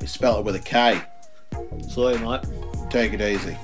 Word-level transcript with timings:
We 0.00 0.06
spell 0.06 0.38
it 0.38 0.44
with 0.44 0.54
a 0.54 0.60
K. 0.60 1.00
So, 1.88 2.16
mate. 2.18 2.40
Take 2.90 3.12
it 3.12 3.20
easy. 3.20 3.56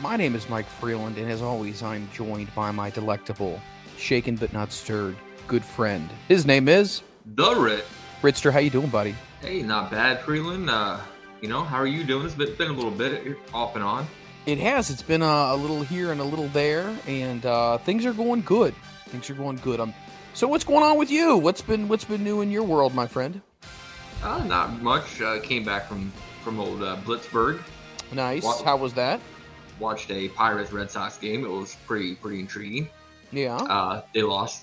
My 0.00 0.16
name 0.16 0.34
is 0.34 0.48
Mike 0.48 0.66
Freeland, 0.66 1.18
and 1.18 1.30
as 1.30 1.42
always, 1.42 1.82
I'm 1.82 2.08
joined 2.12 2.54
by 2.54 2.70
my 2.70 2.90
delectable, 2.90 3.60
shaken 3.98 4.36
but 4.36 4.52
not 4.52 4.72
stirred, 4.72 5.16
good 5.48 5.64
friend. 5.64 6.08
His 6.28 6.46
name 6.46 6.68
is 6.68 7.02
The 7.34 7.54
Rit. 7.54 7.84
Ritster. 8.22 8.52
How 8.52 8.60
you 8.60 8.70
doing, 8.70 8.88
buddy? 8.88 9.14
Hey, 9.40 9.62
not 9.62 9.90
bad, 9.90 10.20
Freeland. 10.20 10.70
Uh, 10.70 11.00
you 11.40 11.48
know, 11.48 11.62
how 11.62 11.76
are 11.76 11.86
you 11.86 12.04
doing? 12.04 12.24
It's 12.24 12.34
been, 12.34 12.54
been 12.56 12.70
a 12.70 12.72
little 12.72 12.90
bit 12.90 13.36
off 13.52 13.74
and 13.74 13.84
on. 13.84 14.06
It 14.46 14.58
has. 14.58 14.90
It's 14.90 15.02
been 15.02 15.22
a, 15.22 15.24
a 15.26 15.56
little 15.56 15.82
here 15.82 16.12
and 16.12 16.20
a 16.20 16.24
little 16.24 16.46
there, 16.48 16.96
and 17.08 17.44
uh, 17.44 17.78
things 17.78 18.06
are 18.06 18.12
going 18.12 18.42
good. 18.42 18.74
Things 19.06 19.28
are 19.28 19.34
going 19.34 19.56
good. 19.56 19.80
Um, 19.80 19.92
so 20.34 20.46
what's 20.46 20.64
going 20.64 20.84
on 20.84 20.98
with 20.98 21.10
you? 21.10 21.36
What's 21.36 21.62
been 21.62 21.88
what's 21.88 22.04
been 22.04 22.22
new 22.22 22.42
in 22.42 22.50
your 22.52 22.62
world, 22.62 22.94
my 22.94 23.06
friend? 23.08 23.40
Uh, 24.22 24.44
not 24.44 24.80
much. 24.82 25.20
Uh, 25.20 25.40
came 25.40 25.64
back 25.64 25.88
from 25.88 26.12
from 26.44 26.60
old 26.60 26.82
uh, 26.82 26.96
Blitzburg. 27.04 27.60
Nice. 28.12 28.44
How 28.62 28.76
was 28.76 28.94
that? 28.94 29.20
Watched 29.80 30.10
a 30.12 30.28
Pirates 30.28 30.72
Red 30.72 30.90
Sox 30.92 31.18
game. 31.18 31.44
It 31.44 31.50
was 31.50 31.76
pretty 31.86 32.14
pretty 32.14 32.38
intriguing. 32.38 32.88
Yeah. 33.32 33.56
Uh, 33.56 34.02
they 34.14 34.22
lost. 34.22 34.62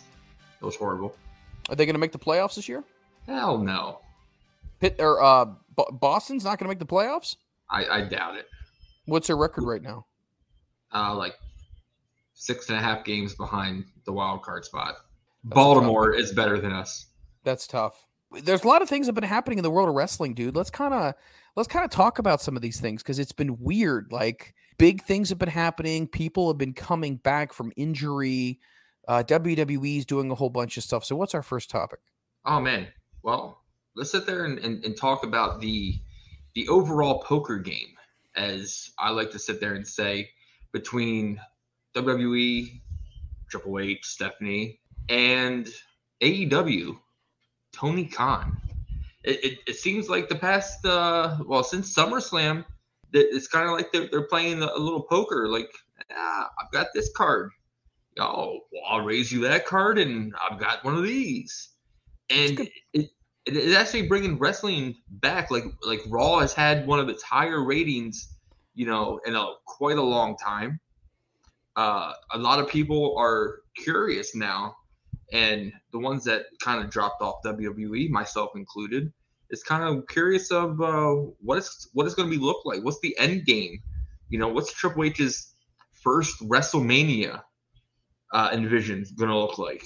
It 0.62 0.66
was 0.66 0.78
horrible. 0.78 1.14
Are 1.70 1.76
they 1.76 1.86
going 1.86 1.96
to 1.96 2.00
make 2.00 2.14
the 2.14 2.20
playoffs 2.20 2.56
this 2.56 2.70
year? 2.70 2.84
Hell 3.28 3.58
no. 3.58 4.00
Pitt 4.80 4.96
or 5.00 5.22
uh, 5.22 5.46
Bo- 5.76 5.92
Boston's 5.92 6.46
not 6.46 6.58
going 6.58 6.66
to 6.66 6.70
make 6.70 6.80
the 6.80 6.86
playoffs. 6.86 7.36
I, 7.70 7.86
I 7.86 8.02
doubt 8.02 8.38
it. 8.38 8.48
What's 9.06 9.28
their 9.28 9.38
record 9.38 9.64
right 9.64 9.82
now? 9.82 10.06
Uh, 10.94 11.16
like 11.16 11.36
six 12.34 12.70
and 12.70 12.78
a 12.78 12.82
half 12.82 13.04
games 13.04 13.36
behind 13.36 13.86
the 14.06 14.14
wild 14.14 14.44
card 14.44 14.66
spot. 14.66 14.96
That's 15.44 15.56
Baltimore 15.56 16.14
is 16.14 16.32
better 16.32 16.60
than 16.60 16.72
us. 16.72 17.08
That's 17.44 17.68
tough. 17.68 18.08
There's 18.32 18.64
a 18.64 18.68
lot 18.68 18.82
of 18.82 18.90
things 18.90 19.06
that 19.06 19.10
have 19.12 19.22
been 19.22 19.30
happening 19.30 19.60
in 19.60 19.64
the 19.64 19.70
world 19.70 19.90
of 19.90 19.96
wrestling, 19.96 20.34
dude. 20.34 20.56
Let's 20.56 20.70
kind 20.70 20.94
of 20.94 21.14
let's 21.56 21.68
kind 21.68 21.86
of 21.86 21.92
talk 21.92 22.20
about 22.20 22.42
some 22.42 22.56
of 22.56 22.62
these 22.62 22.80
things 22.80 23.04
because 23.04 23.20
it's 23.20 23.32
been 23.32 23.60
weird. 23.60 24.12
Like 24.12 24.56
big 24.78 25.04
things 25.04 25.30
have 25.30 25.38
been 25.38 25.50
happening. 25.50 26.08
People 26.08 26.48
have 26.48 26.58
been 26.58 26.74
coming 26.74 27.18
back 27.18 27.54
from 27.54 27.72
injury. 27.76 28.60
Uh, 29.08 29.24
WWE's 29.26 30.06
doing 30.06 30.32
a 30.32 30.36
whole 30.36 30.50
bunch 30.50 30.78
of 30.78 30.84
stuff. 30.84 31.04
So 31.04 31.16
what's 31.16 31.36
our 31.36 31.44
first 31.44 31.70
topic? 31.70 32.00
Oh 32.46 32.60
man. 32.60 32.88
Well, 33.22 33.64
let's 33.96 34.12
sit 34.12 34.26
there 34.26 34.46
and, 34.46 34.58
and, 34.60 34.84
and 34.84 34.98
talk 34.98 35.24
about 35.24 35.60
the 35.62 36.00
the 36.56 36.68
overall 36.68 37.20
poker 37.20 37.58
game, 37.58 37.93
as 38.36 38.92
I 39.00 39.10
like 39.12 39.32
to 39.32 39.40
sit 39.40 39.60
there 39.60 39.74
and 39.76 39.88
say, 39.88 40.30
between 40.72 41.40
WWE, 41.96 42.82
Triple 43.50 43.80
H, 43.80 44.04
Stephanie, 44.04 44.80
and 45.10 45.68
AEW, 46.22 46.98
Tony 47.72 48.06
Khan. 48.06 48.58
It, 49.24 49.44
it, 49.44 49.60
it 49.68 49.76
seems 49.76 50.10
like 50.10 50.28
the 50.28 50.36
past 50.36 50.86
uh 50.86 51.38
well 51.46 51.64
since 51.64 51.94
SummerSlam, 51.94 52.66
it's 53.14 53.48
kind 53.48 53.68
of 53.68 53.74
like 53.74 53.92
they're, 53.92 54.08
they're 54.10 54.28
playing 54.28 54.62
a 54.62 54.76
little 54.76 55.04
poker. 55.04 55.48
Like, 55.48 55.70
ah, 56.12 56.50
I've 56.60 56.72
got 56.72 56.88
this 56.94 57.12
card. 57.16 57.52
Oh, 58.20 58.60
well, 58.72 58.84
I'll 58.88 59.06
raise 59.06 59.32
you 59.32 59.42
that 59.42 59.66
card, 59.66 59.98
and 59.98 60.34
I've 60.40 60.60
got 60.60 60.84
one 60.84 60.96
of 60.96 61.04
these. 61.04 61.70
And 62.30 62.58
good. 62.58 62.70
it, 62.94 63.10
it 63.46 63.56
is 63.56 63.76
actually 63.76 64.08
bringing 64.08 64.38
wrestling 64.38 64.96
back. 65.10 65.52
Like 65.52 65.66
like 65.86 66.02
Raw 66.08 66.40
has 66.40 66.54
had 66.54 66.88
one 66.88 67.00
of 67.00 67.10
its 67.10 67.24
higher 67.24 67.64
ratings, 67.64 68.34
you 68.74 68.86
know, 68.86 69.20
in 69.26 69.36
a 69.36 69.54
quite 69.66 69.98
a 69.98 70.04
long 70.04 70.38
time. 70.38 70.80
Uh, 71.76 72.14
a 72.32 72.38
lot 72.38 72.60
of 72.60 72.68
people 72.68 73.16
are 73.18 73.60
curious 73.76 74.36
now, 74.36 74.76
and 75.32 75.74
the 75.92 76.00
ones 76.00 76.24
that 76.26 76.46
kind 76.62 76.84
of 76.84 76.90
dropped 76.90 77.22
off 77.22 77.42
WWE, 77.44 78.10
myself 78.10 78.52
included, 78.56 79.12
is 79.50 79.64
kind 79.64 79.84
of 79.84 80.08
curious 80.08 80.52
of 80.52 80.80
uh, 80.82 81.14
what 81.42 81.58
is 81.58 81.90
what 81.94 82.08
is 82.08 82.16
going 82.16 82.30
to 82.30 82.38
be 82.38 82.44
look 82.44 82.64
like. 82.66 82.84
What's 82.84 83.00
the 83.02 83.18
end 83.18 83.46
game? 83.46 83.80
You 84.30 84.40
know, 84.40 84.48
what's 84.48 84.72
Triple 84.72 85.04
H's 85.04 85.54
first 86.02 86.40
WrestleMania 86.42 87.42
uh, 88.32 88.50
envision 88.54 89.06
going 89.18 89.30
to 89.30 89.38
look 89.38 89.58
like? 89.58 89.84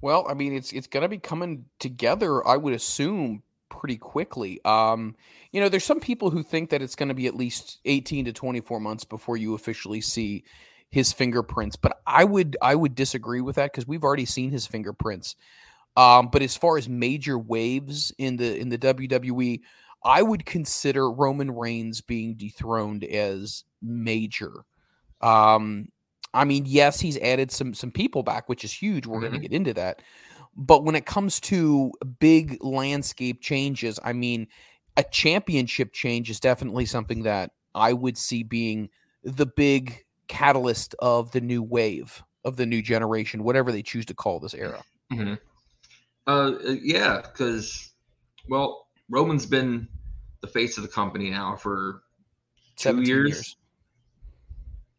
Well, 0.00 0.26
I 0.28 0.34
mean, 0.34 0.54
it's 0.54 0.72
it's 0.72 0.86
going 0.86 1.02
to 1.02 1.08
be 1.08 1.18
coming 1.18 1.66
together. 1.78 2.46
I 2.46 2.56
would 2.56 2.74
assume 2.74 3.42
pretty 3.68 3.96
quickly. 3.96 4.60
Um, 4.64 5.14
you 5.52 5.60
know, 5.60 5.68
there's 5.68 5.84
some 5.84 6.00
people 6.00 6.30
who 6.30 6.42
think 6.42 6.70
that 6.70 6.82
it's 6.82 6.96
going 6.96 7.08
to 7.08 7.14
be 7.14 7.26
at 7.26 7.36
least 7.36 7.80
18 7.84 8.26
to 8.26 8.32
24 8.32 8.80
months 8.80 9.04
before 9.04 9.36
you 9.36 9.54
officially 9.54 10.00
see 10.00 10.44
his 10.90 11.12
fingerprints, 11.12 11.76
but 11.76 12.00
I 12.06 12.24
would 12.24 12.56
I 12.60 12.74
would 12.74 12.94
disagree 12.94 13.40
with 13.40 13.56
that 13.56 13.72
because 13.72 13.86
we've 13.86 14.04
already 14.04 14.24
seen 14.24 14.50
his 14.50 14.66
fingerprints. 14.66 15.36
Um, 15.96 16.28
but 16.28 16.42
as 16.42 16.56
far 16.56 16.78
as 16.78 16.88
major 16.88 17.38
waves 17.38 18.12
in 18.18 18.36
the 18.36 18.58
in 18.58 18.68
the 18.70 18.78
WWE, 18.78 19.60
I 20.04 20.22
would 20.22 20.46
consider 20.46 21.10
Roman 21.10 21.50
Reigns 21.50 22.00
being 22.00 22.34
dethroned 22.34 23.04
as 23.04 23.64
major. 23.82 24.64
Um, 25.20 25.88
I 26.32 26.44
mean, 26.44 26.64
yes, 26.66 27.00
he's 27.00 27.18
added 27.18 27.50
some 27.50 27.74
some 27.74 27.90
people 27.90 28.22
back, 28.22 28.48
which 28.48 28.64
is 28.64 28.72
huge. 28.72 29.06
We're 29.06 29.16
mm-hmm. 29.16 29.26
going 29.26 29.40
to 29.40 29.48
get 29.48 29.52
into 29.52 29.74
that. 29.74 30.02
But 30.56 30.84
when 30.84 30.94
it 30.94 31.06
comes 31.06 31.40
to 31.40 31.92
big 32.18 32.62
landscape 32.62 33.40
changes, 33.40 33.98
I 34.02 34.12
mean, 34.12 34.48
a 34.96 35.04
championship 35.04 35.92
change 35.92 36.28
is 36.30 36.40
definitely 36.40 36.86
something 36.86 37.22
that 37.22 37.52
I 37.74 37.92
would 37.92 38.18
see 38.18 38.42
being 38.42 38.90
the 39.22 39.46
big 39.46 40.04
catalyst 40.28 40.94
of 40.98 41.32
the 41.32 41.40
new 41.40 41.62
wave 41.62 42.22
of 42.44 42.56
the 42.56 42.66
new 42.66 42.82
generation, 42.82 43.44
whatever 43.44 43.70
they 43.70 43.82
choose 43.82 44.06
to 44.06 44.14
call 44.14 44.40
this 44.40 44.54
era. 44.54 44.82
Mm-hmm. 45.12 45.34
Uh, 46.26 46.52
yeah, 46.82 47.20
because 47.22 47.92
well, 48.48 48.86
Roman's 49.08 49.46
been 49.46 49.88
the 50.40 50.46
face 50.46 50.76
of 50.76 50.82
the 50.82 50.88
company 50.88 51.30
now 51.30 51.56
for 51.56 52.02
two 52.76 53.02
years. 53.02 53.28
years. 53.28 53.56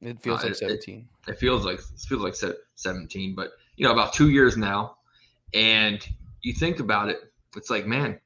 It 0.02 0.22
feels 0.22 0.44
uh, 0.44 0.48
like 0.48 0.56
seventeen. 0.56 1.08
It, 1.28 1.32
it, 1.32 1.40
feels 1.40 1.66
like 1.66 1.80
it 1.80 2.00
feels 2.08 2.22
like 2.22 2.36
seventeen, 2.76 3.36
but 3.36 3.52
you 3.76 3.86
know, 3.86 3.92
about 3.92 4.14
two 4.14 4.30
years 4.30 4.58
now. 4.58 4.98
And 5.54 6.06
you 6.42 6.54
think 6.54 6.80
about 6.80 7.10
it, 7.10 7.20
it's 7.56 7.70
like, 7.70 7.86
man, 7.86 8.20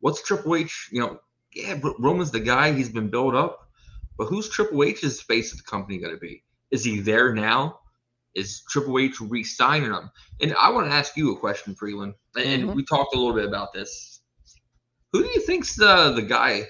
what's 0.00 0.22
Triple 0.22 0.56
H? 0.56 0.88
You 0.92 1.00
know, 1.00 1.20
yeah, 1.54 1.78
Roman's 1.98 2.30
the 2.30 2.40
guy. 2.40 2.72
He's 2.72 2.88
been 2.88 3.08
built 3.08 3.34
up. 3.34 3.70
But 4.18 4.26
who's 4.26 4.48
Triple 4.48 4.82
H's 4.84 5.20
face 5.20 5.52
of 5.52 5.58
the 5.58 5.64
company 5.64 5.98
going 5.98 6.14
to 6.14 6.20
be? 6.20 6.42
Is 6.70 6.84
he 6.84 7.00
there 7.00 7.34
now? 7.34 7.80
Is 8.34 8.62
Triple 8.68 8.98
H 8.98 9.20
re-signing 9.20 9.92
him? 9.92 10.10
And 10.40 10.54
I 10.60 10.70
want 10.70 10.86
to 10.88 10.92
ask 10.92 11.16
you 11.16 11.32
a 11.32 11.38
question, 11.38 11.74
Freeland. 11.74 12.14
And 12.36 12.64
mm-hmm. 12.64 12.74
we 12.74 12.84
talked 12.84 13.14
a 13.14 13.18
little 13.18 13.34
bit 13.34 13.46
about 13.46 13.72
this. 13.72 14.20
Who 15.12 15.22
do 15.22 15.28
you 15.28 15.40
think's 15.40 15.76
the 15.76 16.12
the 16.12 16.22
guy? 16.22 16.68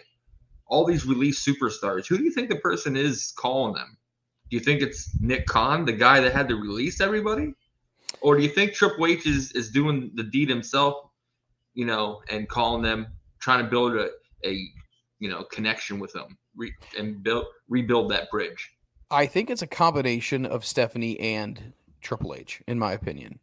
All 0.69 0.85
these 0.85 1.07
released 1.07 1.47
superstars. 1.47 2.07
Who 2.07 2.19
do 2.19 2.25
you 2.25 2.33
think 2.33 2.49
the 2.49 2.57
person 2.57 2.97
is 2.97 3.33
calling 3.37 3.75
them? 3.75 3.97
Do 4.51 4.57
you 4.57 4.61
think 4.61 4.83
it's 4.83 5.11
Nick 5.21 5.47
Khan, 5.47 5.85
the 5.85 5.93
guy 5.93 6.21
that 6.21 6.33
had 6.33 6.49
to 6.49 6.57
release 6.57 7.01
everybody, 7.01 7.55
or 8.21 8.37
do 8.37 8.43
you 8.43 8.49
think 8.49 8.73
Triple 8.73 9.07
H 9.07 9.27
is 9.27 9.53
is 9.53 9.71
doing 9.71 10.11
the 10.15 10.23
deed 10.23 10.49
himself? 10.49 11.11
You 11.75 11.85
know, 11.85 12.23
and 12.31 12.49
calling 12.49 12.83
them, 12.83 13.09
trying 13.41 13.65
to 13.65 13.71
build 13.71 13.97
a 13.97 14.11
a 14.45 14.69
you 15.19 15.29
know 15.29 15.45
connection 15.45 15.99
with 15.99 16.13
them 16.13 16.39
re- 16.57 16.75
and 16.99 17.23
build 17.23 17.47
rebuild 17.69 18.11
that 18.11 18.31
bridge. 18.31 18.71
I 19.11 19.27
think 19.27 19.51
it's 19.51 19.63
a 19.63 19.69
combination 19.69 20.47
of 20.47 20.65
Stephanie 20.65 21.19
and 21.21 21.73
Triple 22.01 22.35
H, 22.35 22.63
in 22.67 22.79
my 22.79 22.93
opinion, 22.93 23.39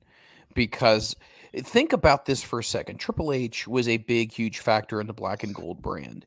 because 0.53 1.15
think 1.55 1.93
about 1.93 2.25
this 2.25 2.43
for 2.43 2.59
a 2.59 2.63
second. 2.63 2.97
Triple 2.97 3.31
H 3.31 3.67
was 3.67 3.87
a 3.87 3.97
big, 3.97 4.31
huge 4.31 4.59
factor 4.59 4.99
in 4.99 5.07
the 5.07 5.13
black 5.13 5.43
and 5.43 5.55
gold 5.55 5.81
brand. 5.81 6.25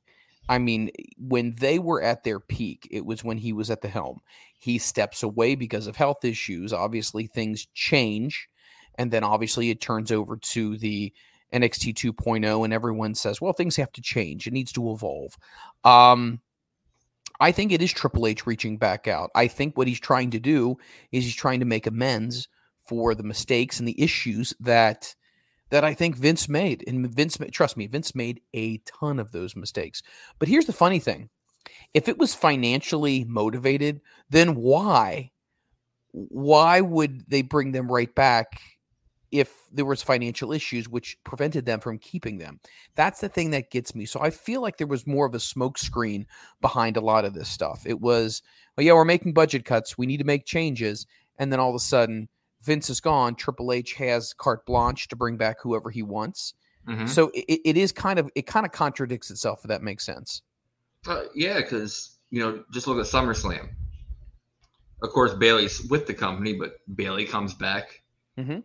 I 0.48 0.58
mean, 0.58 0.90
when 1.18 1.54
they 1.58 1.78
were 1.78 2.00
at 2.00 2.22
their 2.22 2.38
peak, 2.38 2.86
it 2.90 3.04
was 3.04 3.24
when 3.24 3.38
he 3.38 3.52
was 3.52 3.68
at 3.68 3.80
the 3.80 3.88
helm. 3.88 4.20
He 4.66 4.78
steps 4.78 5.22
away 5.22 5.54
because 5.54 5.86
of 5.86 5.94
health 5.94 6.24
issues. 6.24 6.72
Obviously, 6.72 7.28
things 7.28 7.68
change. 7.72 8.48
And 8.96 9.12
then 9.12 9.22
obviously 9.22 9.70
it 9.70 9.80
turns 9.80 10.10
over 10.10 10.36
to 10.36 10.76
the 10.76 11.12
NXT 11.52 11.94
2.0, 11.94 12.64
and 12.64 12.74
everyone 12.74 13.14
says, 13.14 13.40
well, 13.40 13.52
things 13.52 13.76
have 13.76 13.92
to 13.92 14.02
change. 14.02 14.48
It 14.48 14.52
needs 14.52 14.72
to 14.72 14.90
evolve. 14.90 15.36
Um, 15.84 16.40
I 17.38 17.52
think 17.52 17.70
it 17.70 17.80
is 17.80 17.92
Triple 17.92 18.26
H 18.26 18.44
reaching 18.44 18.76
back 18.76 19.06
out. 19.06 19.30
I 19.36 19.46
think 19.46 19.78
what 19.78 19.86
he's 19.86 20.00
trying 20.00 20.32
to 20.32 20.40
do 20.40 20.78
is 21.12 21.22
he's 21.22 21.36
trying 21.36 21.60
to 21.60 21.66
make 21.66 21.86
amends 21.86 22.48
for 22.88 23.14
the 23.14 23.22
mistakes 23.22 23.78
and 23.78 23.86
the 23.86 24.02
issues 24.02 24.52
that 24.58 25.14
that 25.70 25.84
I 25.84 25.94
think 25.94 26.16
Vince 26.16 26.48
made. 26.48 26.82
And 26.88 27.08
Vince, 27.08 27.38
trust 27.52 27.76
me, 27.76 27.86
Vince 27.86 28.16
made 28.16 28.40
a 28.52 28.78
ton 28.78 29.20
of 29.20 29.30
those 29.30 29.54
mistakes. 29.54 30.02
But 30.40 30.48
here's 30.48 30.66
the 30.66 30.72
funny 30.72 30.98
thing: 30.98 31.28
if 31.94 32.08
it 32.08 32.18
was 32.18 32.34
financially 32.34 33.24
motivated, 33.24 34.00
then 34.30 34.54
why, 34.54 35.30
why 36.12 36.80
would 36.80 37.28
they 37.28 37.42
bring 37.42 37.72
them 37.72 37.90
right 37.90 38.14
back 38.14 38.60
if 39.30 39.52
there 39.72 39.84
was 39.84 40.02
financial 40.02 40.52
issues 40.52 40.88
which 40.88 41.18
prevented 41.24 41.66
them 41.66 41.80
from 41.80 41.98
keeping 41.98 42.38
them. 42.38 42.60
That's 42.94 43.20
the 43.20 43.28
thing 43.28 43.50
that 43.50 43.70
gets 43.70 43.94
me. 43.94 44.06
So 44.06 44.20
I 44.20 44.30
feel 44.30 44.62
like 44.62 44.78
there 44.78 44.86
was 44.86 45.06
more 45.06 45.26
of 45.26 45.34
a 45.34 45.38
smokescreen 45.38 46.26
behind 46.60 46.96
a 46.96 47.00
lot 47.02 47.24
of 47.24 47.34
this 47.34 47.48
stuff. 47.48 47.82
It 47.84 48.00
was, 48.00 48.42
oh 48.78 48.82
yeah, 48.82 48.92
we're 48.92 49.04
making 49.04 49.34
budget 49.34 49.64
cuts. 49.64 49.98
We 49.98 50.06
need 50.06 50.18
to 50.18 50.24
make 50.24 50.46
changes. 50.46 51.06
And 51.38 51.52
then 51.52 51.60
all 51.60 51.70
of 51.70 51.74
a 51.74 51.80
sudden, 51.80 52.28
Vince 52.62 52.88
is 52.88 53.00
gone. 53.00 53.34
Triple 53.34 53.72
H 53.72 53.94
has 53.94 54.32
carte 54.32 54.64
blanche 54.64 55.08
to 55.08 55.16
bring 55.16 55.36
back 55.36 55.58
whoever 55.60 55.90
he 55.90 56.02
wants. 56.02 56.54
Mm-hmm. 56.88 57.06
So 57.06 57.30
it, 57.34 57.60
it 57.64 57.76
is 57.76 57.92
kind 57.92 58.18
of 58.18 58.30
it 58.34 58.46
kind 58.46 58.64
of 58.64 58.72
contradicts 58.72 59.30
itself. 59.30 59.60
If 59.64 59.68
that 59.68 59.82
makes 59.82 60.06
sense. 60.06 60.42
Uh, 61.08 61.24
yeah, 61.34 61.56
because 61.56 62.18
you 62.30 62.40
know, 62.40 62.64
just 62.72 62.86
look 62.86 62.98
at 62.98 63.04
SummerSlam. 63.04 63.68
Of 65.02 65.10
course, 65.10 65.34
Bayley's 65.34 65.82
with 65.82 66.06
the 66.06 66.14
company, 66.14 66.54
but 66.54 66.78
Bayley 66.96 67.24
comes 67.24 67.54
back. 67.54 68.02
Mm-hmm 68.38 68.60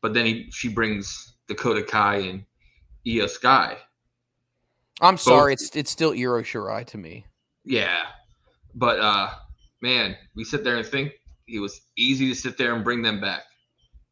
but 0.00 0.14
then 0.14 0.26
he 0.26 0.50
she 0.50 0.68
brings 0.68 1.34
Dakota 1.48 1.82
Kai 1.82 2.16
and 2.16 2.44
Iyo 3.06 3.28
Sky. 3.28 3.76
I'm 5.00 5.14
Both, 5.14 5.20
sorry, 5.20 5.52
it's 5.54 5.74
it's 5.74 5.90
still 5.90 6.10
Io 6.10 6.42
Shirai 6.42 6.84
to 6.86 6.98
me. 6.98 7.26
Yeah, 7.64 8.02
but 8.74 8.98
uh, 8.98 9.30
man, 9.80 10.16
we 10.34 10.44
sit 10.44 10.64
there 10.64 10.76
and 10.76 10.86
think 10.86 11.12
it 11.48 11.58
was 11.58 11.80
easy 11.96 12.28
to 12.28 12.34
sit 12.34 12.56
there 12.56 12.74
and 12.74 12.84
bring 12.84 13.02
them 13.02 13.20
back. 13.20 13.42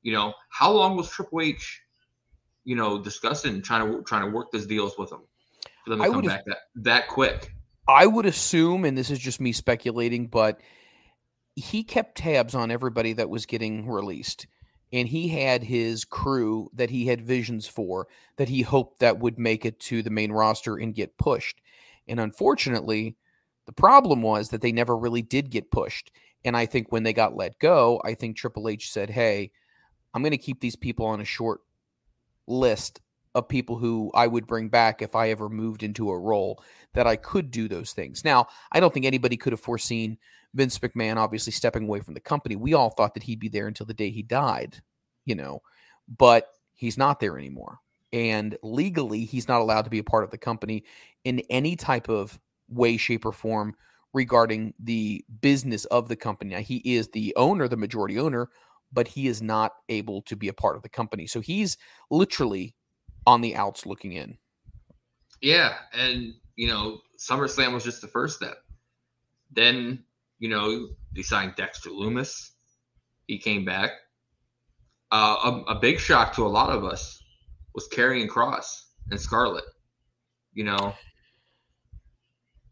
You 0.03 0.12
know, 0.12 0.35
how 0.50 0.73
long 0.73 0.97
was 0.97 1.09
Triple 1.11 1.41
H, 1.41 1.83
you 2.65 2.77
know, 2.77 3.00
discussing 3.00 3.62
trying 3.62 3.90
to 3.90 4.02
trying 4.02 4.25
to 4.25 4.31
work 4.31 4.52
those 4.52 4.67
deals 4.67 4.97
with 4.99 5.11
them 5.11 5.23
for 5.88 5.97
them 5.97 5.99
to 6.00 6.04
I 6.04 6.09
come 6.09 6.23
back 6.23 6.45
that 6.47 6.59
that 6.76 7.09
quick? 7.09 7.54
I 7.88 8.07
would 8.07 8.26
assume, 8.26 8.85
and 8.85 8.97
this 8.97 9.11
is 9.11 9.18
just 9.18 9.40
me 9.40 9.52
speculating, 9.52 10.26
but 10.26 10.61
he 11.57 11.83
kept 11.83 12.18
tabs 12.18 12.54
on 12.54 12.71
everybody 12.71 13.14
that 13.14 13.30
was 13.30 13.47
getting 13.47 13.88
released 13.88 14.47
and 14.92 15.09
he 15.09 15.28
had 15.28 15.64
his 15.64 16.04
crew 16.04 16.71
that 16.75 16.90
he 16.90 17.07
had 17.07 17.21
visions 17.21 17.66
for 17.66 18.07
that 18.37 18.49
he 18.49 18.62
hoped 18.62 19.00
that 19.00 19.18
would 19.18 19.38
make 19.38 19.64
it 19.64 19.78
to 19.80 20.02
the 20.02 20.11
main 20.11 20.33
roster 20.33 20.76
and 20.76 20.95
get 20.95 21.18
pushed. 21.18 21.61
And 22.07 22.18
unfortunately, 22.21 23.16
the 23.66 23.73
problem 23.73 24.23
was 24.23 24.49
that 24.50 24.62
they 24.62 24.73
never 24.73 24.97
really 24.97 25.23
did 25.23 25.50
get 25.50 25.71
pushed. 25.71 26.11
And 26.45 26.57
I 26.57 26.66
think 26.66 26.90
when 26.90 27.02
they 27.02 27.12
got 27.12 27.37
let 27.37 27.59
go, 27.59 28.00
I 28.04 28.14
think 28.14 28.37
Triple 28.37 28.68
H 28.68 28.90
said, 28.90 29.11
"Hey, 29.11 29.50
I'm 30.14 30.23
going 30.23 30.30
to 30.30 30.38
keep 30.38 30.61
these 30.61 30.76
people 30.76 31.04
on 31.07 31.21
a 31.21 31.25
short 31.25 31.61
list 32.47 33.00
of 33.35 33.49
people 33.49 33.76
who 33.76 34.11
I 34.14 34.26
would 34.26 34.47
bring 34.47 34.68
back 34.68 35.02
if 35.02 35.14
I 35.14 35.30
ever 35.30 35.49
moved 35.49 35.82
into 35.82 36.11
a 36.11 36.18
role 36.18 36.62
that 36.94 37.06
I 37.06 37.16
could 37.16 37.50
do 37.50 37.68
those 37.68 37.92
things." 37.92 38.25
Now, 38.25 38.47
I 38.73 38.80
don't 38.80 38.92
think 38.92 39.06
anybody 39.06 39.37
could 39.37 39.52
have 39.52 39.61
foreseen 39.61 40.18
Vince 40.54 40.78
McMahon 40.78 41.16
obviously 41.16 41.52
stepping 41.52 41.85
away 41.85 42.00
from 42.00 42.14
the 42.14 42.20
company. 42.20 42.56
We 42.56 42.75
all 42.75 42.90
thought 42.90 43.14
that 43.14 43.23
he'd 43.25 43.40
be 43.40 43.49
there 43.49 43.66
until 43.66 43.87
the 43.87 43.94
day 43.94 44.11
he 44.11 44.23
died, 44.23 44.82
you 45.25 45.35
know, 45.35 45.61
but 46.08 46.49
he's 46.75 46.97
not 46.97 47.20
there 47.20 47.38
anymore. 47.38 47.78
And 48.12 48.56
legally, 48.62 49.25
he's 49.25 49.49
not 49.49 49.61
allowed 49.61 49.82
to 49.82 49.90
be 49.90 49.99
a 49.99 50.04
part 50.04 50.25
of 50.25 50.30
the 50.30 50.38
company 50.38 50.85
in 51.25 51.40
any 51.50 51.76
type 51.76 52.08
of 52.08 52.40
way, 52.68 52.97
shape, 52.97 53.26
or 53.26 53.32
form 53.32 53.75
regarding 54.14 54.73
the 54.78 55.23
business 55.42 55.85
of 55.87 56.08
the 56.08 56.16
company. 56.16 56.54
Now, 56.54 56.61
he 56.61 56.78
is 56.78 57.08
the 57.08 57.35
owner, 57.37 57.68
the 57.68 57.76
majority 57.76 58.18
owner, 58.18 58.49
but 58.90 59.06
he 59.06 59.28
is 59.28 59.42
not 59.42 59.73
able 59.90 60.23
to 60.23 60.35
be 60.35 60.49
a 60.49 60.54
part 60.54 60.76
of 60.76 60.82
the 60.82 60.88
company. 60.88 61.26
So 61.26 61.40
he's 61.40 61.76
literally 62.11 62.75
on 63.28 63.40
the 63.40 63.56
outs 63.56 63.87
looking 63.87 64.12
in. 64.12 64.38
Yeah. 65.40 65.75
And, 65.92 66.35
you 66.56 66.68
know, 66.68 67.00
SummerSlam 67.18 67.73
was 67.73 67.85
just 67.85 68.00
the 68.00 68.08
first 68.08 68.37
step. 68.37 68.58
Then 69.52 70.04
you 70.38 70.49
know, 70.49 70.88
they 71.14 71.23
signed 71.23 71.54
Dexter 71.56 71.90
Lumis. 71.90 72.50
He 73.26 73.38
came 73.38 73.64
back. 73.64 73.90
Uh, 75.11 75.62
a, 75.68 75.73
a, 75.73 75.80
big 75.80 75.99
shock 75.99 76.35
to 76.35 76.47
a 76.47 76.49
lot 76.49 76.68
of 76.68 76.85
us 76.85 77.23
was 77.75 77.88
Karrion 77.88 78.28
Cross 78.28 78.88
and 79.11 79.18
Scarlett. 79.18 79.64
You 80.52 80.64
know, 80.64 80.94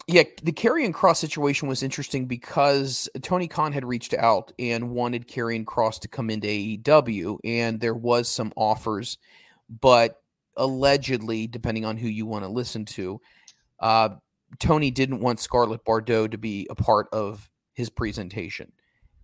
Yeah, 0.07 0.25
the 0.43 0.53
Karrion 0.53 0.93
Cross 0.93 1.19
situation 1.19 1.67
was 1.67 1.83
interesting 1.83 2.27
because 2.27 3.09
Tony 3.23 3.49
Khan 3.49 3.73
had 3.73 3.87
reached 3.87 4.13
out 4.13 4.53
and 4.59 4.91
wanted 4.91 5.29
Karrion 5.29 5.65
Cross 5.65 6.01
to 6.01 6.09
come 6.09 6.29
into 6.29 6.47
AEW, 6.47 7.39
and 7.43 7.81
there 7.81 7.95
was 7.95 8.29
some 8.29 8.53
offers, 8.55 9.17
but 9.81 10.21
allegedly, 10.57 11.47
depending 11.47 11.85
on 11.85 11.97
who 11.97 12.09
you 12.09 12.27
want 12.27 12.45
to 12.45 12.51
listen 12.51 12.85
to, 12.85 13.21
uh, 13.81 14.11
Tony 14.59 14.91
didn't 14.91 15.21
want 15.21 15.41
Scarlett 15.41 15.85
Bordeaux 15.85 16.29
to 16.29 16.39
be 16.39 16.67
a 16.71 16.75
part 16.75 17.09
of 17.13 17.51
his 17.75 17.91
presentation, 17.91 18.73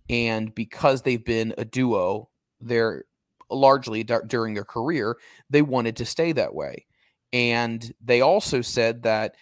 and 0.09 0.53
because 0.53 1.01
they've 1.01 1.23
been 1.23 1.53
a 1.57 1.65
duo, 1.65 2.29
they're 2.59 3.05
largely 3.49 4.03
d- 4.03 4.15
during 4.27 4.53
their 4.53 4.65
career, 4.65 5.17
they 5.49 5.61
wanted 5.61 5.95
to 5.97 6.05
stay 6.05 6.31
that 6.33 6.53
way, 6.53 6.85
and 7.31 7.93
they 8.03 8.21
also 8.21 8.61
said 8.61 9.03
that 9.03 9.35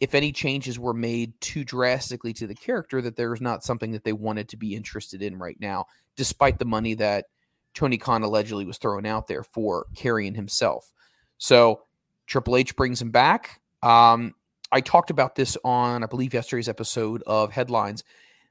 if 0.00 0.14
any 0.14 0.32
changes 0.32 0.78
were 0.78 0.92
made 0.92 1.40
too 1.40 1.64
drastically 1.64 2.32
to 2.34 2.46
the 2.46 2.54
character, 2.54 3.00
that 3.00 3.16
there 3.16 3.30
was 3.30 3.40
not 3.40 3.64
something 3.64 3.92
that 3.92 4.04
they 4.04 4.12
wanted 4.12 4.48
to 4.48 4.56
be 4.56 4.74
interested 4.74 5.22
in 5.22 5.38
right 5.38 5.56
now, 5.58 5.86
despite 6.16 6.58
the 6.58 6.64
money 6.64 6.94
that 6.94 7.26
Tony 7.72 7.96
Khan 7.98 8.22
allegedly 8.22 8.64
was 8.64 8.78
throwing 8.78 9.06
out 9.06 9.26
there 9.26 9.42
for 9.42 9.86
Karrion 9.94 10.34
himself. 10.34 10.92
So 11.38 11.82
Triple 12.26 12.56
H 12.56 12.76
brings 12.76 13.00
him 13.00 13.10
back. 13.10 13.60
Um, 13.82 14.34
I 14.72 14.80
talked 14.80 15.10
about 15.10 15.36
this 15.36 15.56
on, 15.64 16.02
I 16.02 16.06
believe, 16.06 16.34
yesterday's 16.34 16.68
episode 16.68 17.22
of 17.26 17.52
Headlines 17.52 18.02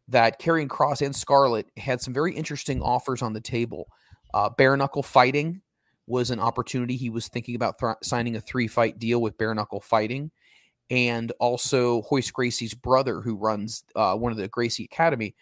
that 0.08 0.40
Karrion 0.40 0.70
Cross 0.70 1.02
and 1.02 1.16
Scarlett 1.16 1.68
had 1.78 2.02
some 2.02 2.14
very 2.14 2.34
interesting 2.34 2.82
offers 2.82 3.22
on 3.22 3.34
the 3.34 3.42
table. 3.42 3.88
Uh, 4.34 4.50
bare 4.50 4.78
knuckle 4.78 5.04
fighting 5.04 5.62
was 6.08 6.30
an 6.30 6.40
opportunity. 6.40 6.96
He 6.96 7.10
was 7.10 7.28
thinking 7.28 7.56
about 7.56 7.80
th- 7.80 7.96
signing 8.04 8.36
a 8.36 8.42
three 8.42 8.68
fight 8.68 9.00
deal 9.00 9.22
with 9.22 9.38
bare 9.38 9.56
knuckle 9.56 9.82
fighting 9.82 10.32
and 10.90 11.32
also 11.40 12.04
Royce 12.12 12.30
Gracie's 12.30 12.76
brother, 12.76 13.22
who 13.22 13.36
runs 13.36 13.84
uh, 13.96 14.16
one 14.16 14.32
of 14.32 14.38
the 14.38 14.48
Gracie 14.48 14.84
Academy. 14.84 15.36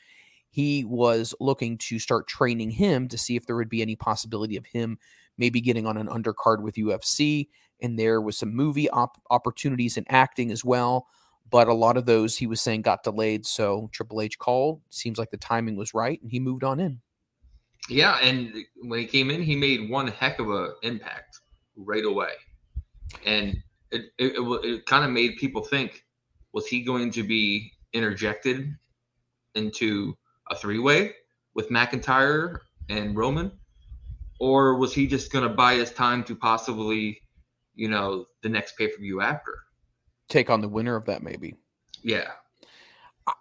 He 0.50 0.86
was 0.86 1.34
looking 1.40 1.78
to 1.80 2.00
start 2.00 2.28
training 2.28 2.72
him 2.72 3.08
to 3.10 3.18
see 3.18 3.36
if 3.36 3.46
there 3.46 3.56
would 3.56 3.70
be 3.70 3.82
any 3.82 3.96
possibility 3.96 4.56
of 4.56 4.68
him 4.68 5.00
maybe 5.38 5.62
getting 5.62 5.86
on 5.86 5.98
an 5.98 6.08
undercard 6.08 6.62
with 6.62 6.76
UFC. 6.76 7.50
And 7.82 7.98
there 7.98 8.22
was 8.22 8.38
some 8.38 8.56
movie 8.56 8.90
op- 8.90 9.22
opportunities 9.30 9.98
and 9.98 10.06
acting 10.10 10.52
as 10.52 10.64
well. 10.64 11.08
But 11.50 11.68
a 11.68 11.74
lot 11.74 11.98
of 11.98 12.06
those 12.06 12.38
he 12.38 12.48
was 12.48 12.62
saying 12.62 12.82
got 12.84 13.04
delayed. 13.04 13.46
So 13.46 13.90
Triple 13.92 14.22
H 14.22 14.40
called. 14.40 14.82
Seems 14.90 15.18
like 15.18 15.30
the 15.30 15.38
timing 15.38 15.76
was 15.76 15.94
right, 15.94 16.22
and 16.22 16.32
he 16.32 16.40
moved 16.40 16.64
on 16.64 16.80
in. 16.80 17.02
Yeah, 17.90 18.18
and 18.22 18.54
when 18.82 19.00
he 19.00 19.06
came 19.06 19.30
in, 19.30 19.44
he 19.44 19.56
made 19.56 19.90
one 19.90 20.08
heck 20.08 20.40
of 20.40 20.50
a 20.50 20.74
impact 20.84 21.42
right 21.76 22.06
away. 22.06 22.32
And 23.26 23.58
it 23.92 24.06
it, 24.18 24.34
it, 24.38 24.66
it 24.66 24.86
kind 24.86 25.04
of 25.06 25.12
made 25.12 25.36
people 25.36 25.62
think 25.62 26.06
was 26.54 26.66
he 26.68 26.82
going 26.82 27.12
to 27.12 27.24
be 27.24 27.72
interjected 27.94 28.76
into 29.56 30.16
a 30.50 30.56
three 30.56 30.80
way 30.80 31.14
with 31.56 31.70
McIntyre 31.70 32.60
and 32.90 33.16
Roman, 33.16 33.52
or 34.44 34.76
was 34.76 34.94
he 34.94 35.08
just 35.08 35.32
going 35.32 35.48
to 35.48 35.56
buy 35.56 35.76
his 35.76 35.90
time 35.94 36.22
to 36.26 36.36
possibly, 36.36 37.22
you 37.76 37.88
know, 37.88 38.26
the 38.42 38.50
next 38.50 38.78
pay 38.78 38.90
per 38.90 38.98
view 38.98 39.22
after? 39.22 39.58
Take 40.28 40.50
on 40.50 40.60
the 40.60 40.68
winner 40.68 40.98
of 40.98 41.06
that, 41.06 41.24
maybe. 41.24 41.56
Yeah. 42.02 42.30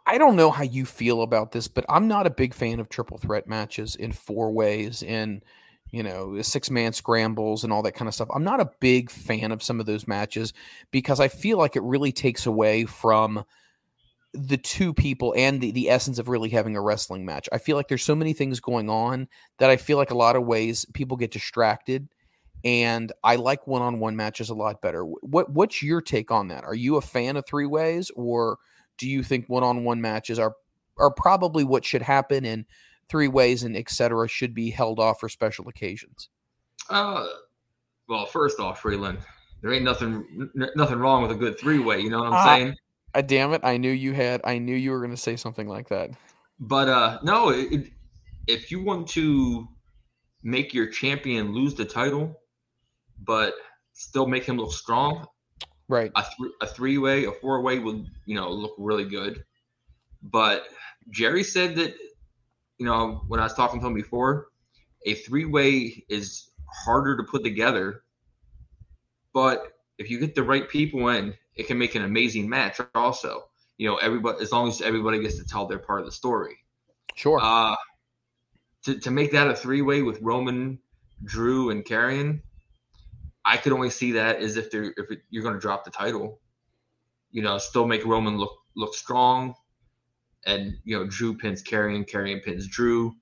I 0.06 0.16
don't 0.16 0.36
know 0.36 0.52
how 0.52 0.62
you 0.62 0.86
feel 0.86 1.22
about 1.22 1.50
this, 1.50 1.66
but 1.66 1.84
I'm 1.88 2.06
not 2.06 2.28
a 2.28 2.30
big 2.30 2.54
fan 2.54 2.78
of 2.78 2.88
triple 2.88 3.18
threat 3.18 3.48
matches 3.48 3.96
in 3.96 4.12
four 4.12 4.52
ways 4.52 5.02
in 5.02 5.42
you 5.90 6.04
know, 6.04 6.40
six 6.40 6.70
man 6.70 6.92
scrambles 6.92 7.64
and 7.64 7.72
all 7.72 7.82
that 7.82 7.92
kind 7.92 8.08
of 8.08 8.14
stuff. 8.14 8.28
I'm 8.32 8.44
not 8.44 8.60
a 8.60 8.70
big 8.80 9.10
fan 9.10 9.52
of 9.52 9.62
some 9.62 9.78
of 9.78 9.84
those 9.84 10.08
matches 10.08 10.54
because 10.90 11.20
I 11.20 11.28
feel 11.28 11.58
like 11.58 11.76
it 11.76 11.82
really 11.82 12.12
takes 12.12 12.46
away 12.46 12.86
from 12.86 13.44
the 14.34 14.56
two 14.56 14.94
people 14.94 15.34
and 15.36 15.60
the, 15.60 15.70
the 15.72 15.90
essence 15.90 16.18
of 16.18 16.28
really 16.28 16.48
having 16.48 16.76
a 16.76 16.80
wrestling 16.80 17.24
match. 17.24 17.48
I 17.52 17.58
feel 17.58 17.76
like 17.76 17.88
there's 17.88 18.02
so 18.02 18.14
many 18.14 18.32
things 18.32 18.60
going 18.60 18.88
on 18.88 19.28
that 19.58 19.70
I 19.70 19.76
feel 19.76 19.98
like 19.98 20.10
a 20.10 20.16
lot 20.16 20.36
of 20.36 20.44
ways 20.44 20.86
people 20.94 21.16
get 21.16 21.30
distracted. 21.30 22.08
And 22.64 23.12
I 23.24 23.36
like 23.36 23.66
one 23.66 23.82
on 23.82 23.98
one 23.98 24.16
matches 24.16 24.48
a 24.48 24.54
lot 24.54 24.80
better. 24.80 25.04
What 25.04 25.50
what's 25.50 25.82
your 25.82 26.00
take 26.00 26.30
on 26.30 26.48
that? 26.48 26.64
Are 26.64 26.76
you 26.76 26.96
a 26.96 27.00
fan 27.00 27.36
of 27.36 27.44
three 27.44 27.66
ways 27.66 28.10
or 28.14 28.58
do 28.98 29.08
you 29.08 29.22
think 29.22 29.48
one 29.48 29.64
on 29.64 29.84
one 29.84 30.00
matches 30.00 30.38
are 30.38 30.54
are 30.98 31.10
probably 31.10 31.64
what 31.64 31.84
should 31.84 32.02
happen 32.02 32.44
and 32.44 32.64
three 33.08 33.28
ways 33.28 33.62
and 33.62 33.76
etc. 33.76 34.28
should 34.28 34.54
be 34.54 34.70
held 34.70 35.00
off 35.00 35.20
for 35.20 35.28
special 35.28 35.68
occasions? 35.68 36.28
Uh, 36.88 37.26
well, 38.08 38.26
first 38.26 38.60
off, 38.60 38.80
Freeland, 38.80 39.18
there 39.60 39.72
ain't 39.72 39.84
nothing 39.84 40.50
nothing 40.76 40.98
wrong 40.98 41.22
with 41.22 41.30
a 41.30 41.36
good 41.36 41.58
three 41.58 41.78
way. 41.78 42.00
You 42.00 42.10
know 42.10 42.18
what 42.20 42.32
I'm 42.32 42.34
uh, 42.34 42.44
saying? 42.44 42.76
Uh, 43.14 43.22
damn 43.22 43.52
it! 43.52 43.60
I 43.64 43.76
knew 43.76 43.90
you 43.90 44.12
had. 44.12 44.40
I 44.44 44.58
knew 44.58 44.74
you 44.74 44.90
were 44.90 44.98
going 44.98 45.10
to 45.10 45.16
say 45.16 45.36
something 45.36 45.68
like 45.68 45.88
that. 45.88 46.10
But 46.58 46.88
uh, 46.88 47.18
no, 47.22 47.50
it, 47.50 47.90
if 48.46 48.70
you 48.70 48.82
want 48.82 49.08
to 49.08 49.68
make 50.42 50.72
your 50.72 50.86
champion 50.88 51.52
lose 51.52 51.74
the 51.74 51.84
title, 51.84 52.40
but 53.24 53.54
still 53.92 54.26
make 54.26 54.44
him 54.44 54.56
look 54.56 54.72
strong, 54.72 55.26
right? 55.88 56.10
A, 56.16 56.22
th- 56.22 56.52
a 56.60 56.66
three 56.66 56.98
way, 56.98 57.24
a 57.24 57.32
four 57.32 57.60
way 57.60 57.78
would 57.78 58.06
you 58.26 58.34
know 58.34 58.50
look 58.50 58.74
really 58.78 59.04
good. 59.04 59.44
But 60.22 60.68
Jerry 61.10 61.44
said 61.44 61.74
that 61.76 61.94
you 62.82 62.86
know, 62.86 63.22
when 63.28 63.38
I 63.38 63.44
was 63.44 63.54
talking 63.54 63.80
to 63.80 63.86
him 63.86 63.94
before, 63.94 64.48
a 65.06 65.14
three 65.14 65.44
way 65.44 66.04
is 66.08 66.50
harder 66.84 67.16
to 67.16 67.22
put 67.22 67.44
together. 67.44 68.02
But 69.32 69.74
if 69.98 70.10
you 70.10 70.18
get 70.18 70.34
the 70.34 70.42
right 70.42 70.68
people 70.68 71.08
in, 71.10 71.34
it 71.56 71.66
can 71.66 71.78
make 71.78 71.94
an 71.94 72.04
amazing 72.04 72.48
match 72.48 72.80
also. 72.94 73.44
You 73.78 73.88
know, 73.88 73.96
everybody 73.96 74.40
as 74.42 74.52
long 74.52 74.68
as 74.68 74.80
everybody 74.80 75.20
gets 75.20 75.38
to 75.38 75.44
tell 75.44 75.66
their 75.66 75.78
part 75.78 76.00
of 76.00 76.06
the 76.06 76.12
story. 76.12 76.56
Sure. 77.14 77.40
Uh 77.42 77.76
to, 78.84 78.98
to 78.98 79.10
make 79.10 79.32
that 79.32 79.48
a 79.48 79.54
three 79.54 79.82
way 79.82 80.02
with 80.02 80.20
Roman, 80.20 80.78
Drew, 81.24 81.70
and 81.70 81.84
Karrion, 81.84 82.40
I 83.44 83.56
could 83.56 83.72
only 83.72 83.90
see 83.90 84.12
that 84.12 84.36
as 84.36 84.56
if 84.56 84.70
they're 84.70 84.94
if 84.96 85.10
it, 85.10 85.22
you're 85.30 85.42
going 85.42 85.54
to 85.54 85.60
drop 85.60 85.84
the 85.84 85.90
title. 85.90 86.40
You 87.30 87.42
know, 87.42 87.58
still 87.58 87.86
make 87.86 88.04
Roman 88.04 88.36
look 88.36 88.52
look 88.76 88.94
strong, 88.94 89.54
and 90.46 90.74
you 90.84 90.98
know 90.98 91.06
Drew 91.06 91.36
pins 91.36 91.62
Karrion, 91.62 92.08
Karrion 92.08 92.42
pins 92.42 92.66
Drew. 92.68 93.14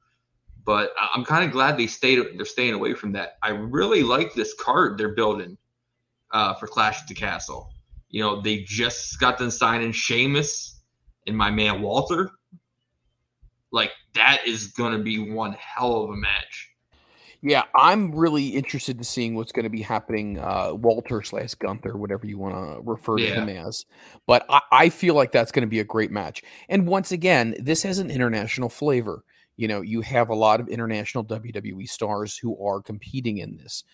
But 0.65 0.93
I'm 1.15 1.25
kind 1.25 1.45
of 1.45 1.53
glad 1.53 1.79
they 1.79 1.87
stayed. 1.87 2.23
They're 2.37 2.45
staying 2.45 2.75
away 2.75 2.95
from 2.95 3.13
that. 3.13 3.39
I 3.43 3.51
really 3.51 4.03
like 4.03 4.35
this 4.35 4.55
card 4.55 4.99
they're 4.99 5.15
building 5.15 5.57
uh, 6.33 6.55
for 6.55 6.67
Clash 6.67 7.01
at 7.01 7.09
the 7.09 7.15
Castle. 7.15 7.71
You 8.11 8.23
know, 8.23 8.41
they 8.41 8.65
just 8.65 9.19
got 9.21 9.39
them 9.39 9.51
signing 9.51 9.93
Sheamus 9.93 10.81
and 11.27 11.37
my 11.37 11.51
man 11.51 11.81
Walter. 11.81 12.31
Like 13.73 13.93
that 14.15 14.47
is 14.47 14.69
going 14.69 14.93
to 14.93 14.99
be 15.03 15.19
one 15.19 15.53
hell 15.53 16.03
of 16.03 16.11
a 16.11 16.17
match. 16.17 16.71
Yeah, 17.43 17.65
I'm 17.75 18.15
really 18.15 18.49
interested 18.49 18.99
in 18.99 19.05
seeing 19.05 19.35
what's 19.35 19.53
going 19.53 19.65
to 19.65 19.71
be 19.71 19.81
happening. 19.81 20.39
Uh, 20.39 20.75
Walter 20.75 21.23
slash 21.23 21.55
Gunther, 21.55 21.97
whatever 21.97 22.27
you 22.27 22.37
want 22.37 22.55
to 22.55 22.83
refer 22.83 23.17
to 23.17 23.23
yeah. 23.23 23.43
him 23.43 23.49
as, 23.49 23.87
but 24.27 24.45
I, 24.51 24.61
I 24.71 24.89
feel 24.91 25.15
like 25.15 25.33
that's 25.33 25.51
going 25.51 25.63
to 25.63 25.71
be 25.71 25.81
a 25.81 25.85
great 25.85 26.11
match. 26.11 26.43
And 26.69 26.87
once 26.87 27.13
again, 27.13 27.55
this 27.59 27.83
has 27.85 27.99
an 27.99 28.11
international 28.11 28.69
flavor. 28.69 29.25
You 29.57 29.69
know, 29.69 29.81
you 29.81 30.03
have 30.03 30.29
a 30.29 30.35
lot 30.35 30.61
of 30.61 30.69
international 30.69 31.25
WWE 31.25 31.89
stars 31.89 32.37
who 32.37 32.63
are 32.63 32.83
competing 32.83 33.39
in 33.39 33.57
this. 33.57 33.85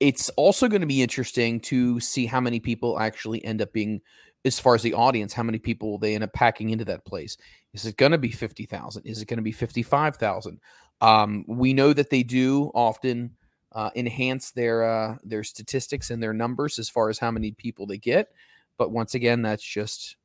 It's 0.00 0.28
also 0.30 0.68
going 0.68 0.80
to 0.80 0.86
be 0.86 1.02
interesting 1.02 1.60
to 1.60 1.98
see 2.00 2.26
how 2.26 2.40
many 2.40 2.60
people 2.60 3.00
actually 3.00 3.44
end 3.44 3.60
up 3.60 3.72
being, 3.72 4.00
as 4.44 4.60
far 4.60 4.74
as 4.74 4.82
the 4.82 4.94
audience, 4.94 5.32
how 5.32 5.42
many 5.42 5.58
people 5.58 5.98
they 5.98 6.14
end 6.14 6.24
up 6.24 6.32
packing 6.32 6.70
into 6.70 6.84
that 6.84 7.04
place. 7.04 7.36
Is 7.74 7.84
it 7.86 7.96
going 7.96 8.12
to 8.12 8.18
be 8.18 8.30
50,000? 8.30 9.02
Is 9.04 9.20
it 9.20 9.26
going 9.26 9.38
to 9.38 9.42
be 9.42 9.52
55,000? 9.52 10.60
Um, 11.00 11.44
we 11.46 11.74
know 11.74 11.92
that 11.92 12.10
they 12.10 12.22
do 12.22 12.70
often 12.74 13.36
uh, 13.72 13.90
enhance 13.94 14.50
their 14.50 14.84
uh, 14.84 15.16
their 15.22 15.44
statistics 15.44 16.10
and 16.10 16.22
their 16.22 16.32
numbers 16.32 16.78
as 16.78 16.88
far 16.88 17.10
as 17.10 17.18
how 17.18 17.30
many 17.30 17.52
people 17.52 17.86
they 17.86 17.98
get. 17.98 18.32
But 18.76 18.90
once 18.92 19.14
again, 19.14 19.42
that's 19.42 19.62
just 19.62 20.16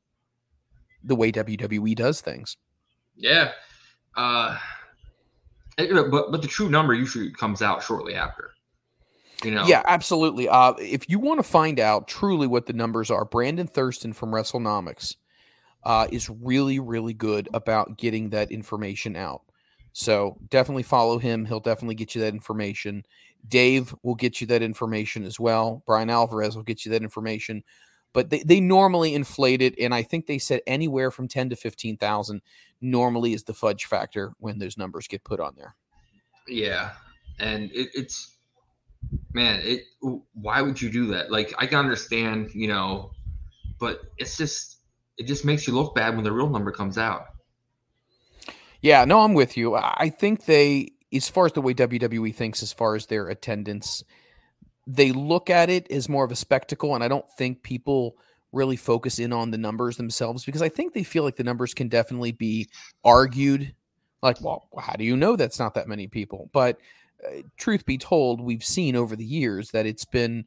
the 1.02 1.14
way 1.14 1.30
WWE 1.30 1.94
does 1.94 2.20
things. 2.20 2.56
Yeah. 3.16 3.52
Uh, 4.16 4.58
but 5.76 6.30
but 6.30 6.42
the 6.42 6.48
true 6.48 6.68
number 6.68 6.94
usually 6.94 7.30
comes 7.30 7.62
out 7.62 7.82
shortly 7.82 8.14
after. 8.14 8.53
You 9.44 9.50
know? 9.50 9.66
Yeah, 9.66 9.82
absolutely. 9.86 10.48
Uh, 10.48 10.74
if 10.78 11.08
you 11.08 11.18
want 11.18 11.38
to 11.38 11.42
find 11.42 11.78
out 11.78 12.08
truly 12.08 12.46
what 12.46 12.66
the 12.66 12.72
numbers 12.72 13.10
are, 13.10 13.24
Brandon 13.24 13.66
Thurston 13.66 14.12
from 14.12 14.30
WrestleNomics 14.30 15.16
uh, 15.84 16.08
is 16.10 16.30
really, 16.30 16.80
really 16.80 17.14
good 17.14 17.48
about 17.52 17.98
getting 17.98 18.30
that 18.30 18.50
information 18.50 19.16
out. 19.16 19.42
So 19.92 20.38
definitely 20.48 20.82
follow 20.82 21.18
him. 21.18 21.44
He'll 21.44 21.60
definitely 21.60 21.94
get 21.94 22.14
you 22.14 22.20
that 22.22 22.34
information. 22.34 23.04
Dave 23.46 23.94
will 24.02 24.14
get 24.14 24.40
you 24.40 24.46
that 24.48 24.62
information 24.62 25.24
as 25.24 25.38
well. 25.38 25.82
Bryan 25.86 26.10
Alvarez 26.10 26.56
will 26.56 26.64
get 26.64 26.84
you 26.84 26.90
that 26.92 27.02
information. 27.02 27.62
But 28.12 28.30
they, 28.30 28.40
they 28.40 28.60
normally 28.60 29.14
inflate 29.14 29.60
it, 29.60 29.74
and 29.78 29.92
I 29.92 30.02
think 30.02 30.26
they 30.26 30.38
said 30.38 30.60
anywhere 30.66 31.10
from 31.10 31.26
10 31.26 31.50
to 31.50 31.56
15,000 31.56 32.42
normally 32.80 33.32
is 33.32 33.42
the 33.42 33.54
fudge 33.54 33.86
factor 33.86 34.32
when 34.38 34.58
those 34.58 34.78
numbers 34.78 35.08
get 35.08 35.24
put 35.24 35.40
on 35.40 35.54
there. 35.56 35.74
Yeah. 36.46 36.92
And 37.40 37.70
it, 37.72 37.88
it's, 37.94 38.33
man, 39.34 39.60
it, 39.62 39.84
why 40.32 40.62
would 40.62 40.80
you 40.80 40.90
do 40.90 41.08
that? 41.08 41.30
Like, 41.30 41.52
I 41.58 41.66
can 41.66 41.78
understand, 41.78 42.54
you 42.54 42.68
know, 42.68 43.10
but 43.78 44.00
it's 44.16 44.36
just, 44.36 44.78
it 45.18 45.26
just 45.26 45.44
makes 45.44 45.66
you 45.66 45.74
look 45.74 45.94
bad 45.94 46.14
when 46.14 46.24
the 46.24 46.32
real 46.32 46.48
number 46.48 46.70
comes 46.70 46.96
out. 46.96 47.26
Yeah, 48.80 49.04
no, 49.04 49.20
I'm 49.20 49.34
with 49.34 49.56
you. 49.56 49.74
I 49.74 50.08
think 50.10 50.44
they, 50.44 50.92
as 51.12 51.28
far 51.28 51.46
as 51.46 51.52
the 51.52 51.62
way 51.62 51.74
WWE 51.74 52.34
thinks, 52.34 52.62
as 52.62 52.72
far 52.72 52.94
as 52.94 53.06
their 53.06 53.28
attendance, 53.28 54.04
they 54.86 55.10
look 55.10 55.50
at 55.50 55.70
it 55.70 55.90
as 55.90 56.08
more 56.08 56.24
of 56.24 56.30
a 56.30 56.36
spectacle, 56.36 56.94
and 56.94 57.02
I 57.02 57.08
don't 57.08 57.28
think 57.36 57.62
people 57.62 58.16
really 58.52 58.76
focus 58.76 59.18
in 59.18 59.32
on 59.32 59.50
the 59.50 59.58
numbers 59.58 59.96
themselves 59.96 60.44
because 60.44 60.62
I 60.62 60.68
think 60.68 60.92
they 60.94 61.02
feel 61.02 61.24
like 61.24 61.36
the 61.36 61.44
numbers 61.44 61.74
can 61.74 61.88
definitely 61.88 62.32
be 62.32 62.68
argued. 63.04 63.74
Like, 64.22 64.40
well, 64.40 64.68
how 64.78 64.94
do 64.94 65.04
you 65.04 65.16
know 65.16 65.34
that's 65.34 65.58
not 65.58 65.74
that 65.74 65.88
many 65.88 66.06
people? 66.06 66.50
But 66.52 66.78
truth 67.56 67.84
be 67.84 67.98
told, 67.98 68.40
we've 68.40 68.64
seen 68.64 68.96
over 68.96 69.16
the 69.16 69.24
years 69.24 69.70
that 69.70 69.86
it's 69.86 70.04
been 70.04 70.46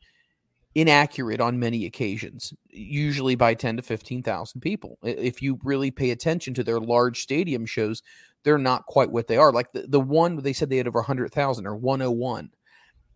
inaccurate 0.76 1.42
on 1.42 1.60
many 1.60 1.86
occasions, 1.86 2.54
usually 2.70 3.36
by 3.36 3.54
10 3.54 3.78
to 3.78 3.84
15,000 3.84 4.62
people. 4.62 5.00
If 5.02 5.42
you 5.42 5.60
really 5.64 5.90
pay 5.90 6.12
attention 6.12 6.54
to 6.54 6.64
their 6.64 6.80
large 6.80 7.22
stadium 7.22 7.66
shows, 7.66 8.04
they're 8.44 8.58
not 8.58 8.86
quite 8.86 9.10
what 9.10 9.28
they 9.28 9.38
are. 9.38 9.52
Like 9.52 9.72
the, 9.72 9.86
the 9.88 10.00
one 10.00 10.38
they 10.38 10.54
said 10.54 10.70
they 10.70 10.78
had 10.78 10.88
over 10.88 11.00
100,000 11.00 11.66
or 11.66 11.76
101. 11.76 12.52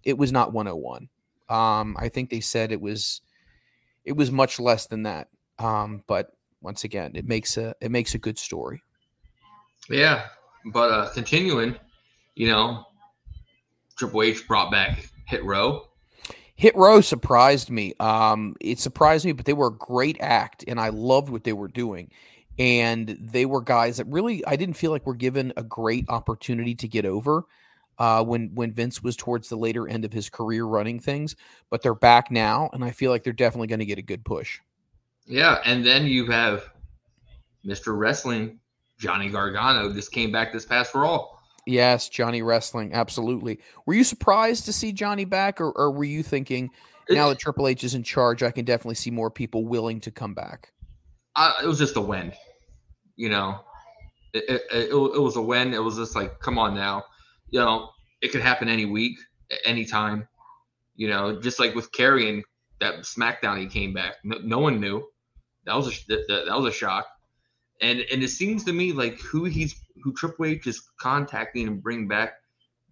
It 0.04 0.18
was 0.18 0.32
not 0.32 0.54
101. 0.54 1.10
Um, 1.50 1.96
I 2.00 2.10
think 2.10 2.30
they 2.30 2.40
said 2.40 2.72
it 2.72 2.82
was 2.82 3.22
it 4.04 4.14
was 4.14 4.32
much 4.32 4.60
less 4.60 4.88
than 4.88 5.04
that. 5.04 5.28
Um, 5.60 6.04
but 6.08 6.32
once 6.62 6.84
again, 6.84 7.12
it 7.14 7.28
makes 7.28 7.58
a 7.58 7.76
it 7.82 7.92
makes 7.92 8.16
a 8.16 8.18
good 8.18 8.40
story. 8.40 8.82
Yeah, 9.90 10.26
but 10.66 10.92
uh, 10.92 11.10
continuing, 11.14 11.76
you 12.36 12.48
know, 12.48 12.86
Triple 14.02 14.24
H 14.24 14.48
brought 14.48 14.72
back 14.72 15.12
Hit 15.28 15.46
Row. 15.46 15.88
Hit 16.56 16.76
Row 16.76 17.02
surprised 17.02 17.70
me. 17.70 17.94
Um, 18.00 18.56
it 18.60 18.80
surprised 18.80 19.26
me, 19.26 19.32
but 19.32 19.46
they 19.46 19.54
were 19.54 19.68
a 19.68 19.78
great 19.78 20.18
act, 20.20 20.64
and 20.68 20.80
I 20.80 20.90
loved 20.90 21.30
what 21.30 21.44
they 21.44 21.54
were 21.54 21.68
doing. 21.68 22.10
And 22.58 23.16
they 23.22 23.46
were 23.46 23.62
guys 23.62 23.98
that 23.98 24.08
really 24.08 24.44
I 24.48 24.56
didn't 24.56 24.74
feel 24.74 24.90
like 24.90 25.06
were 25.06 25.14
given 25.14 25.54
a 25.56 25.62
great 25.62 26.06
opportunity 26.10 26.74
to 26.74 26.88
get 26.88 27.06
over 27.06 27.46
uh, 28.00 28.24
when 28.24 28.56
when 28.56 28.72
Vince 28.72 29.04
was 29.04 29.16
towards 29.16 29.50
the 29.50 29.56
later 29.56 29.88
end 29.88 30.04
of 30.04 30.12
his 30.12 30.32
career 30.32 30.66
running 30.66 31.00
things, 31.00 31.36
but 31.70 31.84
they're 31.84 31.94
back 31.94 32.32
now, 32.32 32.72
and 32.74 32.84
I 32.84 32.90
feel 32.90 33.12
like 33.12 33.24
they're 33.24 33.34
definitely 33.34 33.68
going 33.68 33.82
to 33.82 33.86
get 33.86 34.00
a 34.00 34.04
good 34.04 34.26
push. 34.26 34.60
Yeah, 35.28 35.60
and 35.64 35.86
then 35.86 36.08
you 36.08 36.26
have 36.32 36.72
Mr. 37.64 37.96
Wrestling 37.96 38.60
Johnny 38.98 39.30
Gargano 39.30 39.94
just 39.94 40.12
came 40.12 40.32
back 40.32 40.52
this 40.52 40.66
past 40.66 40.96
Raw. 40.96 41.28
Yes, 41.68 42.10
Johnny 42.10 42.42
Wrestling, 42.42 42.94
absolutely. 42.94 43.60
Were 43.86 43.94
you 43.94 44.04
surprised 44.04 44.66
to 44.66 44.74
see 44.74 44.92
Johnny 44.92 45.26
back, 45.26 45.62
or, 45.62 45.72
or 45.72 45.92
were 45.92 46.04
you 46.04 46.24
thinking 46.24 46.72
now 47.10 47.30
that 47.30 47.40
Triple 47.40 47.68
H 47.68 47.84
is 47.84 47.94
in 47.94 48.04
charge, 48.04 48.42
I 48.42 48.52
can 48.52 48.66
definitely 48.66 48.96
see 48.96 49.12
more 49.12 49.30
people 49.30 49.66
willing 49.66 50.00
to 50.02 50.12
come 50.12 50.34
back? 50.34 50.72
Uh, 51.36 51.54
it 51.64 51.68
was 51.68 51.78
just 51.78 51.96
a 51.98 52.02
win, 52.02 52.34
you 53.16 53.30
know. 53.30 53.60
It, 54.34 54.44
it, 54.50 54.62
it, 54.72 54.90
it 54.92 55.22
was 55.22 55.36
a 55.36 55.42
win. 55.42 55.74
It 55.74 55.84
was 55.84 55.98
just 55.98 56.16
like, 56.16 56.40
come 56.40 56.58
on 56.58 56.74
now, 56.74 57.04
you 57.50 57.60
know. 57.60 57.90
It 58.22 58.32
could 58.32 58.42
happen 58.42 58.70
any 58.70 58.86
week, 58.86 59.18
any 59.66 59.86
time, 59.86 60.28
you 60.96 61.10
know. 61.10 61.40
Just 61.40 61.60
like 61.60 61.76
with 61.76 61.92
Karrion, 61.92 62.42
that 62.80 63.00
SmackDown 63.00 63.60
he 63.60 63.68
came 63.68 63.94
back. 63.94 64.16
No, 64.24 64.38
no 64.44 64.60
one 64.60 64.80
knew. 64.80 65.08
That 65.66 65.76
was 65.76 65.88
a 65.88 66.08
that, 66.08 66.46
that 66.48 66.58
was 66.58 66.66
a 66.66 66.76
shock 66.76 67.08
and 67.82 68.06
and 68.12 68.24
it 68.24 68.30
seems 68.30 68.64
to 68.66 68.74
me 68.74 68.92
like 68.92 69.20
who 69.20 69.46
he's 69.46 69.76
who 70.04 70.14
Triple 70.14 70.46
H 70.46 70.68
is 70.68 70.82
contacting 71.00 71.68
and 71.68 71.84
bring 71.84 72.08
back, 72.08 72.34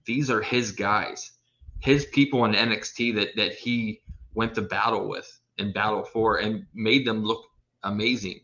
these 0.05 0.29
are 0.29 0.41
his 0.41 0.71
guys, 0.71 1.31
his 1.79 2.05
people 2.05 2.45
in 2.45 2.53
NXT 2.53 3.15
that 3.15 3.35
that 3.35 3.53
he 3.53 4.01
went 4.33 4.55
to 4.55 4.61
battle 4.61 5.07
with 5.07 5.39
and 5.57 5.73
battle 5.73 6.03
for 6.03 6.37
and 6.37 6.65
made 6.73 7.05
them 7.05 7.23
look 7.23 7.43
amazing. 7.83 8.41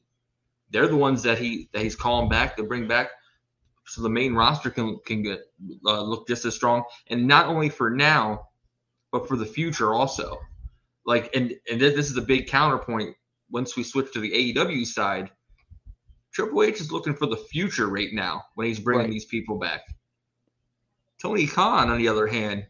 They're 0.70 0.88
the 0.88 0.98
ones 0.98 1.24
that 1.24 1.40
he 1.40 1.70
that 1.74 1.82
he's 1.82 1.96
calling 1.96 2.30
back 2.30 2.58
to 2.58 2.64
bring 2.64 2.88
back, 2.88 3.10
so 3.86 4.02
the 4.02 4.10
main 4.10 4.36
roster 4.36 4.70
can 4.70 5.00
can 5.06 5.24
get 5.24 5.42
uh, 5.86 6.02
look 6.02 6.28
just 6.28 6.46
as 6.46 6.56
strong, 6.56 6.84
and 7.08 7.28
not 7.28 7.48
only 7.48 7.70
for 7.70 7.90
now, 7.90 8.50
but 9.12 9.28
for 9.28 9.36
the 9.36 9.46
future 9.46 9.94
also. 9.94 10.40
Like 11.06 11.36
and 11.36 11.54
and 11.72 11.80
this 11.80 12.10
is 12.10 12.18
a 12.18 12.22
big 12.22 12.48
counterpoint 12.48 13.16
once 13.50 13.76
we 13.78 13.84
switch 13.84 14.12
to 14.14 14.20
the 14.20 14.54
AEW 14.54 14.86
side 14.86 15.32
Triple 16.36 16.64
H 16.64 16.82
is 16.82 16.92
looking 16.92 17.16
for 17.16 17.28
the 17.28 17.38
future 17.38 17.88
right 17.88 18.12
now 18.12 18.44
when 18.56 18.68
he's 18.68 18.80
bringing 18.80 19.06
right. 19.06 19.12
these 19.12 19.24
people 19.24 19.58
back. 19.58 19.82
Tony 21.22 21.48
Khan, 21.48 21.90
on 21.90 21.98
the 21.98 22.10
other 22.10 22.28
hand, 22.28 22.68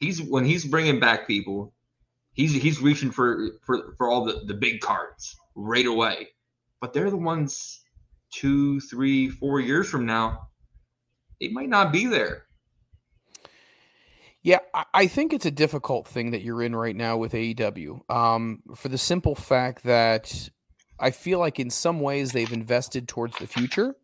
he's 0.00 0.22
when 0.22 0.46
he's 0.46 0.64
bringing 0.64 0.98
back 0.98 1.26
people, 1.26 1.74
he's 2.32 2.54
he's 2.54 2.80
reaching 2.80 3.10
for 3.10 3.50
for 3.66 3.94
for 3.98 4.08
all 4.08 4.24
the 4.24 4.44
the 4.46 4.54
big 4.54 4.80
cards 4.80 5.36
right 5.54 5.84
away. 5.84 6.28
But 6.80 6.94
they're 6.94 7.10
the 7.10 7.18
ones 7.18 7.82
two, 8.32 8.80
three, 8.80 9.28
four 9.28 9.60
years 9.60 9.88
from 9.88 10.06
now, 10.06 10.48
they 11.40 11.48
might 11.48 11.68
not 11.68 11.92
be 11.92 12.06
there. 12.06 12.46
Yeah, 14.42 14.58
I 14.92 15.06
think 15.06 15.32
it's 15.32 15.46
a 15.46 15.50
difficult 15.50 16.06
thing 16.06 16.32
that 16.32 16.42
you're 16.42 16.62
in 16.62 16.76
right 16.76 16.96
now 16.96 17.16
with 17.16 17.32
AEW. 17.32 18.10
Um, 18.10 18.62
for 18.74 18.88
the 18.88 18.98
simple 18.98 19.34
fact 19.34 19.84
that 19.84 20.50
I 20.98 21.10
feel 21.10 21.38
like 21.38 21.58
in 21.58 21.70
some 21.70 22.00
ways 22.00 22.32
they've 22.32 22.52
invested 22.52 23.08
towards 23.08 23.38
the 23.38 23.46
future, 23.46 23.96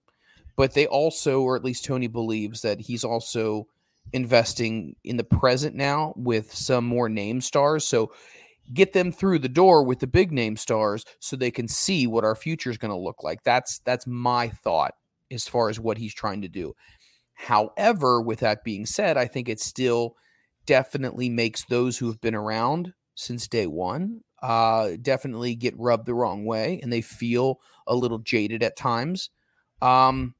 but 0.57 0.74
they 0.74 0.87
also, 0.87 1.40
or 1.40 1.57
at 1.57 1.64
least 1.64 1.85
Tony 1.85 2.07
believes 2.07 2.62
that 2.62 2.81
he's 2.81 3.05
also 3.05 3.66
investing 4.12 4.96
in 5.05 5.16
the 5.16 5.24
present 5.24 5.76
now 5.76 6.12
with 6.16 6.53
some 6.53 6.85
more 6.85 7.09
name 7.09 7.40
stars. 7.40 7.87
So 7.87 8.12
get 8.72 8.92
them 8.92 9.12
through 9.12 9.38
the 9.38 9.48
door 9.48 9.83
with 9.83 10.00
the 10.00 10.07
big 10.07 10.33
name 10.33 10.57
stars 10.57 11.05
so 11.18 11.37
they 11.37 11.50
can 11.50 11.68
see 11.68 12.07
what 12.07 12.24
our 12.24 12.35
future 12.35 12.70
is 12.70 12.79
going 12.79 12.92
to 12.92 12.96
look 12.96 13.22
like. 13.22 13.42
That's 13.44 13.79
that's 13.81 14.07
my 14.07 14.48
thought 14.48 14.94
as 15.31 15.46
far 15.46 15.68
as 15.68 15.79
what 15.79 15.98
he's 15.98 16.14
trying 16.14 16.42
to 16.42 16.48
do. 16.48 16.74
However, 17.35 18.20
with 18.20 18.40
that 18.40 18.64
being 18.64 18.85
said, 18.85 19.16
I 19.16 19.26
think 19.26 19.48
it 19.48 19.61
still 19.61 20.16
definitely 20.66 21.29
makes 21.29 21.64
those 21.64 21.98
who 21.98 22.09
have 22.09 22.20
been 22.20 22.35
around 22.35 22.92
since 23.14 23.48
day 23.48 23.66
one 23.66 24.20
uh, 24.42 24.90
definitely 25.00 25.55
get 25.55 25.79
rubbed 25.79 26.07
the 26.07 26.14
wrong 26.14 26.44
way 26.44 26.81
and 26.83 26.92
they 26.92 27.00
feel 27.00 27.61
a 27.87 27.94
little 27.94 28.18
jaded 28.18 28.62
at 28.62 28.76
times. 28.76 29.31
Um, 29.83 30.35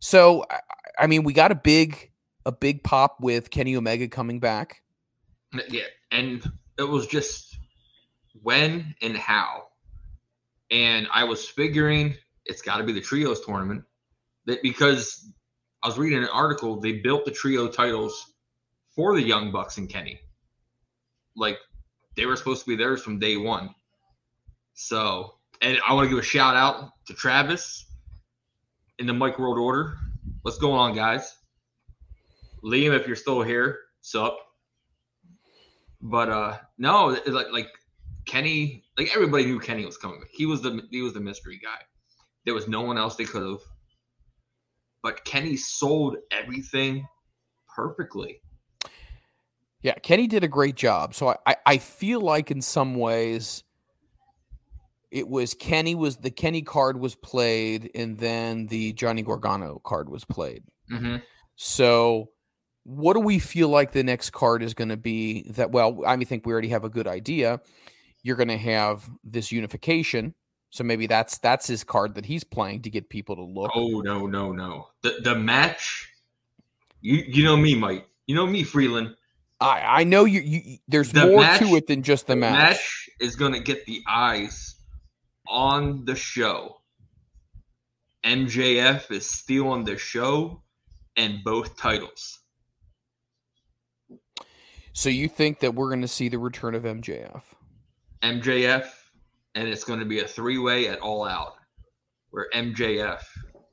so 0.00 0.44
I, 0.50 0.60
I 1.00 1.06
mean, 1.06 1.24
we 1.24 1.32
got 1.32 1.52
a 1.52 1.56
big 1.56 2.10
a 2.46 2.52
big 2.52 2.82
pop 2.82 3.20
with 3.20 3.50
Kenny 3.50 3.76
Omega 3.76 4.08
coming 4.08 4.38
back. 4.38 4.82
Yeah, 5.68 5.84
and 6.10 6.44
it 6.78 6.82
was 6.82 7.06
just 7.06 7.56
when 8.42 8.94
and 9.00 9.16
how. 9.16 9.64
And 10.70 11.06
I 11.12 11.24
was 11.24 11.48
figuring 11.48 12.16
it's 12.44 12.62
got 12.62 12.78
to 12.78 12.84
be 12.84 12.92
the 12.92 13.00
trios 13.00 13.44
tournament 13.44 13.84
that 14.46 14.62
because 14.62 15.30
I 15.82 15.88
was 15.88 15.98
reading 15.98 16.18
an 16.18 16.28
article, 16.32 16.80
they 16.80 16.92
built 16.92 17.24
the 17.24 17.30
trio 17.30 17.68
titles 17.68 18.34
for 18.94 19.14
the 19.14 19.22
Young 19.22 19.52
Bucks 19.52 19.78
and 19.78 19.88
Kenny. 19.88 20.20
Like 21.36 21.58
they 22.16 22.26
were 22.26 22.36
supposed 22.36 22.64
to 22.64 22.68
be 22.68 22.76
theirs 22.76 23.02
from 23.02 23.18
day 23.18 23.36
one. 23.36 23.74
So, 24.74 25.34
and 25.62 25.78
I 25.86 25.94
want 25.94 26.06
to 26.06 26.10
give 26.10 26.18
a 26.18 26.26
shout 26.26 26.56
out 26.56 26.90
to 27.06 27.14
Travis 27.14 27.86
in 28.98 29.06
the 29.06 29.12
Mike 29.12 29.38
World 29.38 29.58
Order. 29.58 29.96
What's 30.42 30.58
going 30.58 30.78
on, 30.78 30.94
guys? 30.94 31.36
Liam, 32.64 32.98
if 32.98 33.06
you're 33.06 33.16
still 33.16 33.42
here, 33.42 33.78
sup? 34.00 34.38
But 36.00 36.28
uh 36.28 36.58
no, 36.78 37.16
like 37.26 37.46
like 37.50 37.68
Kenny, 38.26 38.84
like 38.98 39.14
everybody 39.14 39.46
knew 39.46 39.58
Kenny 39.58 39.86
was 39.86 39.96
coming. 39.96 40.22
He 40.30 40.46
was 40.46 40.62
the 40.62 40.82
he 40.90 41.02
was 41.02 41.14
the 41.14 41.20
mystery 41.20 41.58
guy. 41.62 41.78
There 42.44 42.54
was 42.54 42.68
no 42.68 42.82
one 42.82 42.98
else 42.98 43.16
they 43.16 43.24
could 43.24 43.42
have. 43.42 43.60
But 45.02 45.24
Kenny 45.24 45.56
sold 45.56 46.16
everything 46.30 47.06
perfectly. 47.74 48.40
Yeah, 49.84 49.94
Kenny 49.94 50.26
did 50.26 50.42
a 50.42 50.48
great 50.48 50.76
job. 50.76 51.14
So 51.14 51.28
I, 51.28 51.36
I, 51.46 51.56
I 51.66 51.78
feel 51.78 52.20
like 52.20 52.50
in 52.50 52.62
some 52.62 52.94
ways 52.94 53.62
it 55.10 55.28
was 55.28 55.52
Kenny 55.52 55.94
was 55.94 56.16
the 56.16 56.30
Kenny 56.30 56.62
card 56.62 56.98
was 56.98 57.14
played 57.14 57.90
and 57.94 58.18
then 58.18 58.66
the 58.66 58.94
Johnny 58.94 59.22
Gargano 59.22 59.80
card 59.84 60.08
was 60.08 60.24
played. 60.24 60.64
Mm-hmm. 60.90 61.16
So 61.56 62.30
what 62.84 63.12
do 63.12 63.20
we 63.20 63.38
feel 63.38 63.68
like 63.68 63.92
the 63.92 64.02
next 64.02 64.30
card 64.30 64.62
is 64.62 64.72
going 64.72 64.88
to 64.88 64.96
be 64.96 65.42
that 65.50 65.70
well 65.72 66.02
i 66.06 66.14
mean, 66.16 66.26
think 66.26 66.46
we 66.46 66.52
already 66.52 66.68
have 66.68 66.84
a 66.84 66.90
good 66.90 67.06
idea 67.06 67.60
you're 68.22 68.36
going 68.36 68.48
to 68.48 68.58
have 68.58 69.08
this 69.24 69.50
unification 69.50 70.34
so 70.68 70.84
maybe 70.84 71.06
that's 71.06 71.38
that's 71.38 71.66
his 71.66 71.82
card 71.82 72.14
that 72.14 72.26
he's 72.26 72.44
playing 72.44 72.82
to 72.82 72.90
get 72.90 73.08
people 73.08 73.34
to 73.36 73.42
look 73.42 73.70
oh 73.74 74.00
no 74.00 74.26
no 74.26 74.52
no 74.52 74.86
the 75.00 75.16
the 75.22 75.34
match 75.34 76.10
you 77.00 77.24
you 77.26 77.42
know 77.42 77.56
me 77.56 77.74
mike 77.74 78.06
you 78.26 78.34
know 78.34 78.46
me 78.46 78.62
freeland 78.62 79.14
I 79.60 80.00
I 80.00 80.04
know 80.04 80.24
you. 80.24 80.40
you 80.40 80.78
there's 80.88 81.12
the 81.12 81.26
more 81.26 81.40
match, 81.40 81.60
to 81.60 81.76
it 81.76 81.86
than 81.86 82.02
just 82.02 82.26
the, 82.26 82.34
the 82.34 82.40
match. 82.40 82.52
match 82.52 83.10
is 83.20 83.36
going 83.36 83.52
to 83.52 83.60
get 83.60 83.86
the 83.86 84.02
eyes 84.08 84.76
on 85.48 86.04
the 86.04 86.16
show. 86.16 86.76
MJF 88.24 89.10
is 89.10 89.28
stealing 89.28 89.84
the 89.84 89.98
show 89.98 90.62
and 91.16 91.44
both 91.44 91.76
titles. 91.76 92.40
So 94.94 95.08
you 95.08 95.28
think 95.28 95.60
that 95.60 95.74
we're 95.74 95.88
going 95.88 96.02
to 96.02 96.08
see 96.08 96.28
the 96.28 96.38
return 96.38 96.74
of 96.74 96.84
MJF? 96.84 97.42
MJF 98.22 98.88
and 99.54 99.68
it's 99.68 99.84
going 99.84 100.00
to 100.00 100.06
be 100.06 100.20
a 100.20 100.26
three 100.26 100.58
way 100.58 100.88
at 100.88 101.00
All 101.00 101.24
Out, 101.24 101.54
where 102.30 102.48
MJF 102.54 103.22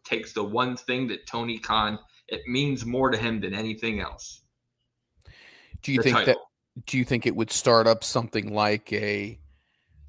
takes 0.03 0.33
the 0.33 0.43
one 0.43 0.75
thing 0.77 1.07
that 1.07 1.27
Tony 1.27 1.57
Khan 1.57 1.99
it 2.27 2.41
means 2.47 2.85
more 2.85 3.09
to 3.11 3.17
him 3.17 3.41
than 3.41 3.53
anything 3.53 3.99
else. 3.99 4.40
Do 5.81 5.91
you 5.91 6.01
think 6.01 6.25
that? 6.25 6.37
Do 6.85 6.97
you 6.97 7.05
think 7.05 7.25
it 7.25 7.35
would 7.35 7.51
start 7.51 7.87
up 7.87 8.03
something 8.03 8.53
like 8.53 8.91
a 8.93 9.39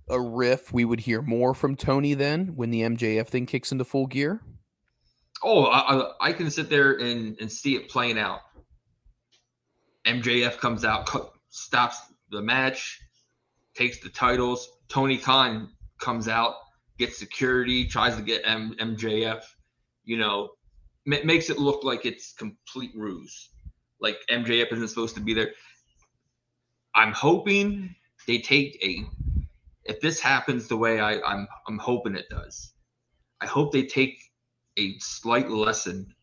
a 0.08 0.20
riff? 0.20 0.72
We 0.72 0.85
would 0.85 1.00
hear 1.00 1.22
more 1.22 1.54
from 1.54 1.76
Tony 1.76 2.14
then 2.14 2.54
when 2.56 2.70
the 2.70 2.82
MJF 2.82 3.28
thing 3.28 3.46
kicks 3.46 3.72
into 3.72 3.85
full 3.85 4.06
gear. 4.06 4.40
Oh, 5.42 5.64
I, 5.64 6.28
I, 6.28 6.32
can 6.32 6.50
sit 6.50 6.70
there 6.70 6.92
and, 6.92 7.37
and 7.40 7.50
see 7.50 7.74
it 7.74 7.88
playing 7.88 8.16
out. 8.16 8.42
MJF 10.06 10.58
comes 10.58 10.85
out, 10.85 11.06
cu- 11.06 11.28
stops 11.50 12.00
the 12.30 12.40
match, 12.40 13.00
takes 13.74 13.98
the 13.98 14.08
titles. 14.08 14.68
Tony 14.88 15.18
Khan 15.18 15.70
comes 15.98 16.28
out, 16.28 16.54
gets 16.98 17.18
security, 17.18 17.87
tries 17.87 18.14
to 18.16 18.22
get 18.22 18.42
M- 18.44 18.76
MJF, 18.78 19.42
you 20.04 20.16
know, 20.16 20.50
ma- 21.06 21.24
makes 21.24 21.50
it 21.50 21.58
look 21.58 21.82
like 21.82 22.06
it's 22.06 22.32
complete 22.35 22.92
ruse. 22.94 23.50
Like 24.02 24.18
MJF 24.30 24.72
isn't 24.72 24.88
supposed 24.88 25.14
to 25.14 25.22
be 25.22 25.32
there. 25.32 25.52
I'm 26.94 27.12
hoping 27.12 27.94
they 28.26 28.38
take 28.38 28.78
a. 28.84 29.06
If 29.84 30.00
this 30.00 30.20
happens 30.20 30.68
the 30.68 30.76
way 30.76 31.00
I, 31.00 31.20
I'm, 31.20 31.48
I'm 31.66 31.78
hoping 31.78 32.14
it 32.14 32.28
does, 32.28 32.72
I 33.40 33.46
hope 33.46 33.72
they 33.72 33.84
take 33.84 34.18
a 34.78 34.98
slight 34.98 35.50
lesson 35.50 36.14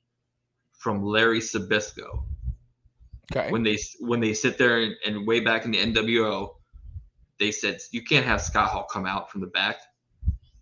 from 0.77 1.03
Larry 1.03 1.39
Zbyszko 1.39 2.23
Okay. 3.31 3.51
when 3.51 3.63
they 3.63 3.77
when 3.99 4.19
they 4.19 4.33
sit 4.33 4.57
there 4.57 4.81
and, 4.81 4.95
and 5.05 5.27
way 5.27 5.39
back 5.39 5.65
in 5.65 5.71
the 5.71 5.77
NWO, 5.77 6.55
they 7.39 7.51
said 7.51 7.79
you 7.91 8.03
can't 8.03 8.25
have 8.25 8.41
Scott 8.41 8.69
Hall 8.69 8.87
come 8.91 9.05
out 9.05 9.29
from 9.29 9.41
the 9.41 9.47
back. 9.47 9.77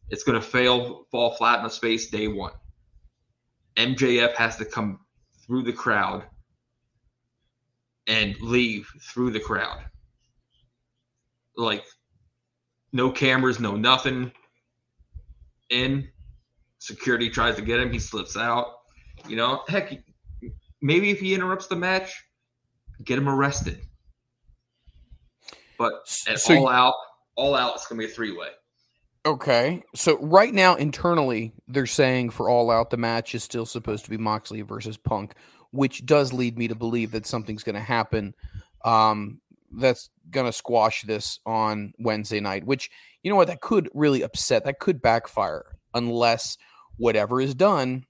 It's 0.09 0.23
going 0.23 0.39
to 0.39 0.45
fail, 0.45 1.05
fall 1.11 1.33
flat 1.35 1.59
in 1.59 1.63
the 1.63 1.69
space 1.69 2.09
day 2.09 2.27
one. 2.27 2.53
MJF 3.77 4.33
has 4.35 4.57
to 4.57 4.65
come 4.65 4.99
through 5.45 5.63
the 5.63 5.73
crowd 5.73 6.23
and 8.07 8.35
leave 8.41 8.89
through 9.11 9.31
the 9.31 9.39
crowd. 9.39 9.79
Like 11.55 11.83
no 12.93 13.11
cameras, 13.11 13.59
no 13.59 13.75
nothing. 13.75 14.31
In 15.69 16.07
security 16.79 17.29
tries 17.29 17.55
to 17.57 17.61
get 17.61 17.79
him, 17.79 17.91
he 17.91 17.99
slips 17.99 18.37
out. 18.37 18.67
You 19.27 19.35
know, 19.35 19.63
heck, 19.67 19.91
maybe 20.81 21.09
if 21.09 21.19
he 21.19 21.33
interrupts 21.33 21.67
the 21.67 21.75
match, 21.75 22.13
get 23.03 23.17
him 23.17 23.27
arrested. 23.27 23.81
But 25.77 25.93
at 26.27 26.39
So- 26.39 26.57
all 26.57 26.69
out, 26.69 26.93
all 27.35 27.55
out, 27.55 27.75
it's 27.75 27.87
gonna 27.87 27.99
be 27.99 28.05
a 28.05 28.09
three 28.09 28.35
way. 28.35 28.49
Okay. 29.25 29.83
So 29.93 30.17
right 30.19 30.53
now 30.53 30.75
internally 30.75 31.53
they're 31.67 31.85
saying 31.85 32.29
for 32.29 32.49
all 32.49 32.71
out 32.71 32.91
the 32.91 32.97
match 32.97 33.35
is 33.35 33.43
still 33.43 33.65
supposed 33.65 34.05
to 34.05 34.09
be 34.09 34.15
Moxley 34.15 34.61
versus 34.61 34.95
Punk, 34.95 35.33
which 35.71 36.05
does 36.05 36.33
lead 36.33 36.57
me 36.57 36.67
to 36.67 36.75
believe 36.75 37.11
that 37.11 37.25
something's 37.25 37.63
going 37.63 37.75
to 37.75 37.81
happen 37.81 38.33
um 38.85 39.39
that's 39.71 40.09
going 40.29 40.45
to 40.45 40.53
squash 40.53 41.03
this 41.03 41.39
on 41.45 41.93
Wednesday 41.99 42.39
night, 42.39 42.65
which 42.65 42.89
you 43.23 43.29
know 43.29 43.35
what 43.35 43.47
that 43.47 43.61
could 43.61 43.89
really 43.93 44.21
upset. 44.21 44.65
That 44.65 44.79
could 44.79 45.01
backfire 45.01 45.65
unless 45.93 46.57
whatever 46.97 47.41
is 47.41 47.55
done 47.55 48.05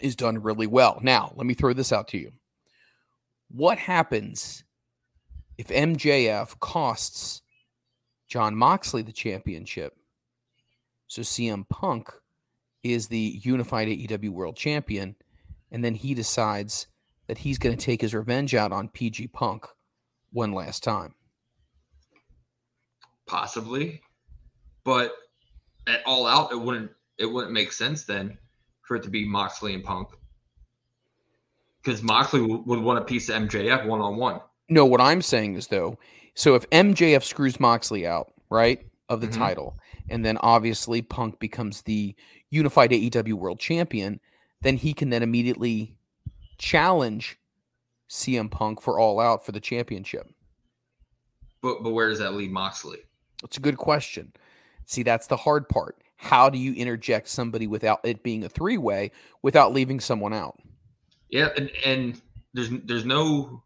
is 0.00 0.16
done 0.16 0.42
really 0.42 0.66
well. 0.66 0.98
Now, 1.02 1.32
let 1.36 1.46
me 1.46 1.54
throw 1.54 1.72
this 1.72 1.92
out 1.92 2.08
to 2.08 2.18
you. 2.18 2.32
What 3.50 3.78
happens 3.78 4.64
if 5.58 5.68
MJF 5.68 6.58
costs 6.60 7.42
Jon 8.28 8.54
Moxley 8.54 9.02
the 9.02 9.12
championship? 9.12 9.96
So 11.06 11.22
CM 11.22 11.68
Punk 11.68 12.12
is 12.82 13.08
the 13.08 13.40
unified 13.42 13.88
AEW 13.88 14.30
world 14.30 14.56
champion, 14.56 15.16
and 15.72 15.84
then 15.84 15.94
he 15.94 16.14
decides 16.14 16.86
that 17.26 17.38
he's 17.38 17.58
going 17.58 17.76
to 17.76 17.84
take 17.84 18.00
his 18.00 18.14
revenge 18.14 18.54
out 18.54 18.72
on 18.72 18.88
PG 18.88 19.28
Punk 19.28 19.66
one 20.32 20.52
last 20.52 20.82
time. 20.82 21.14
possibly 23.26 24.00
but 24.84 25.12
at 25.86 26.00
all 26.06 26.26
out 26.26 26.50
it 26.52 26.56
wouldn't 26.60 26.90
it 27.18 27.26
wouldn't 27.26 27.52
make 27.52 27.72
sense 27.72 28.04
then 28.04 28.36
for 28.82 28.96
it 28.96 29.02
to 29.02 29.10
be 29.10 29.24
moxley 29.28 29.74
and 29.74 29.84
punk 29.84 30.08
because 31.82 32.02
moxley 32.02 32.40
would, 32.40 32.66
would 32.66 32.80
want 32.80 32.98
a 32.98 33.04
piece 33.04 33.28
of 33.28 33.40
mjf 33.42 33.86
one-on-one 33.86 34.40
No, 34.68 34.84
what 34.84 35.00
I'm 35.00 35.22
saying 35.22 35.54
is 35.54 35.68
though, 35.68 35.98
so 36.34 36.54
if 36.54 36.68
MJF 36.70 37.24
screws 37.24 37.58
Moxley 37.60 38.06
out, 38.06 38.32
right, 38.50 38.78
of 39.08 39.20
the 39.20 39.26
Mhm. 39.26 39.34
title, 39.36 39.78
and 40.08 40.24
then 40.24 40.36
obviously 40.38 41.02
Punk 41.02 41.38
becomes 41.40 41.82
the 41.82 42.14
unified 42.50 42.92
AEW 42.92 43.32
world 43.34 43.58
champion, 43.58 44.20
then 44.62 44.76
he 44.76 44.92
can 44.92 45.10
then 45.10 45.22
immediately 45.22 45.96
challenge 46.58 47.38
CM 48.08 48.50
Punk 48.50 48.80
for 48.80 48.98
all 48.98 49.20
out 49.20 49.44
for 49.46 49.52
the 49.52 49.60
championship. 49.60 50.28
but 51.62 51.82
but 51.82 51.90
where 51.90 52.08
does 52.08 52.18
that 52.18 52.34
leave 52.34 52.50
moxley 52.50 52.98
It's 53.44 53.56
a 53.56 53.60
good 53.60 53.76
question. 53.78 54.32
See, 54.86 55.02
that's 55.04 55.26
the 55.28 55.36
hard 55.36 55.68
part. 55.68 56.02
How 56.16 56.50
do 56.50 56.58
you 56.58 56.74
interject 56.74 57.28
somebody 57.28 57.66
without 57.66 58.00
it 58.04 58.22
being 58.22 58.44
a 58.44 58.48
three 58.48 58.76
way 58.76 59.12
without 59.42 59.72
leaving 59.72 60.00
someone 60.00 60.32
out? 60.34 60.58
yeah 61.30 61.48
and 61.56 61.70
and 61.84 62.20
there's 62.54 62.70
there's 62.84 63.04
no 63.04 63.62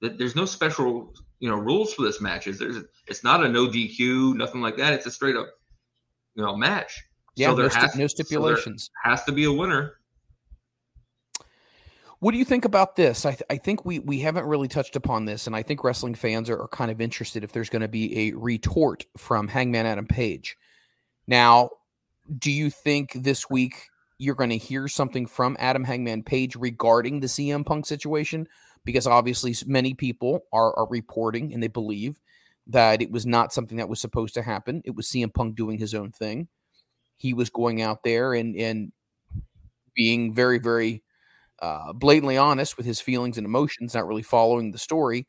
there's 0.00 0.36
no 0.36 0.44
special 0.44 1.12
you 1.40 1.50
know 1.50 1.56
rules 1.56 1.92
for 1.94 2.02
this 2.02 2.20
matches 2.20 2.56
there's 2.60 2.76
it's 3.08 3.24
not 3.24 3.44
a 3.44 3.48
no 3.48 3.66
dq 3.66 4.36
nothing 4.36 4.60
like 4.60 4.76
that 4.76 4.92
it's 4.92 5.06
a 5.06 5.10
straight 5.10 5.34
up 5.34 5.48
you 6.36 6.44
know 6.44 6.56
match 6.56 7.02
Yeah, 7.34 7.48
so 7.48 7.56
there 7.56 7.68
no, 7.68 7.74
has, 7.74 7.82
no 7.82 7.90
so 7.90 7.96
there 7.98 8.08
stipulations. 8.08 8.88
has 9.02 9.24
to 9.24 9.32
be 9.32 9.44
a 9.44 9.52
winner 9.52 9.94
What 12.22 12.30
do 12.30 12.38
you 12.38 12.44
think 12.44 12.64
about 12.64 12.94
this? 12.94 13.26
I, 13.26 13.32
th- 13.32 13.42
I 13.50 13.56
think 13.56 13.84
we 13.84 13.98
we 13.98 14.20
haven't 14.20 14.46
really 14.46 14.68
touched 14.68 14.94
upon 14.94 15.24
this, 15.24 15.48
and 15.48 15.56
I 15.56 15.64
think 15.64 15.82
wrestling 15.82 16.14
fans 16.14 16.48
are, 16.48 16.56
are 16.56 16.68
kind 16.68 16.88
of 16.88 17.00
interested 17.00 17.42
if 17.42 17.50
there's 17.50 17.68
going 17.68 17.82
to 17.82 17.88
be 17.88 18.28
a 18.28 18.36
retort 18.36 19.06
from 19.16 19.48
Hangman 19.48 19.86
Adam 19.86 20.06
Page. 20.06 20.56
Now, 21.26 21.70
do 22.38 22.52
you 22.52 22.70
think 22.70 23.10
this 23.12 23.50
week 23.50 23.88
you're 24.18 24.36
going 24.36 24.50
to 24.50 24.56
hear 24.56 24.86
something 24.86 25.26
from 25.26 25.56
Adam 25.58 25.82
Hangman 25.82 26.22
Page 26.22 26.54
regarding 26.54 27.18
the 27.18 27.26
CM 27.26 27.66
Punk 27.66 27.86
situation? 27.86 28.46
Because 28.84 29.08
obviously, 29.08 29.56
many 29.66 29.92
people 29.92 30.44
are, 30.52 30.72
are 30.78 30.86
reporting 30.86 31.52
and 31.52 31.60
they 31.60 31.66
believe 31.66 32.20
that 32.68 33.02
it 33.02 33.10
was 33.10 33.26
not 33.26 33.52
something 33.52 33.78
that 33.78 33.88
was 33.88 34.00
supposed 34.00 34.34
to 34.34 34.42
happen. 34.42 34.80
It 34.84 34.94
was 34.94 35.08
CM 35.08 35.34
Punk 35.34 35.56
doing 35.56 35.76
his 35.76 35.92
own 35.92 36.12
thing. 36.12 36.46
He 37.16 37.34
was 37.34 37.50
going 37.50 37.82
out 37.82 38.04
there 38.04 38.32
and 38.32 38.54
and 38.54 38.92
being 39.96 40.32
very 40.32 40.60
very 40.60 41.02
uh, 41.62 41.92
blatantly 41.94 42.36
honest 42.36 42.76
with 42.76 42.84
his 42.84 43.00
feelings 43.00 43.38
and 43.38 43.46
emotions, 43.46 43.94
not 43.94 44.06
really 44.06 44.22
following 44.22 44.72
the 44.72 44.78
story. 44.78 45.26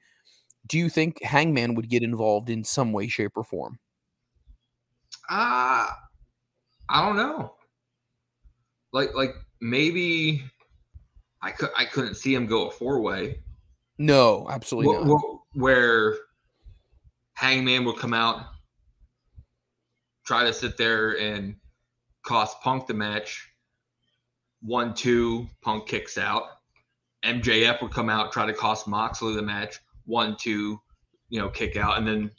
Do 0.68 0.78
you 0.78 0.90
think 0.90 1.22
Hangman 1.22 1.76
would 1.76 1.90
get 1.90 2.04
involved 2.04 2.50
in 2.50 2.64
some 2.64 2.92
way, 2.92 3.08
shape, 3.08 3.34
or 3.36 3.44
form? 3.44 3.80
Uh 5.30 5.88
I 6.90 7.06
don't 7.06 7.16
know. 7.16 7.56
Like 8.92 9.14
like 9.14 9.36
maybe 9.62 10.44
I 11.42 11.52
could 11.52 11.70
I 11.78 11.86
couldn't 11.86 12.16
see 12.16 12.34
him 12.34 12.46
go 12.46 12.68
a 12.68 12.72
four 12.72 13.02
way 13.02 13.40
No, 13.98 14.48
absolutely 14.50 15.06
not. 15.06 15.40
where 15.54 16.18
Hangman 17.36 17.86
would 17.86 17.98
come 17.98 18.14
out, 18.14 18.46
try 20.26 20.44
to 20.44 20.54
sit 20.54 20.78
there 20.78 21.18
and 21.20 21.56
cost 22.24 22.60
Punk 22.62 22.88
the 22.88 22.94
match. 22.94 23.53
One 24.64 24.94
two, 24.94 25.48
Punk 25.62 25.88
kicks 25.88 26.18
out. 26.18 26.44
MJF 27.24 27.82
would 27.82 27.92
come 27.92 28.10
out, 28.10 28.32
try 28.32 28.46
to 28.46 28.54
cost 28.54 28.88
Moxley 28.88 29.36
the 29.36 29.42
match. 29.42 29.80
One 30.06 30.36
two, 30.40 30.80
you 31.30 31.40
know, 31.40 31.50
kick 31.50 31.76
out, 31.76 31.98
and 31.98 32.08
then 32.08 32.32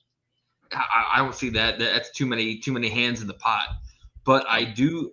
I, 0.73 1.13
I 1.15 1.19
don't 1.19 1.35
see 1.35 1.51
that. 1.51 1.79
That's 1.79 2.11
too 2.11 2.27
many 2.27 2.59
too 2.59 2.73
many 2.73 2.89
hands 2.89 3.21
in 3.21 3.27
the 3.27 3.35
pot. 3.35 3.69
But 4.25 4.47
I 4.49 4.65
do, 4.65 5.13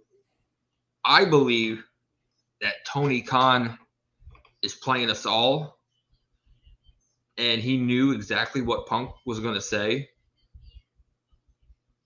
I 1.04 1.26
believe 1.26 1.84
that 2.62 2.76
Tony 2.86 3.21
Khan 3.21 3.78
is 4.62 4.74
playing 4.76 5.10
us 5.10 5.26
all, 5.26 5.80
and 7.38 7.62
he 7.62 7.78
knew 7.78 8.12
exactly 8.12 8.62
what 8.62 8.88
Punk 8.88 9.12
was 9.26 9.39
going 9.39 9.56
to 9.56 9.62
say, 9.62 10.10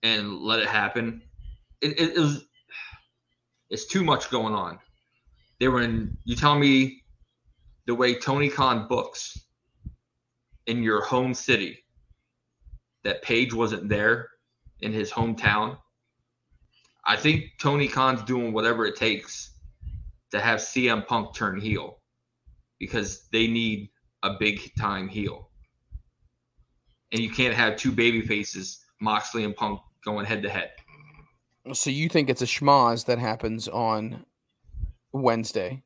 and 0.02 0.38
let 0.38 0.58
it 0.58 0.68
happen. 0.68 1.22
It, 1.80 2.00
it, 2.00 2.16
it 2.16 2.20
was 2.20 2.44
it's 3.70 3.86
too 3.86 4.04
much 4.04 4.30
going 4.30 4.54
on. 4.54 4.78
They 5.60 5.68
were 5.68 5.82
in. 5.82 6.16
You 6.24 6.36
tell 6.36 6.58
me 6.58 7.02
the 7.86 7.94
way 7.94 8.14
Tony 8.14 8.48
Khan 8.48 8.86
books 8.88 9.38
in 10.66 10.82
your 10.82 11.02
home 11.02 11.34
city 11.34 11.84
that 13.04 13.22
Page 13.22 13.54
wasn't 13.54 13.88
there 13.88 14.28
in 14.80 14.92
his 14.92 15.10
hometown. 15.10 15.78
I 17.06 17.16
think 17.16 17.52
Tony 17.60 17.86
Khan's 17.86 18.22
doing 18.24 18.52
whatever 18.52 18.84
it 18.84 18.96
takes 18.96 19.52
to 20.32 20.40
have 20.40 20.58
CM 20.58 21.06
Punk 21.06 21.34
turn 21.34 21.60
heel 21.60 22.00
because 22.78 23.28
they 23.32 23.46
need 23.46 23.88
a 24.24 24.34
big 24.38 24.72
time 24.78 25.08
heel. 25.08 25.50
And 27.12 27.20
you 27.20 27.30
can't 27.30 27.54
have 27.54 27.76
two 27.76 27.92
baby 27.92 28.20
faces, 28.22 28.84
Moxley 29.00 29.44
and 29.44 29.54
Punk, 29.54 29.80
going 30.04 30.26
head 30.26 30.42
to 30.42 30.50
head. 30.50 30.72
So 31.72 31.90
you 31.90 32.08
think 32.08 32.28
it's 32.28 32.42
a 32.42 32.46
schmoz 32.46 33.06
that 33.06 33.18
happens 33.18 33.68
on 33.68 34.26
Wednesday? 35.12 35.82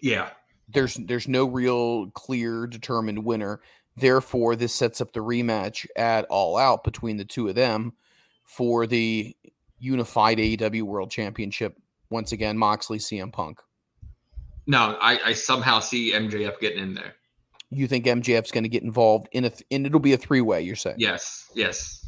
Yeah. 0.00 0.30
There's 0.68 0.94
there's 0.94 1.28
no 1.28 1.44
real 1.44 2.10
clear 2.10 2.66
determined 2.66 3.24
winner. 3.24 3.60
Therefore, 3.96 4.56
this 4.56 4.74
sets 4.74 5.00
up 5.00 5.12
the 5.12 5.20
rematch 5.20 5.86
at 5.96 6.24
All 6.26 6.56
Out 6.56 6.82
between 6.82 7.18
the 7.18 7.24
two 7.24 7.48
of 7.48 7.54
them 7.54 7.92
for 8.44 8.86
the 8.86 9.36
unified 9.78 10.38
AEW 10.38 10.82
World 10.82 11.10
Championship. 11.10 11.76
Once 12.10 12.32
again, 12.32 12.56
Moxley, 12.56 12.98
CM 12.98 13.32
Punk. 13.32 13.60
No, 14.66 14.96
I, 15.00 15.18
I 15.24 15.32
somehow 15.32 15.80
see 15.80 16.12
MJF 16.12 16.60
getting 16.60 16.82
in 16.82 16.94
there. 16.94 17.14
You 17.70 17.88
think 17.88 18.04
MJF's 18.04 18.50
going 18.50 18.64
to 18.64 18.68
get 18.68 18.82
involved 18.82 19.28
in 19.32 19.44
a 19.44 19.50
th- 19.50 19.64
and 19.70 19.86
it'll 19.86 19.98
be 19.98 20.12
a 20.12 20.18
three 20.18 20.40
way? 20.40 20.62
You're 20.62 20.76
saying? 20.76 20.96
Yes, 20.98 21.50
yes. 21.54 22.06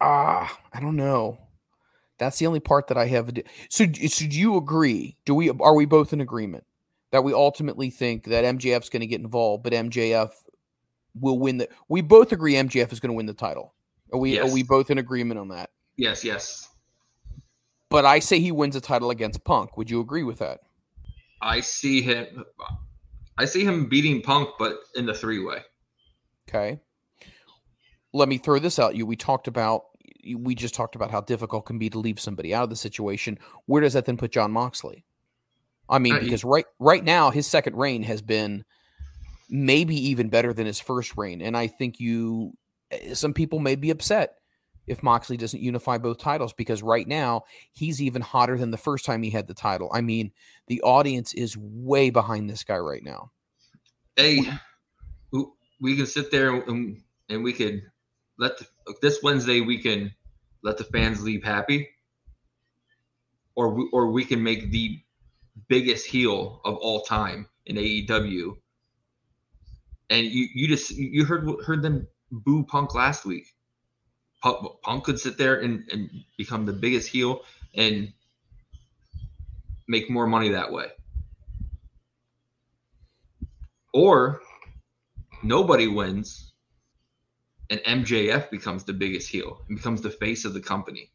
Ah, 0.00 0.58
I 0.72 0.80
don't 0.80 0.96
know. 0.96 1.38
That's 2.20 2.38
the 2.38 2.46
only 2.46 2.60
part 2.60 2.88
that 2.88 2.98
I 2.98 3.06
have. 3.06 3.30
So, 3.70 3.86
so 3.86 4.26
do 4.26 4.38
you 4.38 4.58
agree? 4.58 5.16
Do 5.24 5.34
we 5.34 5.48
are 5.48 5.74
we 5.74 5.86
both 5.86 6.12
in 6.12 6.20
agreement 6.20 6.64
that 7.12 7.24
we 7.24 7.32
ultimately 7.32 7.88
think 7.88 8.24
that 8.24 8.44
MJF's 8.44 8.90
going 8.90 9.00
to 9.00 9.06
get 9.06 9.22
involved, 9.22 9.64
but 9.64 9.72
MJF 9.72 10.30
will 11.18 11.38
win 11.38 11.56
the? 11.56 11.68
We 11.88 12.02
both 12.02 12.30
agree 12.30 12.54
MJF 12.54 12.92
is 12.92 13.00
going 13.00 13.08
to 13.08 13.16
win 13.16 13.24
the 13.24 13.32
title. 13.32 13.72
Are 14.12 14.18
we? 14.18 14.34
Yes. 14.34 14.50
Are 14.50 14.52
we 14.52 14.62
both 14.62 14.90
in 14.90 14.98
agreement 14.98 15.40
on 15.40 15.48
that? 15.48 15.70
Yes, 15.96 16.22
yes. 16.22 16.68
But 17.88 18.04
I 18.04 18.18
say 18.18 18.38
he 18.38 18.52
wins 18.52 18.76
a 18.76 18.82
title 18.82 19.10
against 19.10 19.42
Punk. 19.44 19.78
Would 19.78 19.90
you 19.90 20.00
agree 20.00 20.22
with 20.22 20.40
that? 20.40 20.60
I 21.40 21.60
see 21.60 22.02
him 22.02 22.44
I 23.38 23.46
see 23.46 23.64
him 23.64 23.86
beating 23.86 24.20
Punk, 24.20 24.50
but 24.58 24.76
in 24.94 25.06
the 25.06 25.14
three 25.14 25.42
way. 25.42 25.62
Okay. 26.46 26.80
Let 28.12 28.28
me 28.28 28.36
throw 28.36 28.58
this 28.58 28.78
out. 28.78 28.94
You 28.94 29.06
we 29.06 29.16
talked 29.16 29.48
about 29.48 29.84
we 30.36 30.54
just 30.54 30.74
talked 30.74 30.94
about 30.94 31.10
how 31.10 31.20
difficult 31.20 31.64
it 31.64 31.66
can 31.66 31.78
be 31.78 31.90
to 31.90 31.98
leave 31.98 32.20
somebody 32.20 32.54
out 32.54 32.64
of 32.64 32.70
the 32.70 32.76
situation. 32.76 33.38
Where 33.66 33.80
does 33.80 33.92
that 33.94 34.04
then 34.04 34.16
put 34.16 34.32
Jon 34.32 34.50
Moxley? 34.52 35.04
I 35.88 35.98
mean, 35.98 36.14
because 36.24 36.44
right 36.44 36.66
right 36.78 37.02
now 37.02 37.30
his 37.30 37.46
second 37.46 37.76
reign 37.76 38.02
has 38.04 38.22
been 38.22 38.64
maybe 39.48 39.96
even 40.10 40.28
better 40.28 40.52
than 40.52 40.66
his 40.66 40.78
first 40.80 41.16
reign, 41.16 41.42
and 41.42 41.56
I 41.56 41.66
think 41.66 41.98
you 41.98 42.52
eh, 42.90 43.14
some 43.14 43.34
people 43.34 43.58
may 43.58 43.74
be 43.74 43.90
upset 43.90 44.36
if 44.86 45.02
Moxley 45.02 45.36
doesn't 45.36 45.60
unify 45.62 45.98
both 45.98 46.18
titles 46.18 46.52
because 46.52 46.82
right 46.82 47.06
now 47.06 47.42
he's 47.72 48.00
even 48.02 48.22
hotter 48.22 48.56
than 48.58 48.70
the 48.70 48.76
first 48.76 49.04
time 49.04 49.22
he 49.22 49.30
had 49.30 49.46
the 49.46 49.54
title. 49.54 49.90
I 49.92 50.00
mean, 50.00 50.32
the 50.66 50.80
audience 50.82 51.32
is 51.34 51.56
way 51.56 52.10
behind 52.10 52.48
this 52.50 52.64
guy 52.64 52.78
right 52.78 53.02
now. 53.04 53.30
Hey, 54.16 54.40
we- 55.32 55.46
we 55.80 55.96
can 55.96 56.06
sit 56.06 56.30
there 56.30 56.54
and, 56.54 57.02
and 57.28 57.42
we 57.44 57.52
could 57.52 57.82
let 58.40 58.58
the, 58.58 58.66
this 59.02 59.22
Wednesday 59.22 59.60
we 59.60 59.78
can 59.78 60.12
let 60.62 60.78
the 60.78 60.84
fans 60.84 61.22
leave 61.22 61.44
happy, 61.44 61.90
or 63.54 63.74
we, 63.74 63.88
or 63.92 64.10
we 64.10 64.24
can 64.24 64.42
make 64.42 64.70
the 64.70 64.98
biggest 65.68 66.06
heel 66.06 66.60
of 66.64 66.76
all 66.76 67.02
time 67.02 67.46
in 67.66 67.76
AEW. 67.76 68.56
And 70.08 70.26
you 70.26 70.48
you 70.54 70.66
just 70.66 70.90
you 70.90 71.24
heard 71.24 71.48
heard 71.64 71.82
them 71.82 72.08
boo 72.32 72.64
Punk 72.64 72.94
last 72.94 73.26
week. 73.26 73.46
Punk, 74.42 74.66
Punk 74.82 75.04
could 75.04 75.20
sit 75.20 75.36
there 75.36 75.60
and, 75.60 75.84
and 75.92 76.10
become 76.38 76.64
the 76.64 76.72
biggest 76.72 77.08
heel 77.08 77.42
and 77.74 78.10
make 79.86 80.08
more 80.08 80.26
money 80.26 80.48
that 80.48 80.72
way. 80.72 80.86
Or 83.92 84.40
nobody 85.42 85.88
wins 85.88 86.49
and 87.70 87.80
MJF 87.80 88.50
becomes 88.50 88.84
the 88.84 88.92
biggest 88.92 89.28
heel 89.28 89.62
and 89.68 89.76
becomes 89.78 90.02
the 90.02 90.10
face 90.10 90.44
of 90.44 90.52
the 90.54 90.60
company. 90.60 91.10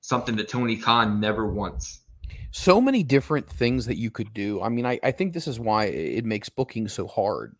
Something 0.00 0.36
that 0.36 0.48
Tony 0.48 0.76
Khan 0.76 1.20
never 1.20 1.46
wants. 1.52 2.00
so 2.50 2.80
many 2.80 3.02
different 3.02 3.48
things 3.48 3.84
that 3.86 3.98
you 3.98 4.10
could 4.10 4.32
do. 4.32 4.62
I 4.62 4.70
mean, 4.70 4.86
I, 4.86 4.98
I 5.02 5.10
think 5.12 5.32
this 5.34 5.46
is 5.46 5.60
why 5.60 5.84
it 5.86 6.24
makes 6.24 6.48
booking 6.48 6.88
so 6.88 7.06
hard 7.06 7.54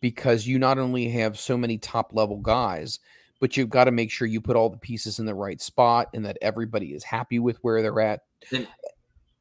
because 0.00 0.46
you 0.46 0.58
not 0.58 0.78
only 0.78 1.08
have 1.08 1.38
so 1.38 1.56
many 1.56 1.78
top 1.78 2.12
level 2.12 2.36
guys, 2.36 3.00
but 3.40 3.56
you've 3.56 3.70
got 3.70 3.84
to 3.84 3.90
make 3.90 4.10
sure 4.10 4.26
you 4.28 4.40
put 4.42 4.54
all 4.56 4.68
the 4.68 4.76
pieces 4.76 5.18
in 5.18 5.24
the 5.24 5.34
right 5.34 5.60
spot 5.62 6.08
and 6.12 6.26
that 6.26 6.36
everybody 6.42 6.92
is 6.92 7.04
happy 7.04 7.38
with 7.38 7.56
where 7.62 7.80
they're 7.80 8.00
at. 8.00 8.20
And 8.52 8.68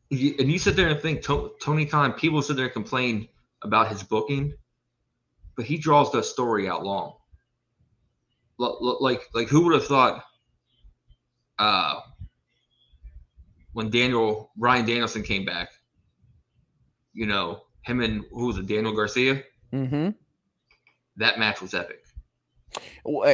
you, 0.10 0.36
and 0.39 0.49
you 0.49 0.58
sit 0.58 0.78
there 0.78 0.88
and 0.88 0.99
think 1.02 1.21
To- 1.23 1.52
Tony 1.62 1.86
Khan, 1.86 2.13
people 2.13 2.41
sit 2.41 2.56
there 2.56 2.65
and 2.65 2.73
complain 2.73 3.28
about 3.62 3.89
his 3.89 4.04
booking, 4.04 4.54
but 5.58 5.65
he 5.65 5.78
draws 5.78 6.12
the 6.13 6.23
story 6.23 6.69
out 6.69 6.86
long. 6.86 7.15
Like, 9.02 9.21
like 9.34 9.47
who 9.47 9.65
would 9.65 9.73
have 9.73 9.86
thought 9.86 10.23
uh, 11.60 11.99
when 13.73 13.89
Daniel 13.89 14.52
Bryan 14.56 14.86
Danielson 14.86 15.23
came 15.23 15.45
back? 15.45 15.69
You 17.13 17.28
know, 17.28 17.62
him 17.84 18.02
and 18.02 18.23
who 18.32 18.47
was 18.47 18.58
it, 18.58 18.67
Daniel 18.67 18.93
Garcia? 18.93 19.43
Mm-hmm. 19.71 20.10
That 21.17 21.38
match 21.38 21.62
was 21.62 21.73
epic. 21.73 21.99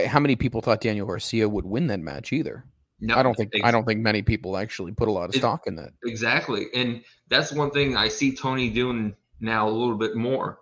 How 0.08 0.20
many 0.20 0.36
people 0.36 0.62
thought 0.62 0.82
Daniel 0.82 1.08
Garcia 1.08 1.48
would 1.48 1.66
win 1.66 1.88
that 1.88 2.02
match 2.02 2.34
either? 2.34 2.66
No, 3.00 3.16
I 3.16 3.24
don't 3.24 3.36
think 3.36 3.52
ex- 3.54 3.66
I 3.66 3.72
don't 3.72 3.86
think 3.86 4.02
many 4.02 4.22
people 4.22 4.58
actually 4.58 4.92
put 4.92 5.08
a 5.08 5.12
lot 5.12 5.30
of 5.30 5.36
It- 5.36 5.38
stock 5.38 5.68
in 5.68 5.76
that. 5.78 5.92
Exactly. 6.04 6.66
And 6.76 7.04
that's 7.30 7.54
one 7.54 7.72
thing 7.72 7.96
I 7.96 8.10
see 8.10 8.36
Tony 8.36 8.70
doing 8.70 9.16
now 9.40 9.70
a 9.70 9.72
little 9.72 9.98
bit 9.98 10.18
more. 10.18 10.60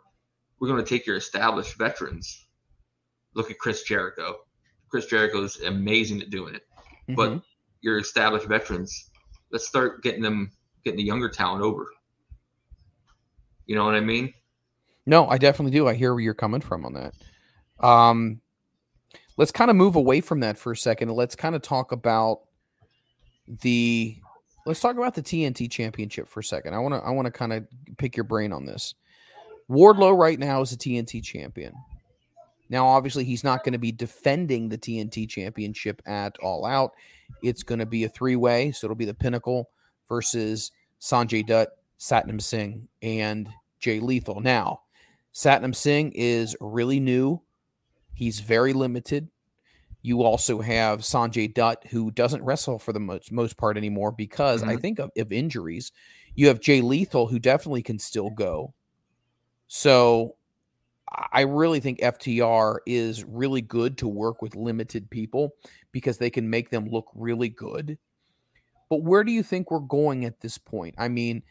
We're 0.59 0.67
going 0.67 0.83
to 0.83 0.87
take 0.87 1.07
your 1.07 1.15
established 1.15 1.77
veterans. 1.77 2.45
Look 3.33 3.49
at 3.49 3.57
Chris 3.57 3.81
Jericho. 3.83 4.35
Chris 4.89 5.05
Jericho 5.05 5.43
is 5.43 5.59
amazing 5.61 6.21
at 6.21 6.29
doing 6.29 6.55
it. 6.55 6.67
But 7.15 7.31
Mhm. 7.31 7.43
your 7.81 7.99
established 7.99 8.47
veterans, 8.47 9.09
let's 9.51 9.67
start 9.67 10.03
getting 10.03 10.21
them, 10.21 10.51
getting 10.83 10.97
the 10.97 11.03
younger 11.03 11.29
talent 11.29 11.63
over. 11.63 11.87
You 13.65 13.75
know 13.75 13.85
what 13.85 13.95
I 13.95 13.99
mean? 13.99 14.33
No, 15.05 15.27
I 15.27 15.37
definitely 15.37 15.71
do. 15.77 15.87
I 15.87 15.93
hear 15.93 16.13
where 16.13 16.21
you're 16.21 16.33
coming 16.33 16.61
from 16.61 16.85
on 16.85 16.93
that. 16.93 17.13
Um, 17.79 18.41
let's 19.37 19.51
kind 19.51 19.69
of 19.69 19.75
move 19.77 19.95
away 19.95 20.21
from 20.21 20.41
that 20.41 20.57
for 20.57 20.71
a 20.71 20.77
second 20.77 21.09
and 21.09 21.17
let's 21.17 21.35
kind 21.35 21.55
of 21.55 21.61
talk 21.61 21.91
about 21.91 22.41
the 23.47 24.17
let's 24.65 24.81
talk 24.81 24.97
about 24.97 25.15
the 25.15 25.21
TNT 25.21 25.69
championship 25.69 26.27
for 26.27 26.41
a 26.41 26.43
second. 26.43 26.73
I 26.73 26.79
want 26.79 26.93
to 26.95 26.99
I 26.99 27.11
want 27.11 27.25
to 27.27 27.31
kind 27.31 27.53
of 27.53 27.65
pick 27.97 28.17
your 28.17 28.25
brain 28.25 28.51
on 28.51 28.65
this. 28.65 28.95
Wardlow 29.69 30.17
right 30.17 30.39
now 30.39 30.61
is 30.61 30.71
a 30.71 30.77
TNT 30.77 31.21
champion. 31.23 31.73
Now 32.69 32.85
obviously 32.87 33.23
he's 33.23 33.43
not 33.43 33.63
going 33.63 33.73
to 33.73 33.79
be 33.79 33.91
defending 33.91 34.69
the 34.69 34.77
TNT 34.77 35.27
championship 35.29 36.01
at 36.05 36.37
All 36.39 36.65
Out. 36.65 36.93
It's 37.43 37.63
going 37.63 37.79
to 37.79 37.85
be 37.85 38.03
a 38.03 38.09
three-way, 38.09 38.71
so 38.71 38.87
it'll 38.87 38.95
be 38.95 39.05
the 39.05 39.13
Pinnacle 39.13 39.69
versus 40.07 40.71
Sanjay 41.01 41.45
Dutt, 41.45 41.69
Satnam 41.99 42.41
Singh 42.41 42.87
and 43.01 43.49
Jay 43.79 43.99
Lethal. 43.99 44.39
Now, 44.39 44.81
Satnam 45.33 45.75
Singh 45.75 46.11
is 46.15 46.55
really 46.59 46.99
new. 46.99 47.41
He's 48.13 48.39
very 48.39 48.73
limited. 48.73 49.29
You 50.01 50.23
also 50.23 50.61
have 50.61 51.01
Sanjay 51.01 51.53
Dutt, 51.53 51.85
who 51.91 52.11
doesn't 52.11 52.43
wrestle 52.43 52.79
for 52.79 52.93
the 52.93 52.99
most, 52.99 53.31
most 53.31 53.57
part 53.57 53.77
anymore 53.77 54.11
because 54.11 54.63
I 54.63 54.75
Mhm. 54.77 54.81
think 54.81 54.99
of, 54.99 55.11
of 55.17 55.31
injuries. 55.31 55.91
You 56.33 56.47
have 56.47 56.59
Jay 56.61 56.81
Lethal, 56.81 57.27
who 57.27 57.39
definitely 57.39 57.83
can 57.83 57.99
still 57.99 58.29
go. 58.29 58.73
So 59.67 60.36
I 61.09 61.41
really 61.41 61.79
think 61.79 61.99
FTR 61.99 62.79
is 62.85 63.23
really 63.23 63.61
good 63.61 63.97
to 63.99 64.07
work 64.07 64.41
with 64.41 64.55
limited 64.55 65.09
people 65.09 65.55
because 65.91 66.17
they 66.17 66.29
can 66.29 66.49
make 66.49 66.69
them 66.69 66.89
look 66.89 67.07
really 67.15 67.49
good. 67.49 67.97
But 68.89 69.03
where 69.03 69.23
do 69.23 69.31
you 69.31 69.43
think 69.43 69.71
we're 69.71 69.79
going 69.79 70.25
at 70.25 70.41
this 70.41 70.57
point? 70.57 70.95
I 70.97 71.07
mean, 71.07 71.43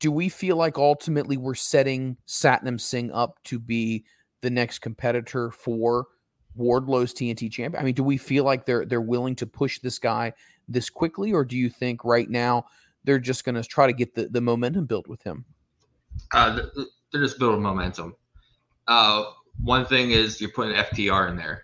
do 0.00 0.10
we 0.10 0.28
feel 0.28 0.56
like 0.56 0.78
ultimately 0.78 1.36
we're 1.36 1.54
setting 1.54 2.16
Satnam 2.26 2.80
Singh 2.80 3.12
up 3.12 3.42
to 3.44 3.58
be 3.58 4.04
the 4.40 4.50
next 4.50 4.80
competitor 4.80 5.50
for 5.50 6.06
Wardlow's 6.54 7.14
TNT 7.14 7.50
champion? 7.50 7.80
I 7.80 7.84
mean, 7.84 7.94
do 7.94 8.02
we 8.02 8.16
feel 8.16 8.44
like 8.44 8.66
they're 8.66 8.84
they're 8.84 9.00
willing 9.00 9.36
to 9.36 9.46
push 9.46 9.78
this 9.78 9.98
guy 9.98 10.32
this 10.68 10.90
quickly, 10.90 11.32
or 11.32 11.44
do 11.44 11.56
you 11.56 11.70
think 11.70 12.04
right 12.04 12.28
now 12.28 12.66
they're 13.04 13.18
just 13.18 13.44
going 13.44 13.54
to 13.54 13.62
try 13.62 13.86
to 13.86 13.92
get 13.92 14.14
the, 14.14 14.28
the 14.28 14.40
momentum 14.40 14.86
built 14.86 15.06
with 15.06 15.22
him? 15.22 15.44
Uh, 16.32 16.56
th- 16.56 16.74
th- 16.74 16.88
they're 17.12 17.22
just 17.22 17.38
building 17.38 17.62
momentum. 17.62 18.14
Uh, 18.86 19.24
one 19.62 19.86
thing 19.86 20.10
is 20.10 20.40
you're 20.40 20.50
putting 20.50 20.74
FTR 20.74 21.30
in 21.30 21.36
there. 21.36 21.62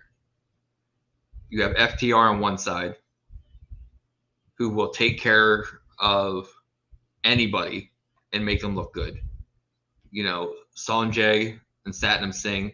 You 1.49 1.63
have 1.63 1.73
FTR 1.75 2.31
on 2.31 2.39
one 2.39 2.57
side, 2.57 2.95
who 4.57 4.69
will 4.69 4.89
take 4.89 5.19
care 5.19 5.65
of 5.99 6.47
anybody 7.23 7.91
and 8.33 8.45
make 8.45 8.61
them 8.61 8.75
look 8.75 8.93
good. 8.93 9.19
You 10.11 10.23
know, 10.23 10.53
Sanjay 10.75 11.59
and 11.85 11.93
Satnam 11.93 12.33
Singh 12.33 12.73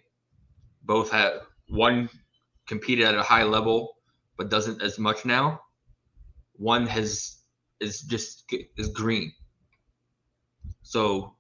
both 0.84 1.12
have 1.12 1.42
one 1.70 2.10
competed 2.68 3.06
at 3.06 3.16
a 3.16 3.24
high 3.24 3.44
level, 3.44 3.96
but 4.38 4.50
doesn't 4.50 4.82
as 4.82 5.00
much 5.00 5.26
now. 5.26 5.62
One 6.58 6.86
has 6.88 7.38
is 7.80 8.02
just 8.02 8.52
is 8.78 8.90
green. 8.90 9.32
So 10.84 11.36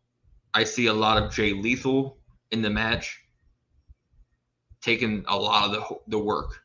I 0.53 0.63
see 0.63 0.87
a 0.87 0.93
lot 0.93 1.21
of 1.21 1.31
Jay 1.31 1.53
Lethal 1.53 2.17
in 2.55 2.61
the 2.61 2.69
match, 2.69 3.19
taking 4.81 5.25
a 5.27 5.37
lot 5.37 5.65
of 5.65 5.71
the 5.71 5.95
the 6.07 6.17
work, 6.17 6.63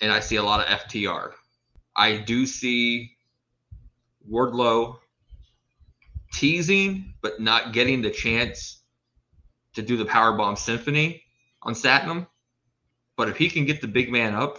and 0.00 0.10
I 0.10 0.18
see 0.20 0.36
a 0.36 0.42
lot 0.42 0.60
of 0.60 0.80
FTR. 0.80 1.32
I 1.94 2.16
do 2.16 2.46
see 2.46 3.12
Wardlow 4.30 4.98
teasing, 6.32 7.12
but 7.20 7.38
not 7.40 7.72
getting 7.72 8.00
the 8.00 8.10
chance 8.10 8.82
to 9.74 9.82
do 9.82 9.96
the 9.96 10.06
Powerbomb 10.06 10.56
Symphony 10.56 11.22
on 11.62 11.74
Satnam. 11.74 12.26
But 13.16 13.28
if 13.28 13.36
he 13.36 13.50
can 13.50 13.66
get 13.66 13.82
the 13.82 13.88
big 13.88 14.10
man 14.10 14.34
up, 14.34 14.58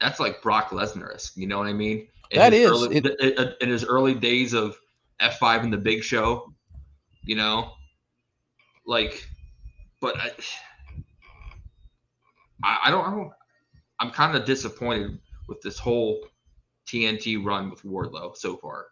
that's 0.00 0.20
like 0.20 0.42
Brock 0.42 0.68
Lesnar. 0.70 1.36
You 1.36 1.46
know 1.46 1.58
what 1.58 1.68
I 1.68 1.72
mean? 1.72 2.06
In 2.30 2.38
That 2.40 2.52
his 2.52 2.68
early, 2.70 2.96
it- 2.96 3.56
in 3.62 3.68
his 3.70 3.84
early 3.84 4.14
days 4.14 4.52
of 4.52 4.76
F5 5.20 5.64
in 5.64 5.70
the 5.70 5.78
Big 5.78 6.04
Show. 6.04 6.52
You 7.22 7.36
know, 7.36 7.72
like, 8.86 9.26
but 10.00 10.16
I, 10.18 10.30
I, 12.84 12.90
don't. 12.90 13.06
I 13.06 13.10
don't 13.10 13.30
I'm 14.00 14.10
kind 14.10 14.36
of 14.36 14.44
disappointed 14.44 15.18
with 15.48 15.60
this 15.62 15.78
whole 15.78 16.24
TNT 16.86 17.44
run 17.44 17.70
with 17.70 17.82
Wardlow 17.82 18.36
so 18.36 18.56
far. 18.56 18.86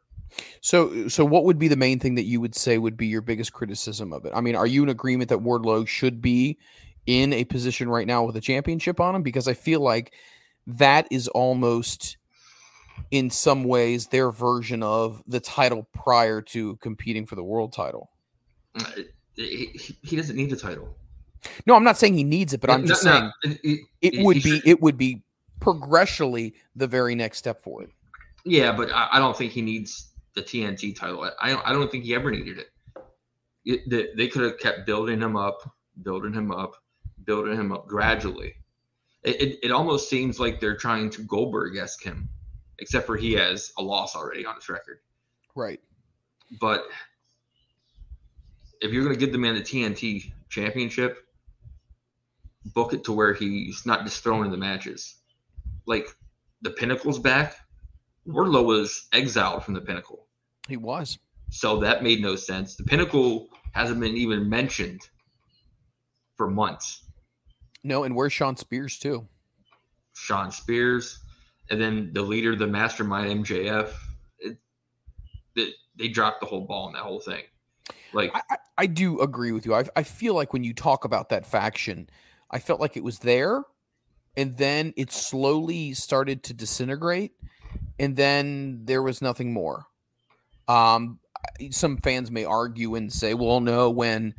So, 0.60 1.08
so 1.08 1.24
what 1.24 1.44
would 1.44 1.58
be 1.58 1.68
the 1.68 1.76
main 1.76 2.00
thing 2.00 2.16
that 2.16 2.24
you 2.24 2.40
would 2.40 2.54
say 2.54 2.78
would 2.78 2.96
be 2.96 3.06
your 3.06 3.20
biggest 3.20 3.52
criticism 3.52 4.12
of 4.12 4.24
it? 4.24 4.32
I 4.34 4.40
mean, 4.40 4.56
are 4.56 4.66
you 4.66 4.82
in 4.82 4.88
agreement 4.88 5.30
that 5.30 5.38
Wardlow 5.38 5.86
should 5.86 6.20
be 6.20 6.58
in 7.06 7.32
a 7.32 7.44
position 7.44 7.88
right 7.88 8.06
now 8.06 8.24
with 8.24 8.36
a 8.36 8.40
championship 8.40 9.00
on 9.00 9.14
him? 9.14 9.22
Because 9.22 9.46
I 9.46 9.54
feel 9.54 9.80
like 9.80 10.12
that 10.66 11.06
is 11.10 11.28
almost, 11.28 12.16
in 13.12 13.30
some 13.30 13.64
ways, 13.64 14.08
their 14.08 14.32
version 14.32 14.82
of 14.82 15.22
the 15.28 15.40
title 15.40 15.88
prior 15.94 16.42
to 16.42 16.76
competing 16.76 17.26
for 17.26 17.36
the 17.36 17.44
world 17.44 17.72
title. 17.72 18.10
Uh, 18.74 18.90
He, 19.36 19.96
he- 20.02 20.16
doesn't 20.16 20.36
need 20.36 20.50
the 20.50 20.56
title. 20.56 20.96
No, 21.66 21.74
I'm 21.76 21.84
not 21.84 21.96
saying 21.96 22.14
he 22.14 22.24
needs 22.24 22.52
it, 22.54 22.60
but 22.60 22.70
I'm 22.70 22.82
No, 22.82 22.86
just 22.88 23.04
no, 23.04 23.12
saying 23.12 23.32
it- 23.62 23.80
it- 24.02 24.14
it 24.18 24.24
would 24.24 24.42
be 24.42 24.56
should- 24.58 24.66
it 24.66 24.80
would 24.80 24.96
be 24.98 25.22
progressionally 25.60 26.54
the 26.74 26.86
very 26.86 27.14
next 27.14 27.38
step 27.38 27.60
for 27.60 27.82
it. 27.82 27.90
Yeah, 28.44 28.72
but 28.72 28.90
I, 28.92 29.08
I 29.12 29.18
don't 29.18 29.36
think 29.36 29.52
he 29.52 29.62
needs 29.62 30.12
the 30.34 30.42
TNT 30.42 30.94
title. 30.96 31.22
I, 31.22 31.30
I 31.40 31.50
don't. 31.50 31.66
I 31.68 31.72
don't 31.72 31.90
think 31.90 32.04
he 32.04 32.14
ever 32.14 32.30
needed 32.30 32.58
it. 32.58 32.68
it 33.64 33.88
they, 33.90 34.08
they 34.16 34.28
could 34.28 34.42
have 34.42 34.58
kept 34.58 34.86
building 34.86 35.20
him 35.20 35.36
up, 35.36 35.68
building 36.02 36.32
him 36.32 36.50
up, 36.52 36.76
building 37.24 37.54
him 37.56 37.72
up 37.72 37.86
gradually. 37.86 38.54
It, 39.22 39.40
it, 39.42 39.58
it 39.64 39.70
almost 39.72 40.08
seems 40.08 40.38
like 40.38 40.60
they're 40.60 40.76
trying 40.76 41.10
to 41.10 41.22
Goldberg 41.22 41.76
esque 41.76 42.04
him, 42.04 42.28
except 42.78 43.06
for 43.06 43.16
he 43.16 43.32
has 43.32 43.72
a 43.78 43.82
loss 43.82 44.14
already 44.14 44.46
on 44.46 44.54
his 44.54 44.68
record. 44.68 45.00
Right. 45.56 45.80
But 46.60 46.84
if 48.80 48.92
you're 48.92 49.04
going 49.04 49.14
to 49.14 49.20
give 49.20 49.32
the 49.32 49.38
man 49.38 49.54
the 49.54 49.62
TNT 49.62 50.32
championship, 50.48 51.18
book 52.74 52.92
it 52.92 53.04
to 53.04 53.12
where 53.12 53.32
he's 53.34 53.86
not 53.86 54.04
just 54.04 54.22
throwing 54.22 54.46
in 54.46 54.50
the 54.50 54.56
matches. 54.56 55.16
Like 55.86 56.08
the 56.62 56.70
Pinnacle's 56.70 57.18
back. 57.18 57.56
Wardlow 58.26 58.64
was 58.64 59.06
exiled 59.12 59.64
from 59.64 59.74
the 59.74 59.80
Pinnacle. 59.80 60.26
He 60.68 60.76
was. 60.76 61.18
So 61.50 61.78
that 61.80 62.02
made 62.02 62.20
no 62.20 62.34
sense. 62.34 62.74
The 62.74 62.82
Pinnacle 62.82 63.48
hasn't 63.72 64.00
been 64.00 64.16
even 64.16 64.48
mentioned 64.48 65.00
for 66.36 66.50
months. 66.50 67.04
No, 67.84 68.02
and 68.02 68.16
where's 68.16 68.32
Shawn 68.32 68.56
Spears 68.56 68.98
too? 68.98 69.28
Shawn 70.14 70.50
Spears, 70.50 71.20
and 71.70 71.80
then 71.80 72.10
the 72.12 72.22
leader, 72.22 72.56
the 72.56 72.66
mastermind 72.66 73.44
MJF. 73.44 73.92
It, 74.40 74.58
they, 75.54 75.68
they 75.96 76.08
dropped 76.08 76.40
the 76.40 76.46
whole 76.46 76.66
ball 76.66 76.88
in 76.88 76.94
that 76.94 77.02
whole 77.02 77.20
thing. 77.20 77.44
Like 78.12 78.32
I, 78.34 78.56
I, 78.78 78.86
do 78.86 79.20
agree 79.20 79.52
with 79.52 79.66
you. 79.66 79.74
I, 79.74 79.84
I 79.94 80.02
feel 80.02 80.34
like 80.34 80.52
when 80.52 80.64
you 80.64 80.72
talk 80.72 81.04
about 81.04 81.28
that 81.28 81.46
faction, 81.46 82.08
I 82.50 82.58
felt 82.58 82.80
like 82.80 82.96
it 82.96 83.04
was 83.04 83.18
there, 83.18 83.62
and 84.36 84.56
then 84.56 84.92
it 84.96 85.12
slowly 85.12 85.92
started 85.94 86.42
to 86.44 86.54
disintegrate, 86.54 87.32
and 87.98 88.16
then 88.16 88.80
there 88.84 89.02
was 89.02 89.22
nothing 89.22 89.52
more. 89.52 89.86
Um, 90.68 91.20
some 91.70 91.98
fans 91.98 92.30
may 92.30 92.44
argue 92.44 92.94
and 92.94 93.12
say, 93.12 93.34
"Well, 93.34 93.60
no, 93.60 93.90
when 93.90 94.34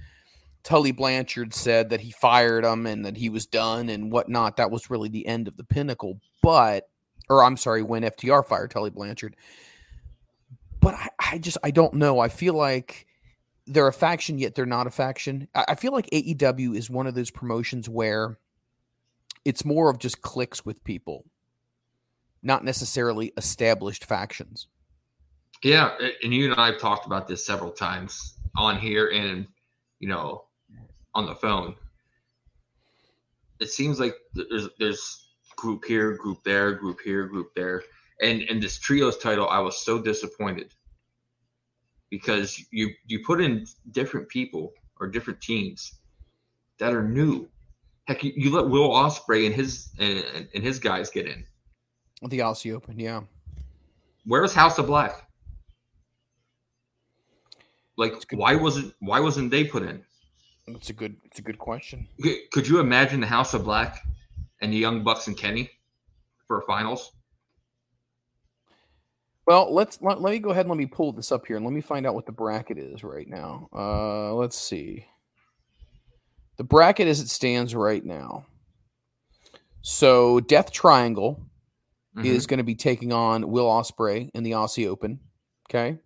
Tully 0.63 0.91
Blanchard 0.91 1.53
said 1.53 1.89
that 1.89 2.01
he 2.01 2.11
fired 2.11 2.65
him 2.65 2.85
and 2.85 3.05
that 3.05 3.17
he 3.17 3.29
was 3.29 3.45
done 3.45 3.89
and 3.89 4.11
whatnot, 4.11 4.57
that 4.57 4.71
was 4.71 4.89
really 4.89 5.09
the 5.09 5.25
end 5.27 5.47
of 5.47 5.57
the 5.57 5.63
pinnacle." 5.63 6.19
But, 6.41 6.89
or 7.29 7.43
I'm 7.43 7.57
sorry, 7.57 7.83
when 7.83 8.03
FTR 8.03 8.45
fired 8.45 8.71
Tully 8.71 8.89
Blanchard. 8.89 9.35
But 10.79 10.93
I, 10.95 11.09
I 11.33 11.37
just 11.37 11.57
I 11.63 11.71
don't 11.71 11.95
know. 11.95 12.19
I 12.19 12.29
feel 12.29 12.53
like 12.53 13.06
they're 13.67 13.87
a 13.87 13.93
faction 13.93 14.37
yet 14.39 14.55
they're 14.55 14.65
not 14.65 14.87
a 14.87 14.91
faction. 14.91 15.47
I, 15.53 15.65
I 15.69 15.75
feel 15.75 15.91
like 15.91 16.09
AEW 16.11 16.75
is 16.75 16.89
one 16.89 17.07
of 17.07 17.15
those 17.15 17.29
promotions 17.29 17.87
where 17.89 18.37
it's 19.45 19.65
more 19.65 19.89
of 19.89 19.99
just 19.99 20.21
clicks 20.21 20.65
with 20.65 20.83
people, 20.83 21.25
not 22.41 22.63
necessarily 22.63 23.33
established 23.37 24.05
factions. 24.05 24.67
Yeah, 25.63 25.95
and 26.23 26.33
you 26.33 26.51
and 26.51 26.59
I 26.59 26.67
have 26.67 26.79
talked 26.79 27.05
about 27.05 27.27
this 27.27 27.45
several 27.45 27.71
times 27.71 28.35
on 28.55 28.77
here 28.79 29.09
and 29.09 29.47
you 29.99 30.07
know 30.07 30.45
on 31.13 31.25
the 31.25 31.35
phone. 31.35 31.75
It 33.59 33.69
seems 33.69 33.99
like 33.99 34.13
there's 34.33 34.69
there's 34.79 35.29
group 35.55 35.83
here, 35.85 36.13
group 36.13 36.43
there, 36.43 36.73
group 36.73 36.99
here, 37.03 37.25
group 37.25 37.55
there, 37.55 37.83
and 38.21 38.43
and 38.43 38.61
this 38.61 38.77
trios 38.77 39.17
title, 39.17 39.49
I 39.49 39.59
was 39.59 39.83
so 39.83 39.99
disappointed 39.99 40.73
because 42.09 42.63
you 42.71 42.89
you 43.05 43.23
put 43.25 43.41
in 43.41 43.65
different 43.91 44.27
people 44.29 44.73
or 44.99 45.07
different 45.07 45.41
teams 45.41 45.99
that 46.79 46.93
are 46.93 47.07
new. 47.07 47.47
Heck, 48.05 48.23
you, 48.23 48.31
you 48.35 48.55
let 48.55 48.69
Will 48.69 48.89
Ospreay 48.89 49.45
and 49.45 49.55
his 49.55 49.89
and, 49.99 50.47
and- 50.53 50.63
his 50.63 50.79
guys 50.79 51.09
get 51.09 51.27
in. 51.27 51.45
The 52.29 52.39
Aussie 52.39 52.73
Open, 52.73 52.99
yeah. 52.99 53.21
Where's 54.25 54.53
House 54.53 54.77
of 54.79 54.87
Black? 54.87 55.27
Like, 57.97 58.13
why 58.31 58.55
wasn't 58.55 58.93
why 58.99 59.19
wasn't 59.19 59.51
they 59.51 59.63
put 59.63 59.83
in? 59.83 60.03
That's 60.67 60.89
a 60.89 60.93
good 60.93 61.17
it's 61.23 61.39
a 61.39 61.41
good 61.41 61.57
question. 61.57 62.07
Could 62.51 62.67
you 62.67 62.79
imagine 62.79 63.19
the 63.21 63.27
House 63.27 63.53
of 63.53 63.63
Black 63.63 64.05
and 64.61 64.71
the 64.71 64.77
Young 64.77 65.03
Bucks 65.03 65.27
and 65.27 65.37
Kenny 65.37 65.69
for 66.47 66.63
finals? 66.67 67.11
Well, 69.47 69.73
let's 69.73 69.97
let, 70.01 70.21
let 70.21 70.31
me 70.31 70.39
go 70.39 70.49
ahead 70.49 70.65
and 70.65 70.69
let 70.69 70.77
me 70.77 70.85
pull 70.85 71.13
this 71.13 71.31
up 71.31 71.47
here 71.47 71.55
and 71.55 71.65
let 71.65 71.73
me 71.73 71.79
find 71.81 72.05
out 72.05 72.13
what 72.13 72.25
the 72.25 72.33
bracket 72.33 72.77
is 72.77 73.01
right 73.03 73.27
now. 73.27 73.69
Uh 73.73 74.33
let's 74.33 74.57
see. 74.57 75.05
The 76.57 76.65
bracket 76.65 77.07
as 77.07 77.21
it 77.21 77.29
stands 77.29 77.73
right 77.73 78.03
now. 78.03 78.45
So 79.81 80.41
Death 80.41 80.71
Triangle 80.71 81.41
is 82.23 82.47
going 82.47 82.57
to 82.57 82.63
be 82.63 82.73
taking 82.73 83.13
on 83.13 83.47
Will 83.49 83.67
Ospreay 83.67 84.31
in 84.33 84.41
the 84.43 84.51
Aussie 84.51 84.87
Open. 84.87 85.19
Okay. 85.69 85.97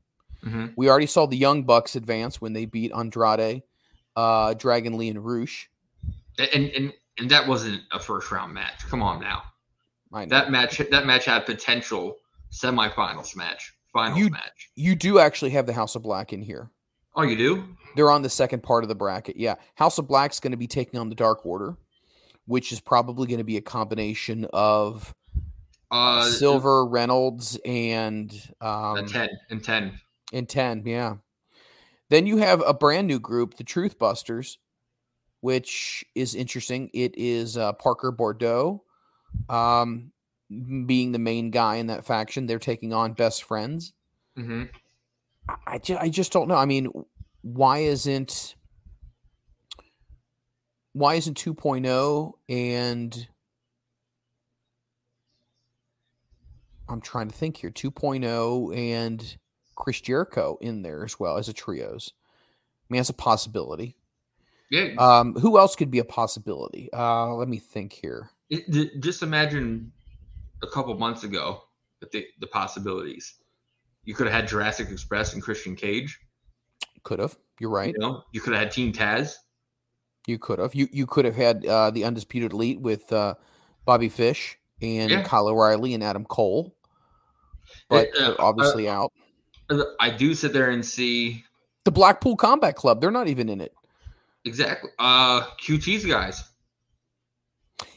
Mhm. 0.44 0.74
We 0.76 0.90
already 0.90 1.06
saw 1.06 1.26
the 1.26 1.38
Young 1.38 1.64
Bucks 1.64 1.96
advance 1.96 2.42
when 2.42 2.52
they 2.54 2.66
beat 2.66 2.92
Andrade, 2.92 3.64
uh, 4.18 4.54
Dragon 4.56 4.98
Lee, 4.98 5.08
and 5.10 5.24
Rush. 5.26 5.70
and 6.38 6.70
and 6.72 6.94
and 7.18 7.32
that 7.32 7.48
wasn't 7.48 7.82
a 7.92 8.00
first 8.00 8.30
round 8.30 8.54
match. 8.54 8.86
Come 8.90 9.02
on 9.02 9.22
now, 9.22 9.44
that 10.30 10.52
match 10.52 10.78
that 10.92 11.06
match 11.06 11.26
had 11.26 11.46
potential 11.46 12.18
semifinals 12.52 13.36
match, 13.36 13.74
finals 13.94 14.20
You- 14.20 14.30
match. 14.30 14.70
You 14.76 14.96
do 14.96 15.20
actually 15.20 15.52
have 15.52 15.66
the 15.66 15.74
House 15.74 15.96
of 15.96 16.04
Black 16.04 16.34
in 16.34 16.42
here. 16.42 16.70
Oh, 17.16 17.24
you 17.24 17.36
do? 17.36 17.76
They're 17.96 18.10
on 18.12 18.22
the 18.22 18.30
second 18.30 18.64
part 18.64 18.84
of 18.84 18.88
the 18.88 18.96
bracket. 18.96 19.36
Yeah. 19.36 19.56
House 19.76 19.98
of 19.98 20.08
Black's 20.08 20.40
going 20.40 20.52
to 20.52 20.58
be 20.58 20.68
taking 20.68 21.00
on 21.00 21.10
the 21.10 21.16
Dark 21.16 21.46
Order, 21.46 21.76
which 22.46 22.72
is 22.72 22.80
probably 22.80 23.28
going 23.28 23.40
to 23.40 23.44
be 23.44 23.58
a 23.58 23.62
combination 23.62 24.46
of 24.54 25.14
Uh, 25.92 26.24
Silver, 26.24 26.86
Reynolds, 26.86 27.58
and 27.66 28.32
um, 28.62 28.96
a 28.98 29.04
ten 29.08 29.30
and 29.50 29.62
ten. 29.62 30.00
and 30.32 30.48
10 30.48 30.84
yeah 30.86 31.16
then 32.08 32.26
you 32.26 32.38
have 32.38 32.62
a 32.66 32.74
brand 32.74 33.08
new 33.08 33.20
group 33.20 33.56
the 33.58 33.64
truth 33.66 34.00
busters 34.00 34.58
which 35.42 36.06
is 36.16 36.34
interesting 36.36 36.90
it 36.94 37.14
is 37.18 37.58
uh, 37.58 37.74
parker 37.74 38.12
boudreaux 38.14 38.80
um, 39.50 40.12
being 40.86 41.12
the 41.14 41.20
main 41.20 41.50
guy 41.52 41.76
in 41.76 41.88
that 41.88 42.06
faction 42.06 42.46
they're 42.46 42.60
taking 42.60 42.94
on 42.94 43.14
best 43.14 43.44
friends. 43.44 43.94
Hmm 44.36 44.64
I, 45.50 45.56
I, 45.68 45.78
ju- 45.80 45.98
I 46.00 46.10
just 46.10 46.32
don't 46.32 46.48
know. 46.48 46.56
I 46.56 46.66
mean 46.66 46.92
why 47.42 47.80
isn't 47.80 48.56
why 50.94 51.16
isn't 51.16 51.38
2.0 51.38 52.34
and 52.50 53.28
i'm 56.90 57.02
trying 57.02 57.30
to 57.30 57.36
think 57.36 57.58
here 57.58 57.70
2.0 57.72 58.76
and 58.78 59.38
chris 59.76 60.02
jericho 60.02 60.58
in 60.62 60.82
there 60.82 61.04
as 61.04 61.20
well 61.20 61.38
as 61.38 61.48
a 61.50 61.54
trios? 61.54 62.14
I 62.14 62.86
mean 62.94 63.00
that's 63.00 63.10
a 63.10 63.14
possibility. 63.14 63.96
Yeah. 64.70 64.90
um 64.98 65.34
who 65.36 65.58
else 65.58 65.76
could 65.76 65.90
be 65.92 66.00
a 66.00 66.04
possibility? 66.06 66.90
Uh 66.94 67.34
let 67.36 67.48
me 67.48 67.58
think 67.58 67.94
here. 67.94 68.30
It- 68.50 69.00
just 69.00 69.24
imagine 69.24 69.92
a 70.62 70.68
couple 70.68 70.94
months 70.98 71.24
ago 71.24 71.64
that 72.00 72.12
the 72.12 72.26
the 72.40 72.48
possibilities. 72.48 73.36
You 74.04 74.16
could 74.16 74.28
have 74.28 74.36
had 74.36 74.48
Jurassic 74.48 74.90
Express 74.90 75.34
and 75.34 75.42
Christian 75.44 75.76
Cage. 75.76 76.20
could 77.04 77.20
have 77.20 77.38
you're 77.60 77.70
right 77.70 77.94
You 77.94 78.00
know, 78.00 78.24
you 78.32 78.42
could 78.42 78.54
have 78.54 78.62
had 78.64 78.72
Team 78.72 78.92
Taz. 78.94 79.36
you 80.28 80.38
could 80.38 80.60
have 80.60 80.74
you 80.76 80.88
you 80.92 81.06
could 81.08 81.26
have 81.26 81.36
had 81.36 81.66
uh 81.66 81.90
the 81.92 82.04
undisputed 82.04 82.54
elite 82.54 82.80
with 82.80 83.12
uh 83.12 83.34
bobby 83.86 84.08
fish 84.10 84.58
and 84.82 85.10
Yeah. 85.12 85.24
kyle 85.24 85.48
o'reilly 85.48 85.94
and 85.96 86.04
adam 86.04 86.26
cole 86.26 86.76
but 87.90 88.10
Uh, 88.18 88.36
obviously 88.40 88.88
out. 88.90 89.12
I 90.00 90.10
do 90.10 90.34
sit 90.36 90.52
there 90.54 90.70
and 90.70 90.86
see 90.86 91.44
The 91.86 91.92
Blackpool 91.92 92.36
Combat 92.36 92.76
Club, 92.76 93.00
they're 93.02 93.10
not 93.12 93.28
even 93.28 93.50
in 93.50 93.62
it. 93.62 93.74
exactly 94.46 94.92
uh 95.00 95.42
QT's 95.64 96.06
guys. 96.06 96.44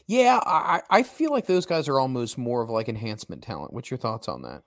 Yeah, 0.07 0.39
I, 0.45 0.81
I 0.89 1.03
feel 1.03 1.31
like 1.31 1.47
those 1.47 1.65
guys 1.65 1.87
are 1.87 1.99
almost 1.99 2.37
more 2.37 2.61
of 2.61 2.69
like 2.69 2.87
enhancement 2.87 3.41
talent. 3.41 3.73
What's 3.73 3.89
your 3.89 3.97
thoughts 3.97 4.27
on 4.27 4.43
that? 4.43 4.63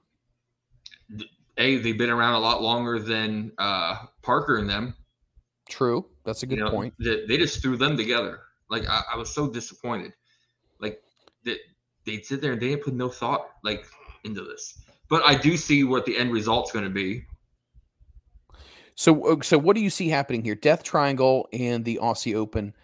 A, 1.58 1.78
they've 1.78 1.98
been 1.98 2.10
around 2.10 2.34
a 2.34 2.40
lot 2.40 2.62
longer 2.62 2.98
than 2.98 3.52
uh 3.58 3.96
Parker 4.22 4.56
and 4.56 4.68
them. 4.68 4.94
True. 5.68 6.06
That's 6.24 6.42
a 6.42 6.46
good 6.46 6.58
you 6.58 6.64
know, 6.64 6.70
point. 6.70 6.94
They, 6.98 7.26
they 7.26 7.36
just 7.36 7.62
threw 7.62 7.76
them 7.76 7.96
together. 7.96 8.40
Like 8.68 8.88
I, 8.88 9.02
I 9.14 9.16
was 9.16 9.32
so 9.32 9.48
disappointed. 9.48 10.12
Like 10.80 11.02
that 11.44 11.58
they 12.04 12.20
sit 12.20 12.40
there 12.40 12.52
and 12.52 12.60
they 12.60 12.68
didn't 12.68 12.84
put 12.84 12.94
no 12.94 13.08
thought 13.08 13.50
like 13.62 13.86
into 14.24 14.42
this. 14.42 14.78
But 15.08 15.22
I 15.24 15.34
do 15.34 15.56
see 15.56 15.84
what 15.84 16.04
the 16.04 16.16
end 16.16 16.32
result's 16.32 16.72
going 16.72 16.84
to 16.84 16.90
be. 16.90 17.24
So, 18.94 19.32
uh, 19.32 19.42
so 19.42 19.56
what 19.58 19.74
do 19.74 19.80
you 19.80 19.90
see 19.90 20.08
happening 20.08 20.42
here? 20.42 20.54
Death 20.54 20.82
Triangle 20.82 21.48
and 21.52 21.84
the 21.84 21.98
Aussie 22.02 22.34
Open. 22.34 22.74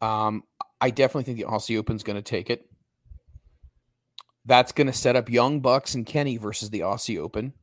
Um, 0.00 0.44
I 0.80 0.90
definitely 0.90 1.24
think 1.24 1.38
the 1.38 1.50
Aussie 1.52 1.78
Open's 1.78 2.02
going 2.02 2.16
to 2.16 2.22
take 2.22 2.50
it. 2.50 2.70
That's 4.44 4.72
going 4.72 4.86
to 4.86 4.92
set 4.92 5.16
up 5.16 5.28
Young 5.28 5.60
Bucks 5.60 5.94
and 5.94 6.06
Kenny 6.06 6.36
versus 6.36 6.70
the 6.70 6.80
Aussie 6.80 7.18
Open. 7.18 7.54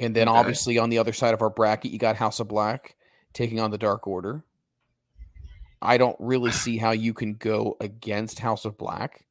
And 0.00 0.14
then, 0.14 0.28
Okay. 0.28 0.38
obviously, 0.38 0.78
on 0.78 0.90
the 0.90 0.98
other 0.98 1.12
side 1.12 1.34
of 1.34 1.42
our 1.42 1.50
bracket, 1.50 1.90
you 1.90 1.98
got 1.98 2.16
House 2.16 2.40
of 2.40 2.48
Black 2.48 2.96
taking 3.32 3.58
on 3.58 3.70
the 3.70 3.78
Dark 3.78 4.06
Order. 4.06 4.44
I 5.80 5.96
don't 5.96 6.16
really 6.18 6.50
see 6.50 6.76
how 6.76 6.90
you 6.90 7.14
can 7.14 7.34
go 7.34 7.76
against 7.80 8.40
House 8.40 8.64
of 8.64 8.76
Black. 8.76 9.24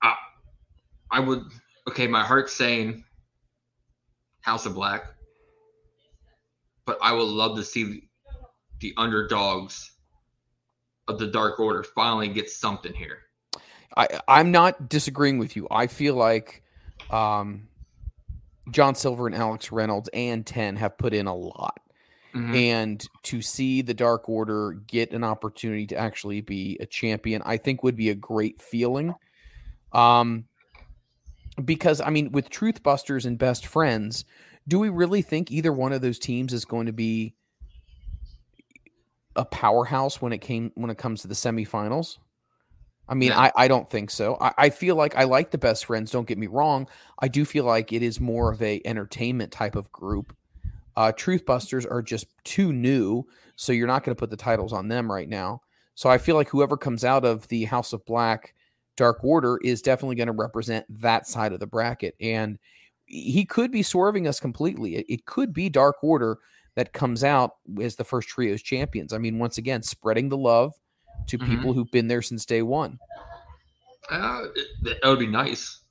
I 1.11 1.19
would 1.19 1.43
okay, 1.89 2.07
my 2.07 2.23
heart's 2.23 2.53
saying 2.53 3.03
House 4.41 4.65
of 4.65 4.73
Black, 4.73 5.03
but 6.85 6.97
I 7.01 7.13
would 7.13 7.27
love 7.27 7.55
to 7.57 7.63
see 7.63 8.09
the 8.79 8.93
underdogs 8.97 9.91
of 11.07 11.19
the 11.19 11.27
Dark 11.27 11.59
Order 11.59 11.83
finally 11.83 12.27
get 12.27 12.49
something 12.49 12.93
here. 12.93 13.19
I, 13.95 14.07
I'm 14.27 14.51
not 14.51 14.89
disagreeing 14.89 15.39
with 15.39 15.55
you. 15.55 15.67
I 15.71 15.87
feel 15.87 16.15
like 16.15 16.63
um, 17.09 17.67
John 18.71 18.95
Silver 18.95 19.27
and 19.27 19.35
Alex 19.35 19.71
Reynolds 19.71 20.09
and 20.13 20.45
Ten 20.45 20.75
have 20.75 20.97
put 20.97 21.13
in 21.13 21.27
a 21.27 21.35
lot. 21.35 21.79
Mhm. 22.33 22.55
And 22.55 23.07
to 23.23 23.41
see 23.41 23.81
the 23.81 23.93
Dark 23.93 24.29
Order 24.29 24.73
get 24.87 25.11
an 25.11 25.23
opportunity 25.23 25.87
to 25.87 25.97
actually 25.97 26.41
be 26.41 26.77
a 26.79 26.85
champion, 26.85 27.41
I 27.45 27.57
think 27.57 27.83
would 27.83 27.95
be 27.95 28.09
a 28.09 28.15
great 28.15 28.61
feeling. 28.61 29.15
Um, 29.93 30.45
because 31.63 32.01
I 32.01 32.09
mean, 32.09 32.31
with 32.31 32.49
Truth 32.49 32.83
Busters 32.83 33.25
and 33.25 33.37
Best 33.39 33.65
Friends, 33.65 34.25
do 34.67 34.77
we 34.77 34.89
really 34.89 35.21
think 35.21 35.51
either 35.51 35.71
one 35.71 35.93
of 35.93 36.01
those 36.01 36.19
teams 36.19 36.53
is 36.53 36.65
going 36.65 36.85
to 36.85 36.93
be 36.93 37.33
a 39.37 39.45
powerhouse 39.45 40.21
when 40.21 40.33
it 40.33 40.39
came 40.39 40.71
when 40.75 40.89
it 40.89 40.97
comes 40.97 41.21
to 41.21 41.27
the 41.27 41.35
semifinals? 41.35 42.17
I 43.09 43.13
mean, 43.13 43.29
No. 43.29 43.37
I, 43.37 43.51
I 43.55 43.67
don't 43.69 43.89
think 43.89 44.09
so. 44.09 44.37
I, 44.41 44.53
I 44.57 44.69
feel 44.69 44.95
like 44.95 45.15
I 45.15 45.23
like 45.23 45.51
the 45.51 45.57
best 45.57 45.85
friends. 45.85 46.11
Don't 46.11 46.27
get 46.27 46.37
me 46.37 46.47
wrong. 46.47 46.87
I 47.19 47.29
do 47.29 47.45
feel 47.45 47.63
like 47.63 47.93
it 47.93 48.03
is 48.03 48.19
more 48.19 48.51
of 48.51 48.61
a 48.61 48.81
entertainment 48.83 49.51
type 49.51 49.75
of 49.77 49.91
group. 49.91 50.35
Uh, 50.97 51.11
Truth 51.11 51.45
Busters 51.45 51.85
are 51.85 52.01
just 52.01 52.25
too 52.43 52.73
new, 52.73 53.23
so 53.55 53.71
you're 53.71 53.87
not 53.87 54.03
going 54.03 54.15
to 54.15 54.19
put 54.19 54.31
the 54.31 54.35
titles 54.35 54.73
on 54.73 54.87
them 54.87 55.09
right 55.09 55.29
now. 55.29 55.61
So 55.95 56.09
I 56.09 56.17
feel 56.17 56.35
like 56.35 56.49
whoever 56.49 56.75
comes 56.75 57.05
out 57.05 57.23
of 57.23 57.47
the 57.47 57.65
House 57.65 57.93
of 57.93 58.05
Black 58.05 58.53
Dark 58.97 59.23
Order 59.23 59.59
is 59.63 59.81
definitely 59.81 60.15
going 60.15 60.27
to 60.27 60.33
represent 60.33 60.85
that 61.01 61.27
side 61.27 61.53
of 61.53 61.59
the 61.59 61.67
bracket, 61.67 62.15
and 62.19 62.57
he 63.05 63.45
could 63.45 63.71
be 63.71 63.83
swerving 63.83 64.27
us 64.27 64.39
completely. 64.39 64.97
It, 64.97 65.05
it 65.07 65.25
could 65.25 65.53
be 65.53 65.69
Dark 65.69 66.03
Order 66.03 66.39
that 66.77 66.93
comes 66.93 67.23
out 67.23 67.55
as 67.81 67.95
the 67.95 68.03
first 68.03 68.29
trios 68.29 68.61
champions. 68.61 69.11
I 69.11 69.17
mean, 69.17 69.39
once 69.39 69.57
again, 69.57 69.81
spreading 69.81 70.29
the 70.29 70.37
love 70.37 70.73
to 71.25 71.39
Mhm. 71.39 71.47
people 71.49 71.73
who've 71.73 71.89
been 71.91 72.07
there 72.07 72.21
since 72.21 72.45
day 72.45 72.61
one. 72.61 72.99
Uh, 74.11 74.43
that 74.83 74.99
would 75.03 75.17
be 75.17 75.25
nice 75.27 75.81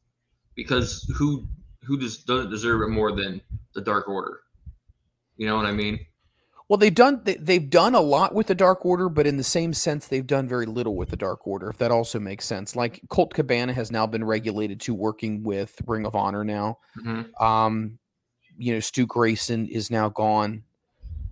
because 0.54 1.02
who 1.18 1.46
who 1.82 1.98
just 1.98 2.26
doesn't 2.26 2.50
deserve 2.50 2.82
it 2.82 2.88
more 2.88 3.12
than 3.14 3.40
the 3.74 3.80
Dark 3.80 4.08
Order? 4.08 4.40
You 5.36 5.46
know 5.46 5.56
what 5.56 5.66
I 5.66 5.72
mean? 5.72 5.98
Well, 6.68 6.76
they've 6.78 6.94
done 6.94 7.20
they, 7.24 7.34
they've 7.34 7.68
done 7.68 7.96
a 7.96 8.00
lot 8.00 8.32
with 8.32 8.46
the 8.46 8.54
Dark 8.54 8.86
Order, 8.86 9.08
but 9.08 9.26
in 9.26 9.36
the 9.38 9.44
same 9.44 9.72
sense, 9.72 10.06
they've 10.06 10.26
done 10.26 10.46
very 10.48 10.66
little 10.66 10.94
with 10.96 11.10
the 11.10 11.16
Dark 11.16 11.46
Order. 11.48 11.68
If 11.68 11.78
that 11.78 11.90
also 11.90 12.20
makes 12.20 12.44
sense, 12.44 12.76
like 12.76 13.00
Colt 13.08 13.34
Cabana 13.34 13.72
has 13.72 13.90
now 13.90 14.06
been 14.06 14.22
regulated 14.24 14.80
to 14.82 14.94
working 14.94 15.42
with 15.42 15.80
Ring 15.84 16.06
of 16.06 16.14
Honor 16.14 16.44
now. 16.44 16.78
Mhm. 16.98 17.40
Um, 17.40 17.98
you 18.56 18.72
know, 18.72 18.80
Stu 18.80 19.04
Grayson 19.06 19.66
is 19.66 19.90
now 19.90 20.08
gone 20.08 20.62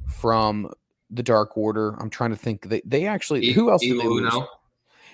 from 0.09 0.71
the 1.11 1.23
Dark 1.23 1.57
Order. 1.57 1.95
I'm 2.01 2.11
trying 2.11 2.31
to 2.31 2.37
think. 2.37 2.69
They 2.69 2.83
they 2.85 3.07
actually 3.07 3.53
who 3.53 3.71
else 3.71 3.83
Evil? 3.83 4.19
Uno? 4.19 4.49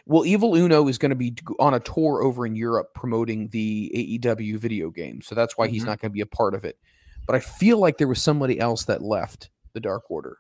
Well, 0.07 0.25
Evil 0.25 0.55
Uno 0.57 0.89
is 0.89 0.99
going 0.99 1.11
to 1.11 1.17
be 1.17 1.35
on 1.59 1.75
a 1.75 1.81
tour 1.81 2.23
over 2.23 2.47
in 2.47 2.55
Europe 2.57 2.95
promoting 2.95 3.49
the 3.49 3.91
AEW 3.95 4.57
video 4.59 4.91
game, 4.91 5.21
so 5.23 5.35
that's 5.35 5.57
why 5.59 5.69
he's 5.69 5.83
Mhm. 5.83 5.87
not 5.87 6.01
going 6.01 6.11
to 6.11 6.15
be 6.15 6.21
a 6.23 6.27
part 6.27 6.55
of 6.55 6.65
it. 6.65 6.79
But 7.27 7.37
I 7.37 7.41
feel 7.41 7.79
like 7.79 7.99
there 7.99 8.09
was 8.09 8.21
somebody 8.23 8.59
else 8.59 8.85
that 8.85 9.03
left 9.03 9.51
the 9.73 9.81
Dark 9.81 10.11
Order. 10.11 10.39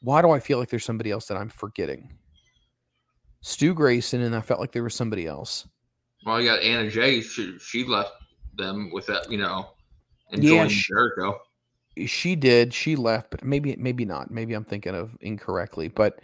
Why 0.00 0.22
do 0.22 0.30
I 0.30 0.40
feel 0.40 0.58
like 0.58 0.70
there's 0.70 0.84
somebody 0.84 1.10
else 1.10 1.26
that 1.26 1.36
I'm 1.36 1.48
forgetting? 1.48 2.16
Stu 3.40 3.74
Grayson, 3.74 4.22
and 4.22 4.34
I 4.34 4.40
felt 4.40 4.60
like 4.60 4.72
there 4.72 4.82
was 4.84 4.94
somebody 4.94 5.26
else. 5.26 5.66
Well, 6.24 6.40
you 6.40 6.48
got 6.48 6.62
Anna 6.62 6.90
Jay. 6.90 7.20
She, 7.20 7.58
she 7.58 7.84
left 7.84 8.12
them 8.56 8.90
with 8.92 9.06
that, 9.06 9.30
you 9.30 9.38
know, 9.38 9.70
and 10.32 10.42
Yeah, 10.42 10.50
joined 10.50 10.70
Jericho. 10.70 11.38
She 12.04 12.36
did. 12.36 12.74
She 12.74 12.96
left, 12.96 13.30
but 13.30 13.44
maybe 13.44 13.74
maybe 13.76 14.04
not. 14.04 14.30
Maybe 14.30 14.54
I'm 14.54 14.64
thinking 14.64 14.94
of 14.94 15.16
incorrectly. 15.20 15.88
But 15.88 16.20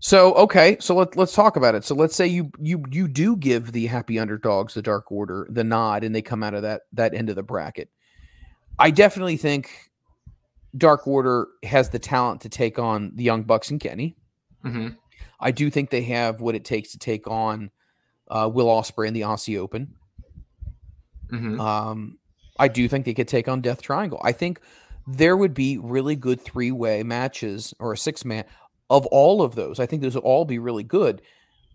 so 0.00 0.34
okay, 0.34 0.76
so 0.80 0.96
let 0.96 1.16
let's 1.16 1.34
talk 1.34 1.56
about 1.56 1.74
it. 1.74 1.84
So 1.84 1.94
let's 1.94 2.16
say 2.16 2.26
you 2.26 2.50
you 2.60 2.84
you 2.90 3.08
do 3.08 3.36
give 3.36 3.72
the 3.72 3.86
happy 3.86 4.18
underdogs 4.18 4.74
the 4.74 4.82
Dark 4.82 5.10
Order 5.12 5.46
the 5.50 5.64
nod, 5.64 6.04
and 6.04 6.14
they 6.14 6.22
come 6.22 6.42
out 6.42 6.54
of 6.54 6.62
that 6.62 6.82
that 6.92 7.14
end 7.14 7.30
of 7.30 7.36
the 7.36 7.42
bracket. 7.42 7.90
I 8.78 8.90
definitely 8.90 9.36
think 9.36 9.90
Dark 10.76 11.06
Order 11.06 11.48
has 11.64 11.90
the 11.90 11.98
talent 11.98 12.40
to 12.42 12.48
take 12.48 12.78
on 12.78 13.12
the 13.14 13.24
Young 13.24 13.42
Bucks 13.42 13.70
and 13.70 13.80
Kenny. 13.80 14.16
hmm 14.62 14.88
I 15.40 15.52
do 15.52 15.70
think 15.70 15.90
they 15.90 16.02
have 16.02 16.40
what 16.40 16.54
it 16.54 16.64
takes 16.64 16.92
to 16.92 16.98
take 16.98 17.28
on 17.28 17.70
uh, 18.28 18.50
Will 18.52 18.66
Ospreay 18.66 19.08
in 19.08 19.14
the 19.14 19.22
Aussie 19.22 19.58
Open. 19.58 19.94
hmm 21.30 21.60
Um, 21.60 22.18
I 22.58 22.68
do 22.68 22.88
think 22.88 23.04
they 23.04 23.14
could 23.14 23.28
take 23.28 23.48
on 23.48 23.60
Death 23.60 23.82
Triangle. 23.82 24.20
I 24.22 24.32
think 24.32 24.60
there 25.10 25.36
would 25.36 25.54
be 25.54 25.78
really 25.78 26.16
good 26.16 26.40
three 26.40 26.70
way 26.70 27.02
matches 27.02 27.72
or 27.78 27.92
a 27.94 27.96
six 27.96 28.24
man 28.24 28.44
of 28.90 29.06
all 29.06 29.42
of 29.42 29.54
those. 29.54 29.80
I 29.80 29.86
think 29.86 30.02
those 30.02 30.14
would 30.14 30.24
all 30.24 30.44
be 30.44 30.58
really 30.58 30.82
good. 30.82 31.22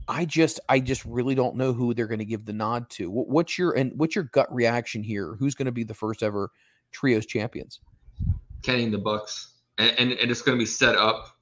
I 0.08 0.26
just, 0.26 0.60
I 0.70 0.80
just 0.80 1.04
really 1.06 1.34
don't 1.34 1.56
know 1.56 1.74
who 1.74 1.94
they're 1.94 2.08
going 2.08 2.20
to 2.20 2.26
give 2.26 2.46
the 2.46 2.54
nod 2.54 2.90
to. 2.92 3.10
What's 3.10 3.58
your 3.58 3.72
and 3.72 3.94
what's 3.98 4.16
your 4.16 4.26
gut 4.26 4.54
reaction 4.54 5.02
here? 5.02 5.36
Who's 5.40 5.56
going 5.56 5.66
to 5.66 5.72
be 5.72 5.84
the 5.84 5.94
first 5.94 6.22
ever 6.22 6.52
trios 6.92 7.26
champions? 7.26 7.80
Kenny 8.62 8.84
and 8.84 8.94
the 8.94 8.98
Bucks, 9.00 9.54
and, 9.78 9.92
and 9.98 10.12
and 10.12 10.30
it's 10.32 10.42
going 10.42 10.58
to 10.58 10.62
be 10.62 10.66
set 10.68 10.96
up 10.96 11.38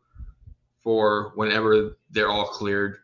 for 0.83 1.31
whenever 1.35 1.97
they're 2.09 2.29
all 2.29 2.45
cleared. 2.47 2.97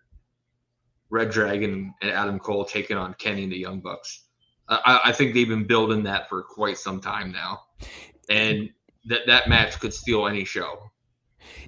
Red 1.10 1.32
Dragon 1.32 1.94
and 2.02 2.12
Adam 2.12 2.40
Cole 2.40 2.66
taking 2.66 2.98
on 2.98 3.14
Kenny 3.16 3.44
and 3.44 3.52
the 3.52 3.58
Young 3.58 3.80
Bucks. 3.80 4.26
I- 4.70 5.02
I 5.06 5.12
think 5.12 5.34
they've 5.34 5.48
been 5.48 5.66
building 5.66 6.04
that 6.04 6.28
for 6.30 6.44
quite 6.44 6.78
some 6.78 7.00
time 7.00 7.32
now, 7.32 7.62
and 8.30 8.70
that 9.08 9.22
that 9.28 9.50
match 9.50 9.80
could 9.80 9.94
steal 9.94 10.28
any 10.28 10.46
show. 10.46 10.92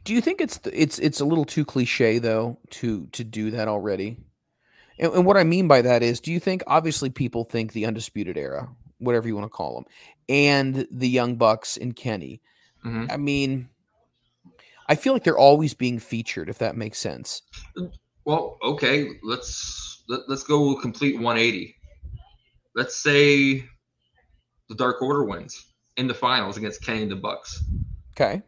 Do 0.04 0.14
you 0.14 0.22
think 0.22 0.42
it's 0.42 0.60
it's 0.72 1.00
it's 1.00 1.20
a 1.20 1.26
little 1.26 1.46
too 1.46 1.66
cliche 1.66 2.20
though 2.20 2.58
to 2.72 3.08
to 3.08 3.24
do 3.24 3.52
that 3.52 3.68
already? 3.68 4.18
And, 4.98 5.14
and 5.14 5.26
what 5.26 5.38
I 5.38 5.44
mean 5.44 5.68
by 5.68 5.82
that 5.82 6.04
is, 6.04 6.20
do 6.20 6.32
you 6.32 6.40
think 6.40 6.64
obviously 6.68 7.10
people 7.10 7.46
think 7.46 7.72
the 7.72 7.86
undisputed 7.86 8.38
era, 8.38 8.70
whatever 8.98 9.28
you 9.28 9.36
want 9.36 9.46
to 9.46 9.50
call 9.50 9.76
them, 9.76 9.86
and 10.28 10.88
the 10.92 11.08
Young 11.10 11.36
Bucks 11.36 11.78
and 11.78 11.96
Kenny. 11.96 12.42
Mhm. 12.86 13.12
I 13.12 13.18
mean, 13.18 13.70
I 14.88 14.96
feel 14.96 15.14
like 15.14 15.24
they're 15.24 15.38
always 15.38 15.74
being 15.74 16.00
featured, 16.00 16.50
if 16.50 16.58
that 16.60 16.76
makes 16.76 17.00
sense. 17.00 17.42
Well, 18.26 18.58
okay, 18.62 19.10
let's 19.24 20.04
let, 20.08 20.22
let's 20.28 20.44
go 20.44 20.76
complete 20.76 21.16
180. 21.16 21.76
Let's 22.76 22.96
say 22.96 23.66
the 24.68 24.76
Dark 24.76 25.02
Order 25.02 25.24
wins 25.26 25.69
in 26.00 26.08
the 26.08 26.14
finals 26.14 26.58
against 26.58 26.82
Kenny 26.82 27.02
and 27.04 27.12
the 27.12 27.16
Bucks. 27.16 27.64
Okay. 28.20 28.42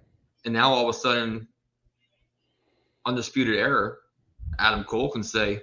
and 0.46 0.54
now 0.54 0.72
all 0.74 0.90
of 0.90 0.96
a 0.96 0.98
sudden, 0.98 1.48
undisputed 3.06 3.56
era, 3.56 3.94
Adam 4.60 4.84
Cole 4.84 5.12
can 5.12 5.24
say, 5.24 5.62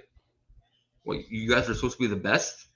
"Well, 1.03 1.19
you 1.29 1.49
guys 1.49 1.69
are 1.69 1.73
supposed 1.73 1.97
to 1.97 2.03
be 2.03 2.07
the 2.07 2.15
best. 2.15 2.67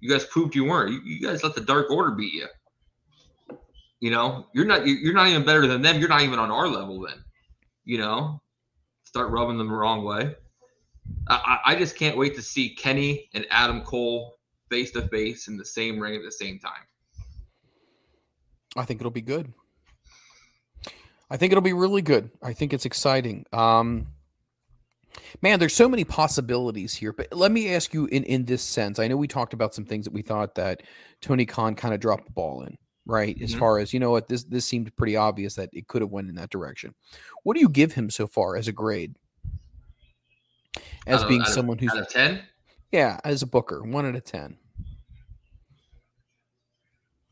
You 0.00 0.10
guys 0.10 0.24
proved 0.26 0.54
you 0.54 0.64
weren't. 0.64 0.92
You, 0.92 1.00
you 1.04 1.20
guys 1.20 1.42
let 1.42 1.54
the 1.54 1.60
Dark 1.60 1.90
Order 1.90 2.12
beat 2.12 2.32
you. 2.34 2.46
You 4.00 4.10
know, 4.10 4.46
you're 4.52 4.66
not 4.66 4.86
you- 4.86 4.94
you're 4.96 5.14
not 5.14 5.28
even 5.28 5.44
better 5.44 5.66
than 5.66 5.82
them. 5.82 5.98
You're 6.00 6.08
not 6.08 6.22
even 6.22 6.38
on 6.38 6.50
our 6.50 6.68
level. 6.68 7.00
Then, 7.00 7.22
you 7.84 7.98
know, 7.98 8.40
start 9.04 9.30
rubbing 9.30 9.58
them 9.58 9.68
the 9.68 9.74
wrong 9.74 10.04
way. 10.04 10.34
I 11.28 11.58
I 11.66 11.76
just 11.76 11.96
can't 11.96 12.16
wait 12.16 12.34
to 12.36 12.42
see 12.42 12.74
Kenny 12.74 13.28
and 13.34 13.46
Adam 13.50 13.82
Cole 13.82 14.36
face 14.70 14.90
to 14.92 15.02
face 15.08 15.48
in 15.48 15.56
the 15.56 15.64
same 15.64 15.98
ring 15.98 16.14
at 16.14 16.22
the 16.22 16.30
same 16.32 16.58
time. 16.58 16.84
I 18.76 18.84
think 18.84 19.00
it'll 19.00 19.10
be 19.10 19.20
good. 19.22 19.52
I 21.30 21.36
think 21.36 21.52
it'll 21.52 21.62
be 21.62 21.72
really 21.72 22.02
good. 22.02 22.30
I 22.42 22.52
think 22.52 22.72
it's 22.72 22.86
exciting. 22.86 23.44
Um, 23.52 24.08
man, 25.42 25.58
there's 25.58 25.74
so 25.74 25.88
many 25.88 26.04
possibilities 26.04 26.94
here. 26.94 27.12
But 27.12 27.32
let 27.32 27.52
me 27.52 27.74
ask 27.74 27.92
you 27.92 28.06
in 28.06 28.24
in 28.24 28.44
this 28.46 28.62
sense. 28.62 28.98
I 28.98 29.08
know 29.08 29.16
we 29.16 29.28
talked 29.28 29.52
about 29.52 29.74
some 29.74 29.84
things 29.84 30.04
that 30.04 30.12
we 30.14 30.22
thought 30.22 30.54
that 30.54 30.82
Tony 31.20 31.44
Khan 31.44 31.74
kind 31.74 31.92
of 31.92 32.00
dropped 32.00 32.26
the 32.26 32.32
ball 32.32 32.62
in, 32.62 32.78
right? 33.04 33.36
As 33.42 33.54
Mhm. 33.54 33.58
far 33.58 33.78
as 33.78 33.92
you 33.92 34.00
know, 34.00 34.10
what 34.10 34.28
this 34.28 34.44
this 34.44 34.64
seemed 34.64 34.94
pretty 34.96 35.16
obvious 35.16 35.54
that 35.56 35.68
it 35.72 35.86
could 35.86 36.00
have 36.02 36.10
went 36.10 36.28
in 36.30 36.34
that 36.36 36.50
direction. 36.50 36.94
What 37.42 37.54
do 37.54 37.60
you 37.60 37.68
give 37.68 37.92
him 37.92 38.08
so 38.10 38.26
far 38.26 38.56
as 38.56 38.68
a 38.68 38.72
grade? 38.72 39.14
As 41.06 41.24
being 41.24 41.40
of- 41.42 41.48
someone 41.48 41.78
who's 41.78 41.90
out 41.90 41.98
of 41.98 42.08
ten, 42.08 42.42
yeah, 42.92 43.18
as 43.24 43.42
a 43.42 43.46
booker, 43.46 43.82
one 43.82 44.06
out 44.06 44.14
of 44.14 44.24
ten. 44.24 44.56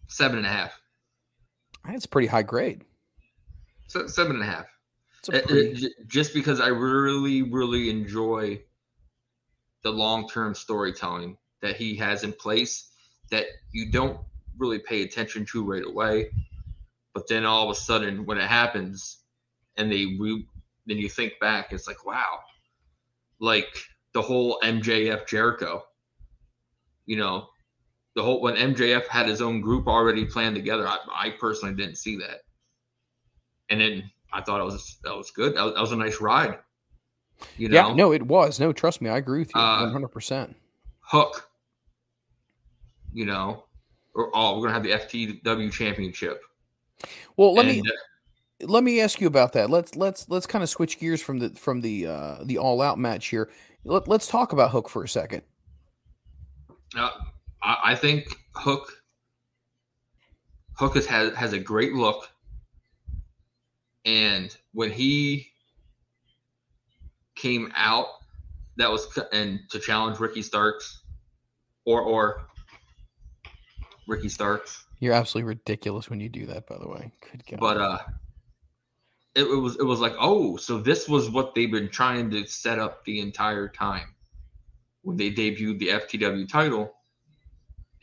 seven 0.08 0.38
and 0.38 0.46
a 0.46 0.50
half. 0.50 0.80
That's 1.86 2.04
a 2.04 2.08
pretty 2.08 2.28
high 2.28 2.42
grade. 2.42 2.84
Se- 3.88 4.08
Seven 4.08 4.36
and 4.36 4.42
a 4.42 4.46
half. 4.46 4.66
It's 5.20 5.28
a 5.28 5.32
It- 5.32 5.38
it- 5.38 5.46
pretty, 5.46 5.94
just 6.06 6.34
because 6.34 6.60
I 6.60 6.68
really, 6.68 7.42
really 7.42 7.90
enjoy 7.90 8.62
the 9.82 9.90
long 9.92 10.28
term 10.28 10.54
storytelling 10.54 11.38
that 11.60 11.76
he 11.76 11.96
has 11.96 12.24
in 12.24 12.32
place 12.32 12.90
that 13.30 13.46
you 13.72 13.90
don't 13.90 14.20
really 14.58 14.78
pay 14.78 15.02
attention 15.02 15.44
to 15.46 15.64
right 15.64 15.84
away. 15.84 16.30
But 17.12 17.28
then 17.28 17.44
all 17.44 17.64
of 17.70 17.76
a 17.76 17.80
sudden, 17.80 18.26
when 18.26 18.38
it 18.38 18.48
happens 18.48 19.18
and 19.76 19.90
they 19.90 20.16
re- 20.18 20.46
then 20.86 20.98
you 20.98 21.08
think 21.08 21.38
back, 21.40 21.72
it's 21.72 21.86
like, 21.86 22.04
wow, 22.06 22.40
like 23.40 23.68
the 24.12 24.22
whole 24.22 24.58
MJF 24.62 25.26
Jericho, 25.26 25.84
you 27.06 27.16
know, 27.16 27.48
the 28.16 28.22
whole 28.22 28.40
when 28.40 28.56
MJF 28.56 29.06
had 29.06 29.28
his 29.28 29.42
own 29.42 29.60
group 29.60 29.86
already 29.86 30.24
planned 30.24 30.56
together, 30.56 30.88
I, 30.88 30.98
I 31.14 31.30
personally 31.38 31.74
didn't 31.74 31.96
see 31.96 32.16
that. 32.16 32.40
And 33.68 33.80
then 33.80 34.10
I 34.32 34.40
thought 34.40 34.60
it 34.60 34.64
was 34.64 34.96
that 35.04 35.14
was 35.14 35.30
good. 35.30 35.54
That 35.54 35.64
was, 35.64 35.74
that 35.74 35.80
was 35.80 35.92
a 35.92 35.96
nice 35.96 36.20
ride. 36.20 36.58
You 37.58 37.68
know, 37.68 37.88
yeah, 37.88 37.94
no, 37.94 38.12
it 38.12 38.22
was. 38.22 38.58
No, 38.58 38.72
trust 38.72 39.02
me, 39.02 39.10
I 39.10 39.18
agree 39.18 39.40
with 39.40 39.54
you 39.54 39.60
Uh, 39.60 39.82
one 39.82 39.92
hundred 39.92 40.08
percent. 40.08 40.56
Hook. 41.00 41.48
You 43.12 43.26
know, 43.26 43.64
or 44.14 44.30
oh, 44.34 44.56
we're 44.56 44.68
gonna 44.68 44.74
have 44.74 44.82
the 44.82 45.42
FTW 45.42 45.70
championship. 45.70 46.42
Well, 47.36 47.52
let 47.52 47.66
me 47.66 47.80
uh, 47.80 48.66
let 48.66 48.82
me 48.82 49.00
ask 49.02 49.20
you 49.20 49.26
about 49.26 49.52
that. 49.52 49.68
Let's 49.68 49.94
let's 49.94 50.26
let's 50.30 50.46
kind 50.46 50.64
of 50.64 50.70
switch 50.70 50.98
gears 50.98 51.20
from 51.20 51.38
the 51.38 51.50
from 51.50 51.82
the 51.82 52.06
uh 52.06 52.36
the 52.44 52.56
all 52.56 52.80
out 52.80 52.98
match 52.98 53.26
here. 53.26 53.50
Let, 53.84 54.08
let's 54.08 54.26
talk 54.26 54.54
about 54.54 54.70
Hook 54.70 54.88
for 54.88 55.04
a 55.04 55.08
second. 55.08 55.42
Uh, 56.96 57.10
I, 57.66 57.78
I 57.84 57.94
think 57.94 58.34
Hook 58.54 58.92
Hook 60.74 60.94
has, 60.94 61.34
has 61.34 61.52
a 61.52 61.58
great 61.58 61.94
look, 61.94 62.30
and 64.04 64.56
when 64.72 64.90
he 64.90 65.48
came 67.34 67.72
out, 67.74 68.06
that 68.76 68.90
was 68.90 69.06
and 69.32 69.60
to 69.70 69.78
challenge 69.78 70.20
Ricky 70.20 70.42
Starks, 70.42 71.02
or 71.84 72.00
or 72.00 72.46
Ricky 74.06 74.28
Starks, 74.28 74.84
You're 75.00 75.14
absolutely 75.14 75.48
ridiculous 75.48 76.08
when 76.08 76.20
you 76.20 76.28
do 76.28 76.46
that. 76.46 76.66
By 76.66 76.78
the 76.78 76.88
way, 76.88 77.10
good 77.32 77.42
God. 77.50 77.60
but 77.60 77.76
uh, 77.78 77.98
it, 79.34 79.42
it 79.42 79.60
was 79.60 79.76
it 79.76 79.84
was 79.84 80.00
like 80.00 80.14
oh, 80.20 80.56
so 80.56 80.78
this 80.78 81.08
was 81.08 81.30
what 81.30 81.54
they've 81.54 81.72
been 81.72 81.88
trying 81.90 82.30
to 82.30 82.46
set 82.46 82.78
up 82.78 83.04
the 83.04 83.20
entire 83.20 83.68
time 83.68 84.14
when 85.02 85.16
they 85.16 85.30
debuted 85.30 85.78
the 85.78 85.88
FTW 85.88 86.48
title 86.48 86.92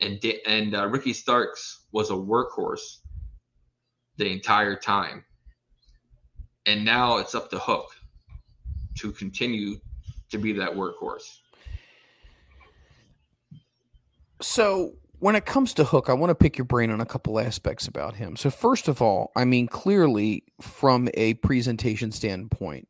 and 0.04 0.24
and 0.46 0.74
uh, 0.74 0.86
Ricky 0.86 1.12
Starks 1.12 1.86
was 1.92 2.10
a 2.10 2.14
workhorse 2.14 2.98
the 4.16 4.30
entire 4.30 4.76
time, 4.76 5.24
and 6.66 6.84
now 6.84 7.18
it's 7.18 7.34
up 7.34 7.50
to 7.50 7.58
Hook 7.58 7.86
to 8.98 9.12
continue 9.12 9.76
to 10.30 10.38
be 10.38 10.52
that 10.52 10.72
workhorse. 10.72 11.38
So 14.40 14.92
when 15.18 15.36
it 15.36 15.46
comes 15.46 15.72
to 15.74 15.84
Hook, 15.84 16.10
I 16.10 16.12
want 16.12 16.30
to 16.30 16.34
pick 16.34 16.58
your 16.58 16.66
brain 16.66 16.90
on 16.90 17.00
a 17.00 17.06
couple 17.06 17.40
aspects 17.40 17.88
about 17.88 18.16
him. 18.16 18.36
So 18.36 18.50
first 18.50 18.88
of 18.88 19.00
all, 19.00 19.32
I 19.34 19.44
mean, 19.44 19.68
clearly 19.68 20.44
from 20.60 21.08
a 21.14 21.34
presentation 21.34 22.12
standpoint, 22.12 22.88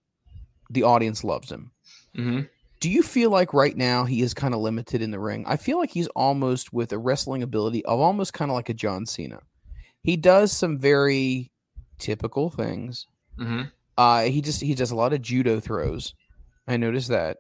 the 0.69 0.83
audience 0.83 1.23
loves 1.23 1.53
him. 1.53 1.71
Mm-hmm. 2.17 2.41
Do 2.85 2.91
you 2.91 3.03
feel 3.03 3.31
like 3.31 3.55
right 3.55 3.75
now 3.75 4.05
he 4.05 4.21
is 4.21 4.35
kind 4.35 4.53
of 4.53 4.61
limited 4.61 5.01
in 5.01 5.11
the 5.11 5.19
ring? 5.19 5.47
I 5.49 5.57
feel 5.57 5.79
like 5.79 5.93
he's 5.93 6.09
almost 6.09 6.71
with 6.71 6.93
a 6.93 6.99
wrestling 6.99 7.43
ability 7.43 7.83
of 7.87 7.99
almost 7.99 8.35
kind 8.35 8.51
of 8.51 8.55
like 8.55 8.69
a 8.69 8.75
John 8.75 9.07
Cena. 9.07 9.41
He 10.03 10.19
does 10.19 10.53
some 10.53 10.79
very 10.79 11.51
typical 11.97 12.51
things. 12.51 13.07
Mm-hmm. 13.39 13.63
Uh, 13.97 14.25
he 14.25 14.43
just 14.43 14.61
he 14.61 14.75
does 14.75 14.91
a 14.91 14.97
lot 14.97 15.15
of 15.15 15.23
judo 15.23 15.61
throws. 15.61 16.13
I 16.69 16.77
noticed 16.77 17.09
that. 17.09 17.39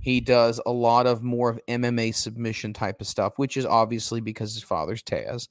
He 0.00 0.22
does 0.22 0.58
a 0.64 0.72
lot 0.72 1.06
of 1.06 1.22
more 1.22 1.50
of 1.50 1.60
MMA 1.68 2.14
submission 2.14 2.72
type 2.72 3.02
of 3.02 3.06
stuff, 3.06 3.34
which 3.36 3.58
is 3.58 3.66
obviously 3.66 4.22
because 4.22 4.54
his 4.54 4.62
father's 4.62 5.02
Taz. 5.02 5.48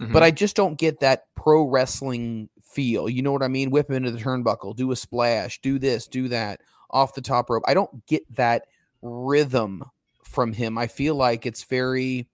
Mm-hmm. 0.00 0.12
But 0.12 0.24
I 0.24 0.32
just 0.32 0.56
don't 0.56 0.76
get 0.76 0.98
that 0.98 1.26
pro 1.36 1.62
wrestling 1.62 2.48
feel. 2.60 3.08
You 3.08 3.22
know 3.22 3.30
what 3.30 3.44
I 3.44 3.48
mean? 3.48 3.70
Whip 3.70 3.88
him 3.88 3.94
into 3.94 4.10
the 4.10 4.18
turnbuckle, 4.18 4.74
do 4.74 4.90
a 4.90 4.96
splash, 4.96 5.60
do 5.60 5.78
this, 5.78 6.08
do 6.08 6.26
that 6.26 6.60
off 6.90 7.14
the 7.14 7.20
top 7.20 7.50
rope. 7.50 7.62
I 7.68 7.74
don't 7.74 8.04
get 8.08 8.24
that 8.34 8.64
rhythm 9.02 9.84
from 10.24 10.52
him. 10.52 10.78
I 10.78 10.86
feel 10.86 11.14
like 11.14 11.46
it's 11.46 11.64
very 11.64 12.28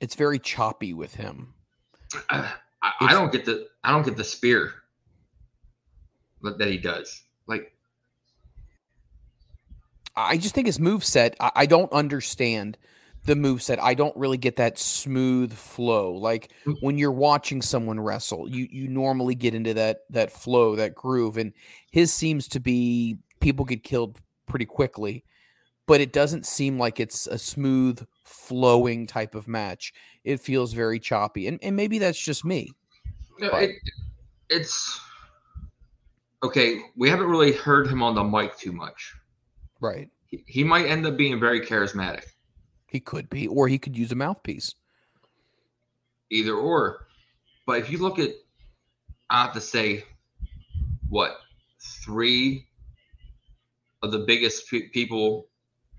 it's 0.00 0.14
very 0.14 0.38
choppy 0.38 0.92
with 0.94 1.14
him. 1.14 1.54
I, 2.30 2.52
I, 2.82 2.92
I 3.00 3.12
don't 3.12 3.32
get 3.32 3.44
the 3.44 3.68
I 3.82 3.90
don't 3.92 4.04
get 4.04 4.16
the 4.16 4.24
spear 4.24 4.72
that 6.42 6.58
that 6.58 6.68
he 6.68 6.78
does. 6.78 7.22
Like 7.46 7.72
I 10.16 10.36
just 10.36 10.54
think 10.54 10.66
his 10.66 10.78
move 10.78 11.04
set, 11.04 11.36
I, 11.40 11.50
I 11.54 11.66
don't 11.66 11.92
understand 11.92 12.78
the 13.24 13.34
move 13.34 13.62
set. 13.62 13.82
I 13.82 13.94
don't 13.94 14.16
really 14.16 14.36
get 14.36 14.56
that 14.56 14.78
smooth 14.78 15.52
flow. 15.52 16.12
Like 16.12 16.50
Mm. 16.66 16.76
when 16.80 16.98
you're 16.98 17.10
watching 17.12 17.62
someone 17.62 17.98
wrestle, 17.98 18.48
you 18.48 18.68
you 18.70 18.88
normally 18.88 19.34
get 19.34 19.54
into 19.54 19.74
that 19.74 20.00
that 20.10 20.30
flow, 20.30 20.76
that 20.76 20.94
groove. 20.94 21.36
And 21.38 21.52
his 21.90 22.12
seems 22.12 22.48
to 22.48 22.60
be 22.60 23.18
people 23.40 23.64
get 23.64 23.82
killed 23.82 24.20
pretty 24.46 24.64
quickly, 24.64 25.24
but 25.86 26.00
it 26.00 26.12
doesn't 26.12 26.46
seem 26.46 26.78
like 26.78 27.00
it's 27.00 27.26
a 27.26 27.38
smooth 27.38 28.04
flowing 28.24 29.06
type 29.06 29.34
of 29.34 29.48
match. 29.48 29.92
It 30.24 30.40
feels 30.40 30.72
very 30.72 30.98
choppy. 30.98 31.46
And 31.48 31.58
and 31.62 31.76
maybe 31.76 31.98
that's 31.98 32.18
just 32.18 32.44
me. 32.44 32.70
No, 33.38 33.50
But- 33.50 33.62
it, 33.64 33.76
it's 34.50 35.00
okay. 36.42 36.80
We 36.96 37.08
haven't 37.08 37.26
really 37.26 37.52
heard 37.52 37.86
him 37.88 38.02
on 38.02 38.14
the 38.14 38.22
mic 38.24 38.56
too 38.58 38.72
much. 38.72 39.14
Right. 39.80 40.08
He, 40.26 40.44
he 40.46 40.64
might 40.64 40.86
end 40.86 41.04
up 41.06 41.16
being 41.16 41.38
very 41.40 41.60
charismatic, 41.60 42.24
He 42.86 43.00
could 43.00 43.28
be, 43.30 43.46
or 43.48 43.68
he 43.68 43.78
could 43.78 43.96
use 43.96 44.12
a 44.12 44.14
mouthpiece. 44.14 44.74
either 46.30 46.54
or. 46.54 47.06
But 47.66 47.78
if 47.80 47.90
you 47.90 47.98
look 47.98 48.18
at, 48.18 48.30
I 49.30 49.42
have 49.42 49.54
to 49.54 49.60
say, 49.60 50.04
what 51.08 51.38
three 52.04 52.66
of 54.04 54.12
the 54.12 54.18
biggest 54.20 54.68
pe- 54.70 54.88
people, 54.88 55.48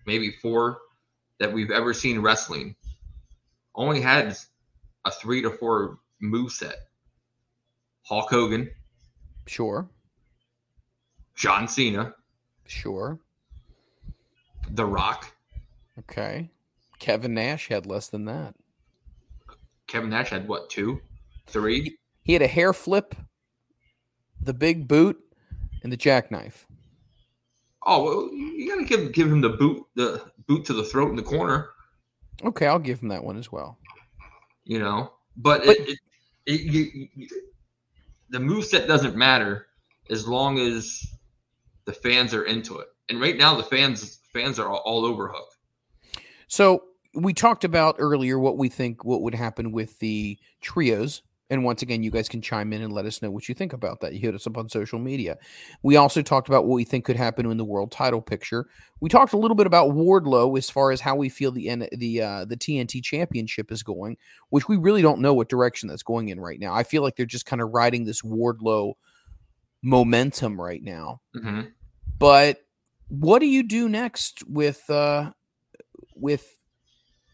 maybe 0.06 0.32
four, 0.42 0.80
that 1.40 1.52
we've 1.52 1.72
ever 1.72 1.94
seen 1.94 2.20
wrestling, 2.22 2.76
only 3.74 4.00
had 4.00 4.38
a 5.06 5.12
three 5.12 5.42
to 5.42 5.50
four 5.50 6.00
move 6.22 6.52
set. 6.52 6.76
Hulk 8.04 8.30
Hogan, 8.30 8.70
Sure. 9.48 9.90
John 11.36 11.68
Cena, 11.68 12.14
Sure. 12.68 13.20
The 14.72 14.86
Rock, 14.86 15.32
Okay. 16.00 16.50
Kevin 17.00 17.34
Nash 17.34 17.68
had 17.68 17.86
less 17.86 18.08
than 18.08 18.26
that. 18.26 18.56
Kevin 19.88 20.10
Nash 20.10 20.30
had 20.30 20.48
what 20.48 20.70
two, 20.70 21.02
three? 21.48 21.98
He 22.24 22.34
had 22.34 22.42
a 22.42 22.48
hair 22.48 22.74
flip, 22.74 23.16
the 24.42 24.54
big 24.54 24.88
boot, 24.88 25.20
and 25.84 25.92
the 25.92 25.98
jackknife. 25.98 26.66
Oh, 27.86 28.04
well, 28.04 28.34
you 28.34 28.68
gotta 28.70 28.84
give 28.86 29.12
give 29.12 29.28
him 29.32 29.42
the 29.42 29.50
boot, 29.50 29.86
the 29.96 30.24
boot 30.48 30.66
to 30.66 30.74
the 30.74 30.84
throat 30.84 31.10
in 31.10 31.16
the 31.16 31.24
corner, 31.24 31.70
Okay, 32.44 32.68
I'll 32.68 32.80
give 32.80 33.00
him 33.02 33.08
that 33.10 33.24
one 33.24 33.38
as 33.38 33.52
well. 33.52 33.78
you 34.66 34.80
know. 34.80 35.14
But, 35.38 35.66
But- 35.66 35.78
it, 35.78 35.90
it, 35.90 36.00
it 36.46 36.62
you, 36.62 37.08
you, 37.16 37.28
the 38.30 38.40
move 38.40 38.66
set 38.66 38.88
doesn't 38.88 39.16
matter 39.16 39.68
as 40.10 40.28
long 40.28 40.60
as 40.60 41.06
the 41.86 41.94
fans 41.94 42.34
are 42.34 42.44
into 42.44 42.80
it. 42.80 42.88
And 43.10 43.22
right 43.22 43.38
now, 43.38 43.56
the 43.56 43.64
fans 43.64 44.20
fans 44.34 44.60
are 44.60 44.68
all, 44.68 44.82
all 44.86 45.06
over 45.06 45.28
Hook. 45.28 45.48
So 46.48 46.84
we 47.14 47.34
talked 47.34 47.64
about 47.64 47.96
earlier 48.00 48.38
what 48.40 48.58
we 48.58 48.68
think 48.70 49.06
what 49.06 49.22
would 49.22 49.36
happen 49.36 49.72
with 49.72 50.00
the 50.00 50.38
trios 50.62 51.22
And 51.50 51.64
once 51.64 51.84
again, 51.84 52.02
you 52.02 52.10
guys 52.10 52.28
can 52.28 52.42
chime 52.42 52.74
in 52.74 52.82
and 52.82 52.92
let 52.92 53.06
us 53.06 53.22
know 53.22 53.30
what 53.30 53.48
you 53.48 53.54
think 53.54 53.72
about 53.72 54.00
that. 54.02 54.14
You 54.14 54.20
hit 54.20 54.34
us 54.34 54.48
up 54.48 54.58
on 54.58 54.68
social 54.68 54.98
media. 54.98 55.38
We 55.84 55.96
also 55.96 56.24
talked 56.24 56.48
about 56.48 56.66
what 56.66 56.74
we 56.74 56.84
think 56.84 57.06
could 57.06 57.16
happen 57.16 57.50
in 57.50 57.58
the 57.58 57.64
world 57.64 57.92
title 57.92 58.22
picture. 58.22 58.68
We 59.00 59.10
talked 59.10 59.34
a 59.34 59.38
little 59.38 59.56
bit 59.56 59.68
about 59.68 59.92
Wardlow 59.92 60.58
as 60.58 60.70
far 60.72 60.92
as 60.92 61.02
how 61.02 61.16
we 61.16 61.30
feel 61.30 61.52
the 61.52 61.88
the 61.92 62.22
uh, 62.22 62.46
the 62.46 62.58
TNT 62.58 63.04
Championship 63.04 63.72
is 63.72 63.84
going, 63.84 64.18
which 64.50 64.68
we 64.68 64.78
really 64.78 65.04
don't 65.04 65.22
know 65.22 65.36
what 65.36 65.50
direction 65.50 65.88
that's 65.88 66.04
going 66.04 66.30
in 66.30 66.40
right 66.40 66.60
now. 66.60 66.74
I 66.74 66.84
feel 66.84 67.04
like 67.04 67.16
they're 67.16 67.28
just 67.28 67.46
kind 67.46 67.62
of 67.62 67.72
riding 67.72 68.06
this 68.06 68.24
Wardlow 68.24 68.94
momentum 69.84 70.60
right 70.60 70.82
now. 70.82 71.22
hmm 71.34 71.62
But 72.18 72.66
what 73.08 73.40
do 73.40 73.46
you 73.46 73.62
do 73.62 73.88
next 73.88 74.44
with 74.48 74.90
uh 74.90 75.32
with 76.16 76.58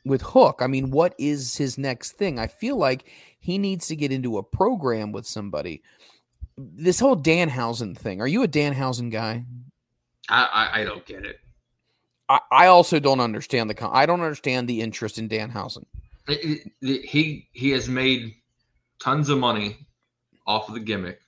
with 0.06 0.22
Hook? 0.22 0.60
I 0.62 0.68
mean, 0.68 0.92
what 0.92 1.14
is 1.18 1.58
his 1.58 1.78
next 1.78 2.14
thing? 2.14 2.40
I 2.40 2.48
feel 2.48 2.78
like 2.78 3.10
he 3.40 3.58
needs 3.58 3.88
to 3.88 3.96
get 3.96 4.12
into 4.12 4.38
a 4.38 4.44
program 4.44 5.12
with 5.12 5.26
somebody. 5.26 5.82
This 6.58 7.00
whole 7.00 7.16
Danhausen 7.16 7.98
thing. 7.98 8.22
Are 8.22 8.28
you 8.28 8.44
a 8.44 8.48
Danhausen 8.48 9.12
guy? 9.12 9.46
I, 10.30 10.44
I 10.46 10.82
I 10.82 10.84
don't 10.84 11.06
get 11.06 11.26
it. 11.26 11.38
I, 12.30 12.40
I 12.52 12.68
also 12.68 13.00
don't 13.00 13.20
understand 13.20 13.70
the 13.70 13.74
con- 13.74 13.92
I 13.94 14.06
don't 14.06 14.22
understand 14.22 14.68
the 14.68 14.82
interest 14.82 15.18
in 15.18 15.28
Danhausen. 15.28 15.86
It- 16.28 16.44
it- 16.44 16.72
it- 16.82 17.06
He 17.06 17.48
he 17.54 17.70
has 17.72 17.90
made 17.90 18.36
tons 19.02 19.30
of 19.30 19.40
money 19.40 19.78
off 20.46 20.68
of 20.68 20.76
the 20.76 20.80
gimmick. 20.80 21.20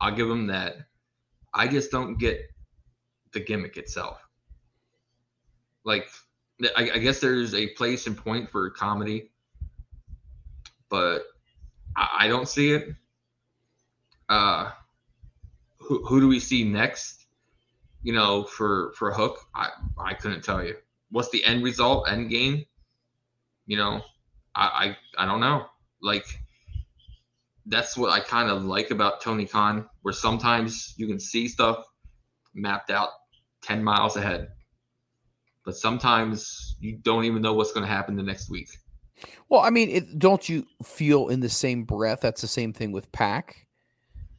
I'll 0.00 0.14
give 0.14 0.30
him 0.30 0.46
that. 0.48 0.76
I 1.54 1.66
just 1.66 1.90
don't 1.90 2.18
get 2.18 2.40
the 3.32 3.40
gimmick 3.40 3.76
itself. 3.78 4.18
Like, 5.84 6.08
I, 6.76 6.90
I 6.94 6.98
guess 6.98 7.20
there's 7.20 7.54
a 7.54 7.68
place 7.68 8.06
and 8.06 8.16
point 8.16 8.50
for 8.50 8.70
comedy, 8.70 9.30
but 10.88 11.24
I, 11.96 12.16
I 12.20 12.28
don't 12.28 12.48
see 12.48 12.72
it. 12.72 12.94
Uh, 14.28 14.70
who, 15.78 16.04
who 16.04 16.20
do 16.20 16.28
we 16.28 16.40
see 16.40 16.64
next? 16.64 17.26
You 18.02 18.12
know, 18.12 18.44
for 18.44 18.92
for 18.96 19.12
Hook, 19.12 19.40
I 19.54 19.68
I 19.98 20.14
couldn't 20.14 20.44
tell 20.44 20.64
you. 20.64 20.76
What's 21.10 21.30
the 21.30 21.44
end 21.44 21.62
result, 21.62 22.08
end 22.08 22.30
game? 22.30 22.64
You 23.66 23.76
know, 23.76 24.02
I 24.54 24.96
I, 25.18 25.24
I 25.24 25.26
don't 25.26 25.40
know. 25.40 25.66
Like 26.00 26.24
that's 27.66 27.96
what 27.96 28.10
I 28.10 28.20
kind 28.20 28.48
of 28.48 28.64
like 28.64 28.90
about 28.90 29.20
Tony 29.20 29.44
Khan, 29.44 29.88
where 30.02 30.14
sometimes 30.14 30.94
you 30.96 31.06
can 31.06 31.18
see 31.18 31.48
stuff 31.48 31.84
mapped 32.54 32.90
out 32.90 33.10
ten 33.60 33.82
miles 33.82 34.16
ahead, 34.16 34.48
but 35.66 35.76
sometimes 35.76 36.76
you 36.80 36.96
don't 37.02 37.24
even 37.24 37.42
know 37.42 37.52
what's 37.52 37.72
going 37.72 37.84
to 37.84 37.92
happen 37.92 38.16
the 38.16 38.22
next 38.22 38.48
week. 38.48 38.70
Well, 39.48 39.60
I 39.60 39.70
mean, 39.70 39.90
it, 39.90 40.18
don't 40.18 40.48
you 40.48 40.64
feel 40.82 41.28
in 41.28 41.40
the 41.40 41.48
same 41.48 41.84
breath 41.84 42.20
that's 42.20 42.40
the 42.40 42.46
same 42.46 42.72
thing 42.72 42.92
with 42.92 43.10
Pac? 43.12 43.66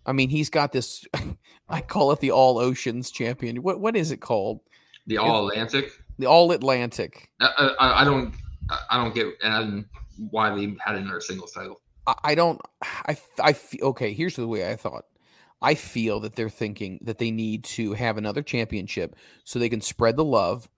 I 0.05 0.13
mean, 0.13 0.29
he's 0.29 0.49
got 0.49 0.71
this. 0.71 1.05
I 1.69 1.81
call 1.81 2.13
it 2.13 2.21
the 2.21 2.31
All 2.31 2.57
Oceans 2.57 3.11
Champion. 3.11 3.61
What 3.61 3.81
what 3.81 3.95
is 3.95 4.11
it 4.11 4.21
called? 4.21 4.61
The 5.05 5.17
All 5.17 5.49
Atlantic. 5.49 5.91
The 6.17 6.27
All 6.27 6.51
Atlantic. 6.51 7.29
I, 7.41 7.75
I, 7.79 8.01
I 8.01 8.03
don't 8.05 8.33
I 8.69 8.79
I 8.91 9.03
don't 9.03 9.13
get 9.13 9.27
and 9.43 9.85
why 10.31 10.55
they 10.55 10.75
had 10.79 10.95
another 10.95 11.19
singles 11.19 11.51
title. 11.51 11.81
I, 12.05 12.15
I 12.23 12.35
don't. 12.35 12.61
I 12.81 13.17
I 13.39 13.53
feel 13.53 13.85
okay. 13.87 14.13
Here's 14.13 14.37
the 14.37 14.47
way 14.47 14.71
I 14.71 14.77
thought. 14.77 15.05
I 15.61 15.73
feel 15.73 16.19
that 16.21 16.35
they're 16.35 16.49
thinking 16.49 16.99
that 17.01 17.17
they 17.17 17.31
need 17.31 17.63
to 17.65 17.93
have 17.93 18.17
another 18.17 18.43
championship 18.43 19.15
so 19.43 19.57
they 19.57 19.69
can 19.69 19.81
spread 19.81 20.15
the 20.15 20.23
love 20.23 20.69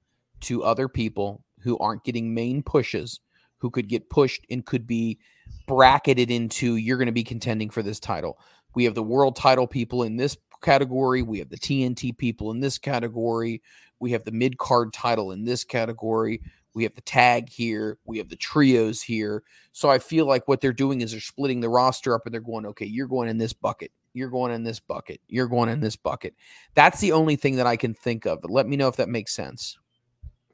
to 0.41 0.63
other 0.63 0.87
people 0.87 1.43
who 1.61 1.77
aren't 1.77 2.03
getting 2.03 2.33
main 2.33 2.63
pushes, 2.63 3.19
who 3.57 3.69
could 3.69 3.87
get 3.87 4.09
pushed 4.09 4.45
and 4.49 4.65
could 4.65 4.87
be 4.87 5.19
bracketed 5.67 6.31
into 6.31 6.75
you're 6.75 6.97
going 6.97 7.07
to 7.07 7.11
be 7.11 7.23
contending 7.23 7.69
for 7.69 7.83
this 7.83 7.99
title. 7.99 8.39
We 8.75 8.83
have 8.85 8.95
the 8.95 9.03
world 9.03 9.35
title 9.35 9.67
people 9.67 10.03
in 10.03 10.15
this 10.15 10.37
category. 10.61 11.21
We 11.21 11.39
have 11.39 11.49
the 11.49 11.57
TNT 11.57 12.17
people 12.17 12.51
in 12.51 12.59
this 12.59 12.77
category. 12.77 13.61
We 13.99 14.11
have 14.11 14.23
the 14.23 14.31
mid 14.31 14.57
card 14.57 14.93
title 14.93 15.31
in 15.31 15.45
this 15.45 15.63
category. 15.63 16.41
We 16.73 16.83
have 16.83 16.93
the 16.95 17.01
tag 17.01 17.49
here. 17.49 17.97
We 18.05 18.19
have 18.19 18.29
the 18.29 18.35
trios 18.35 19.01
here. 19.01 19.43
So 19.71 19.89
I 19.89 19.99
feel 19.99 20.25
like 20.25 20.47
what 20.47 20.61
they're 20.61 20.71
doing 20.71 21.01
is 21.01 21.11
they're 21.11 21.19
splitting 21.19 21.61
the 21.61 21.69
roster 21.69 22.13
up 22.13 22.21
and 22.25 22.33
they're 22.33 22.41
going, 22.41 22.65
okay, 22.67 22.85
you're 22.85 23.07
going 23.07 23.27
in 23.27 23.37
this 23.37 23.53
bucket. 23.53 23.91
You're 24.13 24.29
going 24.29 24.51
in 24.51 24.63
this 24.63 24.79
bucket. 24.79 25.19
You're 25.27 25.47
going 25.47 25.69
in 25.69 25.81
this 25.81 25.95
bucket. 25.95 26.35
That's 26.75 26.99
the 26.99 27.11
only 27.11 27.35
thing 27.35 27.55
that 27.57 27.67
I 27.67 27.75
can 27.75 27.93
think 27.93 28.25
of. 28.25 28.41
But 28.41 28.51
let 28.51 28.67
me 28.67 28.77
know 28.77 28.87
if 28.87 28.95
that 28.97 29.09
makes 29.09 29.33
sense. 29.33 29.77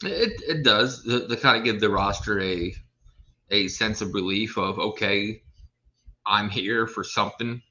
It 0.03 0.41
it 0.47 0.63
does 0.63 1.03
to, 1.03 1.35
kind 1.37 1.57
of 1.57 1.63
give 1.63 1.79
the 1.79 1.89
roster 1.89 2.41
a 2.41 2.73
a 3.51 3.67
sense 3.69 4.01
of 4.01 4.13
relief 4.13 4.57
of 4.57 4.77
okay, 4.77 5.41
I'm 6.25 6.49
here 6.49 6.87
for 6.87 7.03
something. 7.03 7.61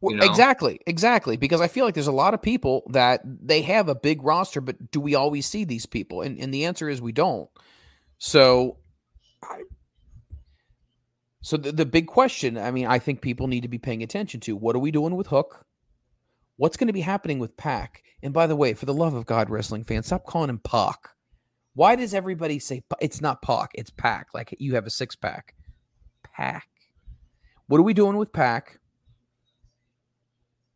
Well, 0.00 0.14
You 0.14 0.20
know? 0.20 0.26
Exactly, 0.26 0.80
exactly. 0.86 1.36
Because 1.36 1.60
I 1.60 1.68
feel 1.68 1.84
like 1.84 1.94
there's 1.94 2.06
a 2.06 2.12
lot 2.12 2.34
of 2.34 2.42
people 2.42 2.82
that 2.90 3.20
they 3.24 3.62
have 3.62 3.88
a 3.88 3.94
big 3.94 4.22
roster, 4.22 4.60
but 4.60 4.90
do 4.90 5.00
we 5.00 5.14
always 5.14 5.46
see 5.46 5.64
these 5.64 5.86
people? 5.86 6.22
And 6.22 6.38
and 6.38 6.52
the 6.52 6.64
answer 6.64 6.88
is 6.88 7.00
we 7.00 7.12
don't. 7.12 7.48
So, 8.18 8.78
I, 9.42 9.62
so 11.42 11.56
the, 11.56 11.72
the 11.72 11.86
big 11.86 12.06
question, 12.06 12.56
I 12.56 12.70
mean, 12.70 12.86
I 12.86 13.00
think 13.00 13.20
people 13.20 13.48
need 13.48 13.62
to 13.62 13.68
be 13.68 13.78
paying 13.78 14.02
attention 14.02 14.40
to 14.40 14.56
what 14.56 14.76
are 14.76 14.80
we 14.80 14.92
doing 14.92 15.16
with 15.16 15.26
Hook? 15.26 15.66
What's 16.56 16.76
going 16.76 16.86
to 16.86 16.92
be 16.92 17.00
happening 17.00 17.40
with 17.40 17.56
Pac? 17.56 18.04
And 18.22 18.32
by 18.32 18.46
the 18.46 18.54
way, 18.54 18.74
for 18.74 18.86
the 18.86 18.94
love 18.94 19.14
of 19.14 19.26
God, 19.26 19.50
wrestling 19.50 19.82
fans, 19.82 20.06
stop 20.06 20.24
calling 20.24 20.50
him 20.50 20.60
Pac. 20.60 21.08
Why 21.74 21.96
does 21.96 22.12
everybody 22.12 22.58
say 22.58 22.82
it's 23.00 23.20
not 23.20 23.42
Pac? 23.42 23.70
It's 23.74 23.90
Pac. 23.90 24.28
Like 24.34 24.54
you 24.58 24.74
have 24.74 24.86
a 24.86 24.90
six 24.90 25.16
pack. 25.16 25.54
Pac. 26.22 26.66
What 27.66 27.78
are 27.78 27.84
we 27.84 27.94
doing 27.94 28.16
with 28.16 28.32
Pac? 28.32 28.78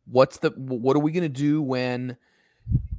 What's 0.05 0.37
the 0.37 0.49
what 0.55 0.95
are 0.95 1.01
we 1.01 1.11
going 1.11 1.23
to 1.23 1.29
do 1.29 1.61
when 1.61 2.17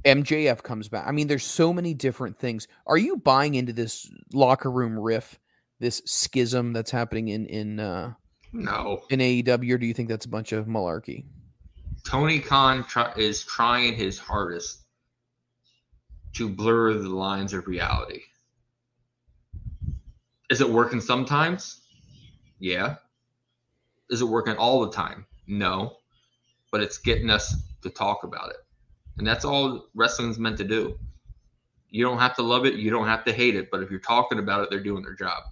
MJF 0.05 0.63
comes 0.63 0.87
back? 0.87 1.05
I 1.07 1.11
mean, 1.11 1.27
there's 1.27 1.43
so 1.43 1.73
many 1.73 1.93
different 1.93 2.37
things. 2.37 2.67
Are 2.87 2.97
you 2.97 3.17
buying 3.17 3.55
into 3.55 3.73
this 3.73 4.09
locker 4.31 4.71
room 4.71 4.97
riff, 4.97 5.39
this 5.79 6.01
schism 6.05 6.71
that's 6.71 6.91
happening 6.91 7.27
in 7.29 7.47
in 7.47 7.79
uh, 7.79 8.13
No, 8.53 9.01
in 9.09 9.19
AEW, 9.19 9.73
or 9.73 9.77
do 9.77 9.85
you 9.85 9.93
think 9.93 10.07
that's 10.07 10.25
a 10.25 10.29
bunch 10.29 10.53
of 10.53 10.67
malarkey? 10.67 11.25
Tony 12.05 12.39
Khan 12.39 12.85
try, 12.85 13.11
is 13.17 13.43
trying 13.43 13.95
his 13.95 14.17
hardest 14.17 14.85
to 16.33 16.49
blur 16.49 16.93
the 16.93 17.09
lines 17.09 17.53
of 17.53 17.67
reality. 17.67 18.21
Is 20.49 20.61
it 20.61 20.69
working 20.69 21.01
sometimes? 21.01 21.81
Yeah. 22.59 22.95
Is 24.09 24.21
it 24.21 24.25
working 24.25 24.55
all 24.55 24.81
the 24.81 24.91
time? 24.91 25.25
No. 25.47 25.97
But 26.71 26.81
it's 26.81 26.97
getting 26.97 27.29
us 27.29 27.55
to 27.81 27.89
talk 27.89 28.23
about 28.23 28.49
it. 28.49 28.57
And 29.17 29.27
that's 29.27 29.45
all 29.45 29.87
wrestling's 29.95 30.39
meant 30.39 30.57
to 30.57 30.63
do. 30.63 30.97
You 31.89 32.05
don't 32.05 32.19
have 32.19 32.35
to 32.35 32.43
love 32.43 32.65
it, 32.65 32.75
you 32.75 32.91
don't 32.91 33.07
have 33.07 33.25
to 33.25 33.33
hate 33.33 33.55
it, 33.55 33.69
but 33.71 33.81
if 33.81 33.89
you're 33.89 33.99
talking 33.99 34.39
about 34.39 34.61
it, 34.63 34.69
they're 34.69 34.83
doing 34.83 35.03
their 35.03 35.15
job. 35.15 35.43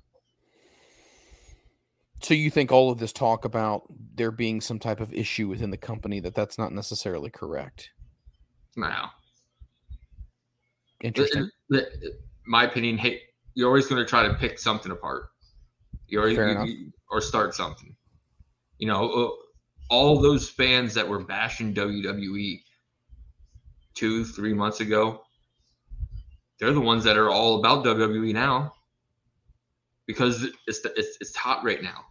So 2.22 2.34
you 2.34 2.50
think 2.50 2.72
all 2.72 2.92
of 2.92 3.00
this 3.00 3.14
talk 3.14 3.46
about 3.46 3.84
there 4.16 4.32
being 4.32 4.62
some 4.62 4.80
type 4.80 5.00
of 5.00 5.14
issue 5.14 5.48
within 5.48 5.70
the 5.70 5.78
company 5.78 6.20
that 6.22 6.36
that's 6.36 6.58
not 6.58 6.72
necessarily 6.72 7.30
correct? 7.30 7.92
Now, 8.76 9.12
Interesting. 11.02 11.50
the- 11.70 11.90
the- 12.02 12.18
my 12.46 12.64
opinion, 12.64 12.98
hey, 12.98 13.22
you're 13.56 13.68
always 13.68 13.88
going 13.88 14.02
to 14.04 14.08
try 14.10 14.28
to 14.28 14.34
pick 14.36 14.58
something 14.60 14.92
apart. 14.92 15.30
You're 16.08 16.22
always, 16.22 16.38
Fair 16.38 16.46
you- 16.48 16.52
enough. 16.56 16.68
you- 16.70 16.92
or 17.10 17.22
start 17.22 17.54
something. 17.56 17.96
You 18.80 18.88
know, 18.88 19.10
uh, 19.12 19.30
all 19.90 20.20
those 20.22 20.50
fans 20.50 20.94
that 20.94 21.08
were 21.08 21.20
bashing 21.24 21.74
WWE 21.74 22.64
two, 23.96 24.24
three 24.26 24.54
months 24.54 24.80
ago, 24.80 25.24
they're 26.60 26.74
the 26.74 26.80
ones 26.82 27.04
that 27.04 27.18
are 27.18 27.30
all 27.30 27.60
about 27.60 27.84
WWE 27.86 28.34
now 28.34 28.74
because 30.06 30.44
it's 30.68 30.82
the, 30.82 30.94
it's 30.98 31.18
it's 31.22 31.36
hot 31.36 31.64
right 31.64 31.82
now. 31.82 32.06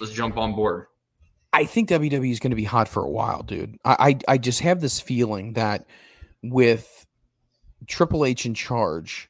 Let's 0.00 0.12
jump 0.12 0.36
on 0.36 0.54
board. 0.54 0.86
I 1.52 1.64
think 1.64 1.88
WWE 1.90 2.30
is 2.30 2.38
going 2.40 2.50
to 2.50 2.56
be 2.56 2.64
hot 2.64 2.88
for 2.88 3.04
a 3.04 3.10
while, 3.10 3.42
dude. 3.42 3.76
I, 3.84 4.18
I 4.28 4.34
I 4.34 4.38
just 4.38 4.60
have 4.60 4.80
this 4.80 5.00
feeling 5.00 5.52
that 5.54 5.86
with 6.42 7.06
Triple 7.86 8.24
H 8.24 8.46
in 8.46 8.54
charge, 8.54 9.28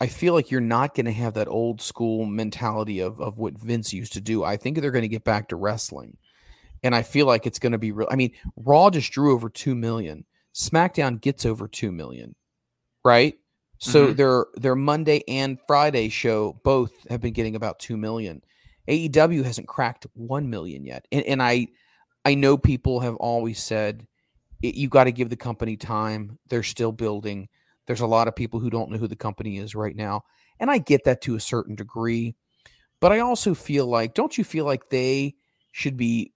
I 0.00 0.06
feel 0.06 0.34
like 0.34 0.50
you're 0.50 0.60
not 0.60 0.94
going 0.94 1.06
to 1.06 1.12
have 1.12 1.34
that 1.34 1.48
old 1.48 1.80
school 1.80 2.24
mentality 2.26 3.00
of 3.00 3.20
of 3.20 3.38
what 3.38 3.58
Vince 3.58 3.92
used 3.92 4.12
to 4.14 4.20
do. 4.20 4.44
I 4.44 4.56
think 4.56 4.80
they're 4.80 4.90
going 4.90 5.02
to 5.02 5.08
get 5.08 5.24
back 5.24 5.48
to 5.48 5.56
wrestling, 5.56 6.16
and 6.82 6.94
I 6.94 7.02
feel 7.02 7.26
like 7.26 7.46
it's 7.46 7.58
going 7.58 7.72
to 7.72 7.78
be 7.78 7.92
real. 7.92 8.08
I 8.10 8.16
mean, 8.16 8.32
Raw 8.56 8.90
just 8.90 9.12
drew 9.12 9.32
over 9.32 9.48
two 9.48 9.74
million. 9.74 10.24
SmackDown 10.54 11.20
gets 11.20 11.44
over 11.46 11.68
two 11.68 11.92
million, 11.92 12.34
right? 13.04 13.34
So 13.78 14.08
Mhm. 14.12 14.16
their 14.16 14.46
their 14.54 14.74
Monday 14.76 15.22
and 15.28 15.58
Friday 15.66 16.08
show 16.08 16.60
both 16.64 16.92
have 17.08 17.20
been 17.20 17.32
getting 17.32 17.54
about 17.56 17.78
two 17.78 17.96
million. 17.96 18.42
AEW 18.88 19.44
hasn't 19.44 19.68
cracked 19.68 20.06
1 20.14 20.50
million 20.50 20.84
yet. 20.84 21.06
And, 21.12 21.24
and 21.24 21.42
I 21.42 21.68
I 22.24 22.34
know 22.34 22.58
people 22.58 23.00
have 23.00 23.14
always 23.16 23.62
said 23.62 24.06
"I- 24.64 24.72
you 24.74 24.88
got 24.88 25.04
to 25.04 25.12
give 25.12 25.30
the 25.30 25.36
company 25.36 25.76
time. 25.76 26.38
They're 26.48 26.62
still 26.62 26.90
building. 26.92 27.48
There's 27.86 28.00
a 28.00 28.06
lot 28.06 28.28
of 28.28 28.36
people 28.36 28.60
who 28.60 28.70
don't 28.70 28.90
know 28.90 28.98
who 28.98 29.08
the 29.08 29.16
company 29.16 29.58
is 29.58 29.74
right 29.74 29.96
now. 29.96 30.22
And 30.58 30.70
I 30.70 30.78
get 30.78 31.04
that 31.04 31.22
to 31.22 31.34
a 31.34 31.40
certain 31.40 31.74
degree. 31.74 32.36
But 33.00 33.12
I 33.12 33.20
also 33.20 33.54
feel 33.54 33.86
like 33.86 34.14
don't 34.14 34.36
you 34.36 34.44
feel 34.44 34.64
like 34.64 34.88
they 34.90 35.34
should 35.72 35.96
be 35.96 36.32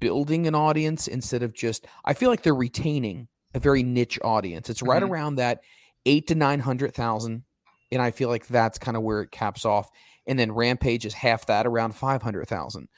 building 0.00 0.46
an 0.46 0.54
audience 0.56 1.06
instead 1.06 1.42
of 1.42 1.54
just 1.54 1.86
I 2.04 2.14
feel 2.14 2.30
like 2.30 2.42
they're 2.42 2.54
retaining 2.54 3.28
a 3.54 3.60
very 3.60 3.82
niche 3.84 4.18
audience. 4.22 4.68
It's 4.68 4.82
right 4.82 5.02
Mhm. 5.02 5.10
around 5.10 5.34
that 5.36 5.60
8 6.04 6.26
to 6.28 6.34
900,000 6.34 7.44
and 7.92 8.02
I 8.02 8.10
feel 8.10 8.28
like 8.28 8.48
that's 8.48 8.78
kind 8.78 8.96
of 8.96 9.02
where 9.04 9.22
it 9.22 9.30
caps 9.30 9.64
off 9.64 9.88
and 10.26 10.38
then 10.38 10.52
Rampage 10.52 11.06
is 11.06 11.14
half 11.14 11.46
that 11.46 11.66
around 11.66 11.94
500,000. 11.94 12.88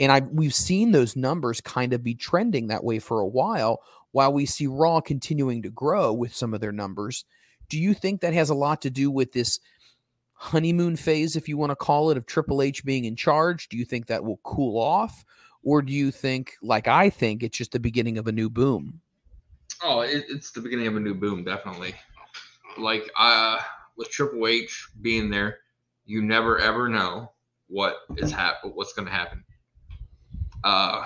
And 0.00 0.12
I 0.12 0.20
we've 0.20 0.54
seen 0.54 0.92
those 0.92 1.16
numbers 1.16 1.60
kind 1.60 1.92
of 1.92 2.04
be 2.04 2.14
trending 2.14 2.68
that 2.68 2.84
way 2.84 3.00
for 3.00 3.18
a 3.20 3.26
while 3.26 3.80
while 4.12 4.32
we 4.32 4.46
see 4.46 4.66
Raw 4.68 5.00
continuing 5.00 5.60
to 5.62 5.70
grow 5.70 6.12
with 6.12 6.34
some 6.34 6.54
of 6.54 6.60
their 6.60 6.72
numbers. 6.72 7.24
Do 7.68 7.78
you 7.78 7.94
think 7.94 8.20
that 8.20 8.34
has 8.34 8.50
a 8.50 8.54
lot 8.54 8.82
to 8.82 8.90
do 8.90 9.10
with 9.10 9.32
this 9.32 9.60
honeymoon 10.32 10.96
phase, 10.96 11.36
if 11.36 11.48
you 11.48 11.58
want 11.58 11.70
to 11.70 11.76
call 11.76 12.10
it, 12.10 12.16
of 12.16 12.26
Triple 12.26 12.62
H 12.62 12.84
being 12.84 13.04
in 13.04 13.16
charge? 13.16 13.68
Do 13.68 13.76
you 13.76 13.84
think 13.84 14.06
that 14.06 14.24
will 14.24 14.40
cool 14.42 14.80
off? 14.80 15.24
Or 15.62 15.82
do 15.82 15.92
you 15.92 16.10
think, 16.10 16.54
like 16.62 16.88
I 16.88 17.10
think, 17.10 17.42
it's 17.42 17.58
just 17.58 17.72
the 17.72 17.80
beginning 17.80 18.16
of 18.16 18.26
a 18.26 18.32
new 18.32 18.48
boom? 18.48 19.00
Oh, 19.82 20.00
it, 20.00 20.24
it's 20.28 20.50
the 20.50 20.60
beginning 20.60 20.86
of 20.86 20.96
a 20.96 21.00
new 21.00 21.14
boom, 21.14 21.44
definitely. 21.44 21.94
Like 22.78 23.10
uh, 23.18 23.58
with 23.96 24.10
Triple 24.10 24.46
H 24.46 24.88
being 25.02 25.30
there, 25.30 25.58
you 26.06 26.22
never 26.22 26.58
ever 26.58 26.88
know 26.88 27.32
what 27.66 27.96
is 28.16 28.32
hap- 28.32 28.64
what's 28.64 28.92
going 28.92 29.06
to 29.06 29.12
happen. 29.12 29.44
Uh, 30.64 31.04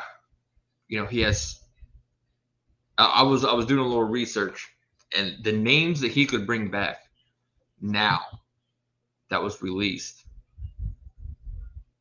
you 0.89 1.01
know, 1.01 1.07
he 1.07 1.21
has. 1.21 1.61
I, 2.99 3.07
I 3.07 3.23
was 3.23 3.45
I 3.45 3.53
was 3.55 3.67
doing 3.67 3.81
a 3.81 3.87
little 3.87 4.05
research, 4.05 4.69
and 5.17 5.43
the 5.43 5.53
names 5.53 6.01
that 6.01 6.11
he 6.13 6.27
could 6.27 6.47
bring 6.47 6.71
back 6.71 6.99
now 7.81 8.21
that 9.31 9.43
was 9.43 9.63
released 9.63 10.25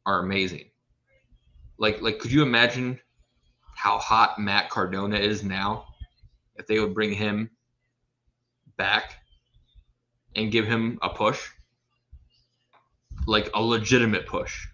are 0.05 0.19
amazing. 0.19 0.65
Like 1.77 2.01
like, 2.01 2.19
could 2.19 2.31
you 2.31 2.41
imagine 2.43 2.99
how 3.75 3.97
hot 3.97 4.39
Matt 4.39 4.69
Cardona 4.69 5.17
is 5.17 5.43
now? 5.43 5.85
if 6.61 6.67
they 6.67 6.79
would 6.79 6.93
bring 6.93 7.13
him 7.13 7.49
back 8.77 9.15
and 10.35 10.51
give 10.51 10.65
him 10.65 10.99
a 11.01 11.09
push, 11.09 11.49
like 13.27 13.49
a 13.53 13.61
legitimate 13.61 14.27
push, 14.27 14.67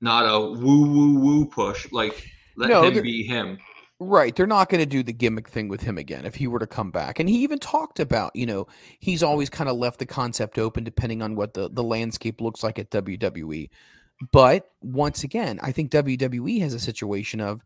not 0.00 0.22
a 0.22 0.40
woo 0.40 0.86
woo 0.86 1.20
woo 1.20 1.46
push. 1.46 1.90
Like 1.92 2.26
let 2.56 2.70
No, 2.70 2.82
him 2.82 3.02
be 3.02 3.22
him. 3.22 3.58
Right. 4.02 4.34
They're 4.34 4.46
not 4.46 4.70
going 4.70 4.80
to 4.80 4.86
do 4.86 5.02
the 5.02 5.12
gimmick 5.12 5.46
thing 5.46 5.68
with 5.68 5.82
him 5.82 5.98
again 5.98 6.24
if 6.24 6.34
he 6.34 6.46
were 6.46 6.58
to 6.58 6.66
come 6.66 6.90
back. 6.90 7.20
And 7.20 7.28
he 7.28 7.42
even 7.42 7.58
talked 7.58 8.00
about, 8.00 8.34
you 8.34 8.46
know, 8.46 8.66
he's 8.98 9.22
always 9.22 9.50
kind 9.50 9.68
of 9.68 9.76
left 9.76 9.98
the 9.98 10.06
concept 10.06 10.58
open 10.58 10.84
depending 10.84 11.20
on 11.20 11.36
what 11.36 11.52
the, 11.52 11.68
the 11.68 11.82
landscape 11.82 12.40
looks 12.40 12.62
like 12.62 12.78
at 12.78 12.90
WWE. 12.90 13.68
But 14.32 14.70
once 14.80 15.22
again, 15.22 15.60
I 15.62 15.72
think 15.72 15.90
WWE 15.90 16.60
has 16.62 16.72
a 16.72 16.80
situation 16.80 17.42
of 17.42 17.62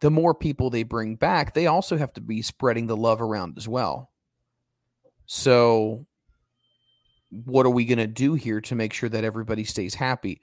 the 0.00 0.10
more 0.10 0.34
people 0.34 0.70
they 0.70 0.84
bring 0.84 1.16
back, 1.16 1.52
they 1.52 1.66
also 1.66 1.96
have 1.96 2.12
to 2.12 2.20
be 2.20 2.42
spreading 2.42 2.86
the 2.86 2.96
love 2.96 3.20
around 3.20 3.54
as 3.56 3.66
well. 3.66 4.10
So, 5.26 6.06
what 7.30 7.66
are 7.66 7.70
we 7.70 7.84
going 7.84 7.98
to 7.98 8.06
do 8.06 8.34
here 8.34 8.60
to 8.60 8.74
make 8.76 8.92
sure 8.92 9.08
that 9.08 9.24
everybody 9.24 9.64
stays 9.64 9.96
happy? 9.96 10.40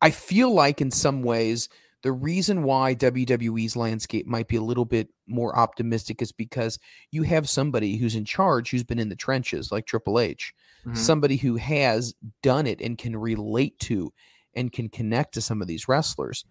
I 0.00 0.10
feel 0.10 0.52
like 0.52 0.80
in 0.80 0.92
some 0.92 1.22
ways, 1.22 1.68
the 2.04 2.12
reason 2.12 2.62
why 2.62 2.94
WWE's 2.94 3.74
landscape 3.76 4.26
might 4.26 4.46
be 4.46 4.56
a 4.56 4.62
little 4.62 4.84
bit 4.84 5.08
more 5.26 5.58
optimistic 5.58 6.20
is 6.20 6.32
because 6.32 6.78
you 7.10 7.22
have 7.22 7.48
somebody 7.48 7.96
who's 7.96 8.14
in 8.14 8.26
charge 8.26 8.70
who's 8.70 8.84
been 8.84 8.98
in 8.98 9.08
the 9.08 9.16
trenches, 9.16 9.72
like 9.72 9.86
Triple 9.86 10.20
H, 10.20 10.52
Mhm. 10.86 10.96
somebody 10.98 11.36
who 11.38 11.56
has 11.56 12.14
done 12.42 12.66
it 12.66 12.80
and 12.82 12.98
can 12.98 13.16
relate 13.16 13.78
to 13.80 14.12
and 14.54 14.70
can 14.70 14.90
connect 14.90 15.32
to 15.34 15.40
some 15.40 15.62
of 15.62 15.66
these 15.66 15.88
wrestlers. 15.88 16.44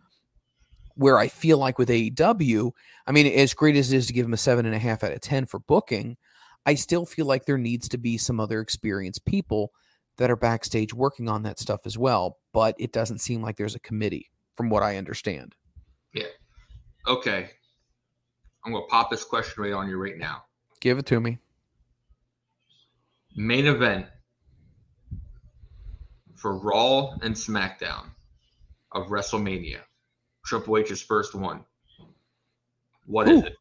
Where 0.96 1.20
I 1.20 1.28
feel 1.28 1.60
like 1.60 1.78
with 1.78 1.90
AEW, 1.90 2.72
I 3.06 3.12
mean, 3.12 3.28
as 3.28 3.54
great 3.54 3.76
as 3.76 3.94
it 3.94 3.98
is 3.98 4.08
to 4.08 4.14
give 4.14 4.26
them 4.26 4.34
a 4.34 4.38
seven 4.38 4.66
and 4.66 4.74
a 4.76 4.80
half 4.80 5.04
out 5.04 5.12
of 5.14 5.22
10 5.22 5.46
for 5.46 5.60
booking, 5.60 6.18
I 6.66 6.74
still 6.74 7.06
feel 7.06 7.28
like 7.28 7.46
there 7.46 7.58
needs 7.60 7.88
to 7.90 7.98
be 8.00 8.18
some 8.18 8.40
other 8.40 8.60
experienced 8.60 9.24
people 9.26 9.72
that 10.18 10.32
are 10.32 10.36
backstage 10.36 10.94
working 10.94 11.30
on 11.30 11.44
that 11.44 11.60
stuff 11.60 11.82
as 11.86 11.98
well. 11.98 12.38
But 12.54 12.76
it 12.80 12.92
doesn't 12.92 13.22
seem 13.22 13.42
like 13.44 13.58
there's 13.58 13.76
a 13.76 13.80
committee, 13.80 14.30
from 14.56 14.70
what 14.70 14.84
I 14.84 14.98
understand. 14.98 15.56
Yeah. 16.14 16.26
Okay, 17.08 17.50
I'm 18.66 18.72
gonna 18.72 18.86
pop 18.86 19.10
this 19.10 19.24
question 19.24 19.64
right 19.64 19.74
on 19.74 19.90
you 19.90 19.98
right 19.98 20.18
now. 20.18 20.44
Give 20.80 20.98
it 20.98 21.06
to 21.08 21.20
me. 21.20 21.38
Main 23.36 23.66
event 23.66 24.06
for 26.36 26.58
Raw 26.58 27.16
and 27.22 27.34
SmackDown 27.34 28.06
of 28.92 29.08
WrestleMania. 29.08 29.80
Triple 30.46 30.78
H's 30.78 31.02
first 31.02 31.34
one. 31.36 31.64
What 33.06 33.28
is 33.28 33.42
Ooh. 33.42 33.46
it? 33.46 33.56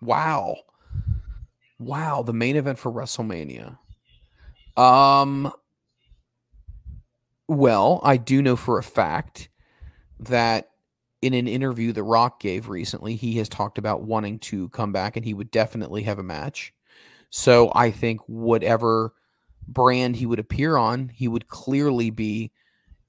Wow. 0.00 0.56
Wow, 1.78 2.22
the 2.22 2.32
main 2.32 2.56
event 2.56 2.78
for 2.78 2.92
WrestleMania. 2.92 3.78
Um 4.76 5.52
well, 7.48 8.00
I 8.02 8.16
do 8.16 8.42
know 8.42 8.56
for 8.56 8.78
a 8.78 8.82
fact 8.82 9.48
that 10.20 10.70
in 11.22 11.34
an 11.34 11.48
interview 11.48 11.92
The 11.92 12.02
Rock 12.02 12.40
gave 12.40 12.68
recently, 12.68 13.16
he 13.16 13.34
has 13.38 13.48
talked 13.48 13.78
about 13.78 14.02
wanting 14.02 14.38
to 14.40 14.68
come 14.70 14.92
back 14.92 15.16
and 15.16 15.24
he 15.24 15.34
would 15.34 15.50
definitely 15.50 16.02
have 16.04 16.18
a 16.18 16.22
match. 16.22 16.72
So 17.30 17.72
I 17.74 17.90
think 17.90 18.20
whatever 18.26 19.12
brand 19.66 20.16
he 20.16 20.26
would 20.26 20.38
appear 20.38 20.76
on, 20.76 21.08
he 21.08 21.28
would 21.28 21.48
clearly 21.48 22.10
be, 22.10 22.52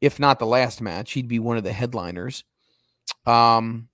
if 0.02 0.20
not 0.20 0.40
the 0.40 0.46
last 0.46 0.82
match, 0.82 1.14
he'd 1.14 1.28
be 1.28 1.40
one 1.40 1.58
of 1.58 1.64
the 1.64 1.74
headliners. 1.74 2.44
Um, 3.26 3.90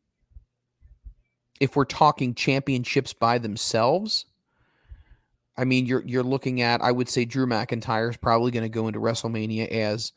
if 1.59 1.75
we're 1.75 1.85
talking 1.85 2.35
championships 2.35 3.13
by 3.13 3.37
themselves, 3.37 4.25
I 5.55 5.65
mean, 5.65 5.85
you're 5.85 6.03
you're 6.03 6.23
looking 6.23 6.61
at. 6.61 6.81
I 6.81 6.91
would 6.91 7.07
say 7.07 7.25
Drew 7.25 7.45
McIntyre 7.45 8.09
is 8.09 8.17
probably 8.17 8.51
going 8.51 8.63
to 8.63 8.69
go 8.69 8.87
into 8.87 8.99
WrestleMania 8.99 9.67
as 9.67 10.13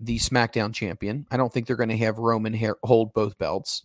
the 0.00 0.18
SmackDown 0.18 0.74
champion. 0.74 1.26
I 1.30 1.36
don't 1.36 1.52
think 1.52 1.66
they're 1.66 1.76
going 1.76 1.90
to 1.90 1.96
have 1.98 2.18
Roman 2.18 2.58
hold 2.82 3.12
both 3.12 3.38
belts. 3.38 3.84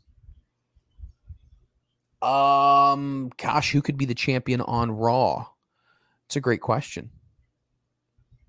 Um, 2.22 3.32
gosh, 3.38 3.72
who 3.72 3.82
could 3.82 3.97
be 3.97 4.05
the 4.05 4.16
champion 4.16 4.61
on 4.61 4.91
Raw? 4.91 5.47
It's 6.26 6.38
a 6.38 6.41
great 6.41 6.61
question. 6.61 7.11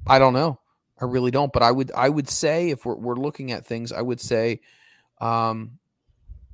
I 0.07 0.19
don't 0.19 0.33
know. 0.33 0.61
I 0.99 1.05
really 1.05 1.31
don't. 1.31 1.53
But 1.53 1.63
I 1.63 1.73
would 1.73 1.91
I 1.93 2.09
would 2.09 2.29
say 2.29 2.71
if 2.71 2.87
we're 2.87 2.95
we're 2.95 3.17
looking 3.17 3.53
at 3.53 3.67
things, 3.67 3.93
I 3.93 4.01
would 4.01 4.21
say 4.21 4.61
um 5.21 5.79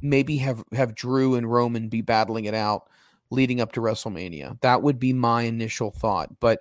maybe 0.01 0.39
have 0.39 0.65
have 0.73 0.95
Drew 0.95 1.37
and 1.37 1.51
Roman 1.51 1.89
be 1.89 2.01
battling 2.01 2.47
it 2.47 2.55
out 2.55 2.89
leading 3.31 3.61
up 3.61 3.73
to 3.73 3.81
WrestleMania. 3.81 4.61
That 4.63 4.83
would 4.83 4.99
be 4.99 5.13
my 5.13 5.43
initial 5.43 5.91
thought. 5.91 6.41
But 6.41 6.61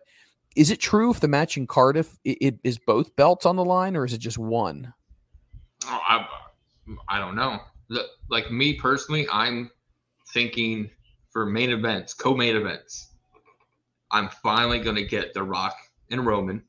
is 0.55 0.69
it 0.71 0.79
true 0.79 1.11
if 1.11 1.19
the 1.19 1.27
match 1.27 1.57
in 1.57 1.67
Cardiff 1.67 2.17
it, 2.23 2.37
it 2.41 2.59
is 2.63 2.77
both 2.77 3.15
belts 3.15 3.45
on 3.45 3.55
the 3.55 3.65
line 3.65 3.95
or 3.95 4.05
is 4.05 4.13
it 4.13 4.19
just 4.19 4.37
one? 4.37 4.93
Oh, 5.85 6.01
I, 6.07 6.27
I 7.07 7.19
don't 7.19 7.35
know. 7.35 7.59
The- 7.89 8.07
Like 8.29 8.51
me 8.51 8.73
personally, 8.73 9.27
I'm 9.31 9.69
thinking 10.33 10.89
for 11.31 11.45
main 11.45 11.69
events, 11.71 12.13
co-main 12.13 12.55
events. 12.55 13.09
I'm 14.11 14.29
finally 14.43 14.79
gonna 14.79 15.03
get 15.05 15.33
The 15.33 15.43
Rock 15.43 15.75
and 16.09 16.25
Roman, 16.25 16.61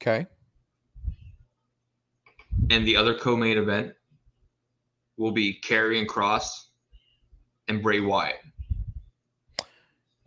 Okay. 0.00 0.26
and 2.70 2.86
the 2.86 2.96
other 2.96 3.14
co-main 3.18 3.58
event 3.58 3.92
will 5.16 5.32
be 5.32 5.60
Karrion 5.60 6.06
Cross 6.06 6.70
and 7.68 7.82
Bray 7.82 7.98
Wyatt. 8.00 8.36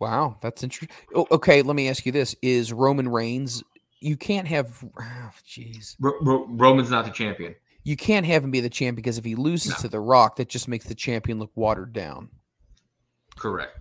Wow, 0.00 0.36
that's 0.40 0.62
interesting. 0.62 0.94
Oh, 1.14 1.26
okay, 1.30 1.62
let 1.62 1.76
me 1.76 1.88
ask 1.88 2.04
you 2.06 2.12
this: 2.12 2.34
Is 2.42 2.72
Roman 2.72 3.08
Reigns? 3.08 3.62
You 4.00 4.16
can't 4.16 4.46
have. 4.48 4.84
oh, 4.98 5.30
Jeez, 5.46 5.96
Ro- 6.00 6.18
Ro- 6.20 6.46
Roman's 6.50 6.90
not 6.90 7.04
the 7.04 7.10
champion. 7.10 7.54
you 7.84 7.96
can't 7.96 8.26
have 8.26 8.44
him 8.44 8.50
be 8.50 8.60
the 8.60 8.68
champ 8.70 8.96
because 8.96 9.18
if 9.18 9.24
he 9.24 9.34
loses 9.34 9.70
No. 9.72 9.76
to 9.78 9.88
The 9.88 10.00
Rock, 10.00 10.36
that 10.36 10.48
just 10.48 10.68
makes 10.68 10.84
the 10.86 10.94
champion 10.94 11.38
look 11.38 11.52
watered 11.54 11.92
down. 11.92 12.28
Correct. 13.36 13.78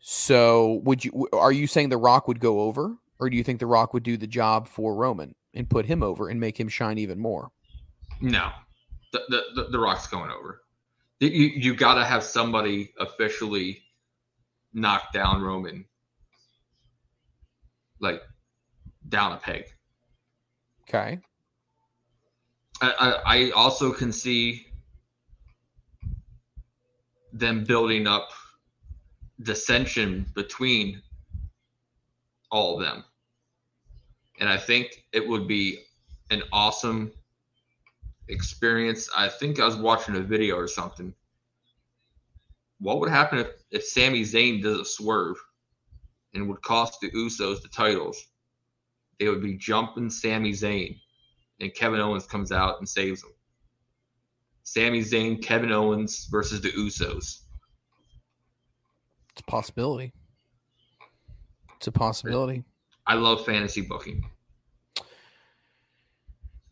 So, 0.00 0.80
would 0.84 1.04
you? 1.04 1.28
Are 1.32 1.52
you 1.52 1.66
saying 1.66 1.88
The 1.88 1.96
Rock 1.98 2.28
would 2.28 2.40
go 2.40 2.60
over, 2.60 2.96
or 3.18 3.28
do 3.28 3.36
you 3.36 3.42
think 3.44 3.58
The 3.58 3.66
Rock 3.66 3.92
would 3.94 4.02
do 4.02 4.16
the 4.16 4.26
job 4.26 4.68
for 4.68 4.94
Roman 4.94 5.34
and 5.54 5.68
put 5.68 5.86
him 5.86 6.02
over 6.02 6.28
and 6.28 6.38
make 6.38 6.58
him 6.58 6.68
shine 6.68 6.98
even 6.98 7.18
more? 7.18 7.50
No, 8.20 8.50
the 9.12 9.20
the 9.28 9.42
the, 9.54 9.68
the 9.70 9.78
Rock's 9.78 10.06
going 10.06 10.30
over. 10.30 10.62
You, 11.20 11.28
you 11.30 11.74
got 11.74 11.94
to 11.94 12.04
have 12.04 12.22
somebody 12.22 12.92
officially 13.00 13.82
knock 14.80 15.12
down 15.12 15.42
Roman, 15.42 15.84
like 18.00 18.22
down 19.08 19.32
a 19.32 19.36
peg. 19.36 19.64
Okay. 20.88 21.18
I, 22.80 22.90
I, 23.26 23.36
I 23.36 23.50
also 23.50 23.92
can 23.92 24.12
see 24.12 24.66
them 27.32 27.64
building 27.64 28.06
up 28.06 28.30
dissension 29.42 30.26
between 30.34 31.02
all 32.50 32.78
of 32.78 32.84
them. 32.84 33.04
And 34.40 34.48
I 34.48 34.56
think 34.56 35.04
it 35.12 35.26
would 35.26 35.46
be 35.46 35.80
an 36.30 36.42
awesome 36.52 37.12
experience. 38.28 39.08
I 39.16 39.28
think 39.28 39.60
I 39.60 39.66
was 39.66 39.76
watching 39.76 40.16
a 40.16 40.20
video 40.20 40.56
or 40.56 40.68
something. 40.68 41.14
What 42.80 43.00
would 43.00 43.10
happen 43.10 43.38
if, 43.38 43.48
if 43.70 43.84
Sami 43.84 44.22
Zayn 44.22 44.62
does 44.62 44.78
a 44.78 44.84
swerve 44.84 45.36
and 46.34 46.48
would 46.48 46.62
cost 46.62 47.00
the 47.00 47.10
Usos 47.10 47.62
the 47.62 47.68
titles? 47.68 48.22
They 49.18 49.28
would 49.28 49.42
be 49.42 49.56
jumping 49.56 50.10
Sami 50.10 50.52
Zayn, 50.52 50.96
and 51.60 51.74
Kevin 51.74 52.00
Owens 52.00 52.26
comes 52.26 52.52
out 52.52 52.78
and 52.78 52.88
saves 52.88 53.22
them. 53.22 53.32
Sami 54.62 55.00
Zayn, 55.00 55.42
Kevin 55.42 55.72
Owens 55.72 56.28
versus 56.30 56.60
the 56.60 56.70
Usos. 56.70 57.42
It's 59.32 59.40
a 59.40 59.50
possibility. 59.50 60.12
It's 61.76 61.86
a 61.86 61.92
possibility. 61.92 62.64
I 63.06 63.14
love 63.14 63.44
fantasy 63.44 63.80
booking. 63.80 64.24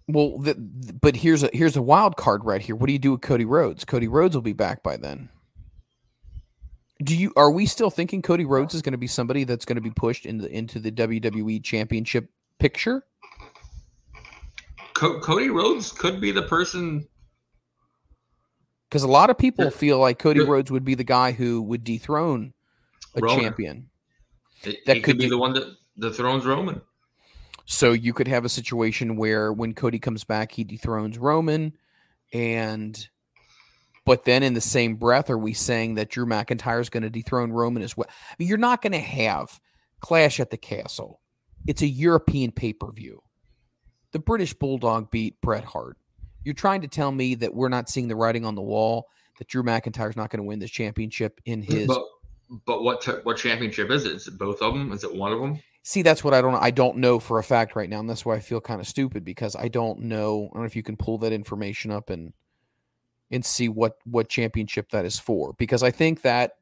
Well, 0.08 0.38
the, 0.38 0.54
but 0.54 1.16
here's 1.16 1.42
a 1.42 1.50
here's 1.52 1.76
a 1.76 1.82
wild 1.82 2.16
card 2.16 2.44
right 2.44 2.60
here. 2.60 2.76
What 2.76 2.86
do 2.86 2.92
you 2.92 2.98
do 2.98 3.12
with 3.12 3.22
Cody 3.22 3.44
Rhodes? 3.44 3.84
Cody 3.84 4.06
Rhodes 4.06 4.36
will 4.36 4.42
be 4.42 4.52
back 4.52 4.82
by 4.82 4.96
then. 4.96 5.30
Do 7.02 7.14
you 7.16 7.32
are 7.36 7.50
we 7.50 7.66
still 7.66 7.90
thinking 7.90 8.22
Cody 8.22 8.44
Rhodes 8.44 8.74
is 8.74 8.82
going 8.82 8.92
to 8.92 8.98
be 8.98 9.06
somebody 9.06 9.44
that's 9.44 9.64
going 9.64 9.76
to 9.76 9.82
be 9.82 9.90
pushed 9.90 10.24
into 10.24 10.50
into 10.50 10.78
the 10.78 10.90
WWE 10.90 11.62
Championship 11.62 12.30
picture? 12.58 13.04
Co- 14.94 15.20
Cody 15.20 15.50
Rhodes 15.50 15.92
could 15.92 16.20
be 16.20 16.32
the 16.32 16.42
person 16.42 17.06
because 18.88 19.02
a 19.02 19.08
lot 19.08 19.30
of 19.30 19.36
people 19.36 19.70
feel 19.70 19.98
like 19.98 20.18
Cody. 20.18 20.40
Rhodes 20.40 20.70
would 20.70 20.84
be 20.84 20.94
the 20.94 21.04
guy 21.04 21.32
who 21.32 21.60
would 21.62 21.84
dethrone 21.84 22.54
a 23.14 23.20
Roman. 23.20 23.40
champion. 23.40 23.90
It, 24.62 24.84
That 24.86 24.94
could 24.94 25.04
could 25.04 25.18
be 25.18 25.28
the 25.28 25.38
one 25.38 25.52
that 25.54 25.76
the 25.96 26.12
throne's 26.12 26.46
Roman. 26.46 26.80
So 27.66 27.92
you 27.92 28.12
could 28.12 28.28
have 28.28 28.44
a 28.44 28.48
situation 28.48 29.16
where 29.16 29.52
when 29.52 29.74
Cody 29.74 29.98
comes 29.98 30.24
back, 30.24 30.52
he 30.52 30.64
dethrones 30.64 31.18
Roman, 31.18 31.72
and 32.32 33.08
but 34.06 34.24
then 34.24 34.44
in 34.44 34.54
the 34.54 34.60
same 34.60 34.94
breath, 34.94 35.28
are 35.28 35.36
we 35.36 35.52
saying 35.52 35.96
that 35.96 36.08
Drew 36.08 36.24
McIntyre 36.24 36.80
is 36.80 36.88
going 36.88 37.02
to 37.02 37.10
dethrone 37.10 37.50
Roman 37.50 37.82
as 37.82 37.96
well? 37.96 38.06
I 38.08 38.34
mean, 38.38 38.48
you're 38.48 38.56
not 38.56 38.80
going 38.80 38.92
to 38.92 38.98
have 38.98 39.60
Clash 40.00 40.38
at 40.38 40.50
the 40.50 40.56
Castle. 40.56 41.20
It's 41.66 41.82
a 41.82 41.88
European 41.88 42.52
pay 42.52 42.72
per 42.72 42.92
view. 42.92 43.20
The 44.12 44.20
British 44.20 44.54
Bulldog 44.54 45.10
beat 45.10 45.40
Bret 45.40 45.64
Hart. 45.64 45.98
You're 46.44 46.54
trying 46.54 46.82
to 46.82 46.88
tell 46.88 47.10
me 47.10 47.34
that 47.34 47.52
we're 47.52 47.68
not 47.68 47.90
seeing 47.90 48.06
the 48.06 48.14
writing 48.14 48.44
on 48.44 48.54
the 48.54 48.62
wall 48.62 49.08
that 49.38 49.48
Drew 49.48 49.64
McIntyre 49.64 50.08
is 50.08 50.16
not 50.16 50.30
going 50.30 50.38
to 50.38 50.46
win 50.46 50.60
this 50.60 50.70
championship 50.70 51.40
in 51.44 51.60
his 51.60 51.88
But 51.88 52.04
but 52.64 52.84
what 52.84 53.00
t- 53.00 53.10
what 53.24 53.36
championship 53.36 53.90
is 53.90 54.04
it? 54.04 54.12
Is 54.12 54.28
it 54.28 54.38
both 54.38 54.62
of 54.62 54.72
them? 54.72 54.92
Is 54.92 55.02
it 55.02 55.12
one 55.12 55.32
of 55.32 55.40
them? 55.40 55.60
See, 55.82 56.02
that's 56.02 56.22
what 56.22 56.32
I 56.32 56.40
don't 56.40 56.54
I 56.54 56.70
don't 56.70 56.98
know 56.98 57.18
for 57.18 57.40
a 57.40 57.44
fact 57.44 57.74
right 57.74 57.90
now, 57.90 57.98
and 57.98 58.08
that's 58.08 58.24
why 58.24 58.36
I 58.36 58.40
feel 58.40 58.60
kind 58.60 58.80
of 58.80 58.86
stupid 58.86 59.24
because 59.24 59.56
I 59.56 59.66
don't 59.66 60.02
know. 60.02 60.48
I 60.52 60.54
don't 60.54 60.62
know 60.62 60.66
if 60.66 60.76
you 60.76 60.84
can 60.84 60.96
pull 60.96 61.18
that 61.18 61.32
information 61.32 61.90
up 61.90 62.10
and 62.10 62.32
and 63.30 63.44
see 63.44 63.68
what 63.68 63.96
what 64.04 64.28
championship 64.28 64.90
that 64.90 65.04
is 65.04 65.18
for. 65.18 65.54
Because 65.54 65.82
I 65.82 65.90
think 65.90 66.22
that 66.22 66.52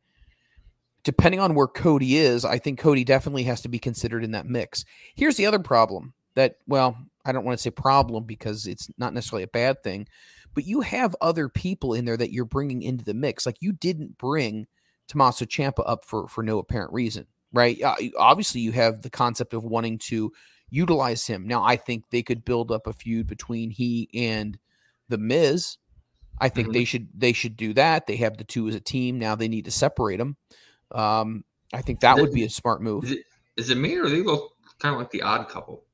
depending 1.03 1.41
on 1.41 1.55
where 1.55 1.67
Cody 1.67 2.17
is, 2.17 2.45
I 2.45 2.59
think 2.59 2.79
Cody 2.79 3.05
definitely 3.05 3.43
has 3.45 3.61
to 3.62 3.69
be 3.69 3.79
considered 3.79 4.25
in 4.25 4.33
that 4.33 4.47
mix. 4.47 4.85
Here's 5.15 5.37
the 5.37 5.47
other 5.47 5.59
problem 5.59 6.15
that 6.35 6.57
well, 6.67 6.97
I 7.25 7.33
don't 7.33 7.45
want 7.45 7.59
to 7.59 7.62
say 7.62 7.71
problem 7.71 8.25
because 8.25 8.67
it's 8.67 8.89
not 8.99 9.15
necessarily 9.15 9.45
a 9.45 9.49
bad 9.49 9.83
thing, 9.83 10.09
but 10.55 10.67
you 10.67 10.81
have 10.81 11.17
other 11.21 11.49
people 11.49 11.95
in 11.95 12.05
there 12.05 12.17
that 12.17 12.33
you're 12.33 12.45
bringing 12.45 12.83
into 12.83 13.05
the 13.05 13.15
mix. 13.15 13.47
Like 13.47 13.57
you 13.61 13.73
didn't 13.73 14.19
bring 14.19 14.67
Tommaso 15.09 15.45
Ciampa 15.45 15.83
up 15.87 16.05
for 16.05 16.29
for 16.29 16.43
no 16.43 16.59
apparent 16.59 16.93
reason, 16.93 17.27
right? 17.53 17.81
Uh, 17.83 17.97
obviously, 18.19 18.61
you 18.61 18.73
have 18.73 19.03
the 19.03 19.11
concept 19.11 19.53
of 19.55 19.65
wanting 19.65 19.99
to 19.99 20.33
utilize 20.71 21.27
him. 21.27 21.47
Now, 21.47 21.62
I 21.62 21.77
think 21.77 22.05
they 22.11 22.23
could 22.23 22.45
build 22.45 22.73
up 22.73 22.87
a 22.87 22.93
feud 22.93 23.27
between 23.27 23.71
he 23.71 24.09
and 24.15 24.59
the 25.09 25.19
Miz. 25.19 25.77
I 26.41 26.49
think 26.49 26.68
Mhm. 26.68 26.72
they 26.72 26.85
should 26.85 27.09
they 27.14 27.32
should 27.32 27.57
do 27.57 27.72
that. 27.74 28.07
They 28.07 28.16
have 28.16 28.37
the 28.37 28.45
two 28.45 28.68
as 28.68 28.74
a 28.74 28.80
team. 28.80 29.18
Now 29.18 29.35
they 29.35 29.49
need 29.49 29.64
to 29.66 29.70
separate 29.70 30.16
them. 30.16 30.37
Um, 30.91 31.45
I 31.72 31.80
think 31.82 32.01
that 32.01 32.18
would 32.18 32.32
be 32.32 32.45
a 32.45 32.51
smart 32.51 32.82
move. 32.82 33.05
Is 33.05 33.11
it 33.12 33.24
is 33.57 33.70
it 33.70 33.76
me 33.76 33.97
or 33.97 34.09
they 34.09 34.22
look 34.22 34.53
kind 34.78 34.95
of 34.95 34.99
like 35.01 35.11
the 35.11 35.22
odd 35.22 35.49
couple? 35.49 35.85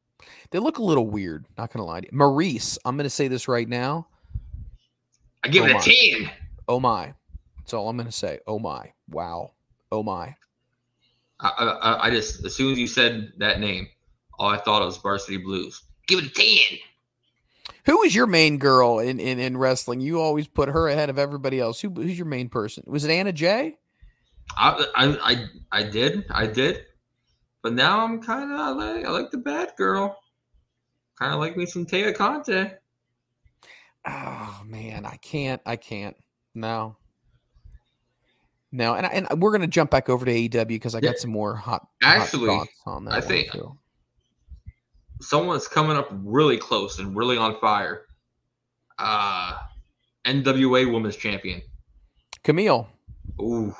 They 0.50 0.58
look 0.58 0.78
a 0.78 0.82
little 0.82 1.06
weird. 1.06 1.46
Not 1.56 1.72
gonna 1.72 1.84
lie 1.84 2.00
to 2.00 2.06
you, 2.06 2.16
Maurice. 2.16 2.78
I'm 2.84 2.96
gonna 2.96 3.10
say 3.10 3.28
this 3.28 3.48
right 3.48 3.68
now. 3.68 4.08
I 5.44 5.48
give 5.48 5.64
Oh 5.64 5.68
it 5.68 5.72
my. 5.74 5.78
a 5.78 5.82
ten. 5.82 6.30
Oh 6.68 6.80
my, 6.80 7.14
that's 7.58 7.72
all 7.74 7.88
I'm 7.88 7.96
gonna 7.96 8.12
say. 8.12 8.40
Oh 8.46 8.58
my, 8.58 8.92
wow. 9.08 9.52
Oh 9.92 10.02
my. 10.02 10.34
I, 11.40 11.48
I, 11.48 12.06
I 12.06 12.10
just 12.10 12.44
as 12.44 12.54
soon 12.54 12.72
as 12.72 12.78
you 12.78 12.86
said 12.86 13.32
that 13.38 13.60
name, 13.60 13.88
all 14.38 14.50
I 14.50 14.58
thought 14.58 14.82
of 14.82 14.86
was 14.86 14.98
Varsity 14.98 15.38
Blues. 15.38 15.82
Give 16.06 16.18
it 16.18 16.26
a 16.26 16.28
ten. 16.30 16.78
Who 17.86 18.02
is 18.02 18.14
your 18.14 18.26
main 18.26 18.58
girl 18.58 18.98
in, 18.98 19.18
in, 19.20 19.38
in 19.38 19.56
wrestling? 19.56 20.00
You 20.00 20.20
always 20.20 20.46
put 20.46 20.68
her 20.68 20.88
ahead 20.88 21.10
of 21.10 21.18
everybody 21.18 21.58
else. 21.60 21.80
Who, 21.80 21.90
who's 21.90 22.18
your 22.18 22.26
main 22.26 22.48
person? 22.48 22.84
Was 22.86 23.04
it 23.04 23.10
Anna 23.10 23.32
Jay? 23.32 23.76
I 24.56 24.84
I 24.96 25.06
I, 25.32 25.44
I 25.70 25.82
did 25.84 26.24
I 26.30 26.46
did, 26.46 26.84
but 27.62 27.72
now 27.72 28.04
I'm 28.04 28.20
kind 28.20 28.50
of 28.52 28.58
I 28.58 28.70
like 28.70 29.04
I 29.04 29.10
like 29.10 29.30
the 29.30 29.38
bad 29.38 29.72
girl. 29.76 30.16
Kind 31.18 31.32
of 31.34 31.38
like 31.40 31.56
me 31.56 31.66
some 31.66 31.86
Taya 31.86 32.14
Conti. 32.14 32.70
Oh 34.06 34.62
man, 34.66 35.04
I 35.06 35.16
can't. 35.16 35.60
I 35.66 35.76
can't. 35.76 36.16
No. 36.54 36.96
No, 38.72 38.94
and 38.94 39.04
I- 39.06 39.10
and 39.10 39.42
we're 39.42 39.52
gonna 39.52 39.66
jump 39.66 39.90
back 39.90 40.08
over 40.08 40.24
to 40.24 40.32
AEW 40.32 40.66
because 40.68 40.94
I 40.94 40.98
Yeah. 40.98 41.10
got 41.10 41.18
some 41.18 41.30
more 41.30 41.54
hot, 41.56 41.86
Actually, 42.02 42.48
hot 42.48 42.66
thoughts 42.66 42.80
on 42.86 43.04
that. 43.06 43.14
I 43.14 43.20
think- 43.20 43.52
too. 43.52 43.76
Someone's 45.20 45.68
coming 45.68 45.96
up 45.96 46.08
really 46.10 46.56
close 46.56 46.98
and 46.98 47.16
really 47.16 47.36
on 47.36 47.58
fire. 47.60 48.06
Uh, 48.98 49.58
NWA 50.24 50.92
Women's 50.92 51.16
Champion. 51.16 51.62
Kamille. 52.44 52.86
Ooh. 53.40 53.74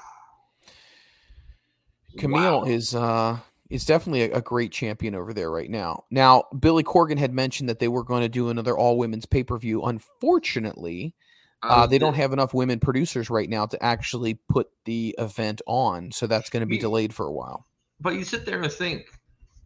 Kamille 2.17 2.63
Wow. 2.63 2.65
is 2.65 2.95
uh 2.95 3.39
is 3.69 3.85
definitely 3.85 4.23
a, 4.23 4.39
a 4.39 4.41
great 4.41 4.73
champion 4.73 5.15
over 5.15 5.33
there 5.33 5.51
right 5.51 5.71
now. 5.71 6.05
Now, 6.11 6.45
Billy 6.59 6.83
Corgan 6.83 7.19
had 7.19 7.33
mentioned 7.33 7.69
that 7.69 7.79
they 7.79 7.87
were 7.87 8.03
going 8.03 8.23
to 8.23 8.29
do 8.29 8.49
another 8.49 8.77
all 8.77 8.99
women's 8.99 9.27
pay 9.27 9.45
per 9.45 9.57
view. 9.59 9.85
Unfortunately, 9.85 11.15
uh, 11.63 11.87
they 11.87 11.99
don't 11.99 12.15
have 12.15 12.33
enough 12.33 12.53
women 12.53 12.81
producers 12.81 13.31
right 13.31 13.49
now 13.49 13.67
to 13.67 13.81
actually 13.83 14.35
put 14.49 14.71
the 14.87 15.15
event 15.19 15.63
on, 15.67 16.11
so 16.11 16.27
that's 16.27 16.51
going 16.51 16.63
to 16.63 16.67
be 16.67 16.79
delayed 16.79 17.15
for 17.15 17.27
a 17.27 17.33
while. 17.33 17.67
But 18.01 18.15
you 18.15 18.25
sit 18.25 18.45
there 18.47 18.63
and 18.63 18.73
think, 18.73 19.07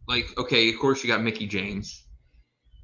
like, 0.07 0.37
okay, 0.37 0.69
of 0.69 0.79
course 0.79 1.03
you 1.03 1.07
got 1.07 1.21
Mickie 1.21 1.47
James, 1.47 2.05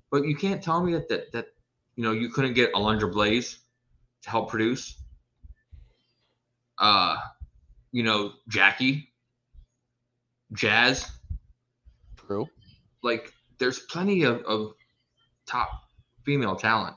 but 0.09 0.25
you 0.25 0.35
can't 0.35 0.61
tell 0.61 0.83
me 0.83 0.93
that 0.93 1.09
that, 1.09 1.31
that 1.31 1.47
you 1.95 2.03
know 2.03 2.11
you 2.11 2.29
couldn't 2.29 2.53
get 2.53 2.73
Alundra 2.73 3.11
Blaze 3.11 3.59
to 4.23 4.29
help 4.29 4.49
produce. 4.49 4.97
Uh, 6.77 7.17
you 7.91 8.03
know 8.03 8.33
Jackie, 8.47 9.09
Jazz, 10.53 11.09
True. 12.17 12.47
like 13.03 13.31
there's 13.59 13.79
plenty 13.79 14.23
of, 14.23 14.41
of 14.43 14.73
top 15.45 15.69
female 16.25 16.55
talent 16.55 16.95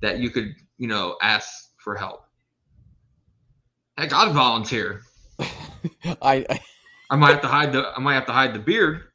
that 0.00 0.18
you 0.18 0.30
could 0.30 0.54
you 0.76 0.86
know 0.86 1.16
ask 1.22 1.48
for 1.82 1.96
help. 1.96 2.24
Heck, 3.96 4.12
I'd 4.12 4.32
volunteer. 4.32 5.02
I, 6.22 6.46
I 6.48 6.60
I 7.10 7.16
might 7.16 7.32
have 7.32 7.42
to 7.42 7.48
hide 7.48 7.72
the 7.72 7.92
I 7.96 8.00
might 8.00 8.14
have 8.14 8.26
to 8.26 8.32
hide 8.32 8.54
the 8.54 8.58
beard. 8.58 9.07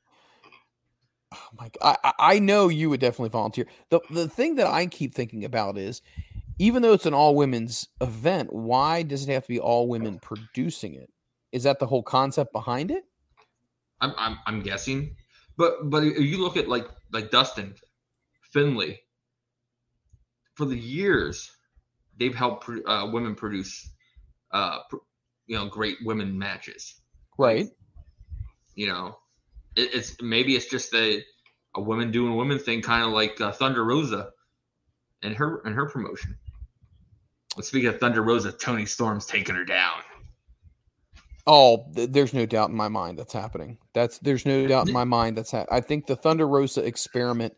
My 1.60 1.70
god, 1.80 1.98
I, 2.04 2.14
I 2.20 2.40
know 2.40 2.68
you 2.68 2.90
would 2.90 3.00
definitely 3.00 3.30
volunteer. 3.30 3.68
The 3.90 4.00
the 4.10 4.28
thing 4.28 4.56
that 4.56 4.68
I 4.68 4.88
keep 4.88 5.14
thinking 5.14 5.46
about 5.46 5.78
is 5.78 6.02
even 6.60 6.82
though 6.82 6.94
it's 6.94 7.06
an 7.06 7.14
all 7.14 7.36
women's 7.36 7.88
event, 8.02 8.54
why 8.54 9.04
does 9.04 9.28
it 9.28 9.32
have 9.32 9.44
to 9.44 9.50
be 9.50 9.60
all 9.60 9.88
women 9.88 10.20
producing 10.20 10.94
it? 10.94 11.12
Is 11.52 11.64
that 11.64 11.80
the 11.80 11.88
whole 11.88 12.04
concept 12.04 12.52
behind 12.54 12.92
it? 12.92 13.04
I'm, 14.02 14.14
I'm, 14.18 14.38
I'm 14.46 14.60
guessing, 14.62 15.16
but 15.58 15.90
but 15.90 16.04
if 16.04 16.20
you 16.20 16.42
look 16.42 16.58
at 16.58 16.68
like 16.68 16.88
like 17.12 17.32
Dustin, 17.32 17.76
Finlay. 18.54 19.00
For 20.56 20.66
the 20.66 20.78
years, 20.78 21.52
they've 22.20 22.36
helped 22.36 22.70
uh, 22.86 23.10
women 23.12 23.34
produce, 23.34 23.90
uh, 24.52 24.80
pr- 24.88 24.98
you 25.48 25.56
know, 25.56 25.68
great 25.68 25.98
women 26.06 26.38
matches. 26.38 27.02
Right. 27.40 27.70
You 28.76 28.88
know, 28.88 29.18
it, 29.76 29.96
it's 29.96 30.22
maybe 30.22 30.56
it's 30.56 30.68
just 30.68 30.94
a 30.94 31.24
a 31.76 31.82
women 31.82 32.12
doing 32.12 32.36
women 32.36 32.60
thing, 32.60 32.82
kind 32.82 33.04
of 33.04 33.12
like 33.12 33.40
uh, 33.42 33.52
Thunder 33.52 33.84
Rosa, 33.84 34.30
and 35.22 35.36
her 35.36 35.62
and 35.66 35.76
her 35.76 35.90
promotion. 35.90 36.38
But 37.56 37.66
speaking 37.66 37.90
of 37.90 38.00
Thunder 38.00 38.24
Rosa, 38.24 38.52
Toni 38.52 38.86
Storm's 38.86 39.26
taking 39.26 39.56
her 39.56 39.66
down. 39.66 40.02
Oh, 41.46 41.86
th- 41.94 42.10
there's 42.12 42.34
no 42.34 42.46
doubt 42.46 42.70
in 42.70 42.76
my 42.76 42.88
mind 42.88 43.20
that's 43.20 43.34
happening. 43.34 43.78
That's 43.94 44.18
there's 44.20 44.46
no 44.46 44.66
doubt 44.66 44.88
in 44.88 44.94
my 44.94 45.04
mind 45.04 45.38
that's 45.38 45.52
ha- 45.52 45.66
I 45.70 45.82
think 45.82 46.08
the 46.08 46.16
Thunder 46.16 46.48
Rosa 46.48 46.84
experiment 46.86 47.54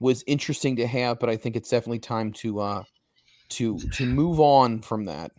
was 0.00 0.22
interesting 0.26 0.76
to 0.76 0.86
have, 0.86 1.18
but 1.18 1.30
I 1.30 1.36
think 1.36 1.56
it's 1.56 1.70
definitely 1.70 2.00
time 2.00 2.32
to 2.34 2.60
uh 2.60 2.82
to 3.50 3.78
to 3.78 4.06
move 4.06 4.40
on 4.40 4.80
from 4.80 5.06
that. 5.06 5.32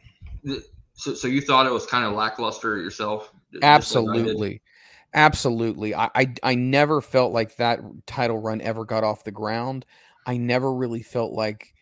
So, 0.95 1.13
so 1.13 1.28
you 1.28 1.41
thought 1.41 1.65
it 1.65 1.71
was 1.71 1.86
kind 1.86 2.05
of 2.05 2.13
lackluster 2.13 2.78
yourself? 2.78 3.32
Absolutely. 3.61 4.49
like? 4.49 4.61
Absolutely. 5.14 5.93
I, 5.93 6.09
I 6.16 6.34
I 6.41 6.55
never 6.55 6.99
felt 7.01 7.34
like 7.34 7.57
that 7.57 7.80
title 8.07 8.39
run 8.39 8.61
ever 8.61 8.84
got 8.86 9.03
off 9.03 9.24
the 9.24 9.32
ground. 9.32 9.86
I 10.26 10.38
never 10.38 10.74
really 10.74 11.03
felt 11.03 11.34
like 11.34 11.74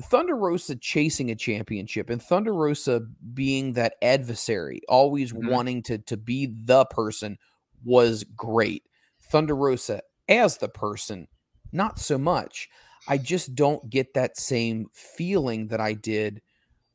Thunder 0.00 0.36
Rosa 0.36 0.76
chasing 0.76 1.30
a 1.30 1.36
championship 1.36 2.10
and 2.10 2.22
Thunder 2.22 2.54
Rosa 2.54 3.00
being 3.34 3.74
that 3.74 3.96
adversary, 4.02 4.82
always 4.88 5.32
Mhm. 5.32 5.46
wanting 5.48 5.82
to 5.84 5.98
to 5.98 6.16
be 6.16 6.46
the 6.46 6.84
person 6.86 7.38
was 7.84 8.24
great. 8.24 8.84
Thunder 9.22 9.56
Rosa 9.56 10.02
as 10.28 10.58
the 10.58 10.68
person, 10.68 11.28
not 11.72 11.98
so 11.98 12.18
much. 12.18 12.68
I 13.08 13.18
just 13.18 13.54
don't 13.54 13.90
get 13.90 14.14
that 14.14 14.36
same 14.38 14.88
feeling 14.92 15.68
that 15.68 15.80
I 15.80 15.94
did 15.94 16.42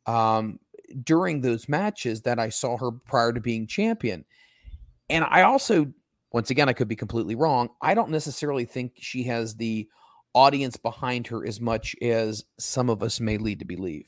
um, 0.08 0.60
during 1.04 1.42
those 1.42 1.70
matches 1.70 2.22
that 2.24 2.40
I 2.40 2.50
saw 2.50 2.78
her 2.78 2.92
prior 2.92 3.34
to 3.34 3.42
being 3.42 3.68
champion. 3.68 4.26
And 5.12 5.26
I 5.26 5.41
also, 5.41 5.91
once 6.32 6.49
again, 6.49 6.70
I 6.70 6.74
could 6.74 6.88
be 6.88 6.95
completely 6.95 7.36
wrong. 7.36 7.70
I 7.82 7.93
don't 7.93 8.09
necessarily 8.09 8.66
think 8.66 8.93
she 8.97 9.24
has 9.24 9.55
the 9.55 9.88
audience 10.34 10.78
behind 10.78 11.28
her 11.28 11.45
as 11.45 11.59
much 11.59 11.95
as 12.01 12.45
some 12.57 12.89
of 12.89 13.03
us 13.03 13.20
may 13.20 13.38
lead 13.38 13.59
to 13.59 13.66
believe. 13.66 14.07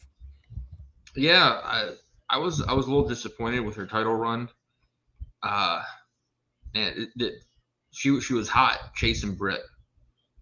Yeah, 1.15 1.59
I, 1.63 1.89
I 2.29 2.37
was 2.37 2.61
I 2.61 2.73
was 2.73 2.87
a 2.87 2.89
little 2.89 3.07
disappointed 3.07 3.59
with 3.59 3.75
her 3.75 3.85
title 3.85 4.15
run. 4.15 4.49
Uh, 5.43 5.83
man, 6.73 6.93
it, 6.95 7.09
it, 7.21 7.33
she 7.91 8.19
she 8.21 8.33
was 8.33 8.47
hot 8.47 8.93
chasing 8.95 9.35
Britt 9.35 9.61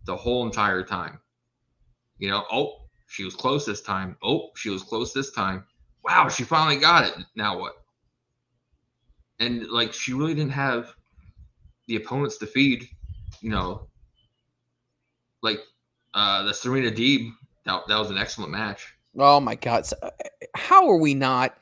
the 0.06 0.16
whole 0.16 0.46
entire 0.46 0.84
time. 0.84 1.20
You 2.20 2.30
know, 2.30 2.46
oh, 2.52 2.76
she 3.08 3.24
was 3.24 3.36
close 3.36 3.66
this 3.66 3.82
time. 3.82 4.16
Oh, 4.24 4.52
she 4.56 4.70
was 4.70 4.84
close 4.84 5.12
this 5.12 5.32
time. 5.32 5.66
Wow, 6.04 6.30
she 6.30 6.44
finally 6.44 6.78
got 6.78 7.06
it. 7.06 7.26
Now 7.36 7.60
what? 7.60 7.74
And 9.42 9.68
like, 9.68 9.92
she 9.92 10.14
really 10.14 10.34
didn't 10.34 10.54
have 10.54 10.96
the 11.88 11.98
opponents 11.98 12.38
to 12.38 12.48
feed. 12.48 12.88
You 13.42 13.50
know, 13.50 13.88
like 15.42 15.60
uh 16.14 16.44
the 16.44 16.54
Serena 16.54 16.92
Deeb. 16.92 17.32
That 17.66 17.82
that 17.88 18.00
was 18.00 18.10
an 18.10 18.18
excellent 18.18 18.52
match. 18.52 18.94
Oh 19.18 19.40
my 19.42 19.56
God. 19.56 19.86
So, 19.86 19.98
how 20.56 20.90
are 20.90 20.98
we 20.98 21.14
not? 21.14 21.58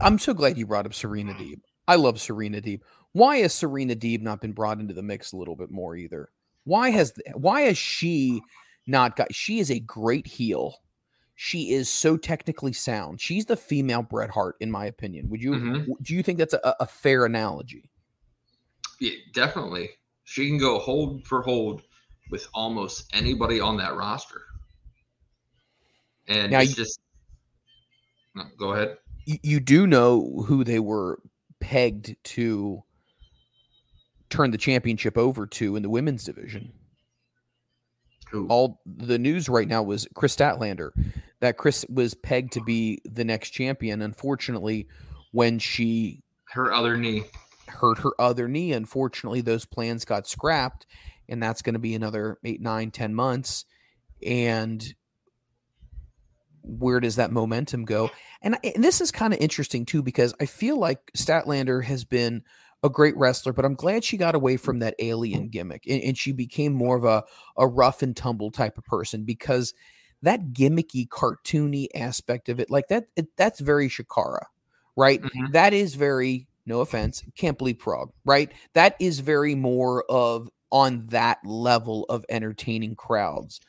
I'm 0.00 0.18
so 0.18 0.32
glad 0.32 0.56
you 0.56 0.66
brought 0.66 0.86
up 0.86 0.94
Serena 0.94 1.34
Deeb. 1.34 1.60
I 1.88 1.96
love 1.96 2.20
Serena 2.20 2.60
Deeb. 2.60 2.80
Why 3.12 3.38
has 3.38 3.52
Serena 3.52 3.96
Deeb 3.96 4.22
not 4.22 4.40
been 4.40 4.52
brought 4.52 4.78
into 4.78 4.94
the 4.94 5.02
mix 5.02 5.32
a 5.32 5.36
little 5.36 5.56
bit 5.56 5.70
more 5.70 5.96
either? 5.96 6.30
Why 6.64 6.90
has 6.90 7.12
why 7.34 7.62
has 7.62 7.76
she 7.76 8.42
not 8.86 9.16
got 9.16 9.34
she 9.34 9.58
is 9.58 9.70
a 9.70 9.80
great 9.80 10.26
heel. 10.26 10.80
She 11.36 11.72
is 11.72 11.88
so 11.88 12.16
technically 12.16 12.72
sound. 12.72 13.20
She's 13.20 13.46
the 13.46 13.56
female 13.56 14.02
Bret 14.02 14.30
Hart, 14.30 14.56
in 14.60 14.70
my 14.70 14.86
opinion. 14.86 15.28
Would 15.30 15.42
you 15.42 15.52
Mhm. 15.52 15.86
do 16.02 16.14
you 16.14 16.22
think 16.22 16.38
that's 16.38 16.54
a, 16.54 16.76
a 16.80 16.86
fair 16.86 17.24
analogy? 17.26 17.90
Yeah, 19.00 19.12
definitely. 19.32 19.90
She 20.24 20.46
can 20.48 20.58
go 20.58 20.78
hold 20.78 21.26
for 21.26 21.42
hold 21.42 21.82
with 22.30 22.46
almost 22.54 23.10
anybody 23.14 23.60
on 23.60 23.76
that 23.78 23.94
roster. 23.96 24.42
And 26.28 26.52
Now 26.52 26.60
it's 26.60 26.70
you- 26.70 26.76
just 26.84 27.00
no, 28.34 28.44
go 28.56 28.72
ahead. 28.72 28.96
you, 29.26 29.38
you 29.42 29.60
do 29.60 29.86
know 29.86 30.44
who 30.46 30.64
they 30.64 30.78
were 30.80 31.20
pegged 31.60 32.16
to 32.24 32.82
turn 34.30 34.50
the 34.50 34.58
championship 34.58 35.18
over 35.18 35.46
to 35.46 35.76
in 35.76 35.82
the 35.82 35.90
women's 35.90 36.24
division. 36.24 36.72
Who? 38.30 38.46
All 38.48 38.80
the 38.84 39.18
news 39.18 39.48
right 39.48 39.68
now 39.68 39.82
was 39.82 40.08
Kris 40.14 40.34
Statlander, 40.36 40.90
that 41.40 41.56
Kris 41.56 41.84
was 41.88 42.14
pegged 42.14 42.52
to 42.54 42.62
be 42.62 43.00
the 43.04 43.24
next 43.24 43.50
champion. 43.50 44.02
Unfortunately, 44.02 44.88
when 45.32 45.58
she 45.58 46.22
Her 46.46 46.72
other 46.72 46.96
knee. 46.96 47.24
hurt 47.68 47.98
her 47.98 48.12
other 48.18 48.48
knee, 48.48 48.72
unfortunately, 48.72 49.40
those 49.40 49.64
plans 49.64 50.04
got 50.04 50.26
scrapped, 50.26 50.86
and 51.28 51.42
that's 51.42 51.62
going 51.62 51.74
to 51.74 51.80
be 51.80 51.94
another 51.94 52.38
eight, 52.44 52.60
nine, 52.60 52.90
ten 52.90 53.14
months. 53.14 53.64
And 54.24 54.94
where 56.62 57.00
does 57.00 57.16
that 57.16 57.30
momentum 57.30 57.84
go? 57.84 58.10
And, 58.40 58.56
and 58.64 58.82
this 58.82 59.00
is 59.00 59.10
kind 59.10 59.34
of 59.34 59.40
interesting 59.40 59.84
too, 59.84 60.02
because 60.02 60.34
I 60.40 60.46
feel 60.46 60.78
like 60.78 61.12
Statlander 61.16 61.84
has 61.84 62.04
been 62.04 62.42
a 62.84 62.90
great 62.90 63.16
wrestler, 63.16 63.54
but 63.54 63.64
I'm 63.64 63.74
glad 63.74 64.04
she 64.04 64.18
got 64.18 64.34
away 64.34 64.58
from 64.58 64.78
that 64.80 64.94
alien 64.98 65.48
gimmick 65.48 65.84
and, 65.88 66.02
and 66.02 66.18
she 66.18 66.32
became 66.32 66.74
more 66.74 66.96
of 66.96 67.04
a, 67.04 67.24
a 67.56 67.66
rough 67.66 68.02
and 68.02 68.14
tumble 68.14 68.50
type 68.50 68.76
of 68.78 68.84
person 68.84 69.24
because 69.24 69.72
that 70.22 70.52
gimmicky, 70.52 71.08
cartoony 71.08 71.88
aspect 71.94 72.48
of 72.50 72.60
it, 72.60 72.70
like 72.70 72.88
that, 72.88 73.06
it, 73.16 73.28
that's 73.36 73.60
very 73.60 73.88
CHIKARA, 73.88 74.44
right? 74.96 75.22
Mhm. 75.22 75.52
That 75.52 75.72
is 75.72 75.94
very, 75.94 76.46
no 76.66 76.80
offense, 76.80 77.24
can't 77.36 77.58
believe 77.58 77.78
Prague, 77.78 78.12
right? 78.26 78.52
That 78.74 78.96
is 79.00 79.20
very 79.20 79.54
more 79.54 80.04
of 80.10 80.50
on 80.70 81.06
that 81.06 81.38
level 81.44 82.04
of 82.10 82.24
entertaining 82.28 82.96
crowds 82.96 83.60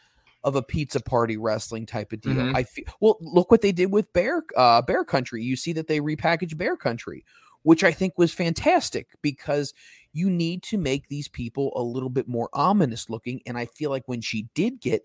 of 0.43 0.55
a 0.55 0.61
pizza 0.61 0.99
party 0.99 1.37
wrestling 1.37 1.85
type 1.85 2.11
of 2.13 2.21
deal. 2.21 2.33
Mhm. 2.33 2.55
I 2.55 2.63
feel 2.63 2.85
well, 2.99 3.17
look 3.21 3.49
what 3.49 3.61
they 3.61 3.71
did 3.71 3.91
with 3.91 4.11
Bear 4.13 4.43
uh 4.55 4.81
Bear 4.81 5.03
Country. 5.03 5.41
You 5.43 5.55
see 5.55 5.73
that 5.73 5.87
they 5.87 5.99
repackaged 5.99 6.57
Bear 6.57 6.77
Country, 6.77 7.25
which 7.65 7.83
I 7.83 7.91
think 7.91 8.13
was 8.15 8.31
fantastic 8.31 9.07
because 9.23 9.73
you 10.13 10.29
need 10.29 10.61
to 10.63 10.77
make 10.77 11.07
these 11.07 11.27
people 11.27 11.73
a 11.75 11.81
little 11.81 12.11
bit 12.11 12.27
more 12.27 12.47
ominous 12.53 13.09
looking. 13.09 13.41
And 13.47 13.57
I 13.57 13.65
feel 13.65 13.89
like 13.89 14.03
when 14.05 14.21
she 14.21 14.47
did 14.53 14.79
get 14.79 15.03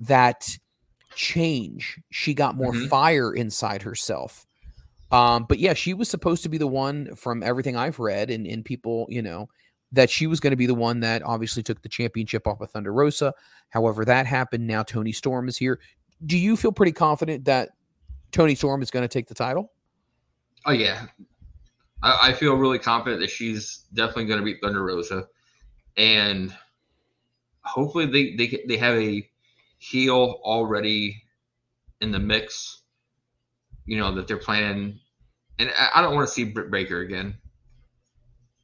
that 0.00 0.56
change, 1.14 2.00
she 2.10 2.32
got 2.32 2.56
more 2.56 2.72
Mhm. 2.72 2.88
fire 2.88 3.34
inside 3.34 3.82
herself. 3.82 4.46
Um, 5.12 5.44
but 5.46 5.58
yeah, 5.58 5.74
she 5.74 5.92
was 5.92 6.08
supposed 6.08 6.42
to 6.44 6.48
be 6.48 6.56
the 6.56 6.66
one 6.66 7.14
from 7.14 7.42
everything 7.42 7.76
I've 7.76 7.98
read 7.98 8.30
and, 8.30 8.46
and 8.46 8.64
people, 8.64 9.06
you 9.10 9.20
know, 9.20 9.50
that 9.92 10.08
she 10.08 10.26
was 10.26 10.40
going 10.40 10.52
to 10.52 10.56
be 10.56 10.66
the 10.66 10.74
one 10.74 11.00
that 11.00 11.22
obviously 11.22 11.62
took 11.62 11.82
the 11.82 11.88
championship 11.90 12.46
off 12.46 12.62
of 12.62 12.70
Thunder 12.70 12.92
Rosa. 12.92 13.34
However, 13.68 14.06
that 14.06 14.24
happened. 14.24 14.66
Now 14.66 14.82
Toni 14.82 15.12
Storm 15.12 15.46
is 15.46 15.58
here. 15.58 15.78
Do 16.24 16.38
you 16.38 16.56
feel 16.56 16.72
pretty 16.72 16.92
confident 16.92 17.44
that 17.44 17.68
Toni 18.32 18.54
Storm 18.54 18.80
is 18.80 18.90
going 18.90 19.02
to 19.04 19.08
take 19.08 19.28
the 19.28 19.34
title? 19.34 19.72
Oh 20.64 20.72
yeah. 20.72 21.06
I, 22.02 22.28
I 22.28 22.32
feel 22.32 22.54
really 22.54 22.78
confident 22.78 23.20
that 23.20 23.30
she's 23.30 23.84
definitely 23.94 24.26
gonna 24.26 24.42
beat 24.42 24.60
Thunder 24.62 24.84
Rosa. 24.84 25.26
And 25.96 26.54
hopefully 27.62 28.06
they, 28.06 28.36
they 28.36 28.64
they 28.68 28.76
have 28.76 28.96
a 28.96 29.28
heel 29.78 30.40
already 30.42 31.22
in 32.00 32.12
the 32.12 32.18
mix. 32.18 32.82
You 33.86 33.98
know, 33.98 34.14
that 34.16 34.28
they're 34.28 34.36
planning 34.36 35.00
and 35.58 35.72
I, 35.76 35.90
I 35.96 36.02
don't 36.02 36.14
want 36.14 36.28
to 36.28 36.32
see 36.32 36.44
Britt 36.44 36.70
Baker 36.70 37.00
again. 37.00 37.36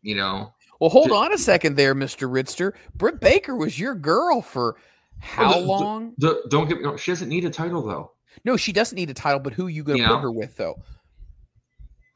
You 0.02 0.16
know, 0.16 0.52
Well, 0.80 0.90
hold 0.90 1.08
Ju- 1.08 1.14
on 1.14 1.32
a 1.32 1.38
second 1.38 1.76
there, 1.76 1.94
Mr. 1.94 2.30
Ritzter. 2.30 2.72
Britt 2.94 3.20
Baker 3.20 3.56
was 3.56 3.78
your 3.78 3.94
girl 3.94 4.42
for 4.42 4.76
how 5.18 5.54
oh, 5.54 5.54
the- 5.54 5.60
the- 5.60 5.66
long? 5.66 6.14
The, 6.18 6.42
don't 6.50 6.68
get 6.68 6.78
me 6.78 6.84
wrong. 6.84 6.98
She 6.98 7.10
doesn't 7.10 7.28
need 7.30 7.46
a 7.46 7.50
title 7.50 7.82
though. 7.82 8.12
No, 8.44 8.56
she 8.58 8.72
doesn't 8.72 8.96
need 8.96 9.08
a 9.10 9.14
title, 9.14 9.40
but 9.40 9.54
who 9.54 9.68
you 9.68 9.82
going 9.82 9.98
to 9.98 10.04
put 10.06 10.12
know? 10.14 10.20
her 10.20 10.30
with, 10.32 10.56
though? 10.56 10.74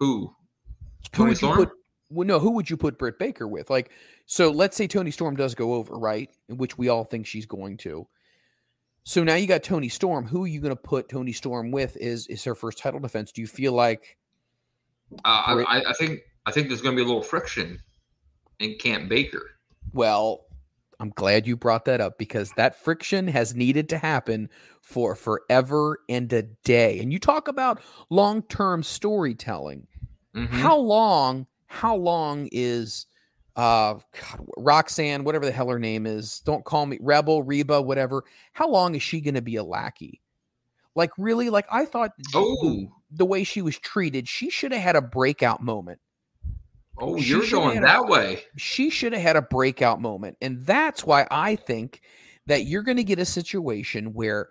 Who? 0.01 0.35
Who 1.14 1.24
Toni 1.24 1.28
would 1.30 1.42
you 1.42 1.55
put? 1.55 1.70
Well, 2.11 2.26
no, 2.26 2.38
who 2.38 2.53
would 2.53 2.70
you 2.70 2.76
put 2.76 2.99
Britt 2.99 3.18
Baker 3.18 3.46
with? 3.46 3.68
Like, 3.68 3.90
so 4.26 4.51
let's 4.51 4.76
say 4.76 4.86
Toni 4.86 5.11
Storm 5.11 5.36
does 5.36 5.55
go 5.55 5.74
over, 5.74 5.99
right? 5.99 6.30
Which 6.49 6.78
we 6.78 6.88
all 6.88 7.05
think 7.05 7.26
she's 7.26 7.46
going 7.46 7.76
to. 7.78 8.07
So 9.05 9.24
now 9.24 9.34
you 9.34 9.46
got 9.46 9.62
Toni 9.62 9.88
Storm. 9.88 10.26
Who 10.26 10.44
are 10.44 10.49
you 10.49 10.61
going 10.61 10.74
to 10.74 10.76
put 10.76 11.09
Toni 11.09 11.32
Storm 11.32 11.70
with? 11.70 11.96
Is 11.96 12.26
is 12.28 12.44
her 12.44 12.55
first 12.55 12.78
title 12.78 13.01
defense? 13.01 13.32
Do 13.32 13.40
you 13.40 13.46
feel 13.46 13.72
like? 13.72 14.16
Uh, 15.24 15.55
Britt- 15.55 15.68
I, 15.68 15.82
I 15.90 15.92
think 15.94 16.20
I 16.46 16.51
think 16.51 16.68
there's 16.68 16.82
going 16.82 16.94
to 16.96 17.01
be 17.01 17.05
a 17.05 17.07
little 17.07 17.22
friction 17.22 17.80
in 18.59 18.76
Camp 18.76 19.09
Baker. 19.09 19.51
Well, 19.92 20.44
I'm 21.01 21.11
glad 21.11 21.46
you 21.46 21.57
brought 21.57 21.84
that 21.84 22.01
up 22.01 22.18
because 22.18 22.53
that 22.57 22.82
friction 22.82 23.28
has 23.28 23.55
needed 23.55 23.88
to 23.90 23.99
happen 23.99 24.51
for 24.82 25.14
forever 25.14 26.01
and 26.09 26.32
a 26.32 26.42
day. 26.42 26.99
And 26.99 27.12
you 27.12 27.18
talk 27.18 27.49
about 27.49 27.80
long 28.11 28.42
term 28.42 28.82
storytelling. 28.82 29.86
Mhm. 30.47 30.49
How 30.49 30.76
long? 30.76 31.47
How 31.66 31.97
long 31.97 32.49
is 32.53 33.07
uh 33.57 33.95
God, 33.95 34.47
Roxanne, 34.57 35.24
whatever 35.24 35.45
the 35.45 35.53
hell 35.53 35.68
her 35.68 35.78
name 35.78 36.07
is? 36.07 36.41
Don't 36.41 36.64
call 36.64 36.86
me 36.86 36.99
Rebel, 37.01 37.43
Reba, 37.43 37.82
whatever. 37.82 38.22
How 38.53 38.68
long 38.68 38.95
is 38.95 39.03
she 39.03 39.20
going 39.20 39.34
to 39.34 39.43
be 39.43 39.57
a 39.57 39.64
lackey? 39.64 40.20
Like 40.95 41.11
really? 41.18 41.51
Like 41.51 41.66
I 41.70 41.84
thought. 41.84 42.12
the- 42.18 42.24
Oh, 42.34 42.93
the 43.11 43.24
way 43.26 43.43
she 43.45 43.62
was 43.62 43.78
treated, 43.78 44.28
she 44.28 44.51
should 44.51 44.72
have 44.72 44.82
had 44.82 44.97
a 44.97 45.01
breakout 45.03 45.62
moment. 45.62 45.99
oh, 46.99 47.18
She 47.18 47.30
you're 47.30 47.49
going 47.51 47.76
had 47.76 47.84
a- 47.84 47.86
that 47.86 48.07
way. 48.07 48.43
she 48.57 48.91
should 48.91 49.12
have 49.12 49.22
had 49.22 49.36
a 49.36 49.43
breakout 49.43 50.01
moment. 50.01 50.36
And 50.43 50.64
that's 50.66 51.05
why 51.05 51.26
I 51.30 51.57
think 51.57 52.01
that 52.47 52.64
you're 52.66 52.82
going 52.82 52.97
to 52.99 53.05
get 53.05 53.18
a 53.18 53.24
situation 53.24 54.12
where 54.14 54.51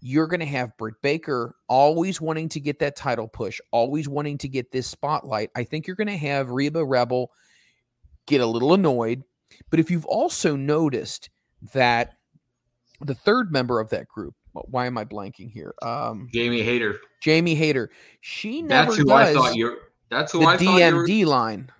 you're 0.00 0.26
going 0.26 0.40
to 0.40 0.46
have 0.46 0.76
Britt 0.76 1.00
Baker 1.02 1.56
always 1.68 2.20
wanting 2.20 2.48
to 2.50 2.60
get 2.60 2.78
that 2.78 2.96
title 2.96 3.28
push, 3.28 3.60
always 3.72 4.08
wanting 4.08 4.38
to 4.38 4.48
get 4.48 4.70
this 4.70 4.86
spotlight. 4.86 5.50
I 5.56 5.64
think 5.64 5.86
you're 5.86 5.96
going 5.96 6.08
to 6.08 6.16
have 6.16 6.50
Reba 6.50 6.84
Rebel 6.84 7.32
get 8.26 8.40
a 8.40 8.46
little 8.46 8.74
annoyed. 8.74 9.24
But 9.70 9.80
if 9.80 9.90
you've 9.90 10.06
also 10.06 10.54
noticed 10.54 11.30
that 11.72 12.14
the 13.00 13.14
third 13.14 13.50
member 13.50 13.80
of 13.80 13.90
that 13.90 14.08
group, 14.08 14.34
why 14.52 14.86
am 14.86 14.98
I 14.98 15.04
blanking 15.04 15.50
here? 15.50 15.74
Um, 15.82 16.28
Jamie 16.32 16.62
Hayter. 16.62 17.00
Jamie 17.22 17.54
Hayter, 17.54 17.90
she 18.20 18.62
never 18.62 18.92
That's 18.92 19.02
who 19.02 19.12
I 19.12 19.32
thought 19.32 19.56
you're. 19.56 19.76
That's 20.10 20.32
who 20.32 20.40
the 20.40 20.46
I 20.46 20.56
thought 20.56 20.80
you 20.80 20.96
were. 20.96 21.06
DMD 21.06 21.26
line. 21.26 21.70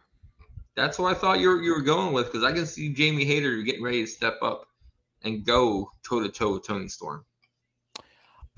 That's 0.77 0.97
who 0.97 1.07
I 1.07 1.15
thought 1.15 1.41
you 1.41 1.49
were, 1.49 1.63
you 1.63 1.73
were 1.73 1.83
going 1.83 2.13
with 2.13 2.27
because 2.27 2.45
I 2.45 2.53
can 2.53 2.67
see 2.67 2.93
Jamie 2.93 3.25
Hayter 3.25 3.63
getting 3.63 3.83
ready 3.83 4.05
to 4.05 4.07
step 4.07 4.39
up 4.43 4.67
and 5.23 5.45
go 5.45 5.91
toe 6.09 6.21
to 6.21 6.29
toe 6.29 6.55
with 6.55 6.67
Toni 6.67 6.89
Storm. 6.89 7.25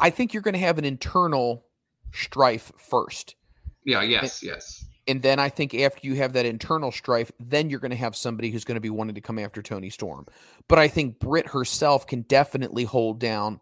I 0.01 0.11
think 0.11 0.33
you're 0.33 0.43
going 0.43 0.55
to 0.55 0.61
have 0.61 0.79
an 0.79 0.85
internal 0.85 1.65
strife 2.13 2.73
first. 2.77 3.37
Yeah, 3.85 4.03
yes, 4.03 4.43
yes. 4.43 4.85
And 5.07 5.23
then 5.23 5.39
I 5.39 5.49
think 5.49 5.75
after 5.75 6.07
you 6.07 6.15
have 6.17 6.33
that 6.35 6.47
internal 6.47 6.93
strife, 6.93 7.33
then 7.41 7.71
you're 7.71 7.81
going 7.81 7.91
to 7.91 7.97
have 7.97 8.15
somebody 8.15 8.51
who's 8.51 8.65
going 8.65 8.77
to 8.77 8.81
be 8.81 8.91
wanting 8.91 9.15
to 9.15 9.21
come 9.21 9.39
after 9.39 9.63
Toni 9.63 9.91
Storm. 9.91 10.27
But 10.69 10.79
I 10.79 10.89
think 10.89 11.19
Britt 11.19 11.49
herself 11.49 12.07
can 12.07 12.23
definitely 12.23 12.85
hold 12.85 13.19
down 13.19 13.61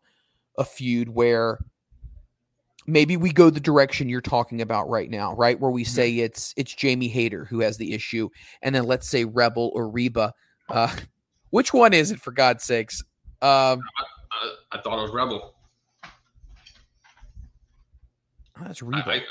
a 0.59 0.65
feud 0.65 1.09
where 1.09 1.59
maybe 2.87 3.17
we 3.17 3.33
go 3.33 3.51
the 3.51 3.61
direction 3.61 4.09
you're 4.09 4.21
talking 4.21 4.61
about 4.61 4.89
right 4.89 5.09
now, 5.09 5.35
right? 5.35 5.59
Where 5.59 5.71
we 5.71 5.85
say 5.85 6.19
it's 6.19 6.53
it's 6.57 6.75
Jamie 6.75 7.09
Hayter 7.09 7.45
who 7.45 7.61
has 7.61 7.77
the 7.77 7.95
issue, 7.95 8.29
and 8.63 8.75
then 8.75 8.85
let's 8.85 9.09
say 9.09 9.25
Rebel 9.25 9.71
or 9.75 9.89
Reba. 9.89 10.35
Uh, 10.69 10.95
which 11.51 11.73
one 11.73 11.95
is 11.95 12.11
it 12.11 12.21
for 12.21 12.33
God's 12.33 12.65
sakes? 12.65 13.03
Um, 13.41 13.81
Uh, 14.31 14.49
I 14.73 14.81
thought 14.81 14.99
it 14.99 15.03
was 15.03 15.13
Rebel. 15.13 15.55
Oh, 18.61 18.65
that's 18.65 18.83
Reba. 18.83 19.11
I- 19.11 19.23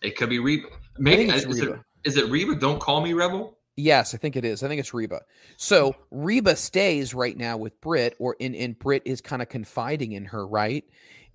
it 0.00 0.16
could 0.16 0.28
be 0.28 0.38
Reba. 0.38 0.68
Maybe 0.98 1.30
uh, 1.30 1.34
is, 1.34 1.44
it, 1.44 1.68
Reba. 1.68 1.84
is 2.04 2.16
it 2.16 2.30
Reba? 2.30 2.54
Don't 2.54 2.80
call 2.80 3.00
me 3.00 3.12
Rebel. 3.12 3.58
Yes, 3.76 4.14
I 4.14 4.18
think 4.18 4.36
it 4.36 4.44
is. 4.44 4.62
I 4.62 4.68
think 4.68 4.80
it's 4.80 4.94
Reba. 4.94 5.20
So 5.56 5.94
Reba 6.10 6.56
stays 6.56 7.14
right 7.14 7.36
now 7.36 7.56
with 7.56 7.80
Brit, 7.80 8.14
or 8.18 8.36
in 8.40 8.54
and 8.54 8.78
Brit 8.78 9.02
is 9.04 9.20
kind 9.20 9.40
of 9.42 9.48
confiding 9.48 10.12
in 10.12 10.24
her, 10.26 10.46
right? 10.46 10.84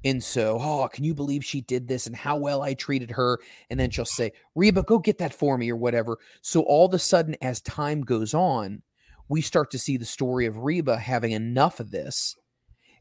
And 0.06 0.22
so, 0.22 0.58
oh, 0.60 0.90
can 0.92 1.06
you 1.06 1.14
believe 1.14 1.46
she 1.46 1.62
did 1.62 1.88
this 1.88 2.08
and 2.08 2.16
how 2.16 2.36
well 2.36 2.62
I 2.62 2.74
treated 2.74 3.12
her? 3.12 3.40
And 3.70 3.80
then 3.80 3.90
she'll 3.90 4.04
say, 4.04 4.34
Reba, 4.56 4.84
go 4.84 5.00
get 5.00 5.20
that 5.20 5.34
for 5.34 5.58
me 5.58 5.72
or 5.72 5.78
whatever. 5.78 6.18
So 6.42 6.62
all 6.64 6.86
of 6.86 6.94
a 6.94 7.00
sudden, 7.00 7.38
as 7.42 7.62
time 7.62 8.02
goes 8.02 8.34
on, 8.34 8.82
we 9.30 9.42
start 9.42 9.72
to 9.72 9.80
see 9.80 9.96
the 9.96 10.06
story 10.06 10.46
of 10.46 10.58
Reba 10.58 10.98
having 10.98 11.32
enough 11.32 11.80
of 11.80 11.92
this. 11.92 12.36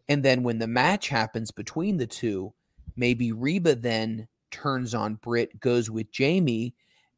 And 0.08 0.24
then 0.24 0.44
when 0.44 0.58
the 0.58 0.68
match 0.68 1.08
happens 1.08 1.50
between 1.50 1.96
the 1.96 2.06
two, 2.06 2.54
maybe 2.96 3.32
Reba 3.32 3.74
then 3.74 4.28
turns 4.50 4.94
on 4.94 5.14
Brit, 5.16 5.58
goes 5.60 5.90
with 5.90 6.10
Jamie, 6.10 6.74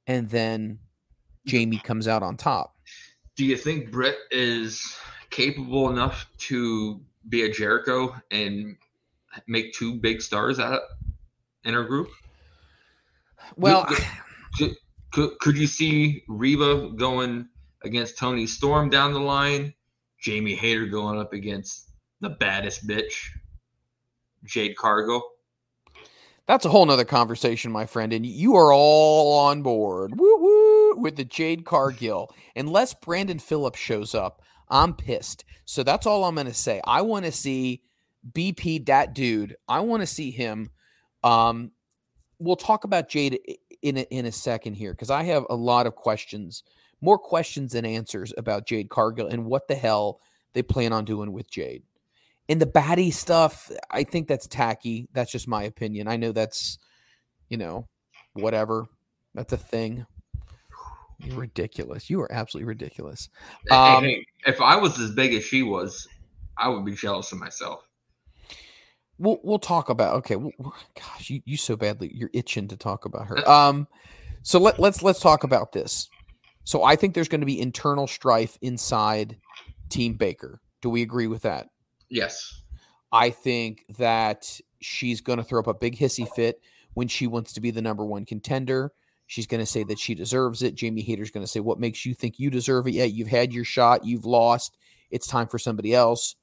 and 0.07 0.29
then 0.29 0.79
Jamie 1.47 1.79
comes 1.79 2.09
out 2.09 2.23
on 2.23 2.37
top. 2.37 2.77
Do 3.37 3.45
you 3.45 3.57
think 3.57 3.91
Britt 3.91 4.17
is 4.31 4.97
capable 5.31 5.91
enough 5.91 6.27
to 6.39 7.01
be 7.29 7.43
a 7.43 7.51
Jericho 7.51 8.15
and 8.31 8.77
make 9.47 9.73
two 9.75 9.97
big 9.97 10.23
stars 10.23 10.61
out 10.61 10.75
of 10.75 10.81
in 11.65 11.75
her 11.75 11.85
group? 11.85 12.09
Well, 13.57 13.85
Could- 13.85 14.05
could, 14.57 14.77
could, 15.13 15.39
could 15.41 15.59
you 15.59 15.67
see 15.67 16.23
Reba 16.29 16.91
going 16.97 17.49
against 17.83 18.17
Toni 18.17 18.47
Storm 18.47 18.89
down 18.89 19.13
the 19.13 19.21
line? 19.21 19.75
Jamie 20.21 20.55
Hayter 20.55 20.87
going 20.87 21.19
up 21.19 21.33
against 21.33 21.91
the 22.21 22.31
baddest 22.31 22.87
bitch, 22.87 23.13
Jade 24.45 24.77
Cargill? 24.77 25.23
That's 26.47 26.65
a 26.65 26.69
whole 26.69 26.85
nother 26.85 27.05
conversation, 27.05 27.73
my 27.73 27.87
friend. 27.87 28.13
And 28.13 28.27
you 28.27 28.57
are 28.57 28.73
all 28.73 29.39
on 29.47 29.63
board 29.63 30.13
woo 30.19 30.39
woo, 30.39 30.97
with 30.97 31.17
the 31.17 31.25
Jade 31.25 31.65
Cargill. 31.65 32.33
Unless 32.55 32.95
Brandon 32.95 33.39
Phillips 33.39 33.79
shows 33.79 34.15
up, 34.15 34.43
I'm 34.69 34.95
pissed. 34.95 35.45
So 35.65 35.83
that's 35.83 36.07
all 36.07 36.25
I'm 36.25 36.35
going 36.35 36.47
to 36.47 36.55
say. 36.55 36.81
I 36.85 37.03
want 37.03 37.25
to 37.25 37.33
see 37.33 37.83
BP, 38.33 38.87
that 38.87 39.15
dude. 39.15 39.57
I 39.69 39.81
want 39.81 40.03
to 40.03 40.07
see 40.07 40.31
him. 40.31 40.71
Um, 41.23 41.73
we'll 42.39 42.57
talk 42.57 42.85
about 42.85 43.09
Jade 43.09 43.39
in 43.83 43.99
a, 43.99 44.03
in 44.11 44.27
a 44.27 44.33
second 44.33 44.75
here 44.75 44.93
because 44.93 45.11
I 45.11 45.23
have 45.25 45.45
a 45.49 45.57
lot 45.57 45.87
of 45.87 45.95
questions, 45.95 46.63
more 47.01 47.19
questions 47.19 47.73
than 47.73 47.87
answers 47.87 48.33
about 48.37 48.67
Jade 48.67 48.91
Cargill 48.91 49.29
and 49.29 49.47
what 49.47 49.69
the 49.69 49.75
hell 49.75 50.21
they 50.53 50.63
plan 50.63 50.93
on 50.93 51.05
doing 51.05 51.33
with 51.33 51.51
Jade. 51.51 51.83
And 52.49 52.61
the 52.61 52.67
baddie 52.67 53.13
stuff, 53.13 53.71
I 53.91 54.05
think 54.05 54.29
that's 54.29 54.47
tacky. 54.47 55.09
That's 55.13 55.33
just 55.33 55.49
my 55.49 55.63
opinion. 55.63 56.09
I 56.09 56.17
know 56.17 56.33
that's, 56.33 56.79
you 57.49 57.57
know, 57.57 57.87
whatever. 58.35 58.87
That's 59.35 59.53
a 59.53 59.57
thing. 59.57 60.07
You're 61.21 61.39
ridiculous. 61.39 62.11
You 62.11 62.21
are 62.21 62.31
absolutely 62.31 62.69
ridiculous. 62.69 63.29
Hey, 63.69 63.77
Um, 63.77 64.05
hey, 64.05 64.27
if 64.47 64.61
I 64.61 64.77
was 64.77 64.99
as 64.99 65.13
big 65.13 65.33
as 65.33 65.43
she 65.43 65.63
was, 65.63 66.07
I 66.59 66.69
would 66.69 66.85
be 66.85 66.95
jealous 66.95 67.33
of 67.33 67.39
myself. 67.39 67.89
We'll 69.17 69.39
we'll 69.45 69.61
talk 69.61 69.91
about 69.91 70.17
okay. 70.17 70.37
Well, 70.37 70.75
gosh, 70.97 71.31
you 71.31 71.41
you 71.45 71.57
so 71.57 71.77
badly 71.77 72.11
you're 72.13 72.31
itching 72.33 72.67
to 72.69 72.77
talk 72.77 73.05
about 73.05 73.29
her. 73.29 73.49
Um, 73.49 73.87
so 74.43 74.59
let 74.59 74.81
let's 74.81 75.03
let's 75.03 75.21
talk 75.21 75.45
about 75.45 75.73
this. 75.73 76.09
So 76.65 76.83
I 76.83 76.97
think 76.97 77.15
there's 77.15 77.29
going 77.29 77.41
to 77.41 77.47
be 77.47 77.61
internal 77.61 78.07
strife 78.07 78.59
inside 78.61 79.37
Team 79.89 80.15
Baker. 80.15 80.61
Do 80.83 80.91
we 80.91 81.03
agree 81.03 81.29
with 81.29 81.43
that? 81.43 81.69
Yes. 82.15 82.63
I 83.11 83.31
think 83.31 83.85
that 83.99 84.61
she's 84.81 85.21
going 85.21 85.39
to 85.39 85.45
throw 85.45 85.59
up 85.59 85.67
a 85.67 85.75
big 85.75 85.97
hissy 85.99 86.29
fit 86.33 86.61
when 86.95 87.09
she 87.09 87.27
wants 87.27 87.53
to 87.55 87.61
be 87.61 87.73
the 87.73 87.83
number 87.83 88.05
one 88.05 88.25
contender. 88.25 88.93
She's 89.27 89.49
going 89.49 89.61
to 89.61 89.67
say 89.67 89.83
that 89.85 89.99
she 89.99 90.15
deserves 90.15 90.63
it. 90.63 90.77
Jamie 90.77 91.03
Hayter's 91.03 91.33
going 91.33 91.45
to 91.45 91.51
say, 91.51 91.59
What 91.59 91.81
makes 91.81 92.07
you 92.07 92.15
think 92.15 92.39
you 92.39 92.51
deserve 92.51 92.87
it? 92.87 92.93
Yeah, 92.95 93.05
you've 93.05 93.29
had 93.29 93.53
your 93.53 93.65
shot. 93.65 94.05
You've 94.05 94.25
lost. 94.25 94.77
It's 95.11 95.27
time 95.27 95.49
for 95.49 95.59
somebody 95.59 95.93
else. 95.93 96.37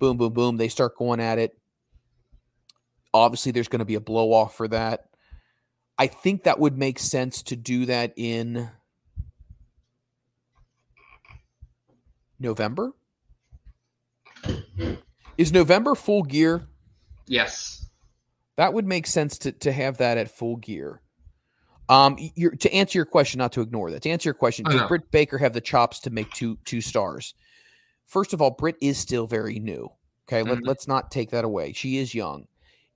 Boom, 0.00 0.16
boom, 0.16 0.32
boom. 0.32 0.56
They 0.56 0.68
start 0.68 0.96
going 0.96 1.20
at 1.20 1.38
it. 1.38 1.56
Obviously, 3.14 3.52
there's 3.52 3.68
going 3.68 3.78
to 3.78 3.84
be 3.84 3.94
a 3.94 4.00
blow 4.00 4.32
off 4.32 4.56
for 4.56 4.66
that. 4.68 5.04
I 5.98 6.08
think 6.08 6.44
that 6.44 6.58
would 6.58 6.76
make 6.76 6.98
sense 6.98 7.42
to 7.44 7.54
do 7.54 7.86
that 7.86 8.12
in 8.16 8.70
November. 12.40 12.92
Is 15.38 15.52
November 15.52 15.94
full 15.94 16.22
gear? 16.22 16.66
Yes. 17.26 17.88
That 18.56 18.74
would 18.74 18.86
make 18.86 19.06
sense 19.06 19.38
to 19.38 19.52
to 19.52 19.72
have 19.72 19.98
that 19.98 20.18
at 20.18 20.30
full 20.30 20.56
gear. 20.56 21.00
Um, 21.88 22.16
you're, 22.36 22.52
to 22.52 22.72
answer 22.72 22.98
your 22.98 23.04
question, 23.06 23.38
not 23.38 23.52
to 23.52 23.60
ignore 23.60 23.90
that. 23.90 24.02
To 24.02 24.10
answer 24.10 24.28
your 24.28 24.34
question, 24.34 24.64
does. 24.64 24.86
Britt 24.88 25.10
Baker 25.10 25.36
have 25.38 25.52
the 25.52 25.60
chops 25.60 26.00
to 26.00 26.10
make 26.10 26.30
two 26.32 26.58
two 26.64 26.80
stars? 26.80 27.34
First 28.06 28.32
of 28.32 28.40
all, 28.42 28.50
Britt 28.50 28.76
is 28.80 28.98
still 28.98 29.26
very 29.26 29.58
new. 29.58 29.88
Okay, 30.28 30.42
Let, 30.42 30.58
Mhm. 30.58 30.66
let's 30.66 30.86
not 30.86 31.10
take 31.10 31.30
that 31.30 31.44
away. 31.44 31.72
She 31.72 31.98
is 31.98 32.14
young. 32.14 32.46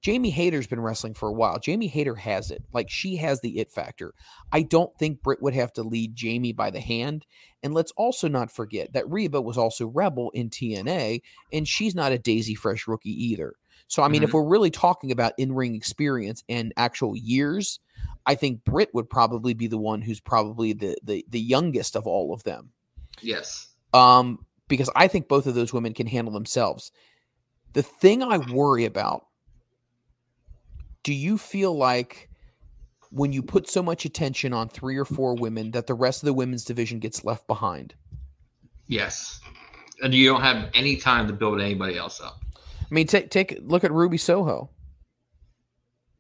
Jamie 0.03 0.31
Hayter's 0.31 0.67
been 0.67 0.81
wrestling 0.81 1.15
for 1.15 1.29
a 1.29 1.33
while. 1.33 1.59
Jamie 1.59 1.89
Hayter 1.89 2.15
has 2.15 2.51
it. 2.51 2.63
Like 2.73 2.89
she 2.91 3.17
has 3.17 3.41
the 3.41 3.59
it 3.59 3.71
factor. 3.71 4.15
I 4.53 4.63
don't 4.63 4.97
think 4.99 5.23
Britt 5.23 5.43
would 5.43 5.55
have 5.55 5.73
to 5.75 5.83
lead 5.83 6.15
Jamie 6.15 6.53
by 6.53 6.71
the 6.71 6.81
hand. 6.81 7.27
And 7.63 7.75
let's 7.75 7.93
also 7.97 8.29
not 8.29 8.53
forget 8.53 8.93
that 8.93 9.11
Reba 9.11 9.41
was 9.41 9.59
also 9.59 9.89
Rebel 9.89 10.31
in 10.31 10.51
TNA, 10.51 11.23
and 11.53 11.67
she's 11.67 11.95
not 11.95 12.13
a 12.13 12.19
Daisy 12.19 12.55
Fresh 12.55 12.87
rookie 12.87 13.11
either. 13.11 13.55
So 13.89 14.03
I 14.03 14.09
mean, 14.09 14.23
if 14.23 14.33
we're 14.33 14.47
really 14.47 14.71
talking 14.71 15.13
about 15.13 15.33
in-ring 15.39 15.75
experience 15.75 16.43
and 16.49 16.73
actual 16.77 17.17
years, 17.17 17.81
I 18.27 18.35
think 18.35 18.65
Britt 18.65 18.91
would 18.95 19.09
probably 19.09 19.55
be 19.55 19.69
the 19.69 19.79
one 19.79 20.03
who's 20.03 20.21
probably 20.21 20.73
the 20.73 20.97
the, 21.03 21.25
the 21.29 21.41
youngest 21.41 21.97
of 21.97 22.07
all 22.07 22.35
of 22.35 22.43
them. 22.43 22.71
Yes. 23.21 23.69
Um, 23.95 24.45
because 24.69 24.91
I 24.97 25.09
think 25.09 25.29
both 25.29 25.47
of 25.47 25.55
those 25.55 25.73
women 25.73 25.95
can 25.95 26.07
handle 26.07 26.35
themselves. 26.35 26.91
The 27.73 27.83
thing 27.83 28.23
I 28.23 28.39
worry 28.39 28.85
about, 28.85 29.26
do 31.07 31.15
you 31.15 31.39
feel 31.39 31.73
like 31.73 32.29
when 33.11 33.33
you 33.33 33.41
put 33.41 33.71
so 33.71 33.81
much 33.81 34.05
attention 34.05 34.53
on 34.53 34.69
three 34.69 34.97
or 34.97 35.05
four 35.05 35.37
women 35.37 35.71
that 35.71 35.87
the 35.87 35.95
rest 35.95 36.21
of 36.21 36.27
the 36.27 36.33
women's 36.33 36.65
division 36.65 36.99
gets 36.99 37.25
left 37.25 37.47
behind? 37.47 37.95
Yes. 38.89 39.39
And 40.03 40.13
you 40.13 40.29
don't 40.29 40.41
have 40.41 40.69
any 40.75 40.97
time 40.97 41.29
to 41.29 41.33
build 41.33 41.61
anybody 41.61 41.97
else 41.97 42.21
up. 42.21 42.41
I 42.57 42.93
mean, 42.93 43.07
take 43.07 43.31
take 43.31 43.57
look 43.63 43.85
at 43.85 43.93
Ruby 43.93 44.19
Soho. 44.19 44.69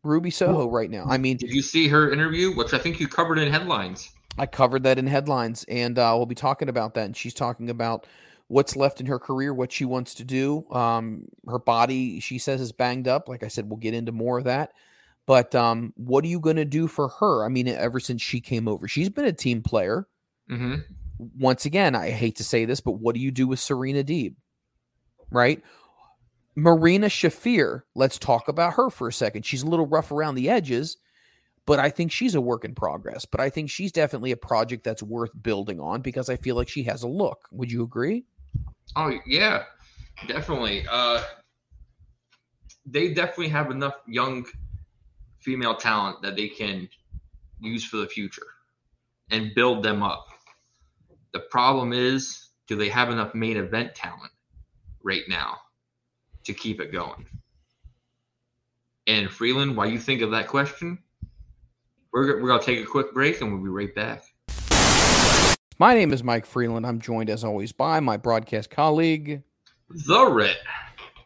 Ruby 0.04 0.30
Soho 0.30 0.70
right 0.70 0.88
now. 0.88 1.04
I 1.08 1.18
mean, 1.18 1.36
Did 1.36 1.50
you 1.50 1.62
see 1.62 1.88
her 1.88 2.12
interview, 2.12 2.54
which 2.54 2.72
I 2.72 2.78
think 2.78 3.00
you 3.00 3.08
covered 3.08 3.38
in 3.38 3.52
headlines? 3.52 4.12
I 4.38 4.46
covered 4.46 4.84
that 4.84 5.00
in 5.00 5.08
headlines, 5.08 5.64
and 5.66 5.98
uh, 5.98 6.12
we'll 6.16 6.26
be 6.26 6.36
talking 6.36 6.68
about 6.68 6.94
that. 6.94 7.06
And 7.06 7.16
she's 7.16 7.34
talking 7.34 7.70
about 7.70 8.06
what's 8.48 8.76
left 8.76 9.00
in 9.00 9.06
her 9.06 9.18
career, 9.18 9.52
what 9.52 9.72
she 9.72 9.84
wants 9.84 10.14
to 10.14 10.24
do. 10.24 10.70
Um, 10.70 11.24
her 11.48 11.58
body, 11.58 12.20
she 12.20 12.38
says, 12.38 12.60
is 12.60 12.72
banged 12.72 13.08
up. 13.08 13.28
Like 13.28 13.42
I 13.42 13.48
said, 13.48 13.68
we'll 13.68 13.78
get 13.78 13.94
into 13.94 14.12
more 14.12 14.38
of 14.38 14.44
that. 14.44 14.72
But 15.26 15.54
um, 15.56 15.92
what 15.96 16.24
are 16.24 16.28
you 16.28 16.38
going 16.38 16.56
to 16.56 16.64
do 16.64 16.86
for 16.86 17.08
her? 17.08 17.44
I 17.44 17.48
mean, 17.48 17.66
ever 17.66 17.98
since 17.98 18.22
she 18.22 18.40
came 18.40 18.68
over, 18.68 18.86
she's 18.86 19.08
been 19.08 19.24
a 19.24 19.32
team 19.32 19.62
player. 19.62 20.06
Mm-hmm. 20.48 20.76
Once 21.38 21.64
again, 21.64 21.96
I 21.96 22.10
hate 22.10 22.36
to 22.36 22.44
say 22.44 22.64
this, 22.64 22.80
but 22.80 22.92
what 22.92 23.14
do 23.14 23.20
you 23.20 23.32
do 23.32 23.48
with 23.48 23.58
Serena 23.58 24.04
Deeb? 24.04 24.36
Right? 25.30 25.62
Marina 26.54 27.08
Shafir, 27.08 27.82
let's 27.94 28.18
talk 28.18 28.48
about 28.48 28.74
her 28.74 28.88
for 28.88 29.08
a 29.08 29.12
second. 29.12 29.44
She's 29.44 29.62
a 29.62 29.66
little 29.66 29.86
rough 29.86 30.12
around 30.12 30.36
the 30.36 30.48
edges, 30.48 30.96
but 31.66 31.80
I 31.80 31.90
think 31.90 32.12
she's 32.12 32.34
a 32.34 32.40
work 32.40 32.64
in 32.64 32.74
progress. 32.74 33.24
But 33.24 33.40
I 33.40 33.50
think 33.50 33.68
she's 33.68 33.92
definitely 33.92 34.30
a 34.30 34.36
project 34.36 34.84
that's 34.84 35.02
worth 35.02 35.30
building 35.42 35.80
on 35.80 36.00
because 36.00 36.30
I 36.30 36.36
feel 36.36 36.54
like 36.54 36.68
she 36.68 36.84
has 36.84 37.02
a 37.02 37.08
look. 37.08 37.48
Would 37.50 37.72
you 37.72 37.82
agree? 37.82 38.24
Oh 38.94 39.12
yeah, 39.26 39.64
definitely. 40.26 40.86
Uh, 40.90 41.22
they 42.86 43.12
definitely 43.12 43.48
have 43.48 43.70
enough 43.70 43.94
young 44.06 44.46
female 45.40 45.74
talent 45.74 46.22
that 46.22 46.36
they 46.36 46.48
can 46.48 46.88
use 47.60 47.84
for 47.84 47.96
the 47.98 48.06
future 48.06 48.46
and 49.30 49.54
build 49.54 49.82
them 49.82 50.02
up. 50.02 50.26
The 51.32 51.40
problem 51.40 51.92
is, 51.92 52.48
do 52.68 52.76
they 52.76 52.88
have 52.88 53.10
enough 53.10 53.34
main 53.34 53.56
event 53.56 53.94
talent 53.94 54.32
right 55.02 55.24
now 55.28 55.58
to 56.44 56.54
keep 56.54 56.80
it 56.80 56.92
going? 56.92 57.26
And 59.06 59.30
Freeland, 59.30 59.76
while 59.76 59.88
you 59.88 59.98
think 59.98 60.22
of 60.22 60.30
that 60.32 60.48
question, 60.48 60.98
we're, 62.12 62.40
we're 62.40 62.48
going 62.48 62.60
to 62.60 62.66
take 62.66 62.82
a 62.82 62.88
quick 62.88 63.12
break 63.12 63.40
and 63.40 63.52
we'll 63.52 63.62
be 63.62 63.68
right 63.68 63.94
back. 63.94 64.24
My 65.78 65.92
name 65.92 66.14
is 66.14 66.24
Mike 66.24 66.46
Freeland. 66.46 66.86
I'm 66.86 67.02
joined 67.02 67.28
as 67.28 67.44
always 67.44 67.70
by 67.70 68.00
my 68.00 68.16
broadcast 68.16 68.70
colleague, 68.70 69.42
The 69.90 70.24
Rit. 70.24 70.56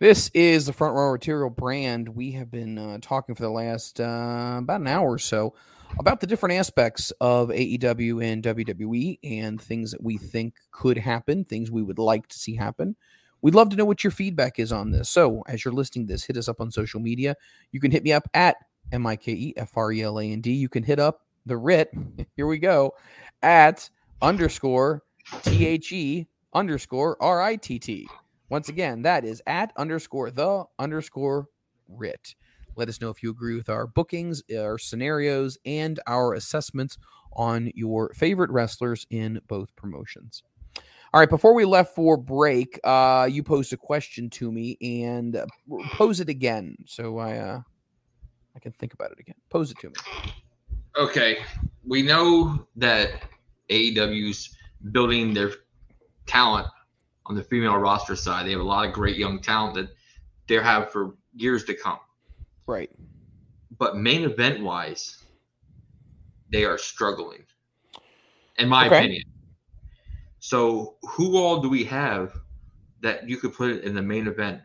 This 0.00 0.28
is 0.34 0.66
the 0.66 0.72
Front 0.72 0.96
Row 0.96 1.04
Arterial 1.04 1.50
brand. 1.50 2.08
We 2.08 2.32
have 2.32 2.50
been 2.50 2.76
uh, 2.76 2.98
talking 3.00 3.36
for 3.36 3.42
the 3.42 3.50
last 3.50 4.00
uh, 4.00 4.56
about 4.58 4.80
an 4.80 4.88
hour 4.88 5.08
or 5.08 5.18
so 5.20 5.54
about 6.00 6.18
the 6.18 6.26
different 6.26 6.56
aspects 6.56 7.12
of 7.20 7.50
AEW 7.50 8.24
and 8.24 8.42
WWE 8.42 9.20
and 9.22 9.60
things 9.60 9.92
that 9.92 10.02
we 10.02 10.18
think 10.18 10.54
could 10.72 10.98
happen, 10.98 11.44
things 11.44 11.70
we 11.70 11.84
would 11.84 12.00
like 12.00 12.26
to 12.26 12.36
see 12.36 12.56
happen. 12.56 12.96
We'd 13.42 13.54
love 13.54 13.68
to 13.68 13.76
know 13.76 13.84
what 13.84 14.02
your 14.02 14.10
feedback 14.10 14.58
is 14.58 14.72
on 14.72 14.90
this. 14.90 15.08
So, 15.08 15.44
as 15.46 15.64
you're 15.64 15.72
listening 15.72 16.08
to 16.08 16.14
this, 16.14 16.24
hit 16.24 16.36
us 16.36 16.48
up 16.48 16.60
on 16.60 16.72
social 16.72 16.98
media. 16.98 17.36
You 17.70 17.78
can 17.78 17.92
hit 17.92 18.02
me 18.02 18.12
up 18.12 18.28
at 18.34 18.56
M 18.90 19.06
I 19.06 19.14
K 19.14 19.30
E 19.30 19.54
F 19.56 19.76
R 19.76 19.92
E 19.92 20.02
L 20.02 20.18
A 20.18 20.24
N 20.24 20.40
D. 20.40 20.50
You 20.50 20.68
can 20.68 20.82
hit 20.82 20.98
up 20.98 21.20
the 21.46 21.56
RIT. 21.56 21.92
Here 22.36 22.48
we 22.48 22.58
go 22.58 22.94
at 23.42 23.88
underscore 24.22 25.02
T 25.42 25.66
H 25.66 25.92
E 25.92 26.26
underscore 26.54 27.16
R 27.22 27.42
I 27.42 27.56
T 27.56 27.78
T. 27.78 28.08
Once 28.48 28.68
again, 28.68 29.02
that 29.02 29.24
is 29.24 29.40
at 29.46 29.72
underscore 29.76 30.30
the 30.30 30.64
underscore 30.78 31.46
RIT. 31.88 32.34
Let 32.76 32.88
us 32.88 33.00
know 33.00 33.10
if 33.10 33.22
you 33.22 33.30
agree 33.30 33.56
with 33.56 33.68
our 33.68 33.86
bookings, 33.86 34.42
our 34.56 34.78
scenarios, 34.78 35.58
and 35.64 36.00
our 36.06 36.34
assessments 36.34 36.98
on 37.32 37.70
your 37.74 38.12
favorite 38.14 38.50
wrestlers 38.50 39.06
in 39.10 39.40
both 39.46 39.74
promotions. 39.76 40.42
All 41.12 41.20
right, 41.20 41.28
before 41.28 41.54
we 41.54 41.64
left 41.64 41.94
for 41.94 42.16
break, 42.16 42.78
uh, 42.84 43.28
you 43.30 43.42
posed 43.42 43.72
a 43.72 43.76
question 43.76 44.30
to 44.30 44.52
me 44.52 44.76
and 44.80 45.36
uh, 45.36 45.46
pose 45.92 46.20
it 46.20 46.28
again, 46.28 46.76
so 46.86 47.18
I 47.18 47.36
uh, 47.36 47.60
I 48.54 48.58
can 48.60 48.72
think 48.72 48.94
about 48.94 49.10
it 49.12 49.18
again. 49.18 49.34
Pose 49.48 49.72
it 49.72 49.78
to 49.80 49.88
me. 49.88 49.94
Okay, 50.96 51.38
we 51.84 52.02
know 52.02 52.66
that 52.76 53.22
AEW's 53.70 54.56
building 54.92 55.34
their 55.34 55.52
talent 56.26 56.66
on 57.26 57.34
the 57.34 57.42
female 57.42 57.76
roster 57.76 58.16
side. 58.16 58.46
They 58.46 58.52
have 58.52 58.60
a 58.60 58.64
lot 58.64 58.86
of 58.86 58.92
great 58.92 59.16
young 59.16 59.40
talent 59.40 59.74
that 59.74 59.88
they 60.48 60.56
have 60.56 60.90
for 60.90 61.14
years 61.34 61.64
to 61.64 61.74
come. 61.74 61.98
Right. 62.66 62.90
But 63.78 63.96
main 63.96 64.24
event 64.24 64.62
wise, 64.62 65.22
they 66.50 66.64
are 66.64 66.78
struggling, 66.78 67.44
in 68.58 68.68
my 68.68 68.86
Okay. 68.86 68.96
opinion. 68.98 69.22
So, 70.40 70.96
who 71.02 71.36
all 71.36 71.60
do 71.60 71.68
we 71.68 71.84
have 71.84 72.32
that 73.02 73.28
you 73.28 73.36
could 73.36 73.54
put 73.54 73.82
in 73.82 73.94
the 73.94 74.02
main 74.02 74.26
event? 74.26 74.60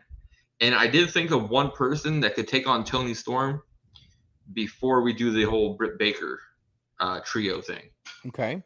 And 0.60 0.74
I 0.74 0.86
did 0.86 1.10
think 1.10 1.30
of 1.30 1.50
one 1.50 1.70
person 1.70 2.20
that 2.20 2.34
could 2.34 2.48
take 2.48 2.66
on 2.66 2.82
Toni 2.82 3.14
Storm 3.14 3.62
before 4.54 5.02
we 5.02 5.12
do 5.12 5.30
the 5.30 5.44
whole 5.44 5.74
Britt 5.76 5.98
Baker 5.98 6.40
uh, 6.98 7.20
trio 7.24 7.60
thing. 7.60 7.90
Okay. 8.26 8.62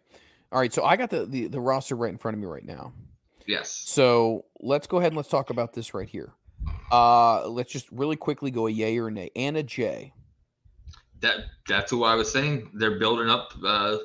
All 0.52 0.59
right. 0.59 0.72
So 0.72 0.85
I 0.85 0.97
got 0.97 1.10
the, 1.10 1.27
the 1.27 1.47
the 1.48 1.60
roster 1.60 1.97
right 1.97 2.10
in 2.10 2.18
front 2.18 2.36
of 2.36 2.40
me 2.40 2.47
right 2.47 2.64
now. 2.64 2.93
Yes. 3.47 3.82
So 3.86 4.44
let's 4.60 4.86
go 4.86 4.98
ahead 4.98 5.12
and 5.12 5.16
let's 5.16 5.28
talk 5.28 5.51
about 5.51 5.72
this 5.72 5.94
right 5.94 6.09
here. 6.09 6.32
Uh, 6.93 7.48
let's 7.48 7.72
just 7.72 7.90
really 7.90 8.16
quickly 8.16 8.51
go 8.51 8.66
a 8.66 8.70
yay 8.70 8.98
or 8.98 9.09
a 9.09 9.10
nay. 9.10 9.31
Anna 9.36 9.62
J. 9.62 10.12
That 11.20 11.40
that's 11.68 11.90
who 11.90 12.05
I 12.05 12.14
was 12.14 12.31
saying. 12.31 12.70
They're 12.74 12.98
building 12.98 13.28
up 13.28 13.52
uh, 13.64 13.98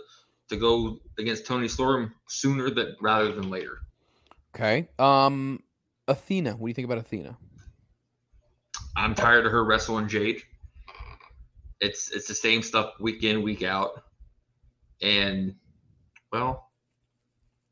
to 0.49 0.57
go 0.57 0.99
against 1.17 1.45
Toni 1.45 1.67
Storm 1.67 2.13
sooner 2.27 2.69
than 2.69 2.95
rather 3.01 3.31
than 3.31 3.49
later. 3.49 3.79
Okay. 4.55 4.87
Um, 4.99 5.63
Athena. 6.07 6.51
What 6.51 6.67
do 6.67 6.67
you 6.67 6.73
think 6.73 6.85
about 6.85 6.99
Athena? 6.99 7.37
I'm 8.95 9.15
tired 9.15 9.45
of 9.45 9.51
her 9.51 9.63
wrestling 9.63 10.07
Jade. 10.07 10.41
It's 11.81 12.11
it's 12.11 12.27
the 12.27 12.35
same 12.35 12.61
stuff 12.61 12.93
week 12.99 13.23
in 13.23 13.41
week 13.41 13.63
out, 13.63 14.03
and 15.01 15.55
well, 16.35 16.69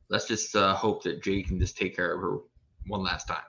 let's 0.07 0.25
just 0.25 0.55
uh, 0.55 0.73
hope 0.73 1.03
that 1.03 1.21
Jade 1.21 1.47
can 1.47 1.59
just 1.59 1.77
take 1.77 1.93
care 1.95 2.13
of 2.13 2.21
her 2.21 2.37
one 2.87 3.03
last 3.03 3.27
time. 3.27 3.43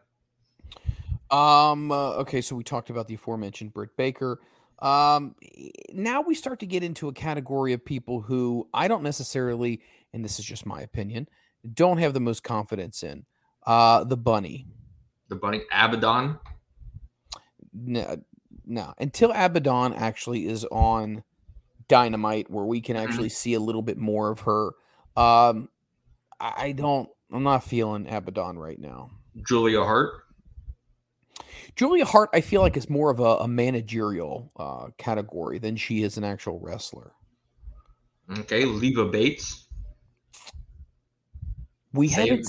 Um. 1.31 1.93
uh, 1.93 2.15
okay. 2.15 2.41
So 2.41 2.57
we 2.57 2.65
talked 2.65 2.91
about 2.91 3.07
the 3.07 3.15
aforementioned 3.15 3.73
Britt 3.73 3.97
Baker. 3.97 4.41
Um. 4.81 5.37
Now 5.93 6.21
we 6.21 6.35
start 6.35 6.59
to 6.61 6.67
get 6.67 6.83
into 6.83 7.07
a 7.07 7.13
category 7.13 7.73
of 7.73 7.85
people 7.85 8.23
who 8.23 8.69
I 8.75 8.89
don't 8.89 9.05
necessarily, 9.05 9.83
and 10.13 10.25
this 10.25 10.41
is 10.41 10.45
just 10.45 10.67
my 10.67 10.81
opinion, 10.81 11.29
don't 11.73 11.99
have 11.99 12.13
the 12.13 12.21
most 12.21 12.43
confidence 12.43 13.05
in. 13.05 13.25
Uh, 13.65 14.03
the 14.03 14.17
Bunny. 14.17 14.67
The 15.29 15.37
bunny 15.37 15.63
Abaddon. 15.73 16.39
No, 17.73 18.17
no. 18.67 18.93
Until 18.99 19.31
Abaddon 19.33 19.95
actually 19.95 20.47
is 20.47 20.65
on 20.71 21.23
Dynamite, 21.89 22.51
where 22.51 22.65
we 22.65 22.81
can 22.81 22.97
actually 22.97 23.29
see 23.29 23.55
a 23.55 23.61
little 23.61 23.83
bit 23.83 23.97
more 23.97 24.31
of 24.31 24.41
her. 24.41 24.73
Um, 25.17 25.69
I 26.41 26.73
don't. 26.73 27.09
I'm 27.33 27.43
not 27.43 27.65
feeling 27.65 28.07
Abaddon 28.09 28.59
right 28.59 28.79
now. 28.79 29.11
Julia 29.47 29.83
Hart. 29.83 30.23
Julia 31.77 32.05
Hart, 32.05 32.31
I 32.33 32.41
feel 32.41 32.61
like 32.61 32.77
is 32.77 32.89
more 32.89 33.11
of 33.11 33.19
a, 33.19 33.39
a 33.39 33.49
managerial 33.49 34.53
uh, 34.57 34.89
category 34.97 35.59
than 35.59 35.77
she 35.77 36.03
is 36.05 36.17
an 36.17 36.25
actual 36.25 36.61
wrestler. 36.61 37.13
Okay, 38.39 38.65
Leva 38.65 39.07
Bates. 39.07 39.67
We 41.93 42.09
Same. 42.09 42.29
haven't. 42.29 42.47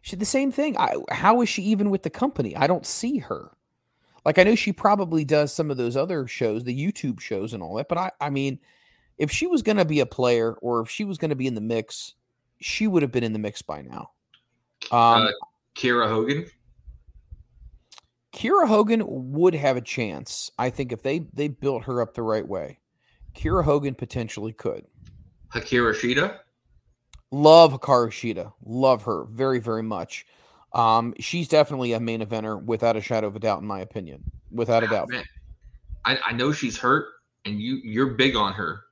She 0.00 0.16
the 0.16 0.24
same 0.24 0.52
thing. 0.52 0.76
I, 0.78 0.94
how 1.10 1.42
is 1.42 1.48
she 1.48 1.62
even 1.64 1.90
with 1.90 2.04
the 2.04 2.10
company? 2.10 2.54
I 2.56 2.66
don't 2.66 2.86
see 2.86 3.18
her. 3.18 3.50
Like 4.24 4.38
I 4.38 4.44
know 4.44 4.54
she 4.54 4.72
probably 4.72 5.24
does 5.24 5.52
some 5.52 5.70
of 5.70 5.76
those 5.76 5.96
other 5.96 6.26
shows, 6.26 6.64
the 6.64 6.76
YouTube 6.76 7.20
shows 7.20 7.52
and 7.52 7.62
all 7.62 7.74
that. 7.76 7.88
But 7.88 7.98
I, 7.98 8.10
I 8.20 8.30
mean, 8.30 8.60
if 9.18 9.30
she 9.30 9.46
was 9.46 9.62
going 9.62 9.76
to 9.78 9.84
be 9.84 10.00
a 10.00 10.06
player 10.06 10.54
or 10.54 10.80
if 10.80 10.90
she 10.90 11.04
was 11.04 11.18
going 11.18 11.30
to 11.30 11.36
be 11.36 11.46
in 11.46 11.54
the 11.54 11.60
mix, 11.60 12.14
she 12.60 12.86
would 12.86 13.02
have 13.02 13.12
been 13.12 13.24
in 13.24 13.32
the 13.32 13.38
mix 13.38 13.62
by 13.62 13.82
now. 13.82 14.10
Um, 14.90 15.22
uh, 15.22 15.28
Kiera 15.76 16.08
Hogan. 16.08 16.46
Kiera 18.32 18.66
Hogan 18.68 19.02
would 19.06 19.54
have 19.54 19.76
a 19.76 19.80
chance, 19.80 20.50
I 20.58 20.70
think, 20.70 20.92
if 20.92 21.02
they 21.02 21.20
they 21.32 21.48
built 21.48 21.84
her 21.84 22.02
up 22.02 22.14
the 22.14 22.22
right 22.22 22.46
way. 22.46 22.78
Kiera 23.34 23.64
Hogan 23.64 23.94
potentially 23.94 24.52
could. 24.52 24.84
Hikaru 25.54 25.94
Shida. 25.94 26.38
Love 27.30 27.72
Hikaru 27.72 28.08
Shida. 28.08 28.52
Love 28.64 29.02
her 29.04 29.24
very, 29.24 29.58
very 29.58 29.82
much. 29.82 30.26
Um, 30.72 31.14
she's 31.18 31.48
definitely 31.48 31.94
a 31.94 32.00
main 32.00 32.20
eventer 32.20 32.62
without 32.62 32.96
a 32.96 33.00
shadow 33.00 33.26
of 33.26 33.36
a 33.36 33.38
doubt, 33.38 33.60
in 33.62 33.66
my 33.66 33.80
opinion. 33.80 34.22
Without 34.50 34.82
a 34.82 34.86
Ah, 34.86 34.90
doubt. 34.90 35.08
man. 35.08 35.24
I, 36.04 36.18
I 36.26 36.32
know 36.32 36.52
she's 36.52 36.76
hurt, 36.76 37.06
and 37.46 37.58
you 37.60 37.76
you're 37.82 38.08
big 38.14 38.36
on 38.36 38.52
her. 38.52 38.82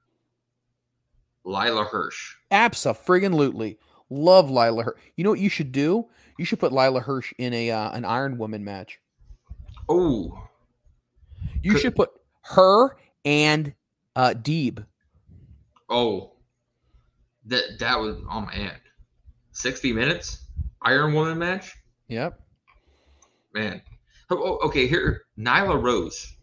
Leyla 1.46 1.86
Hirsch. 1.86 2.34
Absolutely. 2.50 3.78
Love 4.10 4.48
Leyla 4.48 4.84
Hirsch. 4.84 5.00
You 5.16 5.24
know 5.24 5.30
what 5.30 5.40
you 5.40 5.48
should 5.48 5.72
do? 5.72 6.06
You 6.38 6.44
should 6.44 6.58
put 6.60 6.72
Leyla 6.72 7.02
Hirsch 7.02 7.32
in 7.38 7.52
a 7.54 7.70
uh, 7.70 7.90
an 7.92 8.04
Iron 8.04 8.38
Woman 8.38 8.64
match. 8.64 8.98
Oh, 9.88 10.48
You 11.62 11.72
Could- 11.72 11.80
should 11.80 11.96
put 11.96 12.10
her 12.42 12.96
and 13.24 13.72
uh 14.16 14.34
Deeb. 14.36 14.84
oh, 15.90 16.32
that 17.46 17.78
that 17.78 17.98
was 17.98 18.16
oh 18.30 18.40
man, 18.42 18.72
sixty 19.52 19.92
minutes 19.92 20.42
Iron 20.82 21.12
Woman 21.14 21.38
match. 21.38 21.72
Yep. 22.08 22.40
Man, 23.54 23.80
oh, 24.30 24.36
oh, 24.62 24.66
okay. 24.68 24.86
Here, 24.86 25.22
Nyla 25.38 25.80
Rose. 25.82 26.36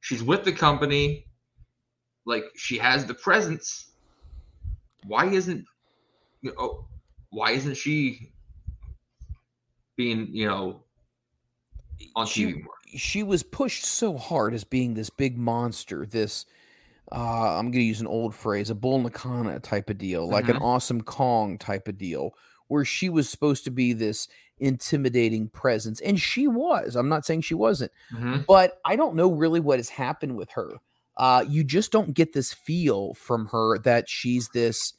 She's 0.00 0.22
with 0.22 0.44
the 0.44 0.52
company. 0.52 1.26
Like 2.26 2.44
she 2.56 2.78
has 2.78 3.06
the 3.06 3.14
presence. 3.14 3.89
Why 5.06 5.26
isn't 5.26 5.64
you 6.42 6.50
know, 6.50 6.56
oh, 6.58 6.84
why 7.30 7.52
isn't 7.52 7.76
she 7.76 8.32
being 9.96 10.28
you 10.30 10.46
know 10.46 10.82
on 12.16 12.26
She- 12.26 12.46
TV 12.46 12.62
more? 12.62 12.74
she 12.86 13.22
was 13.22 13.42
pushed 13.42 13.84
so 13.84 14.16
hard 14.16 14.52
as 14.54 14.64
being 14.64 14.94
this 14.94 15.10
big 15.10 15.38
monster, 15.38 16.04
this 16.06 16.46
uh, 17.12 17.56
I'm 17.58 17.66
going 17.66 17.72
to 17.72 17.82
use 17.82 18.00
an 18.00 18.06
old 18.06 18.36
phrase, 18.36 18.70
a 18.70 18.74
bull 18.74 19.00
Nakano 19.00 19.58
type 19.58 19.90
of 19.90 19.98
deal, 19.98 20.28
like 20.28 20.48
an 20.48 20.56
Mhm. 20.56 20.60
awesome 20.62 21.00
Kong 21.00 21.58
type 21.58 21.88
of 21.88 21.98
deal, 21.98 22.34
where 22.68 22.84
she 22.84 23.08
was 23.08 23.28
supposed 23.28 23.64
to 23.64 23.70
be 23.72 23.92
this 23.92 24.28
intimidating 24.58 25.48
presence, 25.48 26.00
and 26.00 26.20
she 26.20 26.46
was. 26.46 26.94
I'm 26.94 27.08
not 27.08 27.26
saying 27.26 27.40
she 27.40 27.54
wasn't, 27.54 27.90
Mhm. 28.12 28.46
but 28.46 28.80
I 28.84 28.94
don't 28.94 29.16
know 29.16 29.32
really 29.32 29.58
what 29.58 29.80
has 29.80 29.88
happened 29.88 30.36
with 30.36 30.50
her. 30.50 30.74
Uh, 31.20 31.44
you 31.46 31.62
just 31.62 31.92
don't 31.92 32.14
get 32.14 32.32
this 32.32 32.50
feel 32.50 33.12
from 33.12 33.44
her 33.44 33.78
that 33.80 34.08
she's 34.08 34.48
this 34.48 34.94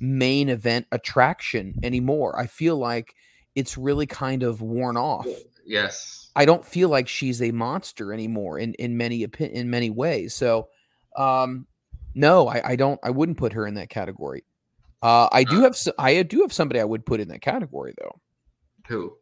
main 0.00 0.50
event 0.50 0.86
attraction 0.92 1.74
anymore. 1.82 2.38
I 2.38 2.46
feel 2.46 2.76
like 2.76 3.14
it's 3.54 3.78
really 3.78 4.04
kind 4.04 4.42
of 4.42 4.60
worn 4.60 4.98
off. 4.98 5.26
Yes. 5.64 6.30
I 6.36 6.44
don't 6.44 6.62
feel 6.62 6.90
like 6.90 7.08
she's 7.08 7.40
a 7.40 7.52
monster 7.52 8.12
anymore 8.12 8.58
in 8.58 8.74
in 8.74 8.98
many 8.98 9.22
in 9.22 9.70
many 9.70 9.88
ways. 9.88 10.34
So, 10.34 10.68
um, 11.16 11.66
no, 12.14 12.48
I, 12.48 12.72
I 12.72 12.76
don't. 12.76 13.00
I 13.02 13.08
wouldn't 13.08 13.38
put 13.38 13.54
her 13.54 13.66
in 13.66 13.72
that 13.74 13.88
category. 13.88 14.44
Uh, 15.00 15.30
I 15.32 15.42
do 15.42 15.62
have 15.62 15.74
I 15.98 16.22
do 16.22 16.42
have 16.42 16.52
somebody 16.52 16.80
I 16.80 16.84
would 16.84 17.06
put 17.06 17.18
in 17.18 17.28
that 17.28 17.40
category 17.40 17.94
though. 17.98 18.20
Who? 18.88 19.16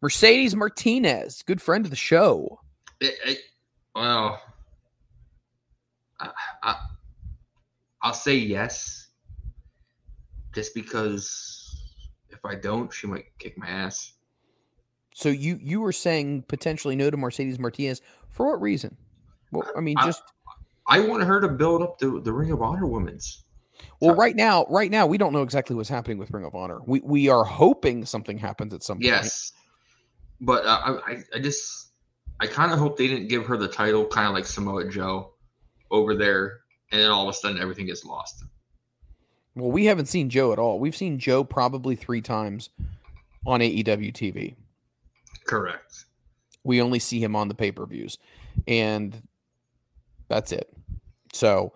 Mercedes 0.00 0.56
Martinez, 0.56 1.42
good 1.42 1.60
friend 1.60 1.84
of 1.84 1.90
the 1.90 1.96
show. 1.96 2.58
It, 3.00 3.18
it, 3.26 3.38
well, 3.94 4.40
I, 6.20 6.30
I 6.62 6.76
I'll 8.02 8.14
say 8.14 8.34
yes, 8.36 9.08
just 10.54 10.74
because 10.74 11.82
if 12.30 12.44
I 12.44 12.54
don't, 12.54 12.92
she 12.92 13.06
might 13.06 13.26
kick 13.38 13.56
my 13.58 13.68
ass. 13.68 14.12
So 15.14 15.28
you 15.28 15.58
you 15.60 15.80
were 15.80 15.92
saying 15.92 16.44
potentially 16.48 16.96
no 16.96 17.10
to 17.10 17.16
Mercedes 17.16 17.58
Martinez 17.58 18.00
for 18.28 18.46
what 18.50 18.60
reason? 18.60 18.96
Well, 19.52 19.68
I 19.76 19.80
mean, 19.80 19.96
just 20.04 20.22
I 20.86 21.00
want 21.00 21.24
her 21.24 21.40
to 21.40 21.48
build 21.48 21.82
up 21.82 21.98
the 21.98 22.20
the 22.20 22.32
Ring 22.32 22.52
of 22.52 22.62
Honor 22.62 22.86
women's. 22.86 23.44
well, 24.00 24.14
right 24.14 24.36
now, 24.36 24.64
right 24.70 24.90
now, 24.90 25.06
we 25.06 25.18
don't 25.18 25.32
know 25.32 25.42
exactly 25.42 25.74
what's 25.76 25.88
happening 25.88 26.18
with 26.18 26.30
Ring 26.30 26.44
of 26.44 26.54
Honor. 26.54 26.78
We 26.86 27.00
we 27.00 27.28
are 27.28 27.44
hoping 27.44 28.04
something 28.06 28.38
happens 28.38 28.72
at 28.72 28.82
some 28.82 28.98
point. 28.98 29.06
Yes, 29.06 29.52
but 30.40 30.64
uh, 30.64 30.80
I 31.06 31.12
I- 31.12 31.24
I 31.34 31.38
just 31.40 31.88
I 32.38 32.46
kind 32.46 32.72
of 32.72 32.78
hope 32.78 32.96
they 32.96 33.08
didn't 33.08 33.28
give 33.28 33.44
her 33.46 33.56
the 33.56 33.68
title, 33.68 34.06
kind 34.06 34.26
of 34.28 34.32
like 34.34 34.46
Samoa 34.46 34.88
Joe, 34.88 35.34
over 35.90 36.14
there, 36.14 36.60
and 36.92 37.00
then 37.00 37.10
all 37.10 37.28
of 37.28 37.34
a 37.34 37.36
sudden 37.36 37.60
everything 37.60 37.86
gets 37.86 38.04
lost. 38.04 38.44
Well, 39.54 39.70
we 39.70 39.86
haven't 39.86 40.06
seen 40.06 40.30
Joe 40.30 40.52
at 40.52 40.58
all. 40.58 40.78
We've 40.78 40.96
seen 40.96 41.18
Joe 41.18 41.44
probably 41.44 41.96
three 41.96 42.20
times 42.20 42.70
on 43.46 43.60
AEW 43.60 44.12
TV. 44.12 44.54
Correct. 45.44 46.04
We 46.62 46.80
only 46.80 46.98
see 46.98 47.22
him 47.22 47.34
on 47.34 47.48
the 47.48 47.54
pay 47.54 47.72
per 47.72 47.86
views, 47.86 48.18
and 48.68 49.20
that's 50.28 50.52
it. 50.52 50.72
So 51.32 51.72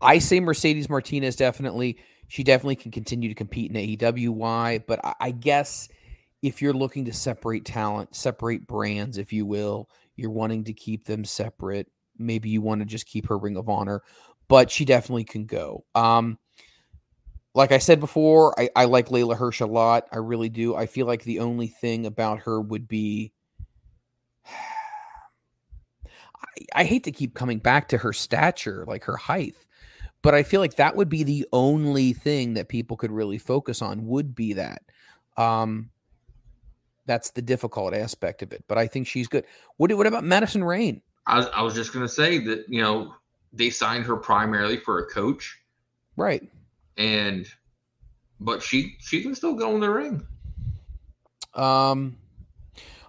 I 0.00 0.18
say 0.18 0.40
Mercedes 0.40 0.88
Martinez 0.88 1.36
definitely. 1.36 1.98
She 2.28 2.42
definitely 2.42 2.76
can 2.76 2.90
continue 2.90 3.28
to 3.28 3.34
compete 3.34 3.70
in 3.70 3.76
AEW. 3.76 4.30
Why? 4.30 4.78
But 4.78 5.04
I, 5.04 5.14
I 5.20 5.30
guess 5.30 5.88
if 6.42 6.60
you're 6.60 6.72
looking 6.72 7.04
to 7.06 7.12
separate 7.12 7.64
talent, 7.64 8.14
separate 8.14 8.66
brands, 8.66 9.18
if 9.18 9.32
you 9.32 9.46
will, 9.46 9.88
you're 10.16 10.30
wanting 10.30 10.64
to 10.64 10.72
keep 10.72 11.04
them 11.04 11.24
separate. 11.24 11.88
Maybe 12.18 12.48
you 12.48 12.60
want 12.60 12.80
to 12.80 12.86
just 12.86 13.06
keep 13.06 13.28
her 13.28 13.38
Ring 13.38 13.56
of 13.56 13.68
Honor, 13.68 14.02
but 14.48 14.70
she 14.70 14.84
definitely 14.84 15.24
can 15.24 15.46
go. 15.46 15.84
Um, 15.94 16.38
like 17.54 17.72
I 17.72 17.78
said 17.78 18.00
before, 18.00 18.58
I, 18.60 18.68
I 18.76 18.84
like 18.84 19.08
Leyla 19.08 19.36
Hirsch 19.36 19.60
a 19.60 19.66
lot. 19.66 20.06
I 20.12 20.18
really 20.18 20.50
do. 20.50 20.76
I 20.76 20.86
feel 20.86 21.06
like 21.06 21.24
the 21.24 21.40
only 21.40 21.68
thing 21.68 22.04
about 22.04 22.40
her 22.40 22.60
would 22.60 22.86
be 22.86 23.32
I, 24.46 24.52
I 26.74 26.84
hate 26.84 27.04
to 27.04 27.12
keep 27.12 27.34
coming 27.34 27.58
back 27.58 27.88
to 27.88 27.98
her 27.98 28.12
stature, 28.12 28.84
like 28.86 29.04
her 29.04 29.16
height, 29.16 29.56
but 30.22 30.34
I 30.34 30.42
feel 30.42 30.60
like 30.60 30.76
that 30.76 30.96
would 30.96 31.08
be 31.08 31.22
the 31.22 31.46
only 31.52 32.12
thing 32.12 32.54
that 32.54 32.68
people 32.68 32.96
could 32.96 33.10
really 33.10 33.38
focus 33.38 33.80
on 33.80 34.06
would 34.06 34.34
be 34.34 34.52
that. 34.54 34.82
Um, 35.36 35.90
that's 37.06 37.30
the 37.30 37.42
difficult 37.42 37.94
aspect 37.94 38.42
of 38.42 38.52
it, 38.52 38.64
but 38.68 38.76
I 38.76 38.86
think 38.86 39.06
she's 39.06 39.28
good. 39.28 39.46
What 39.76 39.92
what 39.94 40.06
about 40.06 40.24
Madison 40.24 40.64
Rayne? 40.64 41.00
I 41.26 41.38
was, 41.38 41.46
I 41.54 41.62
was 41.62 41.74
just 41.74 41.92
gonna 41.92 42.08
say 42.08 42.38
that 42.38 42.68
you 42.68 42.80
know 42.80 43.14
they 43.52 43.70
signed 43.70 44.04
her 44.04 44.16
primarily 44.16 44.76
for 44.76 44.98
a 45.00 45.06
coach, 45.06 45.58
Right. 46.16 46.42
and 46.96 47.46
but 48.40 48.62
she 48.62 48.96
she 49.00 49.22
can 49.22 49.34
still 49.34 49.54
go 49.54 49.74
in 49.74 49.80
the 49.80 49.90
ring. 49.90 50.26
Um, 51.54 52.18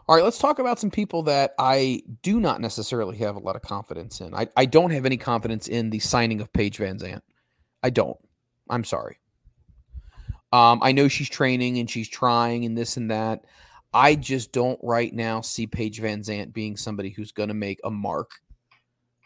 all 0.07 0.15
right, 0.15 0.23
let's 0.23 0.37
talk 0.39 0.59
about 0.59 0.79
some 0.79 0.89
people 0.89 1.23
that 1.23 1.53
I 1.59 2.01
do 2.23 2.39
not 2.39 2.61
necessarily 2.61 3.17
have 3.17 3.35
a 3.35 3.39
lot 3.39 3.57
of 3.57 3.61
confidence 3.61 4.21
in. 4.21 4.33
I, 4.33 4.47
I 4.55 4.65
don't 4.65 4.91
have 4.91 5.05
any 5.05 5.17
confidence 5.17 5.67
in 5.67 5.89
the 5.89 5.99
signing 5.99 6.39
of 6.39 6.53
Paige 6.53 6.77
Van 6.77 6.97
Zant. 6.97 7.21
I 7.83 7.89
don't. 7.89 8.17
I'm 8.69 8.85
sorry. 8.85 9.17
Um, 10.53 10.79
I 10.81 10.93
know 10.93 11.09
she's 11.09 11.29
training 11.29 11.77
and 11.77 11.89
she's 11.89 12.07
trying 12.07 12.63
and 12.63 12.77
this 12.77 12.95
and 12.95 13.11
that. 13.11 13.43
I 13.97 14.13
just 14.13 14.51
don't 14.51 14.79
right 14.83 15.11
now 15.11 15.41
see 15.41 15.65
Paige 15.65 16.01
Van 16.01 16.21
Zant 16.21 16.53
being 16.53 16.77
somebody 16.77 17.09
who's 17.09 17.31
going 17.31 17.49
to 17.49 17.55
make 17.55 17.79
a 17.83 17.89
mark. 17.89 18.29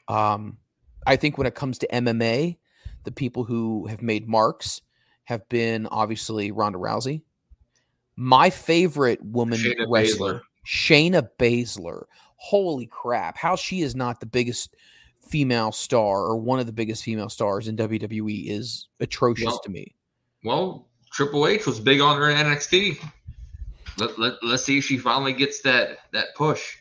Um, 0.07 0.59
I 1.05 1.17
think 1.17 1.37
when 1.37 1.45
it 1.45 1.55
comes 1.55 1.77
to 1.79 1.87
MMA, 1.87 2.57
the 3.03 3.11
people 3.11 3.43
who 3.43 3.87
have 3.87 4.01
made 4.01 4.29
marks 4.29 4.81
have 5.25 5.47
been 5.49 5.87
obviously 5.87 6.51
Ronda 6.51 6.79
Rousey. 6.79 7.23
My 8.15 8.49
favorite 8.49 9.21
woman 9.21 9.59
Shayna 9.59 9.87
wrestler, 9.89 10.35
Baszler. 10.35 10.41
Shayna 10.65 11.29
Baszler. 11.37 12.03
Holy 12.37 12.87
crap! 12.87 13.37
How 13.37 13.57
she 13.57 13.81
is 13.81 13.93
not 13.93 14.21
the 14.21 14.25
biggest 14.25 14.73
female 15.21 15.73
star 15.73 16.21
or 16.21 16.37
one 16.37 16.59
of 16.59 16.65
the 16.65 16.71
biggest 16.71 17.03
female 17.03 17.29
stars 17.29 17.67
in 17.67 17.75
WWE 17.75 18.49
is 18.49 18.87
atrocious 19.01 19.45
Well, 19.47 19.59
to 19.59 19.69
me. 19.69 19.95
Well, 20.45 20.87
Triple 21.11 21.45
H 21.45 21.65
was 21.65 21.79
big 21.81 21.99
on 21.99 22.17
her 22.17 22.29
in 22.29 22.37
NXT. 22.37 22.99
Let, 23.97 24.17
let, 24.17 24.33
let's 24.43 24.63
see 24.63 24.77
if 24.77 24.85
she 24.85 24.97
finally 24.97 25.33
gets 25.33 25.61
that 25.61 25.99
that 26.13 26.35
push. 26.35 26.77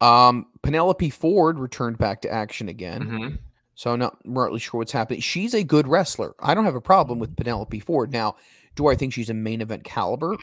Um, 0.00 0.46
Penelope 0.62 1.10
Ford 1.10 1.58
returned 1.58 1.98
back 1.98 2.22
to 2.22 2.32
action 2.32 2.68
again. 2.68 3.02
Mhm. 3.02 3.38
So 3.74 3.92
I'm 3.92 3.98
not 3.98 4.18
really 4.24 4.58
sure 4.58 4.78
what's 4.78 4.92
happening. 4.92 5.20
She's 5.20 5.54
a 5.54 5.64
good 5.64 5.88
wrestler. 5.88 6.34
I 6.38 6.54
don't 6.54 6.64
have 6.64 6.74
a 6.74 6.80
problem 6.80 7.18
with 7.18 7.36
Penelope 7.36 7.80
Ford. 7.80 8.12
Now, 8.12 8.36
do 8.74 8.86
I 8.88 8.94
think 8.94 9.12
she's 9.12 9.30
a 9.30 9.34
main 9.34 9.60
event 9.60 9.84
caliber? 9.84 10.36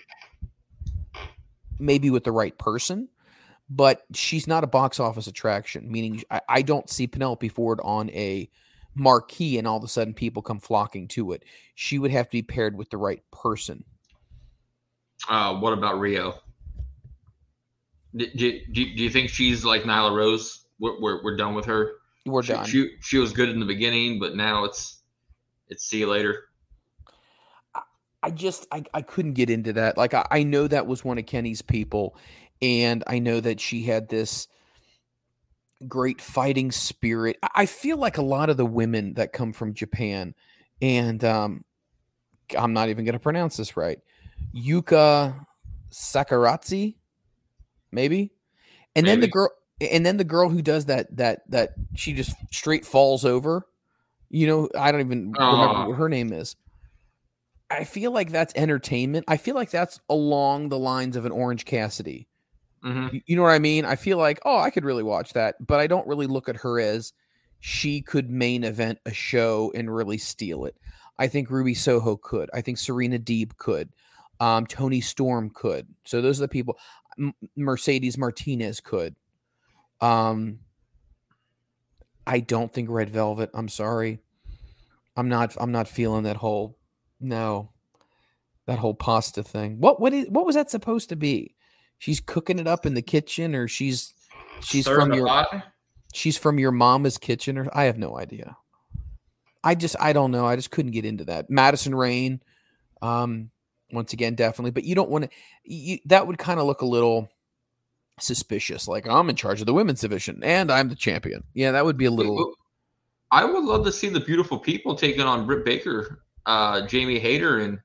Maybe 1.77 2.09
with 2.09 2.23
the 2.25 2.31
right 2.31 2.57
person, 2.57 3.07
but 3.69 4.03
she's 4.13 4.47
not 4.47 4.63
a 4.63 4.67
box 4.67 4.99
office 4.99 5.27
attraction, 5.27 5.89
meaning 5.89 6.23
I, 6.29 6.41
I 6.49 6.61
don't 6.61 6.89
see 6.89 7.07
Penelope 7.07 7.47
Ford 7.49 7.79
on 7.83 8.09
a 8.09 8.49
marquee 8.95 9.57
and 9.57 9.67
all 9.67 9.77
of 9.77 9.83
a 9.83 9.87
sudden 9.87 10.13
people 10.13 10.41
come 10.41 10.59
flocking 10.59 11.07
to 11.09 11.31
it. 11.31 11.43
She 11.75 11.99
would 11.99 12.11
have 12.11 12.25
to 12.27 12.31
be 12.31 12.41
paired 12.41 12.75
with 12.77 12.89
the 12.89 12.97
right 12.97 13.23
person. 13.31 13.85
Uh, 15.27 15.55
what 15.55 15.73
about 15.73 15.95
Riho? 15.95 16.35
Do, 18.15 18.25
do, 18.35 18.61
do 18.71 18.81
you 18.81 19.09
think 19.09 19.29
she's 19.29 19.63
like 19.65 19.83
Nyla 19.83 20.15
Rose? 20.15 20.65
We're, 20.79 20.99
we're, 20.99 21.23
we're 21.23 21.35
done 21.35 21.53
with 21.53 21.65
her. 21.65 21.93
We're 22.25 22.43
she, 22.43 22.53
done. 22.53 22.65
She, 22.65 22.91
she 23.01 23.17
was 23.17 23.33
good 23.33 23.49
in 23.49 23.59
the 23.59 23.65
beginning, 23.65 24.19
but 24.19 24.35
now 24.35 24.63
it's 24.63 25.01
it's 25.67 25.85
see 25.85 25.99
you 25.99 26.07
later. 26.07 26.45
I 28.21 28.31
just 28.31 28.67
I, 28.71 28.83
I 28.93 29.01
couldn't 29.01 29.33
get 29.33 29.49
into 29.49 29.73
that. 29.73 29.97
Like 29.97 30.13
I, 30.13 30.25
I 30.29 30.43
know 30.43 30.67
that 30.67 30.87
was 30.87 31.05
one 31.05 31.17
of 31.17 31.25
Kenny's 31.25 31.61
people, 31.61 32.17
and 32.61 33.03
I 33.07 33.19
know 33.19 33.39
that 33.39 33.59
she 33.59 33.83
had 33.83 34.09
this 34.09 34.47
great 35.87 36.19
fighting 36.21 36.71
spirit. 36.71 37.37
I- 37.41 37.49
I 37.55 37.65
feel 37.65 37.97
like 37.97 38.17
a 38.17 38.23
lot 38.23 38.49
of 38.49 38.57
the 38.57 38.65
women 38.65 39.13
that 39.13 39.31
come 39.31 39.53
from 39.53 39.73
Japan, 39.73 40.33
and 40.81 41.23
um, 41.23 41.63
I'm 42.57 42.73
not 42.73 42.89
even 42.89 43.05
going 43.05 43.13
to 43.13 43.19
pronounce 43.19 43.57
this 43.57 43.77
right, 43.77 43.99
Yuka 44.55 45.45
Sakaratsu, 45.91 46.95
maybe, 47.91 48.31
and 48.95 49.07
then 49.07 49.19
the 49.21 49.27
girl, 49.27 49.49
and 49.81 50.05
then 50.05 50.17
the 50.17 50.23
girl 50.23 50.49
who 50.49 50.61
does 50.61 50.85
that 50.85 51.15
that 51.17 51.41
that 51.49 51.71
she 51.95 52.13
just 52.13 52.35
straight 52.51 52.85
falls 52.85 53.25
over. 53.25 53.65
You 54.29 54.47
know, 54.47 54.69
I 54.77 54.91
don't 54.91 55.01
even 55.01 55.33
remember 55.33 55.83
what 55.89 55.97
her 55.97 56.09
name 56.09 56.33
is. 56.33 56.55
I 57.69 57.83
feel 57.83 58.11
like 58.11 58.31
that's 58.31 58.53
entertainment. 58.55 59.25
I 59.27 59.37
feel 59.37 59.55
like 59.55 59.69
that's 59.71 59.99
along 60.09 60.69
the 60.69 60.79
lines 60.79 61.15
of 61.15 61.25
an 61.25 61.31
Orange 61.31 61.65
Cassidy. 61.65 62.27
hmm 62.81 63.07
You- 63.11 63.21
You 63.27 63.35
know 63.35 63.43
what 63.43 63.49
I 63.51 63.59
mean? 63.59 63.85
I 63.85 63.95
feel 63.95 64.17
like, 64.17 64.39
oh, 64.45 64.57
I 64.57 64.69
could 64.69 64.85
really 64.85 65.03
watch 65.03 65.33
that, 65.33 65.55
but 65.65 65.79
I 65.79 65.87
don't 65.87 66.07
really 66.07 66.27
look 66.27 66.49
at 66.49 66.57
her 66.57 66.79
as 66.79 67.13
she 67.59 68.01
could 68.01 68.29
main 68.29 68.63
event 68.63 68.99
a 69.05 69.13
show 69.13 69.71
and 69.75 69.93
really 69.93 70.17
steal 70.17 70.65
it. 70.65 70.75
I 71.17 71.27
think 71.27 71.49
Ruby 71.49 71.73
Soho 71.73 72.15
could. 72.17 72.49
I 72.53 72.61
think 72.61 72.77
Serena 72.77 73.19
Deeb 73.19 73.57
could. 73.57 73.89
Um, 74.39 74.65
Toni 74.65 75.01
Storm 75.01 75.51
could. 75.53 75.87
So 76.05 76.21
those 76.21 76.39
are 76.39 76.43
the 76.43 76.47
people. 76.47 76.77
M- 77.17 77.33
Mercedes 77.55 78.17
Martinez 78.17 78.79
could. 78.79 79.15
Um, 80.01 80.59
I 82.25 82.39
don't 82.39 82.71
think 82.73 82.89
Red 82.89 83.09
Velvet. 83.09 83.49
I'm 83.53 83.67
sorry. 83.67 84.19
I'm 85.17 85.29
not. 85.29 85.55
I'm 85.59 85.71
not 85.71 85.87
feeling 85.87 86.23
that 86.23 86.37
whole. 86.37 86.77
No, 87.19 87.71
that 88.65 88.79
whole 88.79 88.93
pasta 88.93 89.43
thing. 89.43 89.79
What? 89.79 89.99
What 89.99 90.13
is? 90.13 90.27
What 90.29 90.45
was 90.45 90.55
that 90.55 90.71
supposed 90.71 91.09
to 91.09 91.15
be? 91.15 91.55
She's 91.97 92.21
cooking 92.21 92.59
it 92.59 92.67
up 92.67 92.85
in 92.85 92.93
the 92.93 93.01
kitchen, 93.01 93.55
or 93.55 93.67
she's 93.67 94.13
she's 94.61 94.87
from 94.87 95.13
your 95.13 95.45
she's 96.13 96.37
from 96.37 96.59
your 96.59 96.71
mama's 96.71 97.17
kitchen, 97.17 97.57
or 97.57 97.67
I 97.73 97.85
have 97.85 97.97
no 97.97 98.17
idea. 98.17 98.55
I 99.63 99.75
just 99.75 99.97
I 99.99 100.13
don't 100.13 100.31
know. 100.31 100.45
I 100.45 100.55
just 100.55 100.71
couldn't 100.71 100.91
get 100.91 101.03
into 101.05 101.25
that. 101.25 101.49
Madison 101.49 101.93
Rayne, 101.93 102.41
um, 103.01 103.49
once 103.91 104.13
again, 104.13 104.35
definitely. 104.35 104.71
But 104.71 104.83
you 104.83 104.95
don't 104.95 105.09
want 105.09 105.29
to. 105.65 105.99
That 106.05 106.27
would 106.27 106.37
kind 106.37 106.59
of 106.59 106.65
look 106.65 106.81
a 106.81 106.85
little 106.85 107.29
suspicious. 108.19 108.87
Like 108.87 109.07
I'm 109.07 109.29
in 109.29 109.35
charge 109.35 109.59
of 109.59 109.65
the 109.65 109.73
women's 109.73 110.01
division 110.01 110.41
and 110.43 110.71
I'm 110.71 110.89
the 110.89 110.95
champion. 110.95 111.43
Yeah, 111.53 111.71
that 111.71 111.85
would 111.85 111.97
be 111.97 112.05
a 112.05 112.11
little. 112.11 112.53
I 113.31 113.45
would 113.45 113.63
love 113.63 113.85
to 113.85 113.91
see 113.91 114.09
the 114.09 114.19
beautiful 114.19 114.57
people 114.57 114.95
taking 114.95 115.21
on 115.21 115.45
Britt 115.45 115.63
Baker, 115.63 116.23
uh, 116.45 116.85
Jamie 116.87 117.19
Hayter, 117.19 117.59
and 117.59 117.79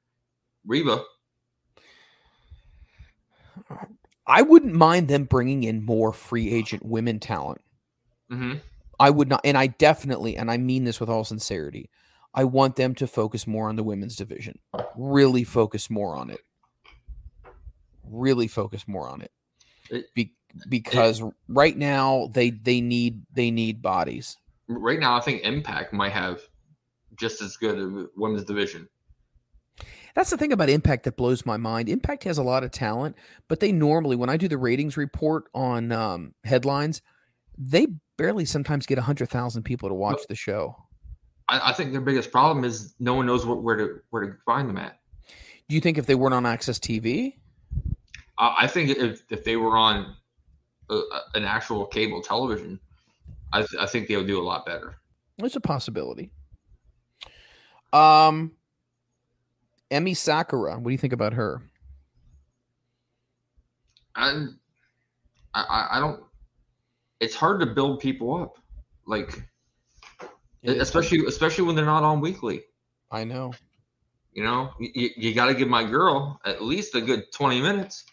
Reba. 0.67 1.03
I 4.27 4.43
wouldn't 4.43 4.75
mind 4.75 5.09
them 5.09 5.25
bringing 5.25 5.65
in 5.65 5.85
more 5.85 6.13
free 6.13 6.51
agent 6.51 6.85
women 6.85 7.21
talent. 7.21 7.61
hmm 8.31 8.55
I 9.01 9.11
would 9.11 9.29
not, 9.29 9.41
and 9.45 9.59
I 9.59 9.67
definitely, 9.67 10.37
and 10.37 10.51
I 10.51 10.57
mean 10.57 10.85
this 10.85 11.01
with 11.01 11.11
all 11.11 11.25
sincerity, 11.25 11.91
I 12.35 12.45
want 12.45 12.77
them 12.77 12.95
to 12.97 13.07
focus 13.07 13.47
more 13.47 13.69
on 13.69 13.77
the 13.77 13.85
women's 13.85 14.17
division. 14.17 14.59
Really 14.97 15.45
focus 15.45 15.89
more 15.89 16.17
on 16.17 16.31
it. 16.31 16.41
Really 18.03 18.49
focus 18.49 18.87
more 18.89 19.09
on 19.09 19.23
it. 19.23 19.31
Be, 20.15 20.33
because 20.69 21.23
right 21.49 21.77
now 21.77 22.31
they 22.33 22.51
they 22.51 22.81
need 22.81 23.23
they 23.33 23.51
need 23.51 23.83
bodies. 23.83 24.37
right 24.69 24.99
now, 24.99 25.17
I 25.17 25.21
think 25.21 25.43
Impact 25.43 25.93
might 25.93 26.13
have 26.13 26.41
just 27.17 27.41
as 27.43 27.57
good 27.57 27.79
a 27.79 28.07
women's 28.17 28.45
division. 28.45 28.89
That's 30.15 30.31
the 30.31 30.37
thing 30.37 30.53
about 30.53 30.71
Impact 30.71 31.05
that 31.05 31.17
blows 31.17 31.45
my 31.45 31.57
mind. 31.57 31.89
Impact 31.89 32.25
has 32.25 32.39
a 32.39 32.43
lot 32.43 32.63
of 32.63 32.71
talent, 32.71 33.17
but 33.49 33.59
they 33.59 33.73
normally, 33.73 34.15
when 34.15 34.31
I 34.31 34.37
do 34.37 34.47
the 34.47 34.59
ratings 34.59 34.97
report 34.97 35.45
on 35.55 35.91
um, 35.91 36.35
headlines, 36.45 37.03
they 37.59 37.89
barely 38.17 38.45
sometimes 38.45 38.87
get 38.87 38.97
100,000 38.99 39.65
people 39.65 39.89
to 39.89 39.95
watch 39.95 40.21
the 40.29 40.37
show. 40.37 40.77
I, 41.49 41.71
I, 41.71 41.73
think 41.73 41.93
their 41.93 42.01
biggest 42.01 42.31
problem 42.33 42.65
is 42.65 42.95
no 42.99 43.15
one 43.15 43.27
knows 43.27 43.45
what, 43.45 43.63
where 43.63 43.77
to 43.77 44.01
where 44.11 44.25
to 44.25 44.37
find 44.47 44.69
them 44.69 44.79
at. 44.79 44.99
Do 45.69 45.75
you 45.75 45.81
think 45.81 45.99
if 45.99 46.07
they 46.07 46.15
weren't 46.15 46.35
on 46.35 46.47
Access 46.47 46.79
TV? 46.79 47.35
Uh, 48.39 48.55
I 48.59 48.67
think 48.67 48.91
if, 48.91 49.23
if 49.31 49.45
they 49.45 49.57
were 49.57 49.77
on 49.77 50.17
a, 50.91 51.01
an 51.35 51.45
actual 51.45 51.87
cable 51.87 52.21
television, 52.21 52.81
I, 53.53 53.59
th- 53.59 53.81
I 53.81 53.87
think 53.87 54.09
they 54.09 54.17
would 54.17 54.27
do 54.27 54.41
a 54.41 54.43
lot 54.43 54.67
better. 54.67 54.97
It's 55.39 55.57
a 55.57 55.61
possibility. 55.61 56.31
Um, 57.93 58.53
Emi 59.91 60.17
Sakura, 60.17 60.75
what 60.75 60.85
do 60.85 60.91
you 60.91 60.99
think 60.99 61.13
about 61.13 61.35
her? 61.35 61.63
And 64.17 64.57
I, 65.55 65.89
I 65.93 66.01
don't. 66.01 66.23
It's 67.21 67.35
hard 67.35 67.61
to 67.61 67.67
build 67.67 68.01
people 68.01 68.37
up, 68.37 68.59
like 69.07 69.49
especially 70.65 71.25
especially 71.27 71.65
when 71.65 71.77
they're 71.77 71.85
not 71.85 72.03
on 72.03 72.21
weekly. 72.21 72.63
I 73.11 73.25
know. 73.25 73.53
You 74.33 74.43
know, 74.43 74.73
you, 74.81 75.11
you 75.17 75.35
got 75.35 75.47
to 75.47 75.55
give 75.55 75.69
my 75.69 75.85
girl 75.85 76.41
at 76.45 76.63
least 76.63 76.95
a 76.95 77.01
good 77.01 77.25
twenty 77.33 77.61
minutes. 77.61 78.05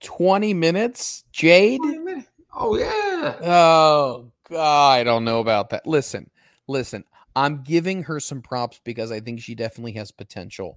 20 0.00 0.54
minutes? 0.54 1.24
Jade? 1.32 1.80
20 1.80 1.98
minutes. 1.98 2.28
Oh, 2.54 2.76
yeah. 2.76 3.36
Oh, 3.42 4.30
God. 4.48 4.92
I 5.00 5.04
don't 5.04 5.24
know 5.24 5.40
about 5.40 5.70
that. 5.70 5.86
Listen, 5.86 6.30
listen. 6.66 7.04
I'm 7.36 7.62
giving 7.62 8.02
her 8.04 8.18
some 8.18 8.42
props 8.42 8.80
because 8.82 9.12
I 9.12 9.20
think 9.20 9.40
she 9.40 9.54
definitely 9.54 9.92
has 9.92 10.10
potential, 10.10 10.76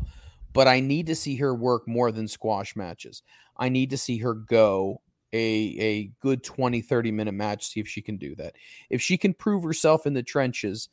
but 0.54 0.68
I 0.68 0.80
need 0.80 1.08
to 1.08 1.16
see 1.16 1.38
her 1.38 1.56
work 1.56 1.88
more 1.88 2.12
than 2.12 2.28
squash 2.28 2.76
matches. 2.76 3.24
I 3.58 3.70
need 3.70 3.90
to 3.92 3.98
see 3.98 4.18
her 4.20 4.34
go 4.34 5.02
a 5.34 5.78
a 5.80 6.12
good 6.20 6.44
20 6.44 6.82
30 6.82 7.12
minute 7.12 7.34
match 7.34 7.68
see 7.68 7.80
if 7.80 7.88
she 7.88 8.02
can 8.02 8.18
do 8.18 8.36
that. 8.36 8.56
If 8.90 9.02
she 9.02 9.18
can 9.18 9.34
prove 9.34 9.64
herself 9.64 10.06
in 10.06 10.14
the 10.14 10.24
trenches, 10.24 10.90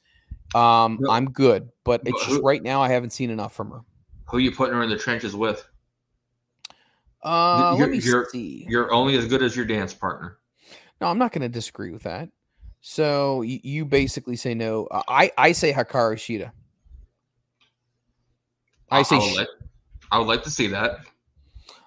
um 0.55 0.99
no. 1.01 1.11
I'm 1.11 1.31
good, 1.31 1.71
but 1.85 2.03
it's 2.05 2.27
just 2.27 2.43
right 2.43 2.63
now 2.63 2.81
I 2.83 2.89
haven't 2.89 3.11
seen 3.11 3.31
enough 3.31 3.55
from 3.55 3.71
her. 3.71 3.81
Who 4.27 4.37
are 4.37 4.41
you 4.41 4.53
putting 4.53 4.75
her 4.75 4.83
in 4.83 4.91
the 4.91 4.99
trenches 4.99 5.35
with? 5.35 5.67
Uh, 7.23 7.75
you're, 7.77 7.87
let 7.87 7.91
me 7.91 7.99
you're, 7.99 8.27
see. 8.31 8.67
You're 8.69 8.93
only 8.93 9.17
as 9.17 9.27
good 9.27 9.43
as 9.43 9.57
your 9.57 9.65
dance 9.65 9.93
partner. 9.93 10.39
No, 11.01 11.09
I'm 11.09 11.19
not 11.19 11.33
going 11.33 11.43
to 11.43 11.49
disagree 11.49 11.91
with 11.91 12.05
that. 12.05 12.29
So 12.81 13.43
you, 13.43 13.59
you 13.63 13.85
basically 13.85 14.37
say 14.37 14.55
no. 14.55 14.89
I 14.91 15.33
I 15.37 15.53
say 15.53 15.73
Hikaru 15.73 16.15
Shida. 16.15 16.53
I 18.91 19.03
say 19.03 19.17
I 19.17 19.19
would, 19.19 19.37
like, 19.37 19.49
I 20.13 20.19
would 20.19 20.29
like 20.29 20.43
to 20.45 20.51
see 20.51 20.69
that. 20.69 21.01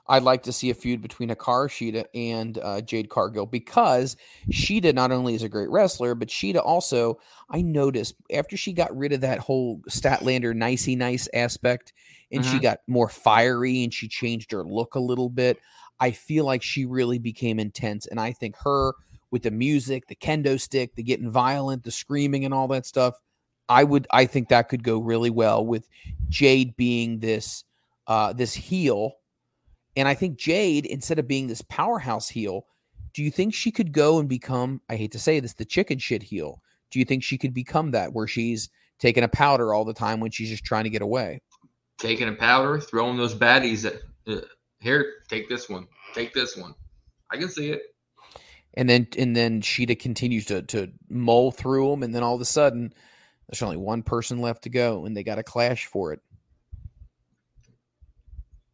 I'd 0.07 0.23
like 0.23 0.43
to 0.43 0.51
see 0.51 0.69
a 0.69 0.73
feud 0.73 1.01
between 1.01 1.29
Hikaru 1.29 1.67
Shida 1.67 2.05
and 2.13 2.57
uh, 2.57 2.81
Jade 2.81 3.09
Cargill 3.09 3.45
because 3.45 4.17
Shida 4.51 4.93
not 4.93 5.11
only 5.11 5.35
is 5.35 5.43
a 5.43 5.49
great 5.49 5.69
wrestler, 5.69 6.15
but 6.15 6.27
Shida 6.27 6.61
also, 6.63 7.19
I 7.49 7.61
noticed 7.61 8.15
after 8.33 8.57
she 8.57 8.73
got 8.73 8.95
rid 8.95 9.13
of 9.13 9.21
that 9.21 9.39
whole 9.39 9.81
Statlander 9.89 10.55
nicey 10.55 10.95
nice 10.95 11.29
aspect 11.33 11.93
and 12.31 12.43
she 12.45 12.53
mm-hmm. 12.53 12.61
got 12.61 12.79
more 12.87 13.09
fiery 13.09 13.83
and 13.83 13.93
she 13.93 14.07
changed 14.07 14.51
her 14.51 14.63
look 14.63 14.95
a 14.95 14.99
little 14.99 15.29
bit. 15.29 15.59
I 15.99 16.11
feel 16.11 16.45
like 16.45 16.63
she 16.63 16.85
really 16.85 17.19
became 17.19 17.59
intense. 17.59 18.07
And 18.07 18.19
I 18.19 18.31
think 18.31 18.55
her 18.63 18.93
with 19.29 19.43
the 19.43 19.51
music, 19.51 20.07
the 20.07 20.15
kendo 20.15 20.59
stick, 20.59 20.95
the 20.95 21.03
getting 21.03 21.29
violent, 21.29 21.83
the 21.83 21.91
screaming, 21.91 22.43
and 22.43 22.53
all 22.53 22.67
that 22.69 22.85
stuff, 22.85 23.15
I 23.69 23.83
would 23.83 24.07
I 24.11 24.25
think 24.25 24.49
that 24.49 24.69
could 24.69 24.83
go 24.83 24.99
really 24.99 25.29
well 25.29 25.65
with 25.65 25.87
Jade 26.29 26.75
being 26.75 27.19
this 27.19 27.63
uh 28.07 28.33
this 28.33 28.53
heel. 28.53 29.13
And 29.95 30.07
I 30.07 30.13
think 30.13 30.37
Jade, 30.37 30.85
instead 30.85 31.19
of 31.19 31.27
being 31.27 31.47
this 31.47 31.61
powerhouse 31.63 32.29
heel, 32.29 32.65
do 33.13 33.23
you 33.23 33.31
think 33.31 33.53
she 33.53 33.71
could 33.71 33.91
go 33.91 34.19
and 34.19 34.29
become, 34.29 34.81
I 34.89 34.95
hate 34.95 35.11
to 35.11 35.19
say 35.19 35.39
this, 35.39 35.53
the 35.53 35.65
chicken 35.65 35.99
shit 35.99 36.23
heel? 36.23 36.61
Do 36.91 36.99
you 36.99 37.05
think 37.05 37.23
she 37.23 37.37
could 37.37 37.53
become 37.53 37.91
that 37.91 38.13
where 38.13 38.27
she's 38.27 38.69
taking 38.99 39.23
a 39.23 39.27
powder 39.27 39.73
all 39.73 39.85
the 39.85 39.93
time 39.93 40.19
when 40.19 40.31
she's 40.31 40.49
just 40.49 40.63
trying 40.63 40.85
to 40.85 40.89
get 40.89 41.01
away? 41.01 41.41
taking 42.01 42.27
a 42.27 42.33
powder, 42.33 42.79
throwing 42.79 43.15
those 43.15 43.35
baddies 43.35 43.85
at 43.85 44.01
uh, 44.27 44.41
here. 44.79 45.13
Take 45.29 45.47
this 45.47 45.69
one. 45.69 45.87
Take 46.13 46.33
this 46.33 46.57
one. 46.57 46.73
I 47.31 47.37
can 47.37 47.47
see 47.47 47.69
it. 47.69 47.83
And 48.73 48.89
then 48.89 49.07
and 49.17 49.35
then 49.35 49.61
Shida 49.61 49.99
continues 49.99 50.45
to 50.45 50.63
to 50.63 50.91
mull 51.09 51.51
through 51.51 51.91
them, 51.91 52.03
and 52.03 52.15
then 52.15 52.23
all 52.23 52.35
of 52.35 52.41
a 52.41 52.45
sudden, 52.45 52.93
there's 53.47 53.61
only 53.61 53.77
one 53.77 54.01
person 54.01 54.39
left 54.39 54.63
to 54.63 54.69
go, 54.69 55.05
and 55.05 55.15
they 55.15 55.23
got 55.23 55.39
a 55.39 55.43
clash 55.43 55.85
for 55.85 56.13
it. 56.13 56.21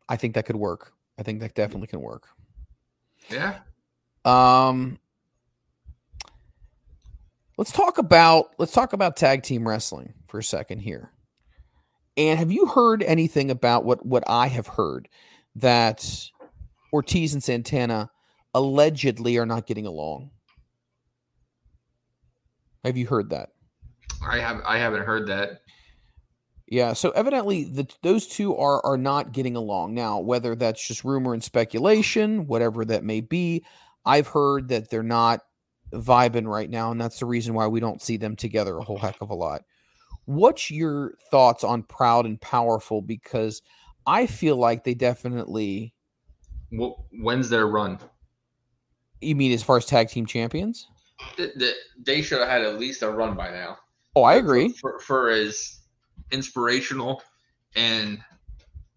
I 0.07 0.15
think 0.15 0.35
that 0.35 0.45
could 0.45 0.55
work. 0.55 0.93
I 1.17 1.23
think 1.23 1.39
that 1.39 1.55
definitely 1.55 1.87
can 1.87 2.01
work. 2.01 2.27
Yeah. 3.29 3.59
Um. 4.25 4.99
Let's 7.57 7.71
talk 7.71 7.97
about 7.97 8.53
let's 8.59 8.71
talk 8.71 8.93
about 8.93 9.17
tag 9.17 9.41
team 9.43 9.67
wrestling 9.67 10.13
for 10.27 10.37
a 10.37 10.43
second 10.43 10.79
here. 10.79 11.11
And 12.15 12.37
have 12.39 12.51
you 12.51 12.67
heard 12.67 13.03
anything 13.03 13.49
about 13.49 13.83
what 13.83 14.05
what 14.05 14.23
I 14.27 14.47
have 14.47 14.67
heard 14.67 15.07
that 15.55 16.29
Ortiz 16.93 17.33
and 17.33 17.43
Santana 17.43 18.11
allegedly 18.53 19.37
are 19.37 19.45
not 19.45 19.65
getting 19.65 19.85
along? 19.85 20.31
Have 22.83 22.97
you 22.97 23.07
heard 23.07 23.31
that? 23.31 23.49
I 24.25 24.39
have 24.39 24.61
I 24.65 24.77
haven't 24.77 25.03
heard 25.03 25.27
that. 25.27 25.61
Yeah, 26.69 26.93
so 26.93 27.11
evidently 27.11 27.63
the, 27.63 27.87
those 28.03 28.27
two 28.27 28.55
are 28.55 28.85
are 28.85 28.97
not 28.97 29.31
getting 29.31 29.55
along. 29.55 29.93
Now, 29.93 30.19
whether 30.19 30.53
that's 30.53 30.85
just 30.85 31.05
rumor 31.05 31.33
and 31.33 31.43
speculation, 31.43 32.45
whatever 32.45 32.83
that 32.85 33.05
may 33.05 33.21
be, 33.21 33.63
I've 34.05 34.27
heard 34.27 34.67
that 34.69 34.89
they're 34.89 35.01
not 35.01 35.41
vibing 35.93 36.45
right 36.45 36.69
now, 36.69 36.91
and 36.91 36.99
that's 36.99 37.19
the 37.19 37.25
reason 37.25 37.53
why 37.53 37.67
we 37.67 37.79
don't 37.79 38.01
see 38.01 38.17
them 38.17 38.35
together 38.35 38.77
a 38.77 38.83
whole 38.83 38.97
heck 38.97 39.21
of 39.21 39.29
a 39.29 39.33
lot. 39.33 39.61
What's 40.25 40.69
your 40.69 41.13
thoughts 41.31 41.63
on 41.63 41.83
Proud 41.83 42.25
and 42.25 42.39
Powerful? 42.41 43.01
Because 43.01 43.61
I 44.05 44.27
feel 44.27 44.57
like 44.57 44.83
they 44.83 44.93
definitely. 44.93 45.93
Well, 46.73 47.05
when's 47.13 47.49
their 47.49 47.65
run? 47.65 47.99
You 49.21 49.35
mean 49.35 49.53
as 49.53 49.63
far 49.63 49.77
as 49.77 49.85
tag 49.85 50.09
team 50.09 50.25
champions? 50.25 50.85
They 51.37 52.21
should 52.21 52.39
have 52.39 52.49
had 52.49 52.61
at 52.61 52.77
least 52.77 53.03
a 53.03 53.09
run 53.09 53.35
by 53.35 53.51
now. 53.51 53.77
Oh, 54.15 54.23
I 54.23 54.35
agree. 54.35 54.69
For, 54.73 54.99
for, 54.99 54.99
for 54.99 55.29
as 55.29 55.76
inspirational 56.31 57.21
and 57.75 58.19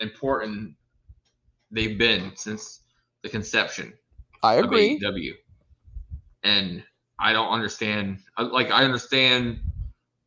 important 0.01 0.74
they've 1.70 1.98
been 1.98 2.32
since 2.34 2.80
the 3.22 3.28
conception. 3.28 3.92
I 4.42 4.55
agree. 4.55 4.98
W. 4.98 5.34
And 6.42 6.82
I 7.18 7.32
don't 7.32 7.51
understand. 7.51 8.18
Like 8.38 8.70
I 8.70 8.84
understand 8.84 9.60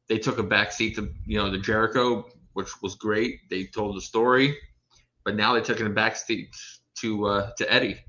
they 0.07 0.19
took 0.19 0.37
a 0.37 0.43
backseat 0.43 0.95
to 0.95 1.09
you 1.25 1.37
know 1.37 1.49
the 1.49 1.57
Jericho, 1.57 2.25
which 2.53 2.81
was 2.81 2.95
great. 2.95 3.49
They 3.49 3.65
told 3.65 3.97
the 3.97 4.01
story, 4.01 4.57
but 5.23 5.35
now 5.35 5.53
they 5.53 5.61
took 5.61 5.79
in 5.79 5.87
a 5.87 5.89
backseat 5.89 6.49
to 6.99 7.25
uh, 7.25 7.51
to 7.57 7.71
Eddie. 7.71 7.99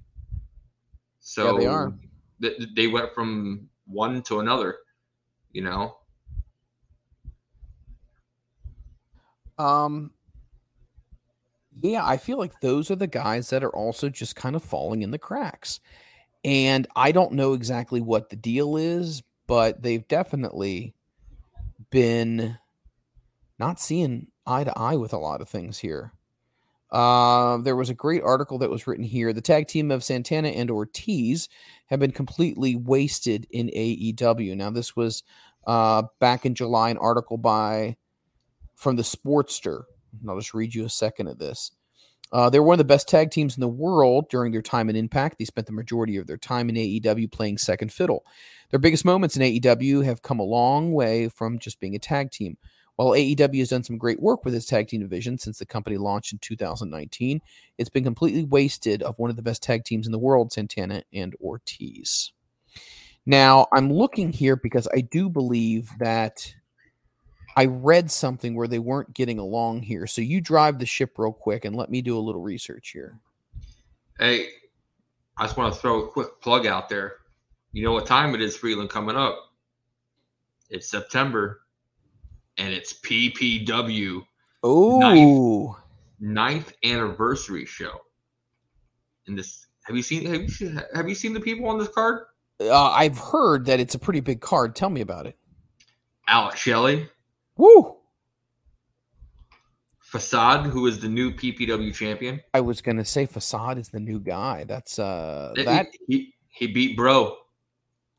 So 1.21 1.55
yeah, 1.55 1.59
they 1.61 1.67
are. 1.67 1.95
Th- 2.43 2.69
they 2.77 2.87
went 2.89 3.15
from 3.15 3.69
one 3.87 4.23
to 4.25 4.41
another, 4.41 4.77
you 5.53 5.63
know. 5.63 5.97
Um. 9.59 10.11
Yeah, 11.83 12.07
I 12.07 12.19
feel 12.19 12.39
like 12.39 12.61
those 12.61 12.91
are 12.91 12.97
the 12.97 13.09
guys 13.09 13.51
that 13.51 13.65
are 13.65 13.75
also 13.75 14.09
just 14.09 14.37
kind 14.37 14.55
of 14.55 14.63
falling 14.63 15.03
in 15.03 15.11
the 15.11 15.19
cracks. 15.19 15.81
And 16.45 16.87
I 16.95 17.11
don't 17.11 17.33
know 17.33 17.55
exactly 17.55 18.01
what 18.01 18.29
the 18.29 18.37
deal 18.37 18.77
is, 18.77 19.23
but 19.47 19.83
they've 19.83 20.07
definitely 20.07 20.95
been 21.91 22.59
not 23.59 23.81
seeing 23.81 24.29
eye 24.47 24.65
to 24.65 24.79
eye 24.79 24.97
with 24.97 25.13
a 25.13 25.19
lot 25.19 25.41
of 25.41 25.49
things 25.49 25.79
here. 25.79 26.13
Uh, 26.91 27.57
there 27.59 27.77
was 27.77 27.91
a 27.91 27.95
great 27.95 28.23
article 28.23 28.59
that 28.59 28.71
was 28.71 28.87
written 28.87 29.05
here. 29.05 29.33
The 29.33 29.41
tag 29.41 29.67
team 29.67 29.91
of 29.91 30.05
Santana 30.05 30.49
and 30.49 30.71
Ortiz 30.71 31.49
have 31.87 31.99
been 31.99 32.13
completely 32.13 32.77
wasted 32.77 33.47
in 33.51 33.69
AEW. 33.69 34.57
Now, 34.57 34.71
this 34.71 34.95
was 34.95 35.25
uh, 35.67 36.05
back 36.21 36.47
in 36.47 36.55
July, 36.55 36.91
an 36.91 36.99
article 36.99 37.37
by 37.37 37.97
from 38.77 38.97
the 38.97 39.03
Sportster. 39.03 39.85
I'll 40.29 40.39
just 40.39 40.55
read 40.55 40.75
you 40.75 40.85
a 40.85 40.91
second 40.91 41.29
of 41.29 41.39
this. 41.39 41.73
Uh, 42.33 42.51
they 42.51 42.59
were 42.59 42.67
one 42.67 42.75
of 42.75 42.79
the 42.79 42.85
best 42.85 43.09
tag 43.09 43.31
teams 43.31 43.57
in 43.57 43.61
the 43.61 43.69
world 43.69 44.29
during 44.29 44.51
their 44.51 44.63
time 44.63 44.91
in 44.91 44.97
Impact. 44.97 45.39
They 45.39 45.45
spent 45.45 45.67
the 45.67 45.73
majority 45.73 46.17
of 46.17 46.27
their 46.27 46.37
time 46.37 46.69
in 46.69 46.75
AEW 46.75 47.31
playing 47.31 47.59
second 47.59 47.93
fiddle. 47.93 48.25
Their 48.71 48.81
biggest 48.81 49.05
moments 49.05 49.37
in 49.37 49.43
AEW 49.43 50.05
have 50.05 50.23
come 50.23 50.41
a 50.41 50.45
long 50.45 50.93
way 50.93 51.29
from 51.29 51.59
just 51.59 51.79
being 51.79 51.95
a 51.95 52.01
tag 52.01 52.31
team. 52.31 52.57
While 52.97 53.11
AEW 53.11 53.59
has 53.59 53.71
done 53.71 53.85
some 53.85 53.99
great 53.99 54.21
work 54.21 54.45
with 54.45 54.55
its 54.55 54.67
tag 54.67 54.89
team 54.89 55.01
division 55.01 55.39
since 55.39 55.59
the 55.59 55.67
company 55.67 55.97
launched 55.97 56.33
in 56.33 56.39
2019, 56.39 57.41
it's 57.77 57.91
been 57.91 58.05
completely 58.05 58.45
wasted 58.45 59.03
of 59.03 59.19
one 59.19 59.31
of 59.31 59.37
the 59.37 59.43
best 59.43 59.63
tag 59.63 59.85
teams 59.85 60.07
in 60.07 60.13
the 60.13 60.19
world, 60.19 60.53
Santana 60.53 61.03
and 61.13 61.35
Ortiz. 61.41 62.33
Now, 63.27 63.67
I'm 63.73 63.93
looking 63.93 64.33
here 64.33 64.55
because 64.55 64.87
I 64.95 65.01
do 65.01 65.29
believe 65.29 65.91
that 65.99 66.55
I 67.57 67.67
read 67.67 68.11
something 68.11 68.55
where 68.55 68.69
they 68.69 68.79
weren't 68.79 69.15
getting 69.15 69.39
along 69.39 69.83
here. 69.83 70.07
So 70.07 70.21
you 70.23 70.41
drive 70.41 70.79
the 70.79 70.87
ship 70.87 71.19
real 71.19 71.33
quick 71.33 71.65
and 71.65 71.77
let 71.77 71.91
me 71.91 72.03
do 72.03 72.17
a 72.17 72.21
little 72.21 72.43
research 72.43 72.91
here. 72.91 73.19
Hey, 74.19 74.49
I 75.37 75.45
just 75.45 75.57
want 75.57 75.75
to 75.75 75.81
throw 75.81 76.05
a 76.05 76.09
quick 76.09 76.41
plug 76.41 76.67
out 76.67 76.89
there. 76.89 77.17
You 77.73 77.85
know 77.85 77.93
what 77.93 78.07
time 78.07 78.35
it 78.35 78.41
is, 78.41 78.57
Freeland, 78.57 78.91
coming 78.91 79.17
up? 79.17 79.37
It's 80.71 80.89
September, 80.89 81.61
and 82.57 82.73
it's 82.73 82.95
PPW 83.01 84.23
Oh, 84.67 85.77
ninth 86.21 86.73
anniversary 86.83 87.67
show. 87.67 88.01
And 89.27 89.37
this, 89.39 89.67
have 89.83 89.95
you 89.95 90.03
seen? 90.03 90.25
Have 90.25 90.41
you 90.41 90.49
seen, 90.49 90.83
have 90.95 91.07
you 91.07 91.15
seen 91.15 91.35
the 91.35 91.41
people 91.41 91.69
on 91.69 91.79
this 91.79 91.89
card? 91.89 92.25
uh, 92.61 92.91
I've 92.91 93.19
heard 93.19 93.67
that 93.67 93.79
it's 93.79 93.95
a 93.95 93.99
pretty 93.99 94.21
big 94.21 94.41
card. 94.41 94.75
Tell 94.75 94.89
me 94.89 95.03
about 95.03 95.27
it. 95.27 95.37
Alex 96.29 96.61
Shelley, 96.61 97.09
Woo! 97.57 97.97
Facade, 100.01 100.67
who 100.67 100.87
is 100.87 101.01
the 101.01 101.09
new 101.09 101.33
PPW 101.33 101.93
champion. 101.93 102.41
I 102.53 102.61
was 102.61 102.81
gonna 102.81 103.05
say 103.05 103.27
Facade 103.27 103.79
is 103.79 103.89
the 103.89 104.01
new 104.01 104.21
guy. 104.21 104.65
That's 104.65 104.99
uh 104.99 105.53
He- 105.57 105.65
that. 105.65 105.87
he 106.07 106.35
he 106.51 106.67
beat 106.69 106.97
Bro. 106.97 107.37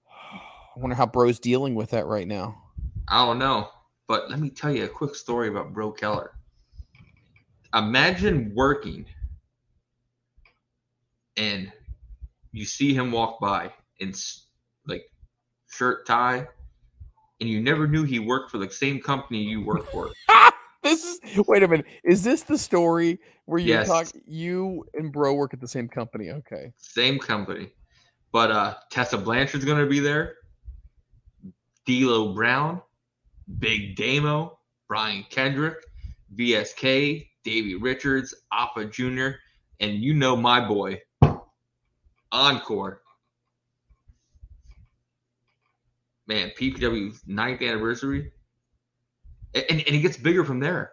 I 0.76 0.80
wonder 0.80 0.96
how 0.96 1.06
Bro's 1.06 1.40
dealing 1.40 1.74
with 1.76 1.92
that 1.92 2.06
right 2.06 2.28
now. 2.28 2.62
I 3.08 3.26
don't 3.26 3.40
know, 3.40 3.70
but 4.08 4.30
let 4.30 4.40
me 4.40 4.50
tell 4.50 4.76
you 4.76 4.86
a 4.86 4.90
quick 4.90 5.16
story 5.16 5.48
about 5.48 5.74
Bro 5.74 5.94
Keller. 5.94 6.32
Imagine 7.74 8.54
working 8.56 9.06
and 11.38 11.72
you 12.52 12.66
see 12.66 12.94
him 12.94 13.12
walk 13.12 13.40
by 13.40 13.72
in 14.00 14.14
like 14.88 15.04
shirt 15.70 16.06
tie, 16.06 16.48
and 17.40 17.50
you 17.50 17.62
never 17.62 17.88
knew 17.88 18.04
he 18.04 18.20
worked 18.20 18.52
for 18.52 18.58
the 18.58 18.70
same 18.70 19.00
company 19.02 19.42
you 19.44 19.64
work 19.64 19.86
for. 19.92 20.10
This 20.84 21.04
is 21.04 21.20
wait 21.48 21.64
a 21.64 21.68
minute. 21.68 21.88
Is 22.04 22.24
this 22.24 22.44
the 22.44 22.60
story 22.60 23.20
where 23.46 23.58
you 23.58 23.70
Yes. 23.70 23.88
talk 23.88 24.06
you 24.28 24.86
and 24.94 25.12
Bro 25.12 25.34
work 25.34 25.52
at 25.52 25.60
the 25.60 25.68
same 25.68 25.88
company? 25.90 26.30
Okay. 26.30 26.72
same 26.78 27.18
company. 27.18 27.72
But 28.32 28.52
uh 28.52 28.76
Tessa 28.92 29.18
Blanchard's 29.18 29.66
gonna 29.66 29.88
be 29.88 30.00
there. 30.00 30.36
D'Lo 31.88 32.34
Brown, 32.36 32.84
Big 33.58 33.96
Damo, 33.96 34.60
Brian 34.88 35.26
Kendrick, 35.32 35.78
VSK, 36.36 37.28
Davey 37.44 37.74
Richards, 37.74 38.36
Appa 38.54 38.86
Jr., 38.86 39.30
and 39.80 39.94
you 39.96 40.14
know 40.14 40.36
my 40.36 40.68
boy, 40.68 41.02
Encore. 42.32 43.02
Man, 46.28 46.52
PPW's 46.60 47.22
ninth 47.28 47.62
anniversary. 47.62 48.32
And, 49.54 49.66
and 49.70 49.82
it 49.82 50.00
gets 50.00 50.18
bigger 50.18 50.44
from 50.44 50.60
there. 50.60 50.92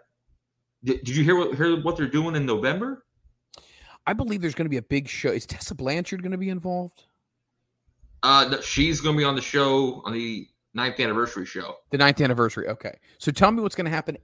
Did, 0.84 1.04
did 1.04 1.16
you 1.16 1.24
hear 1.24 1.36
what 1.36 1.56
hear 1.56 1.80
what 1.82 1.96
they're 1.96 2.06
doing 2.06 2.36
in 2.36 2.46
November? 2.46 3.04
I 4.06 4.12
believe 4.12 4.40
there's 4.40 4.54
going 4.54 4.66
to 4.66 4.70
be 4.70 4.76
a 4.78 4.82
big 4.82 5.08
show. 5.08 5.30
Is 5.30 5.46
Tessa 5.46 5.74
Blanchard 5.74 6.22
going 6.22 6.32
to 6.32 6.38
be 6.38 6.48
involved? 6.48 7.04
Uh, 8.22 8.48
no, 8.50 8.60
she's 8.60 9.00
going 9.00 9.16
to 9.16 9.18
be 9.18 9.24
on 9.24 9.34
the 9.34 9.42
show 9.42 10.02
on 10.04 10.12
the 10.12 10.46
ninth 10.74 10.98
anniversary 11.00 11.44
show 11.44 11.76
The 11.90 11.98
ninth 11.98 12.20
anniversary. 12.20 12.68
Okay. 12.68 12.96
So 13.18 13.30
tell 13.32 13.50
me 13.50 13.62
what's 13.62 13.74
going 13.74 13.84
to 13.84 13.90
happen 13.90 14.16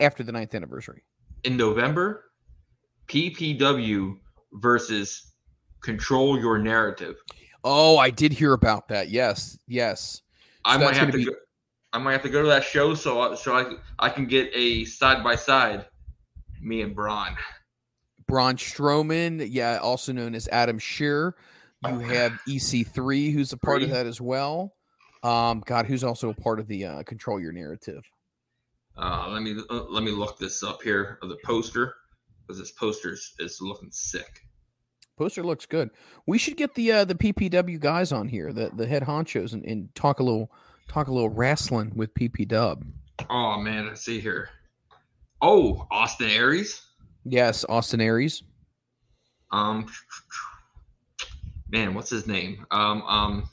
after 0.00 0.22
the 0.22 0.32
ninth 0.32 0.54
anniversary. 0.54 1.02
in 1.44 1.56
November. 1.56 2.24
PPW 3.08 4.16
versus 4.54 5.32
Control 5.82 6.38
Your 6.38 6.58
Narrative. 6.58 7.16
Oh, 7.64 7.98
I 7.98 8.10
did 8.10 8.32
hear 8.32 8.52
about 8.54 8.88
that. 8.88 9.10
Yes. 9.10 9.58
Yes. 9.66 10.22
I 10.64 10.78
So 10.78 10.84
might 10.84 10.96
have 10.96 11.10
to. 11.12 11.16
be- 11.18 11.24
Go, 11.26 11.32
I 11.94 11.98
might 11.98 12.12
have 12.12 12.22
to 12.22 12.28
go 12.30 12.42
to 12.42 12.48
that 12.48 12.64
show 12.64 12.94
so 12.94 13.20
I, 13.20 13.34
so 13.34 13.54
I 13.54 13.74
I 13.98 14.08
can 14.08 14.26
get 14.26 14.50
a 14.54 14.84
side 14.86 15.22
by 15.22 15.36
side. 15.36 15.86
Me 16.60 16.80
and 16.82 16.94
Braun. 16.94 17.36
Braun 18.26 18.56
Strowman, 18.56 19.46
yeah, 19.50 19.78
also 19.82 20.12
known 20.12 20.34
as 20.34 20.48
Adam 20.48 20.78
Scherr. 20.78 21.32
You 21.84 21.98
have 21.98 22.32
EC3, 22.48 23.32
who's 23.32 23.52
a 23.52 23.56
part 23.56 23.82
of 23.82 23.90
that 23.90 24.06
as 24.06 24.20
well. 24.20 24.72
Um, 25.24 25.62
God, 25.66 25.86
who's 25.86 26.04
also 26.04 26.30
a 26.30 26.34
part 26.34 26.60
of 26.60 26.68
the 26.68 26.84
uh, 26.86 27.02
Control 27.02 27.40
Your 27.40 27.50
Narrative. 27.52 28.08
Uh, 28.96 29.28
let 29.30 29.42
me 29.42 29.56
uh, 29.68 29.84
let 29.88 30.02
me 30.04 30.12
look 30.12 30.38
this 30.38 30.62
up 30.62 30.80
here 30.82 31.18
of 31.22 31.28
the 31.28 31.38
poster 31.44 31.94
because 32.46 32.58
this 32.60 32.70
poster 32.72 33.12
is, 33.14 33.32
is 33.38 33.60
looking 33.60 33.90
sick. 33.90 34.40
Poster 35.16 35.42
looks 35.42 35.66
good. 35.66 35.90
We 36.26 36.38
should 36.38 36.56
get 36.56 36.74
the 36.74 36.92
uh, 36.92 37.04
the 37.04 37.14
PPW 37.14 37.78
guys 37.78 38.12
on 38.12 38.28
here, 38.28 38.52
the 38.52 38.70
the 38.74 38.86
head 38.86 39.02
honchos, 39.02 39.52
and, 39.52 39.64
and 39.64 39.94
talk 39.94 40.20
a 40.20 40.22
little 40.22 40.50
talk 40.88 41.08
a 41.08 41.12
little 41.12 41.30
wrestling 41.30 41.92
with 41.94 42.14
PP 42.14 42.48
Dub. 42.48 42.84
Oh 43.28 43.58
man, 43.58 43.88
I 43.88 43.94
see 43.94 44.20
here. 44.20 44.48
Oh, 45.40 45.86
Austin 45.90 46.30
Aries. 46.30 46.82
Yes, 47.24 47.64
Austin 47.68 48.00
Aries. 48.00 48.42
Um, 49.50 49.86
man, 51.68 51.94
what's 51.94 52.10
his 52.10 52.26
name? 52.26 52.64
Um, 52.70 53.02
um, 53.02 53.50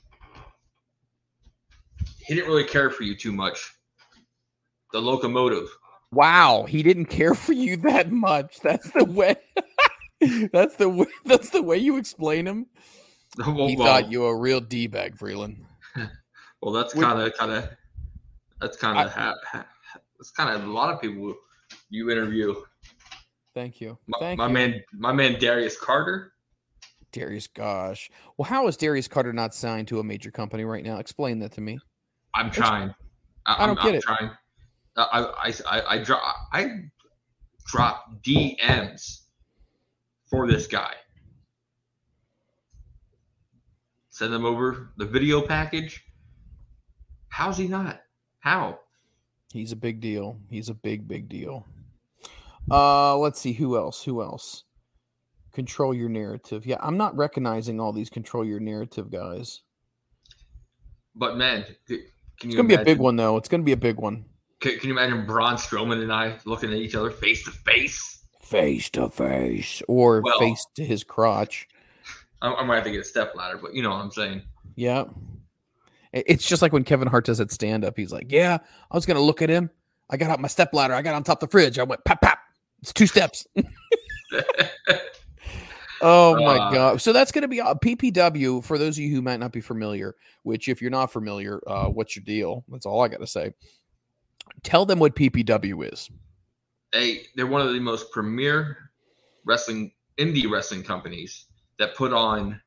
he 2.20 2.36
didn't 2.36 2.50
really 2.50 2.64
care 2.64 2.90
for 2.90 3.04
you 3.04 3.16
too 3.16 3.32
much. 3.32 3.74
The 4.94 5.02
locomotive. 5.02 5.68
Wow, 6.12 6.66
he 6.68 6.84
didn't 6.84 7.06
care 7.06 7.36
for 7.36 7.54
you 7.54 7.78
that 7.78 8.12
much. 8.12 8.60
That's 8.62 8.90
the 8.92 9.06
way. 9.06 9.36
that's 10.52 10.76
the 10.76 10.90
way. 10.90 11.06
That's 11.26 11.50
the 11.50 11.62
way 11.62 11.78
you 11.78 11.98
explain 11.98 12.46
him. 12.46 12.68
well, 13.38 13.68
he 13.68 13.76
well, 13.76 13.88
thought 13.88 14.12
you 14.12 14.22
were 14.22 14.32
a 14.32 14.36
real 14.36 14.60
d 14.60 14.88
bag, 14.88 15.18
Freeland. 15.18 15.66
well, 16.62 16.74
that's 16.74 16.94
kind 16.94 17.20
of, 17.22 17.34
kind 17.36 17.52
of, 17.52 17.70
that's 18.60 18.76
kind 18.76 18.98
of, 18.98 19.14
ha, 19.14 19.36
ha, 19.46 19.66
that's 20.18 20.32
kind 20.32 20.50
of 20.50 20.68
a 20.68 20.72
lot 20.72 20.94
of 20.94 21.00
people 21.00 21.36
you 21.90 22.10
interview. 22.10 22.56
Thank 23.54 23.80
you. 23.80 23.98
My, 24.08 24.18
Thank 24.20 24.38
my 24.38 24.48
you. 24.48 24.54
man, 24.54 24.84
my 24.94 25.12
man 25.14 25.40
Darius 25.40 25.78
Carter. 25.78 26.34
Darius, 27.12 27.48
gosh. 27.48 28.10
Well, 28.38 28.48
how 28.48 28.68
is 28.68 28.78
Darius 28.78 29.08
Carter 29.08 29.34
not 29.34 29.54
signed 29.54 29.88
to 29.88 30.00
a 30.00 30.04
major 30.04 30.32
company 30.32 30.64
right 30.64 30.84
now? 30.84 30.98
Explain 30.98 31.40
that 31.40 31.52
to 31.54 31.62
me. 31.62 31.80
I'm 32.36 32.52
trying. 32.52 32.94
I, 33.46 33.64
I 33.64 33.68
don't 33.68 33.78
I'm, 33.80 33.84
get 33.84 33.90
I'm 33.90 33.96
it. 33.96 34.02
Trying. 34.02 34.32
I, 34.98 35.04
I, 35.44 35.54
I, 35.70 35.82
I, 35.96 36.04
drop, 36.04 36.36
I 36.54 36.68
drop 37.66 38.12
DMs 38.22 39.22
for 40.30 40.48
this 40.48 40.68
guy. 40.68 40.94
Send 44.10 44.34
them 44.34 44.46
over 44.46 44.90
the 44.98 45.06
video 45.06 45.42
package. 45.42 46.04
How's 47.30 47.58
he 47.58 47.68
not? 47.68 48.02
How? 48.40 48.80
He's 49.54 49.72
a 49.72 49.76
big 49.76 50.02
deal. 50.02 50.38
He's 50.50 50.70
a 50.70 50.74
big, 50.74 51.08
big 51.08 51.30
deal. 51.30 51.66
Uh, 52.70 53.18
let's 53.18 53.40
see 53.40 53.54
who 53.54 53.78
else. 53.78 54.04
Who 54.04 54.22
else? 54.22 54.64
Control 55.54 55.94
your 55.94 56.10
narrative. 56.10 56.66
Yeah, 56.66 56.78
I'm 56.82 56.98
not 56.98 57.16
recognizing 57.16 57.80
all 57.80 57.92
these 57.92 58.10
control 58.10 58.46
your 58.46 58.60
narrative 58.60 59.10
guys. 59.10 59.62
But 61.16 61.38
man, 61.38 61.66
can 61.88 62.00
It's 62.44 62.56
gonna 62.56 62.68
be 62.68 62.76
a 62.76 62.86
big 62.86 63.00
one 63.00 63.16
though. 63.16 63.38
It's 63.38 63.50
gonna 63.50 63.64
be 63.64 63.72
a 63.72 63.78
big 63.78 63.98
one. 63.98 64.26
Can, 64.60 64.78
can 64.78 64.90
you 64.90 64.98
imagine 64.98 65.26
Braun 65.26 65.56
Strowman 65.56 66.02
and 66.02 66.12
I 66.12 66.38
looking 66.46 66.72
at 66.72 66.78
each 66.78 66.96
other 66.96 67.10
face 67.10 67.44
to 67.46 67.52
face? 67.52 68.19
Face 68.50 68.90
to 68.92 69.10
face, 69.10 69.82
or 69.88 70.22
Well- 70.22 70.40
face 70.40 70.66
to 70.76 70.84
his 70.86 71.04
crotch. 71.04 71.68
I'm, 72.42 72.56
I 72.56 72.64
might 72.64 72.76
have 72.76 72.84
to 72.86 72.92
get 72.92 73.02
a 73.02 73.04
step 73.04 73.36
ladder, 73.36 73.58
but 73.62 73.74
you 73.76 73.84
know 73.84 73.90
what 73.90 73.98
I'm 73.98 74.12
saying. 74.12 74.42
Yeah. 74.76 75.06
It's 76.12 76.48
just 76.48 76.62
like 76.62 76.74
when 76.74 76.84
Kevin 76.84 77.08
Hart 77.08 77.26
does 77.26 77.38
that 77.38 77.52
stand 77.52 77.86
up. 77.86 77.96
He's 77.98 78.12
like, 78.12 78.32
Yeah, 78.32 78.58
I 78.90 78.96
was 78.96 79.06
gonna 79.06 79.22
look 79.22 79.42
at 79.44 79.50
him. 79.50 79.70
I 80.10 80.18
got 80.18 80.32
out 80.32 80.40
my 80.40 80.48
step 80.48 80.74
ladder. 80.74 80.94
I 80.96 81.02
got 81.04 81.14
on 81.16 81.24
top 81.24 81.44
of 81.44 81.50
the 81.50 81.52
fridge. 81.52 81.78
I 81.78 81.84
went 81.84 82.04
pap 82.06 82.22
pap. 82.22 82.40
It's 82.82 82.92
two 82.94 83.06
steps. 83.08 83.46
Oh 86.02 86.36
my 86.36 86.58
Uh, 86.60 86.72
god! 86.72 87.02
So 87.02 87.12
that's 87.12 87.32
going 87.32 87.42
to 87.42 87.48
be 87.50 87.60
a 87.60 87.76
PPW 87.76 88.64
for 88.64 88.78
those 88.78 88.98
of 88.98 89.04
you 89.04 89.14
who 89.14 89.22
might 89.22 89.40
not 89.40 89.52
be 89.52 89.60
familiar. 89.62 90.16
Which, 90.44 90.70
if 90.70 90.82
you're 90.82 90.92
not 90.92 91.12
familiar, 91.12 91.60
uh, 91.68 91.88
what's 91.88 92.16
your 92.16 92.24
deal? 92.24 92.64
That's 92.70 92.86
all 92.86 93.02
I 93.02 93.10
got 93.10 93.20
to 93.20 93.28
say. 93.28 93.52
Tell 94.64 94.86
them 94.86 95.00
what 95.00 95.14
PPW 95.16 95.92
is. 95.92 96.10
Hey, 96.92 97.28
they're 97.36 97.48
one 97.48 97.62
of 97.62 97.72
the 97.74 97.80
most 97.80 98.12
premier 98.12 98.90
wrestling 99.46 99.92
indie 100.18 100.50
wrestling 100.50 100.84
companies 100.84 101.46
that 101.78 101.96
put 101.96 102.14
on 102.14 102.60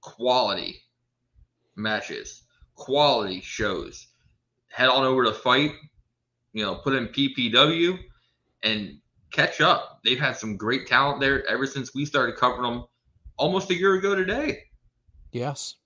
quality 0.00 0.80
matches, 1.76 2.42
quality 2.74 3.40
shows. 3.40 4.08
Head 4.70 4.88
on 4.88 5.04
over 5.04 5.24
to 5.24 5.32
fight, 5.32 5.72
you 6.52 6.64
know, 6.64 6.76
put 6.76 6.94
in 6.94 7.08
PPW 7.08 7.98
and 8.62 8.98
catch 9.32 9.60
up. 9.60 10.00
They've 10.04 10.18
had 10.18 10.36
some 10.36 10.56
great 10.56 10.86
talent 10.86 11.20
there 11.20 11.46
ever 11.46 11.66
since 11.66 11.94
we 11.94 12.04
started 12.04 12.36
covering 12.36 12.62
them 12.62 12.84
almost 13.36 13.70
a 13.70 13.74
year 13.74 13.94
ago 13.94 14.14
today. 14.14 14.64
Yes. 15.32 15.76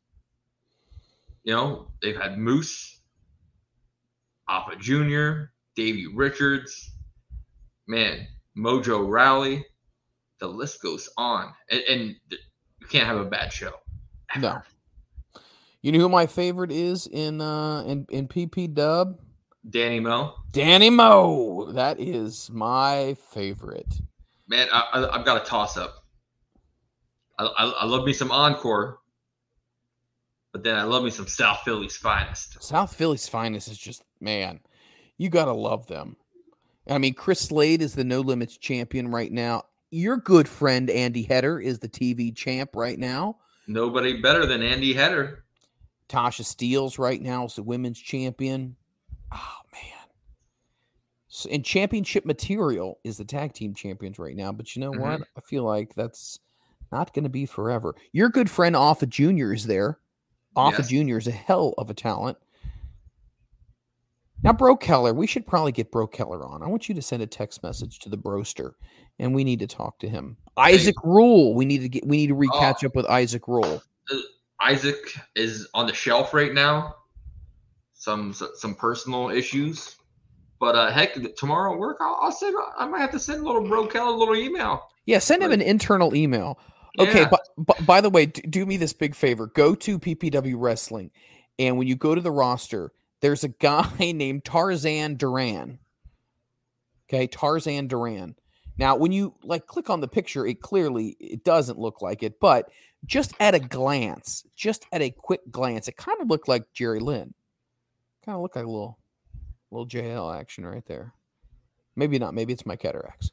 You 1.44 1.54
know, 1.54 1.88
they've 2.00 2.16
had 2.16 2.38
Moose, 2.38 3.00
Appa 4.48 4.76
Jr., 4.76 5.50
Davey 5.76 6.06
Richards, 6.06 6.90
man, 7.86 8.26
Mojo 8.56 9.08
Rawley. 9.08 9.64
The 10.40 10.48
list 10.48 10.82
goes 10.82 11.08
on. 11.16 11.52
And, 11.70 11.82
and 11.88 12.16
you 12.30 12.86
can't 12.88 13.06
have 13.06 13.18
a 13.18 13.24
bad 13.24 13.52
show. 13.52 13.72
No. 14.38 14.60
You 15.80 15.92
know 15.92 15.98
who 15.98 16.08
my 16.08 16.26
favorite 16.26 16.72
is 16.72 17.06
in 17.06 17.40
uh 17.40 17.82
in 17.82 18.06
in 18.10 18.26
PP 18.26 18.74
Dub? 18.74 19.20
Danny 19.68 20.00
Mo. 20.00 20.34
Danny 20.50 20.90
Mo. 20.90 21.72
That 21.72 22.00
is 22.00 22.50
my 22.50 23.16
favorite. 23.30 23.92
Man, 24.48 24.68
I, 24.72 24.80
I, 24.92 25.18
I've 25.18 25.24
got 25.24 25.42
a 25.42 25.44
toss 25.44 25.76
up. 25.76 26.04
I, 27.38 27.44
I, 27.44 27.64
I 27.64 27.84
love 27.86 28.04
me 28.04 28.12
some 28.12 28.30
Encore, 28.30 28.98
but 30.52 30.62
then 30.62 30.76
I 30.76 30.84
love 30.84 31.02
me 31.02 31.10
some 31.10 31.26
South 31.26 31.60
Philly's 31.64 31.96
finest. 31.96 32.62
South 32.62 32.94
Philly's 32.94 33.28
finest 33.28 33.68
is 33.68 33.78
just 33.78 34.04
man, 34.20 34.60
you 35.16 35.28
gotta 35.28 35.52
love 35.52 35.86
them. 35.86 36.16
I 36.88 36.98
mean, 36.98 37.14
Chris 37.14 37.40
Slade 37.40 37.80
is 37.82 37.94
the 37.94 38.04
No 38.04 38.20
Limits 38.20 38.56
champion 38.58 39.08
right 39.10 39.32
now. 39.32 39.64
Your 39.90 40.16
good 40.16 40.48
friend 40.48 40.90
Andy 40.90 41.22
Header 41.22 41.60
is 41.60 41.78
the 41.78 41.88
TV 41.88 42.34
champ 42.34 42.70
right 42.74 42.98
now. 42.98 43.36
Nobody 43.66 44.20
better 44.20 44.44
than 44.44 44.62
Andy 44.62 44.92
Header. 44.92 45.44
Tasha 46.08 46.44
Steeles 46.44 46.98
right 46.98 47.22
now 47.22 47.46
is 47.46 47.54
the 47.54 47.62
women's 47.62 47.98
champion. 47.98 48.76
Oh 49.32 49.56
man. 49.72 50.08
So, 51.28 51.48
and 51.50 51.64
championship 51.64 52.26
material 52.26 52.98
is 53.04 53.16
the 53.16 53.24
tag 53.24 53.54
team 53.54 53.74
champions 53.74 54.18
right 54.18 54.36
now. 54.36 54.52
But 54.52 54.76
you 54.76 54.80
know 54.80 54.90
what? 54.90 55.20
Mhm. 55.20 55.24
I 55.36 55.40
feel 55.40 55.64
like 55.64 55.94
that's 55.94 56.38
not 56.92 57.14
going 57.14 57.22
to 57.24 57.30
be 57.30 57.46
forever. 57.46 57.94
Your 58.12 58.28
good 58.28 58.50
friend 58.50 58.76
Offa 58.76 59.06
Jr. 59.06 59.52
is 59.52 59.66
there. 59.66 59.98
Offa 60.54 60.82
Yes. 60.82 60.88
Jr. 60.90 61.16
is 61.18 61.26
a 61.26 61.32
hell 61.32 61.74
of 61.78 61.88
a 61.90 61.94
talent. 61.94 62.36
Now, 64.44 64.52
Bro 64.52 64.76
Keller, 64.76 65.14
we 65.14 65.26
should 65.26 65.46
probably 65.46 65.72
get 65.72 65.90
Bro 65.90 66.08
Keller 66.08 66.44
on. 66.46 66.62
I 66.62 66.68
want 66.68 66.86
you 66.86 66.94
to 66.94 67.02
send 67.02 67.22
a 67.22 67.26
text 67.26 67.62
message 67.62 67.98
to 68.00 68.10
the 68.10 68.18
Broster, 68.18 68.76
and 69.18 69.34
we 69.34 69.42
need 69.42 69.58
to 69.60 69.66
talk 69.66 69.98
to 70.00 70.08
him. 70.08 70.36
Isaac 70.58 70.96
Rule, 71.02 71.54
we 71.54 71.64
need 71.64 71.78
to 71.78 71.88
get. 71.88 72.06
We 72.06 72.18
need 72.18 72.26
to 72.26 72.34
re 72.34 72.48
catch 72.58 72.84
Oh. 72.84 72.88
up 72.88 72.94
with 72.94 73.06
Isaac 73.06 73.48
Rule. 73.48 73.82
Isaac 74.60 74.96
is 75.34 75.66
on 75.72 75.86
the 75.86 75.94
shelf 75.94 76.34
right 76.34 76.52
now. 76.52 76.94
Some 77.94 78.34
some 78.34 78.74
personal 78.74 79.30
issues, 79.30 79.96
but 80.60 80.74
uh, 80.76 80.90
heck, 80.92 81.16
tomorrow 81.36 81.72
at 81.72 81.78
work 81.78 81.96
I'll, 82.00 82.18
I'll 82.20 82.32
send. 82.32 82.54
I 82.76 82.86
might 82.86 83.00
have 83.00 83.12
to 83.12 83.18
send 83.18 83.40
a 83.40 83.46
little 83.46 83.66
bro 83.66 83.86
Keller 83.86 84.12
a 84.14 84.16
little 84.16 84.36
email. 84.36 84.88
Yeah, 85.06 85.20
send 85.20 85.42
him 85.42 85.52
an 85.52 85.62
internal 85.62 86.14
email. 86.14 86.58
Okay, 86.98 87.20
Yeah. 87.20 87.28
but, 87.30 87.40
but 87.58 87.84
by 87.86 88.00
the 88.00 88.08
way, 88.10 88.26
d- 88.26 88.42
do 88.42 88.64
me 88.66 88.76
this 88.76 88.92
big 88.92 89.14
favor. 89.14 89.46
Go 89.48 89.74
to 89.74 89.98
PPW 89.98 90.54
Wrestling, 90.58 91.10
and 91.58 91.76
when 91.78 91.86
you 91.88 91.96
go 91.96 92.14
to 92.14 92.20
the 92.20 92.30
roster, 92.30 92.92
there's 93.24 93.42
a 93.42 93.48
guy 93.48 93.90
named 94.12 94.44
Tarzan 94.44 95.16
Duran. 95.16 95.78
Okay, 97.08 97.26
Tarzan 97.26 97.86
Duran. 97.88 98.34
Now, 98.76 98.96
when 98.96 99.12
you 99.12 99.34
like 99.42 99.66
click 99.66 99.88
on 99.88 100.02
the 100.02 100.08
picture, 100.08 100.46
it 100.46 100.60
clearly 100.60 101.16
it 101.18 101.42
doesn't 101.42 101.78
look 101.78 102.02
like 102.02 102.22
it, 102.22 102.38
but 102.38 102.68
just 103.06 103.32
at 103.40 103.54
a 103.54 103.60
glance, 103.60 104.44
just 104.54 104.84
at 104.92 105.00
a 105.00 105.10
quick 105.10 105.40
glance, 105.50 105.88
it 105.88 105.96
kind 105.96 106.20
of 106.20 106.28
looked 106.28 106.48
like 106.48 106.70
Jerry 106.74 107.00
Lynn. 107.00 107.32
Kind 108.26 108.36
of 108.36 108.42
looked 108.42 108.56
like 108.56 108.66
a 108.66 108.70
little, 108.70 108.98
little 109.70 109.86
JL 109.86 110.38
action 110.38 110.66
right 110.66 110.84
there. 110.84 111.14
Maybe 111.96 112.18
not. 112.18 112.34
Maybe 112.34 112.52
it's 112.52 112.66
my 112.66 112.76
cataracts. 112.76 113.30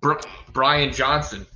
Br- 0.00 0.20
Brian 0.52 0.92
Johnson 0.92 1.46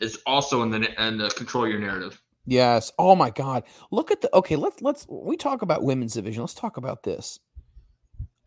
is 0.00 0.18
also 0.26 0.62
in 0.64 0.70
the 0.70 1.06
in 1.06 1.16
the 1.16 1.30
control 1.30 1.66
your 1.66 1.78
narrative. 1.78 2.20
Yes. 2.48 2.92
Oh 2.98 3.14
my 3.14 3.28
God. 3.30 3.64
Look 3.90 4.10
at 4.10 4.22
the. 4.22 4.34
Okay, 4.34 4.56
let's 4.56 4.80
let's 4.80 5.06
we 5.08 5.36
talk 5.36 5.60
about 5.62 5.82
women's 5.82 6.14
division. 6.14 6.42
Let's 6.42 6.54
talk 6.54 6.78
about 6.78 7.02
this. 7.02 7.38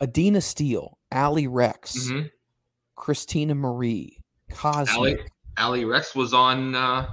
Adina 0.00 0.40
Steele, 0.40 0.98
Ali 1.12 1.46
Rex, 1.46 2.08
Mhm. 2.10 2.30
Christina 2.96 3.54
Marie, 3.54 4.18
Cosmic. 4.50 5.30
Ali 5.56 5.84
Rex 5.84 6.14
was 6.16 6.34
on 6.34 6.74
uh, 6.74 7.08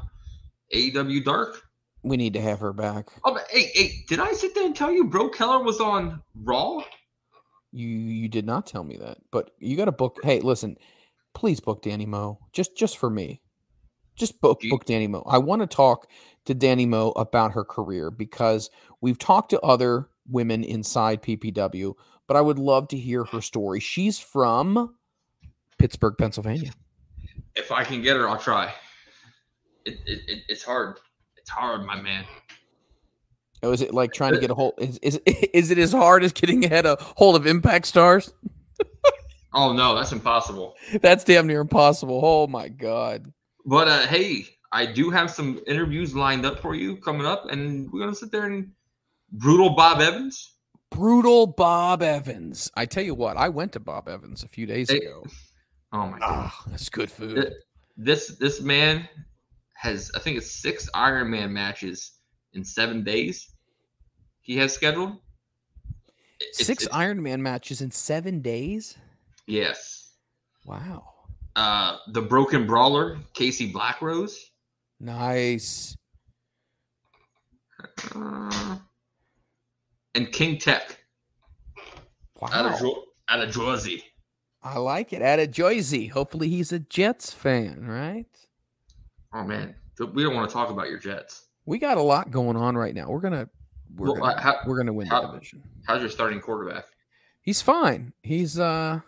AEW 0.74 1.24
Dark. 1.24 1.62
We 2.02 2.18
need 2.18 2.34
to 2.34 2.42
have 2.42 2.60
her 2.62 2.74
back. 2.74 3.10
Oh, 3.24 3.34
but 3.34 3.46
hey, 3.52 3.70
hey, 3.74 3.92
did 4.08 4.20
I 4.20 4.32
sit 4.32 4.56
there 4.56 4.66
and 4.66 4.76
tell 4.76 4.92
you 4.92 5.04
Bro 5.06 5.30
Keller 5.30 5.62
was 5.64 5.80
on 5.80 6.24
Raw? 6.34 6.80
You 7.72 7.88
you 7.88 8.28
did 8.30 8.46
not 8.48 8.66
tell 8.66 8.84
me 8.84 8.98
that, 8.98 9.20
but 9.32 9.52
you 9.60 9.78
got 9.78 9.86
to 9.86 9.92
book. 9.92 10.18
Hey, 10.24 10.40
listen, 10.40 10.78
please 11.36 11.60
book 11.60 11.84
Danny 11.84 12.08
Moe 12.08 12.40
just 12.52 12.76
just 12.76 12.98
for 12.98 13.12
me. 13.12 13.42
Just 14.16 14.42
book 14.42 14.60
book 14.70 14.86
Danny 14.86 15.08
Moe. 15.08 15.24
I 15.28 15.38
want 15.38 15.62
to 15.62 15.68
talk 15.68 16.08
to 16.50 16.56
Danny 16.56 16.88
Moe 16.88 17.12
about 17.12 17.52
her 17.52 17.64
career 17.64 18.10
because 18.10 18.72
we've 19.02 19.20
talked 19.20 19.52
to 19.52 19.60
other 19.62 20.10
women 20.28 20.64
inside 20.64 21.22
PPW, 21.22 21.94
but 22.28 22.36
I 22.36 22.42
would 22.42 22.58
love 22.58 22.88
to 22.88 22.98
hear 22.98 23.24
her 23.26 23.40
story. 23.40 23.80
She's 23.80 24.18
from 24.18 24.96
Pittsburgh, 25.78 26.16
Pennsylvania. 26.18 26.72
If 27.56 27.72
I 27.72 27.84
can 27.84 28.02
get 28.02 28.16
her, 28.16 28.28
I'll 28.28 28.40
try. 28.40 28.74
It, 29.86 30.00
it, 30.08 30.22
it 30.28 30.44
it's 30.50 30.64
hard. 30.64 30.98
It's 31.38 31.52
hard, 31.52 31.86
my 31.86 32.02
man. 32.02 32.26
Oh, 33.62 33.72
is 33.72 33.82
it 33.82 33.94
like 33.94 34.12
trying 34.12 34.34
to 34.34 34.40
get 34.40 34.50
a 34.50 34.56
hold? 34.56 34.74
Is 34.80 34.98
is 35.04 35.18
is 35.26 35.70
it 35.70 35.78
as 35.78 35.92
hard 35.92 36.24
as 36.24 36.34
getting 36.34 36.66
a 36.66 36.80
a 36.80 36.98
hold 37.00 37.36
of 37.36 37.46
Impact 37.46 37.86
Stars? 37.86 38.34
Oh 39.54 39.74
no, 39.74 39.96
that's 39.96 40.12
impossible. 40.12 40.76
That's 41.02 41.24
damn 41.24 41.48
near 41.48 41.62
impossible. 41.62 42.22
Oh 42.24 42.48
my 42.48 42.70
god. 42.70 43.32
But 43.66 43.88
uh, 43.88 44.08
hey, 44.08 44.46
I 44.72 44.86
do 44.86 45.10
have 45.10 45.32
some 45.32 45.60
interviews 45.68 46.16
lined 46.16 46.46
up 46.46 46.60
for 46.60 46.76
you 46.76 46.98
coming 46.98 47.26
up, 47.26 47.50
and 47.50 47.92
we're 47.92 48.00
gonna 48.02 48.16
sit 48.16 48.32
there 48.32 48.46
and 48.46 48.72
brutal 49.32 49.72
Bob 49.72 50.00
Evans. 50.02 50.54
Brutal 50.92 51.48
Bob 51.48 52.02
Evans. 52.04 52.72
I 52.76 52.86
tell 52.86 53.04
you 53.04 53.16
what, 53.16 53.38
I 53.38 53.50
went 53.50 53.72
to 53.74 53.80
Bob 53.80 54.08
Evans 54.10 54.44
a 54.44 54.48
few 54.48 54.66
days 54.66 54.90
Hey, 54.90 54.98
ago. 54.98 55.24
Oh 55.92 56.08
my 56.08 56.20
god, 56.20 56.52
Ah, 56.52 56.64
that's 56.68 56.90
good 56.90 57.12
food. 57.12 57.36
Th- 57.36 57.54
this 57.98 58.28
this 58.38 58.62
man 58.62 59.08
has 59.74 60.12
I 60.16 60.20
think 60.20 60.38
it's 60.38 60.52
six 60.52 60.88
Iron 60.94 61.30
Man 61.32 61.52
matches 61.54 62.12
in 62.54 62.64
seven 62.64 63.04
days. 63.04 63.50
He 64.42 64.56
has 64.58 64.74
scheduled 64.74 65.18
it's- 66.40 66.66
Six 66.66 66.84
it's- 66.84 66.96
Iron 66.98 67.22
Man 67.22 67.42
matches 67.42 67.82
in 67.82 67.92
seven 67.92 68.42
days. 68.42 68.98
Yes. 69.48 70.12
Wow, 70.66 71.14
Uh, 71.56 71.98
the 72.10 72.22
Broken 72.22 72.68
Brawler, 72.68 73.20
Casey 73.34 73.72
Blackrose. 73.74 74.49
Nice. 75.00 75.96
Uh, 78.16 78.78
and 80.16 80.32
King 80.32 80.58
Tech 80.58 80.98
Wow. 82.42 82.50
out 82.52 82.74
of 82.74 82.80
Jo- 82.80 83.04
out 83.30 83.42
of 83.42 83.52
Jersey. 83.54 84.04
I 84.62 84.78
like 84.80 85.14
it. 85.14 85.22
Out 85.22 85.40
of 85.40 85.52
Jersey. 85.52 86.08
Hopefully, 86.08 86.50
he's 86.50 86.72
a 86.72 86.80
Jets 86.80 87.32
fan, 87.34 87.86
right? 87.86 88.26
Oh 89.34 89.44
man, 89.44 89.76
we 90.14 90.24
don't 90.24 90.36
want 90.36 90.50
to 90.50 90.54
talk 90.54 90.70
about 90.70 90.90
your 90.90 91.00
Jets. 91.00 91.48
We 91.66 91.78
got 91.78 91.98
a 91.98 92.02
lot 92.02 92.32
going 92.32 92.58
on 92.58 92.76
right 92.76 92.94
now. 92.96 93.10
We're 93.10 93.20
gonna 93.22 93.48
we're 93.96 94.08
Well, 94.14 94.16
gonna, 94.22 94.34
uh, 94.34 94.42
how- 94.42 94.60
we're 94.66 94.78
gonna 94.78 94.94
win 94.94 95.08
how- 95.08 95.22
the 95.22 95.34
division. 95.34 95.64
How's 95.88 96.02
your 96.02 96.10
starting 96.10 96.42
quarterback? 96.42 96.86
He's 97.42 97.62
fine. 97.62 98.14
He's 98.24 98.60
uh 98.60 99.00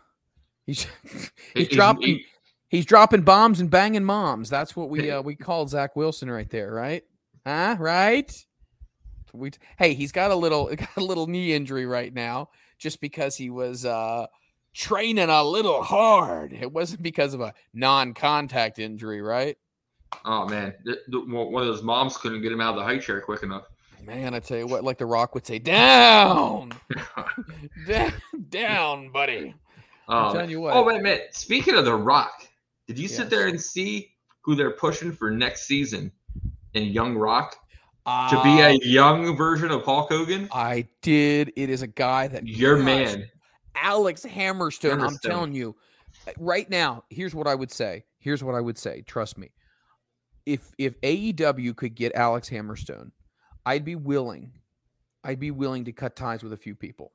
he's 0.65 0.87
he's 1.03 1.67
He- 1.67 1.75
dropping 1.75 2.01
he- 2.07 2.25
he's 2.71 2.85
dropping 2.85 3.21
bombs 3.21 3.59
and 3.59 3.69
banging 3.69 4.03
moms. 4.03 4.49
That's 4.49 4.75
what 4.75 4.89
we 4.89 5.11
uh 5.11 5.21
we 5.21 5.35
called 5.35 5.69
Zach 5.69 5.95
Wilson 5.95 6.31
right 6.31 6.49
there, 6.49 6.71
right? 6.71 7.03
Huh? 7.45 7.75
Right? 7.77 8.31
We 9.33 9.51
hey, 9.77 9.93
he's 9.93 10.11
got 10.11 10.31
a 10.31 10.35
little 10.35 10.65
got 10.75 10.97
a 10.97 11.03
little 11.03 11.27
knee 11.27 11.53
injury 11.53 11.85
right 11.85 12.13
now 12.13 12.49
just 12.79 12.99
because 12.99 13.35
he 13.35 13.51
was 13.51 13.85
uh 13.85 14.25
training 14.73 15.29
a 15.29 15.43
little 15.43 15.83
hard. 15.83 16.53
It 16.53 16.71
wasn't 16.71 17.03
because 17.03 17.33
of 17.33 17.41
a 17.41 17.53
non-contact 17.73 18.79
injury, 18.79 19.21
right? 19.21 19.57
oh 20.25 20.47
man, 20.47 20.73
one 21.07 21.63
of 21.63 21.67
those 21.67 21.83
moms 21.83 22.17
couldn't 22.17 22.41
get 22.41 22.51
him 22.51 22.61
out 22.61 22.71
of 22.71 22.75
the 22.77 22.83
high 22.83 22.97
chair 22.97 23.21
quick 23.21 23.43
enough. 23.43 23.63
Man, 24.03 24.33
I 24.33 24.39
tell 24.39 24.57
you 24.57 24.67
what, 24.67 24.83
like 24.83 24.97
the 24.97 25.05
Rock 25.05 25.35
would 25.35 25.45
say, 25.45 25.59
down, 25.59 26.73
down, 27.87 28.13
down, 28.49 29.09
buddy. 29.11 29.53
Oh, 30.07 30.33
telling 30.33 30.49
you 30.49 30.61
what. 30.61 30.73
Oh 30.73 30.85
man, 30.85 31.03
man. 31.03 31.19
Speaking 31.31 31.75
of 31.75 31.85
the 31.85 31.95
Rock, 31.95 32.47
did 32.87 32.99
you 32.99 33.07
sit 33.07 33.29
there 33.29 33.47
and 33.47 33.59
see 33.61 34.13
who 34.41 34.55
they're 34.55 34.71
pushing 34.71 35.11
for 35.11 35.31
next 35.31 35.63
season 35.67 36.11
in 36.73 36.85
Young 36.85 37.15
Rock 37.15 37.55
to 38.05 38.41
be 38.43 38.61
Uh, 38.61 38.69
a 38.69 38.79
young 38.83 39.35
version 39.37 39.71
of 39.71 39.83
Hulk 39.83 40.09
Hogan? 40.09 40.49
I 40.51 40.87
did. 41.01 41.53
It 41.55 41.69
is 41.69 41.81
a 41.81 41.87
guy 41.87 42.27
that 42.27 42.47
Your 42.47 42.77
gosh, 42.77 42.85
man. 42.85 43.29
Alex 43.75 44.25
Hammerstone. 44.25 45.01
I'm 45.01 45.17
telling 45.19 45.53
you, 45.53 45.75
uh, 46.27 46.31
right 46.37 46.69
now. 46.69 47.03
Here's 47.09 47.33
what 47.35 47.47
I 47.47 47.55
would 47.55 47.71
say. 47.71 48.03
Here's 48.19 48.43
what 48.43 48.55
I 48.55 48.61
would 48.61 48.77
say. 48.77 49.01
Trust 49.01 49.37
me. 49.37 49.51
If 50.45 50.73
if 50.77 50.99
AEW 51.01 51.75
could 51.75 51.95
get 51.95 52.13
Alex 52.15 52.49
Hammerstone, 52.49 53.11
I'd 53.65 53.85
be 53.85 53.95
willing. 53.95 54.51
I'd 55.23 55.39
be 55.39 55.51
willing 55.51 55.85
to 55.85 55.91
cut 55.91 56.15
ties 56.15 56.43
with 56.43 56.51
a 56.51 56.57
few 56.57 56.75
people. 56.75 57.11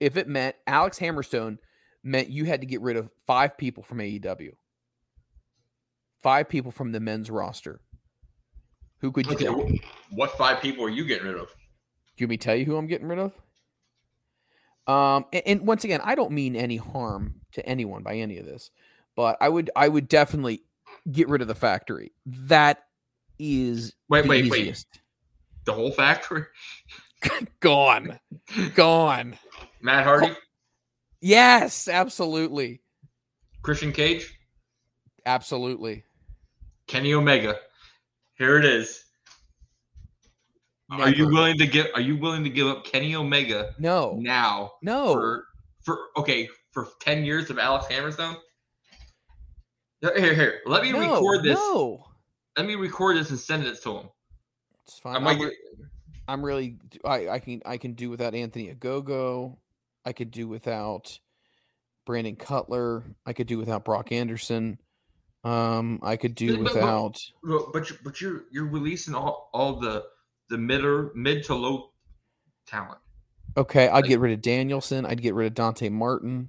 If 0.00 0.16
it 0.16 0.26
meant 0.26 0.56
Alex 0.66 0.98
Hammerstone 0.98 1.58
meant 2.02 2.28
you 2.30 2.44
had 2.44 2.60
to 2.60 2.66
get 2.66 2.80
rid 2.80 2.96
of 2.96 3.10
five 3.26 3.56
people 3.58 3.82
from 3.82 3.98
AEW. 3.98 4.52
Five 6.22 6.48
people 6.48 6.70
from 6.72 6.92
the 6.92 7.00
men's 7.00 7.30
roster. 7.30 7.80
Who 9.00 9.12
could 9.12 9.26
you 9.26 9.34
Okay, 9.34 9.44
get? 9.44 9.80
what 10.10 10.36
five 10.36 10.60
people 10.60 10.84
are 10.84 10.90
you 10.90 11.04
getting 11.04 11.28
rid 11.28 11.36
of? 11.36 11.48
Do 12.16 12.24
you 12.24 12.28
me 12.28 12.36
tell 12.36 12.56
you 12.56 12.64
who 12.64 12.76
I'm 12.76 12.88
getting 12.88 13.06
rid 13.06 13.20
of? 13.20 13.32
Um, 14.92 15.26
and, 15.32 15.42
and 15.46 15.66
once 15.66 15.84
again, 15.84 16.00
I 16.02 16.14
don't 16.14 16.32
mean 16.32 16.56
any 16.56 16.76
harm 16.76 17.42
to 17.52 17.64
anyone 17.64 18.02
by 18.02 18.16
any 18.16 18.38
of 18.38 18.46
this, 18.46 18.70
but 19.14 19.36
I 19.40 19.48
would 19.48 19.70
I 19.76 19.86
would 19.86 20.08
definitely 20.08 20.62
get 21.12 21.28
rid 21.28 21.42
of 21.42 21.48
the 21.48 21.54
factory. 21.54 22.12
That 22.26 22.82
is 23.38 23.94
Wait, 24.08 24.26
wait, 24.26 24.50
wait. 24.50 24.84
The 25.64 25.72
whole 25.72 25.92
factory. 25.92 26.44
Gone. 27.60 28.18
Gone. 28.74 29.38
Matt 29.80 30.04
Hardy, 30.04 30.32
Yes, 31.20 31.88
absolutely. 31.88 32.80
Christian 33.62 33.92
Cage, 33.92 34.38
Absolutely. 35.26 36.04
Kenny 36.86 37.12
Omega. 37.12 37.56
Here 38.38 38.56
it 38.56 38.64
is. 38.64 39.04
Are 40.90 41.10
you 41.10 41.26
willing 41.26 41.58
to 41.58 41.66
give? 41.66 41.88
Are 41.94 42.00
you 42.00 42.16
willing 42.16 42.42
to 42.44 42.50
give 42.50 42.66
up 42.66 42.84
Kenny 42.84 43.14
Omega 43.14 43.74
No. 43.78 44.16
now 44.18 44.72
No. 44.82 45.12
for 45.12 45.44
for 45.82 45.98
okay 46.16 46.48
for 46.70 46.88
ten 47.00 47.24
years 47.26 47.50
of 47.50 47.58
Alex 47.58 47.86
Hammerstone? 47.90 48.36
Here, 50.00 50.34
here. 50.34 50.60
Let 50.64 50.82
me 50.82 50.92
no. 50.92 51.00
record 51.00 51.42
this. 51.42 51.58
No. 51.58 52.06
Let 52.56 52.66
me 52.66 52.74
record 52.74 53.18
this 53.18 53.28
and 53.30 53.38
send 53.38 53.64
it 53.66 53.82
to 53.82 53.98
him. 53.98 54.08
It's 54.84 54.98
fine. 54.98 55.14
I 55.14 55.16
I'm, 55.18 55.24
might 55.24 55.38
re- 55.40 55.56
I'm 56.26 56.42
really 56.42 56.78
I, 57.04 57.28
I 57.28 57.38
can 57.38 57.60
I 57.66 57.76
can 57.76 57.92
do 57.92 58.08
without 58.08 58.34
Anthony 58.34 58.74
Ogogo. 58.74 59.58
I 60.08 60.12
could 60.14 60.30
do 60.30 60.48
without 60.48 61.20
Brandon 62.06 62.34
Cutler. 62.34 63.04
I 63.26 63.34
could 63.34 63.46
do 63.46 63.58
without 63.58 63.84
Brock 63.84 64.10
Anderson. 64.10 64.78
Um, 65.44 66.00
I 66.02 66.16
could 66.16 66.34
do 66.34 66.56
But- 66.56 66.74
without 66.74 67.16
but 67.44 67.72
but 67.74 67.90
you're, 67.90 67.98
but 68.02 68.20
you're 68.20 68.44
you're 68.50 68.66
releasing 68.66 69.14
all, 69.14 69.50
all 69.52 69.78
the 69.78 70.06
the 70.48 70.56
mid 70.56 70.82
or 70.82 71.12
mid 71.14 71.44
to 71.44 71.54
low 71.54 71.92
talent. 72.66 72.98
Okay, 73.56 73.86
I'd 73.86 73.96
Like- 73.96 74.06
get 74.06 74.18
rid 74.20 74.32
of 74.32 74.40
Danielson. 74.40 75.04
I'd 75.04 75.20
get 75.20 75.34
rid 75.34 75.46
of 75.48 75.54
Dante 75.54 75.90
Martin, 75.90 76.48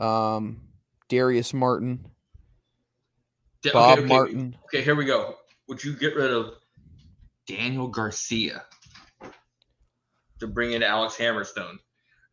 um, 0.00 0.62
Darius 1.10 1.52
Martin, 1.52 2.10
Da- 3.62 3.68
okay, 3.68 3.72
Bob 3.74 3.98
okay, 3.98 4.08
Martin. 4.08 4.56
Okay, 4.64 4.82
here 4.82 4.94
we 4.94 5.04
go. 5.04 5.36
Would 5.68 5.84
you 5.84 5.94
get 5.94 6.16
rid 6.16 6.30
of 6.30 6.54
Daniel 7.46 7.86
Garcia 7.88 8.64
to 10.40 10.46
bring 10.46 10.72
in 10.72 10.82
Alex 10.82 11.16
Hammerstone? 11.16 11.78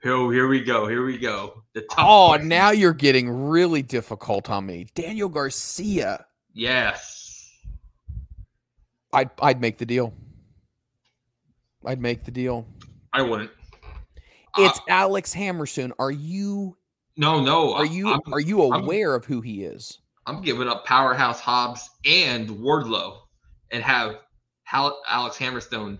Oh, 0.05 0.29
here 0.29 0.47
we 0.47 0.61
go. 0.63 0.87
Here 0.87 1.03
we 1.05 1.17
go. 1.17 1.63
The 1.73 1.81
tough 1.81 1.97
Oh, 1.99 2.37
now 2.41 2.71
you're 2.71 2.93
getting 2.93 3.29
really 3.29 3.81
difficult 3.81 4.49
on 4.49 4.65
me. 4.65 4.87
Daniel 4.95 5.29
Garcia. 5.29 6.25
yes. 6.53 7.25
I'd 9.11 9.31
I'd 9.41 9.59
make 9.59 9.79
the 9.79 9.85
deal. 9.87 10.13
I'd 11.83 11.99
make 11.99 12.25
the 12.25 12.31
deal. 12.31 12.67
I 13.11 13.23
wouldn't. 13.23 13.49
It's 14.57 14.77
Uh, 14.79 14.83
Alex 14.87 15.33
Hammerstone. 15.33 15.91
Are 15.97 16.11
you 16.11 16.77
no, 17.17 17.41
no. 17.43 17.73
are 17.73 17.85
you 17.85 18.09
I'm, 18.13 18.21
are 18.31 18.39
you 18.39 18.61
I'm- 18.71 18.83
aware 18.83 19.15
of 19.15 19.25
who 19.25 19.41
he 19.41 19.63
is? 19.63 19.97
I'm 20.27 20.41
giving 20.43 20.67
up 20.67 20.85
Powerhouse 20.85 21.39
Hobbs 21.39 21.89
and 22.05 22.47
Wardlow, 22.49 23.21
and 23.71 23.81
have 23.83 24.17
Alex 24.71 25.37
Hammerstone 25.37 25.97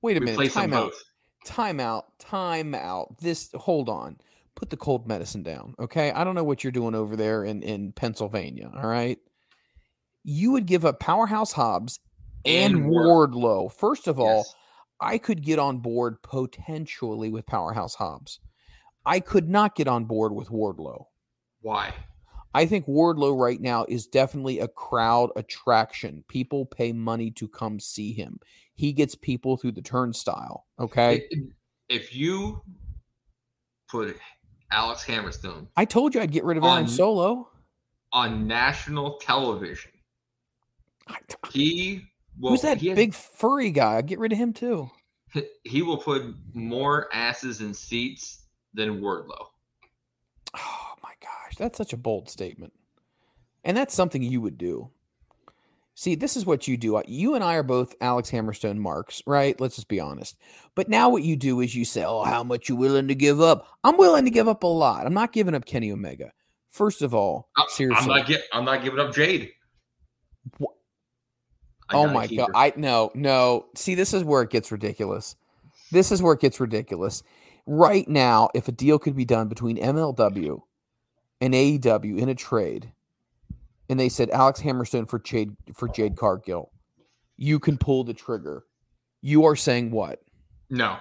Wait 0.00 0.16
a 0.16 0.20
minute. 0.20 0.34
replace 0.34 0.54
them 0.54 0.70
Time 0.70 0.74
out. 0.74 0.90
both. 0.92 1.02
Time 1.46 1.80
out. 1.80 2.18
Time 2.18 2.74
out. 2.74 3.18
This 3.20 3.50
hold 3.54 3.88
on. 3.88 4.18
Put 4.56 4.70
the 4.70 4.76
cold 4.76 5.06
medicine 5.06 5.42
down. 5.42 5.74
Okay. 5.78 6.10
I 6.12 6.24
don't 6.24 6.34
know 6.34 6.44
what 6.44 6.64
you're 6.64 6.72
doing 6.72 6.94
over 6.94 7.14
there 7.16 7.44
in, 7.44 7.62
in 7.62 7.92
Pennsylvania. 7.92 8.70
All 8.74 8.88
right. 8.88 9.18
You 10.24 10.50
would 10.52 10.66
give 10.66 10.84
up 10.84 10.98
Powerhouse 10.98 11.52
Hobbs 11.52 12.00
and, 12.44 12.74
And 12.74 12.84
Wardlow. 12.86 13.72
First 13.72 14.08
of 14.08 14.18
all, 14.18 14.38
Yes. 14.38 14.54
I 15.00 15.18
could 15.18 15.42
get 15.42 15.58
on 15.58 15.78
board 15.78 16.22
potentially 16.22 17.30
with 17.30 17.46
Powerhouse 17.46 17.94
Hobbs. 17.94 18.40
I 19.04 19.20
could 19.20 19.48
not 19.48 19.76
get 19.76 19.86
on 19.88 20.06
board 20.06 20.32
with 20.32 20.48
Wardlow. 20.48 21.04
Why? 21.60 21.92
I 22.56 22.64
think 22.64 22.86
Wardlow 22.86 23.38
right 23.38 23.60
now 23.60 23.84
is 23.86 24.06
definitely 24.06 24.60
a 24.60 24.68
crowd 24.68 25.28
attraction. 25.36 26.24
People 26.26 26.64
pay 26.64 26.90
money 26.90 27.30
to 27.32 27.46
come 27.46 27.78
see 27.78 28.14
him. 28.14 28.40
He 28.74 28.94
gets 28.94 29.14
people 29.14 29.58
through 29.58 29.72
the 29.72 29.82
turnstile. 29.82 30.64
Okay. 30.80 31.28
If- 31.90 32.16
you 32.16 32.62
put 33.90 34.16
Alex 34.70 35.04
Hammerstone 35.04 35.68
I 35.76 35.84
told 35.84 36.14
you 36.14 36.20
I'd 36.22 36.32
get 36.32 36.44
rid 36.44 36.56
of 36.56 36.64
Aaron 36.64 36.84
On- 36.84 36.88
Solo. 36.88 37.50
on 38.12 38.46
national 38.46 39.18
television, 39.18 39.92
he 41.50 42.06
will. 42.40 42.50
Who's 42.50 42.62
that 42.62 42.78
he 42.78 42.88
has- 42.88 42.96
big 42.96 43.12
furry 43.12 43.70
guy? 43.70 43.98
I'd 43.98 44.06
get 44.06 44.18
rid 44.18 44.32
of 44.32 44.38
him 44.38 44.54
too. 44.54 44.90
He 45.64 45.82
will 45.82 45.98
put 45.98 46.22
more 46.54 47.08
asses 47.14 47.60
in 47.60 47.74
seats 47.74 48.46
than 48.72 49.00
Wardlow. 49.02 49.46
That's 51.58 51.78
such 51.78 51.92
a 51.92 51.98
bold 51.98 52.28
statement. 52.28 52.72
And 53.64 53.76
that's 53.76 53.94
something 53.94 54.22
you 54.22 54.40
would 54.40 54.58
do. 54.58 54.90
See, 55.98 56.14
this 56.14 56.36
is 56.36 56.44
what 56.44 56.68
you 56.68 56.76
do. 56.76 57.00
You 57.06 57.34
and 57.34 57.42
I 57.42 57.54
are 57.54 57.62
both 57.62 57.94
Alex 58.02 58.30
Hammerstone 58.30 58.76
marks, 58.76 59.22
right? 59.26 59.58
Let's 59.58 59.76
just 59.76 59.88
be 59.88 59.98
honest. 59.98 60.36
But 60.74 60.90
now 60.90 61.08
what 61.08 61.22
you 61.22 61.36
do 61.36 61.60
is 61.62 61.74
you 61.74 61.86
say, 61.86 62.04
"Oh, 62.04 62.22
how 62.22 62.44
much 62.44 62.68
you 62.68 62.76
willing 62.76 63.08
to 63.08 63.14
give 63.14 63.40
up?" 63.40 63.66
I'm 63.82 63.96
willing 63.96 64.26
to 64.26 64.30
give 64.30 64.46
up 64.46 64.62
a 64.62 64.66
lot. 64.66 65.06
I'm 65.06 65.14
not 65.14 65.32
giving 65.32 65.54
up 65.54 65.64
Kenny 65.64 65.90
Omega. 65.90 66.32
First 66.68 67.00
of 67.00 67.14
all, 67.14 67.48
I- 67.56 67.64
seriously. 67.68 68.02
I'm 68.12 68.18
not 68.18 68.26
get. 68.26 68.42
I'm 68.52 68.66
not 68.66 68.84
giving 68.84 69.00
up 69.00 69.14
Jade. 69.14 69.52
Oh 71.90 72.08
my 72.08 72.26
god. 72.26 72.48
her. 72.48 72.56
I 72.56 72.72
no, 72.76 73.10
no. 73.14 73.66
See, 73.74 73.94
this 73.94 74.12
is 74.12 74.22
where 74.22 74.42
it 74.42 74.50
gets 74.50 74.70
ridiculous. 74.70 75.34
This 75.92 76.12
is 76.12 76.20
where 76.20 76.34
it 76.34 76.40
gets 76.40 76.60
ridiculous. 76.60 77.22
Right 77.66 78.06
now, 78.06 78.50
if 78.54 78.68
a 78.68 78.72
deal 78.72 78.98
could 78.98 79.16
be 79.16 79.24
done 79.24 79.48
between 79.48 79.78
MLW 79.78 80.60
and 81.40 81.54
AEW 81.54 82.18
in 82.18 82.28
a 82.28 82.34
trade, 82.34 82.92
and 83.88 83.98
they 84.00 84.08
said 84.08 84.30
Alex 84.30 84.60
Hammerstone 84.60 85.08
for 85.08 85.18
Jade 85.18 85.56
for 85.74 85.88
Jade 85.88 86.16
Cargill, 86.16 86.70
you 87.36 87.58
can 87.58 87.76
pull 87.78 88.04
the 88.04 88.14
trigger. 88.14 88.64
You 89.22 89.44
are 89.44 89.56
saying 89.56 89.90
what? 89.90 90.20
no. 90.70 90.98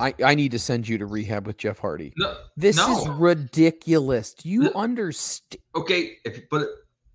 I, 0.00 0.14
I 0.24 0.34
need 0.34 0.50
to 0.50 0.58
send 0.58 0.88
you 0.88 0.98
to 0.98 1.06
rehab 1.06 1.46
with 1.46 1.58
Jeff 1.58 1.78
Hardy. 1.78 2.12
No. 2.16 2.36
This 2.56 2.76
no. 2.76 2.98
is 2.98 3.08
ridiculous. 3.08 4.34
Do 4.34 4.48
you 4.48 4.62
No. 4.62 4.72
understand? 4.74 5.62
okay. 5.76 6.16
If 6.24 6.48
but 6.50 6.66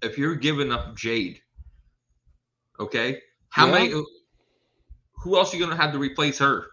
if 0.01 0.17
you're 0.17 0.35
giving 0.35 0.71
up 0.71 0.95
Jade, 0.95 1.41
okay, 2.79 3.21
how 3.49 3.65
Yeah. 3.65 3.71
many? 3.73 4.03
Who 5.23 5.35
else 5.35 5.53
are 5.53 5.57
you 5.57 5.65
gonna 5.65 5.75
have 5.75 5.91
to 5.91 5.99
replace 5.99 6.37
her? 6.39 6.67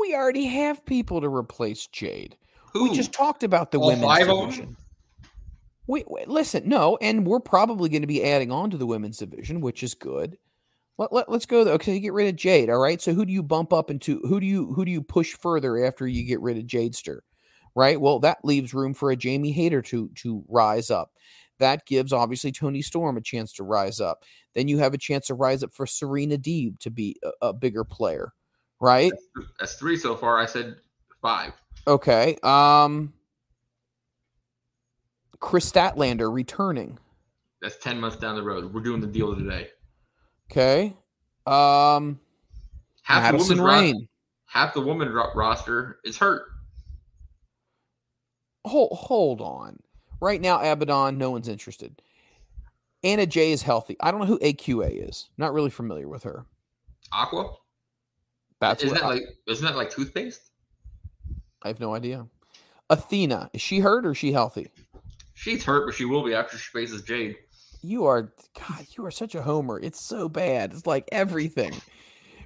We 0.00 0.14
already 0.14 0.46
have 0.46 0.84
people 0.86 1.20
to 1.20 1.28
replace 1.28 1.86
Jade. 1.86 2.36
Who? 2.72 2.84
We 2.90 2.96
just 2.96 3.12
talked 3.12 3.42
about 3.42 3.70
the 3.70 3.78
All 3.78 3.88
women's 3.88 4.04
five 4.04 4.28
of 4.28 4.38
'em? 4.38 4.44
division. 4.46 4.76
Wait, 5.86 6.08
wait, 6.08 6.28
listen, 6.28 6.68
no, 6.68 6.96
and 7.02 7.26
we're 7.26 7.40
probably 7.40 7.88
going 7.88 8.02
to 8.02 8.06
be 8.06 8.24
adding 8.24 8.52
on 8.52 8.70
to 8.70 8.76
the 8.76 8.86
women's 8.86 9.18
division, 9.18 9.60
which 9.60 9.82
is 9.82 9.94
good. 9.94 10.38
Let, 10.98 11.12
let, 11.12 11.28
us 11.30 11.46
go 11.46 11.64
though. 11.64 11.72
Okay, 11.72 11.94
you 11.94 12.00
get 12.00 12.12
rid 12.12 12.28
of 12.28 12.36
Jade. 12.36 12.68
All 12.68 12.78
right. 12.78 13.00
So 13.00 13.14
who 13.14 13.24
do 13.24 13.32
you 13.32 13.42
bump 13.42 13.72
up 13.72 13.90
into? 13.90 14.20
Who 14.20 14.38
do 14.38 14.46
you 14.46 14.72
who 14.74 14.84
do 14.84 14.90
you 14.92 15.02
push 15.02 15.34
further 15.34 15.82
after 15.84 16.06
you 16.06 16.24
get 16.24 16.42
rid 16.42 16.58
of 16.58 16.64
Jadester? 16.64 17.20
Right. 17.74 17.98
Well, 17.98 18.18
that 18.20 18.44
leaves 18.44 18.74
room 18.74 18.92
for 18.92 19.10
a 19.10 19.16
Jamie 19.16 19.50
Hayter 19.52 19.80
to 19.82 20.10
to 20.16 20.44
rise 20.46 20.90
up. 20.90 21.12
That 21.58 21.86
gives 21.86 22.12
obviously 22.12 22.52
Toni 22.52 22.82
Storm 22.82 23.16
a 23.16 23.22
chance 23.22 23.52
to 23.54 23.64
rise 23.64 23.98
up. 23.98 24.24
Then 24.54 24.68
you 24.68 24.76
have 24.78 24.92
a 24.92 24.98
chance 24.98 25.26
to 25.28 25.34
rise 25.34 25.62
up 25.62 25.72
for 25.72 25.86
Serena 25.86 26.36
Deeb 26.36 26.78
to 26.80 26.90
be 26.90 27.16
a, 27.24 27.48
a 27.48 27.52
bigger 27.54 27.82
player. 27.82 28.34
Right. 28.80 29.12
That's 29.58 29.74
three 29.74 29.96
so 29.96 30.16
far. 30.16 30.38
I 30.38 30.46
said 30.46 30.76
five. 31.20 31.52
Okay. 31.86 32.36
Um 32.42 33.12
Kris 35.38 35.70
Statlander 35.70 36.32
returning. 36.32 36.98
That's 37.62 37.76
ten 37.78 38.00
months 38.00 38.16
down 38.16 38.36
the 38.36 38.42
road. 38.42 38.72
We're 38.72 38.80
doing 38.80 39.00
the 39.00 39.06
deal 39.06 39.34
today. 39.34 39.68
Okay. 40.50 40.94
Um 41.46 42.18
Half 43.02 43.32
Madison 43.32 43.56
the 43.58 43.64
Rain. 43.64 44.08
half 44.46 44.72
the 44.74 44.80
woman 44.80 45.12
ro- 45.12 45.32
roster 45.34 45.98
is 46.04 46.16
hurt. 46.16 46.44
Hold 48.66 48.92
hold 48.92 49.40
on. 49.40 49.78
Right 50.20 50.40
now, 50.40 50.60
Abaddon, 50.60 51.16
no 51.16 51.30
one's 51.30 51.48
interested. 51.48 52.02
Anna 53.02 53.24
Jay 53.24 53.52
is 53.52 53.62
healthy. 53.62 53.96
I 54.00 54.10
don't 54.10 54.20
know 54.20 54.26
who 54.26 54.38
AQA 54.40 55.08
is. 55.08 55.30
Not 55.38 55.54
really 55.54 55.70
familiar 55.70 56.06
with 56.06 56.24
her. 56.24 56.44
Aqua. 57.12 57.54
That's 58.60 58.82
isn't 58.84 58.94
that 58.94 59.04
I, 59.04 59.08
like 59.08 59.22
isn't 59.46 59.64
that 59.64 59.76
like 59.76 59.90
toothpaste? 59.90 60.50
I 61.62 61.68
have 61.68 61.80
no 61.80 61.94
idea. 61.94 62.26
Athena, 62.88 63.50
is 63.52 63.60
she 63.60 63.78
hurt 63.78 64.06
or 64.06 64.12
is 64.12 64.18
she 64.18 64.32
healthy? 64.32 64.68
She's 65.34 65.64
hurt, 65.64 65.86
but 65.86 65.94
she 65.94 66.04
will 66.04 66.22
be 66.22 66.34
after 66.34 66.58
she 66.58 66.70
faces 66.70 67.02
Jade. 67.02 67.36
You 67.82 68.04
are 68.04 68.32
God, 68.58 68.86
you 68.96 69.06
are 69.06 69.10
such 69.10 69.34
a 69.34 69.42
homer. 69.42 69.80
It's 69.80 70.00
so 70.00 70.28
bad. 70.28 70.72
It's 70.72 70.86
like 70.86 71.08
everything. 71.10 71.72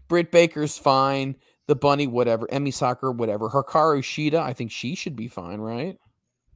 Britt 0.08 0.30
Baker's 0.30 0.78
fine. 0.78 1.36
The 1.66 1.74
bunny, 1.74 2.06
whatever. 2.06 2.46
Emi 2.48 2.72
Sakura, 2.72 3.12
whatever. 3.12 3.48
Hikaru 3.48 4.00
Shida, 4.00 4.38
I 4.38 4.52
think 4.52 4.70
she 4.70 4.94
should 4.94 5.16
be 5.16 5.28
fine, 5.28 5.60
right? 5.60 5.98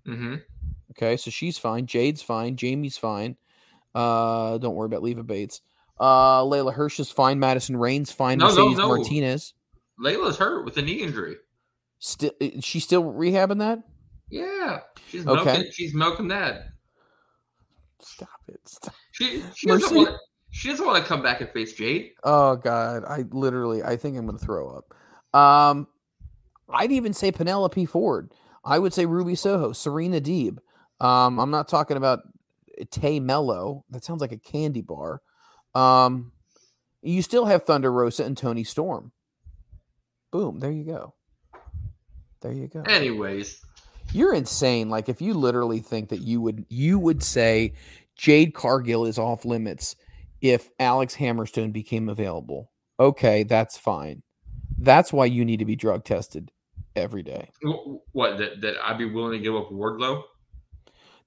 Mm-hmm. 0.06 0.34
Okay, 0.92 1.16
so 1.16 1.30
she's 1.30 1.56
fine. 1.58 1.86
Jade's 1.86 2.22
fine. 2.22 2.56
Jamie's 2.56 2.98
fine. 2.98 3.36
Uh, 3.94 4.58
don't 4.58 4.74
worry 4.74 4.86
about 4.86 5.02
Leva 5.02 5.22
Bates. 5.22 5.60
Uh, 6.00 6.42
Leyla 6.42 6.72
Hirsch 6.72 7.00
is 7.00 7.10
fine. 7.10 7.38
Madison 7.38 7.76
Rayne's 7.76 8.12
fine. 8.12 8.38
No, 8.38 8.46
no, 8.48 8.54
Mercedes 8.68 8.78
no. 8.78 8.88
Martinez 8.88 9.54
Leyla's 10.00 10.36
hurt 10.38 10.64
with 10.64 10.76
a 10.76 10.82
knee 10.82 11.00
injury. 11.02 11.36
still. 11.98 12.30
She's 12.60 12.84
still 12.84 13.02
rehabbing 13.04 13.58
that. 13.58 13.80
Yeah, 14.30 14.80
she's 15.08 15.26
Okay. 15.26 15.44
milking. 15.52 15.72
She's 15.72 15.94
milking 15.94 16.28
that. 16.28 16.66
Stop 18.00 18.28
it. 18.48 18.60
Stop. 18.66 18.94
She 19.12 19.42
she 19.56 19.66
doesn't 19.66 19.96
want 19.96 20.16
she 20.50 20.68
doesn't 20.68 20.86
want 20.86 21.02
to 21.02 21.08
come 21.08 21.22
back 21.22 21.40
and 21.40 21.50
face 21.50 21.72
Jade. 21.74 22.12
Oh 22.22 22.56
God, 22.56 23.04
I 23.04 23.24
literally, 23.30 23.82
I 23.82 23.96
think 23.96 24.16
I'm 24.16 24.26
going 24.26 24.38
to 24.38 24.44
throw 24.44 24.68
up. 24.70 24.94
Um, 25.38 25.88
I'd 26.70 26.92
even 26.92 27.12
say 27.12 27.32
Penelope 27.32 27.84
Ford. 27.86 28.32
I 28.64 28.78
would 28.78 28.92
say 28.92 29.04
Ruby 29.06 29.34
Soho, 29.34 29.72
Serena 29.72 30.20
Deeb. 30.20 30.58
Um, 31.00 31.38
I'm 31.38 31.50
not 31.50 31.68
talking 31.68 31.96
about 31.96 32.20
Tay 32.90 33.18
Melo. 33.20 33.84
That 33.90 34.04
sounds 34.04 34.20
like 34.20 34.32
a 34.32 34.38
candy 34.38 34.80
bar. 34.82 35.20
Um, 35.78 36.32
you 37.02 37.22
still 37.22 37.46
have 37.46 37.62
Thunder 37.62 37.92
Rosa 37.92 38.24
and 38.24 38.36
Toni 38.36 38.64
Storm. 38.64 39.12
Boom, 40.30 40.58
there 40.58 40.72
you 40.72 40.84
go. 40.84 41.14
There 42.40 42.52
you 42.52 42.68
go. 42.68 42.82
Anyways, 42.82 43.60
You're 44.12 44.34
insane. 44.34 44.90
Like 44.90 45.08
if 45.08 45.20
you 45.20 45.34
literally 45.34 45.80
think 45.80 46.08
that 46.08 46.20
you 46.20 46.40
would 46.40 46.64
you 46.68 46.98
would 46.98 47.22
say 47.22 47.74
Jade 48.16 48.54
Cargill 48.54 49.06
is 49.06 49.18
off 49.18 49.44
limits 49.44 49.96
if 50.40 50.70
Alex 50.78 51.14
Hammerstone 51.16 51.72
became 51.72 52.08
available. 52.08 52.70
Okay, 53.00 53.42
that's 53.44 53.76
fine. 53.76 54.22
That's 54.78 55.12
why 55.12 55.26
you 55.26 55.44
need 55.44 55.58
to 55.58 55.64
be 55.64 55.76
drug 55.76 56.04
tested 56.04 56.50
every 56.96 57.22
day. 57.22 57.50
what 58.12 58.38
that 58.38 58.60
that 58.60 58.74
I'd 58.84 58.98
be 58.98 59.04
willing 59.04 59.32
to 59.32 59.38
give 59.38 59.54
up 59.54 59.70
Wardlow? 59.70 60.22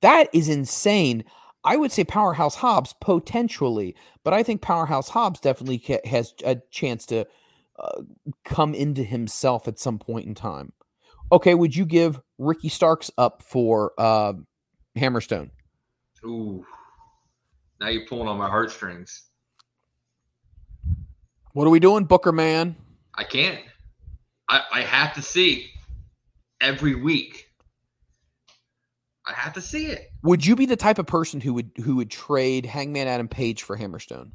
That 0.01 0.29
is 0.33 0.49
insane. 0.49 1.23
I 1.63 1.77
would 1.77 1.91
say 1.91 2.03
Powerhouse 2.03 2.55
Hobbs 2.55 2.93
potentially, 2.99 3.95
but 4.23 4.33
I 4.33 4.43
think 4.43 4.61
Powerhouse 4.61 5.09
Hobbs 5.09 5.39
definitely 5.39 5.79
ca- 5.79 6.07
has 6.07 6.33
a 6.43 6.57
chance 6.71 7.05
to 7.07 7.27
uh, 7.79 8.01
come 8.43 8.73
into 8.73 9.03
himself 9.03 9.67
at 9.67 9.79
some 9.79 9.99
point 9.99 10.25
in 10.25 10.35
time. 10.35 10.73
Okay, 11.31 11.53
would 11.53 11.75
you 11.75 11.85
give 11.85 12.19
Ricky 12.37 12.69
Starks 12.69 13.11
up 13.17 13.43
for 13.43 13.93
uh, 13.97 14.33
Hammerstone? 14.97 15.51
Ooh, 16.25 16.65
now 17.79 17.87
you're 17.87 18.05
pulling 18.05 18.27
on 18.27 18.37
my 18.37 18.49
heartstrings. 18.49 19.23
What 21.53 21.65
are 21.67 21.71
we 21.71 21.79
doing, 21.79 22.05
Booker 22.05 22.31
man? 22.31 22.75
I 23.15 23.23
can't. 23.23 23.59
I 24.49 24.61
I 24.71 24.81
have 24.81 25.13
to 25.15 25.21
see 25.21 25.71
every 26.59 26.95
week. 26.95 27.50
I 29.25 29.33
have 29.33 29.53
to 29.53 29.61
see 29.61 29.87
it. 29.87 30.11
Would 30.23 30.45
you 30.45 30.55
be 30.55 30.65
the 30.65 30.75
type 30.75 30.97
of 30.97 31.05
person 31.05 31.39
who 31.41 31.53
would 31.53 31.71
who 31.83 31.95
would 31.97 32.09
trade 32.09 32.65
Hangman 32.65 33.07
Adam 33.07 33.27
Page 33.27 33.63
for 33.63 33.77
Hammerstone? 33.77 34.31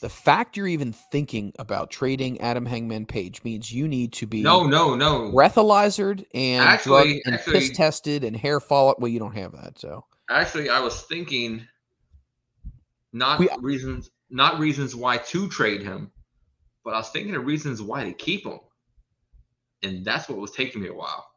The 0.00 0.08
fact 0.08 0.56
you're 0.56 0.66
even 0.68 0.92
thinking 0.92 1.52
about 1.58 1.90
trading 1.90 2.40
Adam 2.40 2.66
Hangman 2.66 3.06
Page 3.06 3.42
means 3.44 3.72
you 3.72 3.86
need 3.86 4.12
to 4.14 4.26
be 4.26 4.42
No, 4.42 4.64
no, 4.64 4.94
no. 4.96 5.30
breathalyzered 5.32 6.24
and 6.34 6.62
Actually- 6.64 7.22
and 7.24 7.34
actually- 7.34 7.52
piss 7.60 7.76
tested 7.76 8.24
and 8.24 8.36
hair 8.36 8.58
follow. 8.58 8.94
Well, 8.98 9.08
you 9.08 9.18
don't 9.20 9.34
have 9.36 9.52
that, 9.52 9.78
so 9.78 10.04
Actually, 10.30 10.70
I 10.70 10.80
was 10.80 11.02
thinking 11.02 11.66
not 13.12 13.38
We- 13.38 13.48
reasons 13.60 14.10
not 14.30 14.58
reasons 14.58 14.96
why 14.96 15.18
to 15.18 15.46
trade 15.48 15.82
him, 15.82 16.10
but 16.84 16.94
I 16.94 16.98
was 16.98 17.10
thinking 17.10 17.34
of 17.34 17.44
reasons 17.44 17.82
why 17.82 18.02
to 18.04 18.12
keep 18.14 18.44
him. 18.46 18.60
And 19.82 20.04
that's 20.04 20.28
what 20.28 20.38
was 20.38 20.52
taking 20.52 20.80
me 20.80 20.88
a 20.88 20.94
while. 20.94 21.31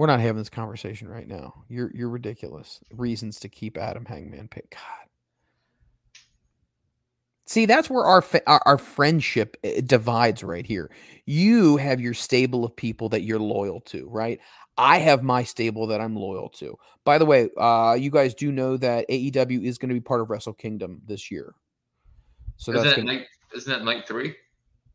We're 0.00 0.06
not 0.06 0.20
having 0.20 0.38
this 0.38 0.48
conversation 0.48 1.08
right 1.08 1.28
now. 1.28 1.52
You're 1.68 1.90
you're 1.94 2.08
ridiculous. 2.08 2.80
Reasons 2.90 3.38
to 3.40 3.50
keep 3.50 3.76
Adam 3.76 4.06
Hangman 4.06 4.48
Page. 4.48 4.64
God. 4.70 5.08
See, 7.44 7.66
that's 7.66 7.90
where 7.90 8.04
our, 8.04 8.24
our 8.46 8.62
our 8.64 8.78
friendship 8.78 9.58
uh, 9.62 9.82
divides 9.84 10.42
right 10.42 10.64
here. 10.64 10.90
You 11.26 11.76
have 11.76 12.00
your 12.00 12.14
stable 12.14 12.64
of 12.64 12.74
people 12.74 13.10
that 13.10 13.24
you're 13.24 13.38
loyal 13.38 13.82
to, 13.88 14.08
right? 14.08 14.40
I 14.78 15.00
have 15.00 15.22
my 15.22 15.42
stable 15.42 15.86
that 15.88 16.00
I'm 16.00 16.16
loyal 16.16 16.48
to. 16.48 16.78
By 17.04 17.18
the 17.18 17.26
way, 17.26 17.50
uh, 17.58 17.94
you 18.00 18.10
guys 18.10 18.32
do 18.32 18.50
know 18.50 18.78
that 18.78 19.06
AEW 19.10 19.66
is 19.66 19.76
going 19.76 19.90
to 19.90 19.94
be 19.94 20.00
part 20.00 20.22
of 20.22 20.30
Wrestle 20.30 20.54
Kingdom 20.54 21.02
this 21.06 21.30
year. 21.30 21.54
So 22.56 22.72
isn't 22.72 22.84
that's 22.84 22.96
that 22.96 23.02
gonna, 23.02 23.18
night 23.18 23.26
isn't 23.54 23.70
that 23.70 23.84
night 23.84 24.08
three? 24.08 24.34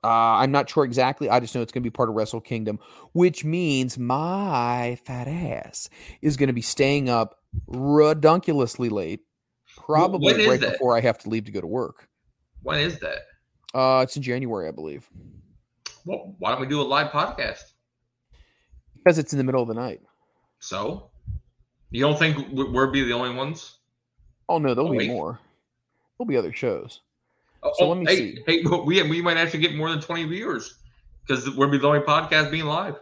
Uh, 0.05 0.37
I'm 0.37 0.51
not 0.51 0.69
sure 0.69 0.83
exactly. 0.85 1.29
I 1.29 1.39
just 1.39 1.55
know 1.55 1.61
it's 1.61 1.71
going 1.71 1.81
to 1.83 1.89
be 1.89 1.91
part 1.93 2.09
of 2.09 2.15
Wrestle 2.15 2.41
Kingdom, 2.41 2.79
which 3.13 3.43
means 3.43 3.97
my 3.97 4.97
fat 5.05 5.27
ass 5.27 5.89
is 6.21 6.37
going 6.37 6.47
to 6.47 6.53
be 6.53 6.61
staying 6.61 7.09
up 7.09 7.39
redunculously 7.67 8.89
late, 8.89 9.21
probably 9.77 10.47
right 10.47 10.59
that? 10.59 10.73
before 10.73 10.95
I 10.95 11.01
have 11.01 11.17
to 11.19 11.29
leave 11.29 11.45
to 11.45 11.51
go 11.51 11.61
to 11.61 11.67
work. 11.67 12.07
When 12.63 12.79
is 12.79 12.99
that? 12.99 13.19
Uh, 13.73 14.01
it's 14.03 14.15
in 14.15 14.23
January, 14.23 14.67
I 14.67 14.71
believe, 14.71 15.09
Well, 16.05 16.35
why 16.39 16.51
don't 16.51 16.61
we 16.61 16.67
do 16.67 16.81
a 16.81 16.83
live 16.83 17.11
podcast? 17.11 17.63
because 18.97 19.17
it's 19.19 19.33
in 19.33 19.37
the 19.37 19.43
middle 19.43 19.61
of 19.61 19.67
the 19.67 19.73
night. 19.75 20.01
So, 20.59 21.09
you 21.91 22.01
don't 22.01 22.17
think 22.17 22.37
we- 22.51 22.63
we'll 22.69 22.91
be 22.91 23.03
the 23.03 23.13
only 23.13 23.35
ones? 23.35 23.77
Oh 24.49 24.57
no, 24.57 24.73
there'll 24.73 24.89
be 24.91 24.97
wait. 24.97 25.07
more. 25.09 25.39
There'll 26.17 26.27
be 26.27 26.37
other 26.37 26.53
shows. 26.53 27.01
Oh, 27.65 27.71
So 27.77 27.85
oh, 27.85 27.89
let 27.89 27.97
me 27.97 28.05
hey, 28.07 28.15
see. 28.15 28.43
Hey, 28.45 28.63
we 28.63 29.01
we 29.03 29.21
might 29.21 29.37
actually 29.37 29.59
get 29.59 29.75
more 29.75 29.89
than 29.89 29.99
twenty 29.99 30.25
viewers 30.25 30.75
because 31.25 31.49
we'll 31.55 31.69
be 31.69 31.77
the 31.77 31.87
only 31.87 31.99
podcast 31.99 32.51
being 32.51 32.65
live. 32.65 32.95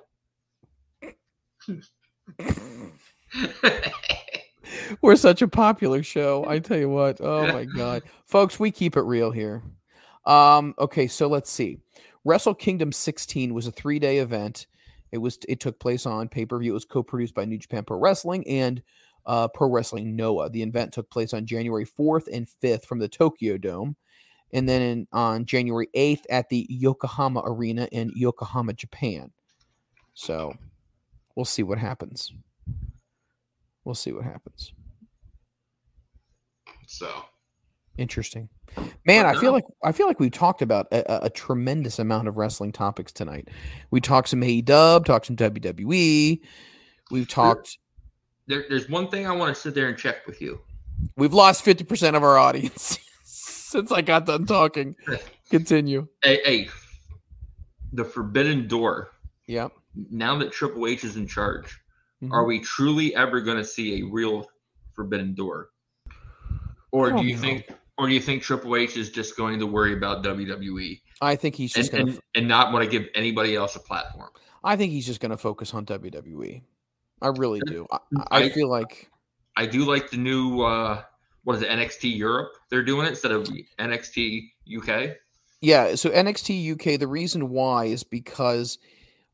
We're 5.02 5.15
such 5.15 5.41
a 5.41 5.48
popular 5.48 6.03
show. 6.03 6.45
I 6.48 6.60
tell 6.60 6.77
you 6.77 6.90
what. 6.90 7.19
Oh 7.22 7.48
my 7.48 7.65
god. 7.65 8.03
Folks, 8.26 8.60
we 8.60 8.72
keep 8.72 8.95
it 8.95 9.02
real 9.02 9.31
here. 9.31 9.64
Um 10.26 10.73
okay, 10.80 11.07
so 11.07 11.27
let's 11.27 11.52
see. 11.52 11.80
Wrestle 12.23 12.56
Kingdom 12.56 12.94
16 12.94 13.53
was 13.53 13.68
a 13.68 13.72
3-day 13.72 14.19
event. 14.19 14.68
It 15.11 15.18
was 15.18 15.38
it 15.48 15.60
took 15.60 15.80
place 15.80 16.06
on 16.06 16.30
pay-per-view. 16.30 16.72
It 16.72 16.73
was 16.73 16.85
co-produced 16.85 17.35
by 17.35 17.45
New 17.45 17.57
Japan 17.57 17.84
Pro 17.84 17.99
Wrestling 17.99 18.48
and 18.48 18.81
uh, 19.26 19.48
Pro 19.49 19.69
Wrestling 19.69 20.15
Noah. 20.15 20.49
The 20.49 20.64
event 20.64 20.94
took 20.94 21.10
place 21.10 21.34
on 21.34 21.45
January 21.45 21.85
4th 21.85 22.27
and 22.31 22.48
5th 22.64 22.85
from 22.85 22.99
the 22.99 23.07
Tokyo 23.07 23.57
Dome, 23.57 23.95
and 24.53 24.69
then 24.69 24.81
in, 24.81 25.07
on 25.11 25.45
January 25.45 25.89
8th 25.95 26.21
at 26.30 26.47
the 26.49 26.65
Yokohama 26.69 27.41
Arena 27.43 27.88
in 27.91 28.11
Yokohama, 28.15 28.73
Japan. 28.73 29.31
So 30.13 30.53
we'll 31.35 31.45
see 31.45 31.63
what 31.63 31.80
happens. 31.80 32.31
We'll 33.84 33.95
see 33.95 34.11
what 34.13 34.23
happens. 34.23 34.71
so, 36.88 37.09
Interesting, 37.97 38.49
man. 39.05 39.27
I 39.27 39.34
feel 39.39 39.49
uh, 39.49 39.53
like 39.53 39.65
I 39.84 39.91
feel 39.91 40.07
like 40.07 40.19
we 40.19 40.31
talked 40.31 40.63
about 40.63 40.88
a, 40.91 41.11
a- 41.11 41.25
a 41.25 41.30
tremendous 41.30 41.99
amount 41.99 42.27
of 42.27 42.38
wrestling 42.38 42.71
topics 42.71 43.11
tonight. 43.11 43.49
We 43.91 44.01
talked 44.01 44.30
some 44.30 44.41
AEW, 44.41 45.05
talked 45.05 45.27
some 45.27 45.35
WWE. 45.35 46.39
We've 47.11 47.27
talked. 47.27 47.77
there, 48.47 48.65
there's 48.67 48.89
one 48.89 49.09
thing 49.09 49.27
I 49.27 49.31
want 49.31 49.53
to 49.53 49.61
sit 49.61 49.75
there 49.75 49.89
and 49.89 49.97
check 49.97 50.25
with 50.25 50.41
you. 50.41 50.59
We've 51.17 51.34
lost 51.34 51.63
fifty 51.63 51.84
percent 51.84 52.15
of 52.15 52.23
our 52.23 52.38
audience 52.39 52.97
since 53.73 53.91
I 53.91 54.01
got 54.01 54.25
done 54.25 54.45
talking. 54.45 54.95
Continue. 55.49 56.07
Hey, 56.23 56.39
hey, 56.45 56.69
the 57.91 58.05
Forbidden 58.05 58.67
Door. 58.67 59.09
Yep. 59.47 59.71
Now 60.11 60.37
that 60.37 60.51
Triple 60.53 60.87
H 60.87 61.03
is 61.03 61.17
in 61.17 61.27
charge, 61.27 61.77
Mhm. 62.23 62.31
are 62.31 62.45
we 62.45 62.59
truly 62.61 63.13
ever 63.15 63.41
going 63.41 63.57
to 63.57 63.65
see 63.65 63.99
a 64.01 64.05
real 64.05 64.47
Forbidden 64.93 65.33
Door? 65.33 65.69
Or 66.91 67.11
do 67.11 67.23
you 67.25 67.35
know. 67.35 67.41
think, 67.41 67.69
or 67.97 68.07
do 68.07 68.13
you 68.13 68.21
think 68.21 68.43
Triple 68.43 68.75
H 68.75 68.95
is 68.95 69.09
just 69.09 69.35
going 69.35 69.59
to 69.59 69.65
worry 69.65 69.93
about 69.93 70.23
WWE 70.23 71.01
I 71.21 71.35
think 71.35 71.55
he's 71.55 71.75
and, 71.75 71.83
just 71.83 71.91
gonna. 71.91 72.03
and, 72.11 72.19
and 72.35 72.47
not 72.47 72.71
want 72.71 72.85
to 72.85 72.89
give 72.89 73.09
anybody 73.15 73.55
else 73.55 73.75
a 73.75 73.79
platform? 73.79 74.29
I 74.63 74.75
think 74.77 74.91
he's 74.93 75.05
just 75.05 75.19
gonna 75.19 75.35
focus 75.37 75.73
on 75.73 75.85
WWE. 75.85 76.61
I 77.21 77.27
really 77.29 77.59
do. 77.65 77.85
I, 77.91 77.97
I 78.31 78.43
I- 78.43 78.49
feel 78.49 78.69
like 78.69 79.09
I 79.57 79.65
do 79.65 79.85
like 79.85 80.09
the 80.11 80.17
new 80.17 80.61
uh 80.61 81.01
what 81.43 81.55
is 81.55 81.61
it 81.61 81.69
NXT 81.69 82.17
Europe? 82.17 82.53
They're 82.69 82.83
doing 82.83 83.05
it 83.05 83.09
instead 83.09 83.31
of 83.31 83.47
NXT 83.79 84.49
UK. 84.77 85.17
Yeah, 85.61 85.95
so 85.95 86.09
NXT 86.09 86.73
UK, 86.73 86.99
the 86.99 87.07
reason 87.07 87.49
why 87.49 87.85
is 87.85 88.03
because 88.03 88.77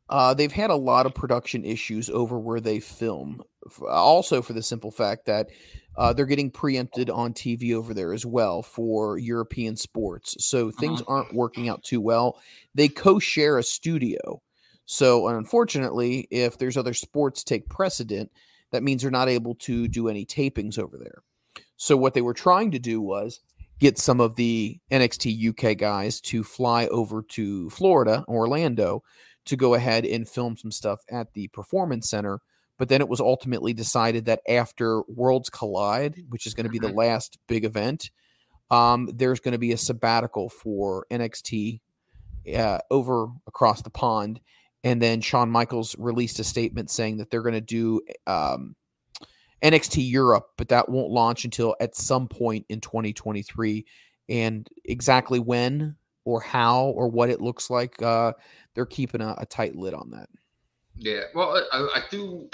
uh, 0.09 0.33
they've 0.33 0.51
had 0.51 0.69
a 0.69 0.75
lot 0.75 1.05
of 1.05 1.13
production 1.13 1.63
issues 1.63 2.09
over 2.09 2.39
where 2.39 2.59
they 2.59 2.79
film. 2.79 3.43
Also, 3.87 4.41
for 4.41 4.53
the 4.53 4.63
simple 4.63 4.91
fact 4.91 5.25
that 5.25 5.49
uh, 5.97 6.13
they're 6.13 6.25
getting 6.25 6.49
preempted 6.49 7.09
on 7.09 7.33
TV 7.33 7.73
over 7.73 7.93
there 7.93 8.13
as 8.13 8.25
well 8.25 8.61
for 8.63 9.17
European 9.17 9.75
sports. 9.75 10.35
So 10.45 10.71
things 10.71 11.01
aren't 11.07 11.33
working 11.33 11.67
out 11.67 11.83
too 11.83 11.99
well. 11.99 12.39
They 12.73 12.87
co 12.87 13.19
share 13.19 13.57
a 13.57 13.63
studio. 13.63 14.41
So, 14.85 15.27
unfortunately, 15.27 16.27
if 16.31 16.57
there's 16.57 16.77
other 16.77 16.95
sports 16.95 17.43
take 17.43 17.69
precedent, 17.69 18.31
that 18.71 18.81
means 18.81 19.01
they're 19.01 19.11
not 19.11 19.29
able 19.29 19.55
to 19.55 19.87
do 19.87 20.07
any 20.07 20.25
tapings 20.25 20.79
over 20.79 20.97
there. 20.97 21.21
So, 21.81 21.95
what 21.95 22.13
they 22.13 22.21
were 22.21 22.33
trying 22.33 22.71
to 22.71 22.79
do 22.79 22.99
was 22.99 23.39
get 23.79 23.97
some 23.97 24.19
of 24.19 24.35
the 24.35 24.79
NXT 24.91 25.49
UK 25.49 25.77
guys 25.77 26.19
to 26.19 26.43
fly 26.43 26.87
over 26.87 27.21
to 27.29 27.69
Florida, 27.69 28.25
Orlando, 28.27 29.01
to 29.45 29.55
go 29.55 29.75
ahead 29.75 30.05
and 30.05 30.27
film 30.27 30.57
some 30.57 30.71
stuff 30.71 30.99
at 31.09 31.31
the 31.33 31.47
Performance 31.47 32.09
Center. 32.09 32.41
But 32.77 32.89
then 32.89 32.99
it 32.99 33.07
was 33.07 33.21
ultimately 33.21 33.73
decided 33.73 34.25
that 34.25 34.41
after 34.47 35.03
Worlds 35.07 35.49
Collide, 35.49 36.25
which 36.27 36.45
is 36.45 36.53
going 36.53 36.65
to 36.65 36.71
be 36.71 36.79
the 36.79 36.89
last 36.89 37.37
big 37.47 37.63
event, 37.63 38.11
um, 38.69 39.09
there's 39.13 39.39
going 39.39 39.53
to 39.53 39.57
be 39.57 39.71
a 39.71 39.77
sabbatical 39.77 40.49
for 40.49 41.05
NXT 41.09 41.79
uh, 42.57 42.79
over 42.91 43.27
across 43.47 43.81
the 43.83 43.89
pond. 43.89 44.41
And 44.83 45.01
then 45.01 45.21
Shawn 45.21 45.49
Michaels 45.49 45.95
released 45.97 46.39
a 46.39 46.43
statement 46.43 46.89
saying 46.89 47.17
that 47.17 47.31
they're 47.31 47.41
going 47.41 47.53
to 47.53 47.61
do 47.61 48.01
um, 48.27 48.75
NXT 49.61 50.09
Europe, 50.09 50.49
but 50.57 50.69
that 50.69 50.89
won't 50.89 51.11
launch 51.11 51.45
until 51.45 51.75
at 51.79 51.95
some 51.95 52.27
point 52.27 52.65
in 52.69 52.81
2023. 52.81 53.85
And 54.29 54.67
exactly 54.85 55.39
when 55.39 55.95
or 56.25 56.41
how 56.41 56.85
or 56.85 57.07
what 57.07 57.29
it 57.29 57.41
looks 57.41 57.69
like, 57.69 58.01
uh, 58.01 58.33
they're 58.75 58.85
keeping 58.85 59.21
a, 59.21 59.35
a 59.39 59.45
tight 59.45 59.75
lid 59.75 59.93
on 59.93 60.11
that. 60.11 60.29
Yeah, 60.95 61.23
well, 61.33 61.61
I, 61.71 61.77
I 61.95 62.03
do 62.11 62.49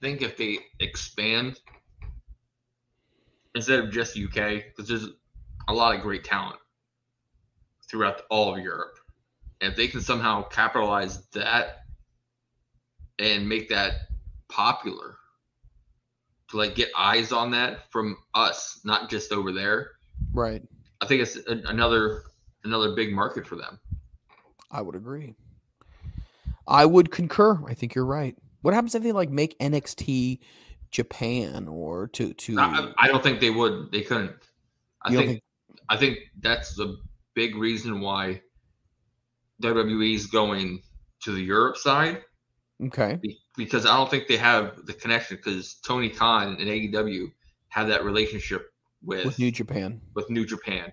think 0.00 0.22
if 0.22 0.36
they 0.36 0.58
expand 0.80 1.60
instead 3.54 3.80
of 3.80 3.90
just 3.90 4.16
UK, 4.16 4.62
because 4.66 4.88
there's 4.88 5.08
a 5.68 5.72
lot 5.72 5.94
of 5.94 6.02
great 6.02 6.24
talent 6.24 6.58
throughout 7.88 8.22
all 8.30 8.54
of 8.54 8.62
Europe, 8.62 8.98
and 9.60 9.70
if 9.70 9.76
they 9.76 9.88
can 9.88 10.00
somehow 10.00 10.42
capitalize 10.48 11.26
that 11.28 11.84
and 13.18 13.48
make 13.48 13.68
that 13.68 13.92
popular 14.48 15.16
to 16.52 16.56
like 16.56 16.74
get 16.74 16.90
eyes 16.96 17.32
on 17.32 17.50
that 17.50 17.90
from 17.90 18.16
us, 18.34 18.80
not 18.84 19.10
just 19.10 19.32
over 19.32 19.52
there. 19.52 19.90
Right. 20.32 20.62
I 21.00 21.06
think 21.06 21.22
it's 21.22 21.36
a, 21.36 21.60
another 21.66 22.22
another 22.64 22.94
big 22.94 23.12
market 23.12 23.46
for 23.46 23.56
them. 23.56 23.80
I 24.70 24.80
would 24.80 24.94
agree. 24.94 25.34
I 26.66 26.86
would 26.86 27.10
concur. 27.10 27.60
I 27.66 27.74
think 27.74 27.94
you're 27.94 28.06
right. 28.06 28.36
What 28.60 28.74
happens 28.74 28.94
if 28.94 29.02
they 29.02 29.12
like 29.12 29.30
make 29.30 29.58
NXT 29.58 30.38
Japan 30.90 31.66
or 31.68 32.06
to 32.08 32.32
to? 32.32 32.58
I, 32.58 32.92
I 32.96 33.08
don't 33.08 33.22
think 33.22 33.40
they 33.40 33.50
would. 33.50 33.90
They 33.90 34.02
couldn't. 34.02 34.32
I 35.04 35.12
don't 35.12 35.26
think, 35.26 35.42
I 35.88 35.96
think 35.96 36.18
that's 36.40 36.76
the 36.76 36.98
big 37.34 37.56
reason 37.56 38.00
why 38.00 38.40
WWE 39.62 40.14
is 40.14 40.26
going 40.26 40.82
to 41.22 41.32
the 41.32 41.42
Europe 41.42 41.76
side 41.76 42.22
Okay. 42.86 43.18
be- 43.20 43.38
because 43.56 43.86
I 43.86 43.96
don't 43.96 44.10
think 44.10 44.28
they 44.28 44.36
have 44.36 44.86
the 44.86 44.92
connection 44.94 45.36
because 45.36 45.74
Tony 45.86 46.08
Khan 46.08 46.56
and 46.58 46.68
AEW 46.68 47.32
have 47.68 47.88
that 47.88 48.04
relationship 48.04 48.72
with 49.02 49.24
With 49.24 49.38
New 49.38 49.50
Japan. 49.50 50.00
with 50.14 50.30
New 50.30 50.44
Japan, 50.46 50.92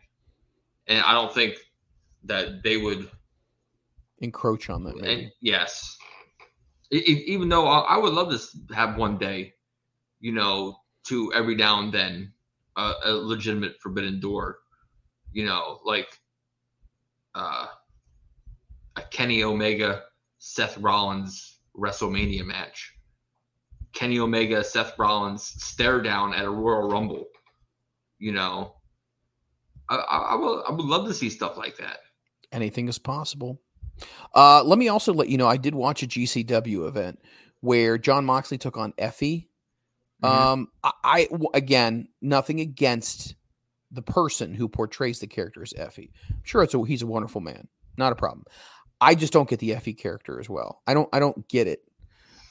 and 0.88 1.04
I 1.04 1.14
don't 1.14 1.34
think 1.34 1.56
that 2.24 2.64
they 2.64 2.78
would. 2.78 3.10
Encroach 4.20 4.70
on 4.70 4.84
that. 4.84 4.96
And 4.98 5.32
yes, 5.42 5.98
E- 6.92 6.98
e- 6.98 7.24
even 7.28 7.48
though 7.50 7.68
I, 7.68 7.80
I 7.96 7.98
would 7.98 8.14
love 8.14 8.32
to 8.32 8.74
have 8.74 8.98
one 8.98 9.18
day, 9.18 9.54
you 10.20 10.32
know, 10.32 10.80
to 11.06 11.32
every 11.34 11.56
now 11.56 11.80
and 11.80 11.94
then 11.94 12.34
uh, 12.76 12.96
a 13.06 13.12
legitimate 13.12 13.80
Forbidden 13.80 14.20
Door, 14.20 14.60
you 15.32 15.46
know, 15.46 15.80
like 15.86 16.08
uh, 17.36 17.68
a 18.96 19.02
Kenny 19.12 19.44
Omega 19.44 20.04
Seth 20.40 20.78
Rollins 20.80 21.59
WrestleMania 21.80 22.46
match. 22.46 22.94
Kenny 23.94 24.20
Omega 24.20 24.64
Seth 24.64 24.98
Rollins 25.00 25.44
stare 25.44 26.02
down 26.02 26.34
at 26.34 26.46
a 26.46 26.50
Royal 26.50 26.90
Rumble. 26.90 27.26
You 28.20 28.34
know, 28.34 28.76
I, 29.90 29.96
I, 29.96 30.18
I 30.18 30.36
would 30.36 30.64
I 30.68 30.72
would 30.72 30.86
love 30.86 31.08
to 31.08 31.14
see 31.14 31.30
stuff 31.30 31.58
like 31.58 31.78
that. 31.78 32.00
Anything 32.52 32.88
is 32.88 33.00
possible. 33.00 33.62
Uh, 34.36 34.64
let 34.64 34.80
me 34.80 34.88
also 34.88 35.14
let 35.14 35.30
you 35.30 35.38
know 35.38 35.48
I 35.48 35.58
did 35.58 35.76
watch 35.76 36.04
a 36.04 36.08
GCW 36.08 36.88
event 36.88 37.20
where 37.62 37.98
Jon 37.98 38.26
Moxley 38.26 38.58
took 38.58 38.78
on 38.78 38.94
Effy. 38.94 39.48
Mhm. 40.24 40.30
Um, 40.30 40.68
I, 40.84 40.92
I 41.04 41.28
again 41.54 42.10
nothing 42.22 42.60
against 42.60 43.36
the 43.92 44.02
person 44.02 44.54
who 44.54 44.68
portrays 44.70 45.20
the 45.20 45.28
character 45.28 45.64
as 45.64 45.74
Effy. 45.74 46.12
I'm 46.30 46.44
sure 46.44 46.62
it's 46.62 46.74
a, 46.76 46.84
he's 46.84 47.02
a 47.02 47.08
wonderful 47.08 47.42
man, 47.42 47.68
not 47.98 48.12
a 48.12 48.16
problem. 48.16 48.44
I 49.02 49.16
just 49.16 49.34
don't 49.34 49.50
get 49.50 49.60
the 49.60 49.72
Effy 49.72 49.98
character 49.98 50.40
as 50.40 50.50
well. 50.50 50.82
I 50.88 50.94
don't 50.94 51.10
I 51.14 51.20
don't 51.20 51.48
get 51.48 51.68
it. 51.68 51.84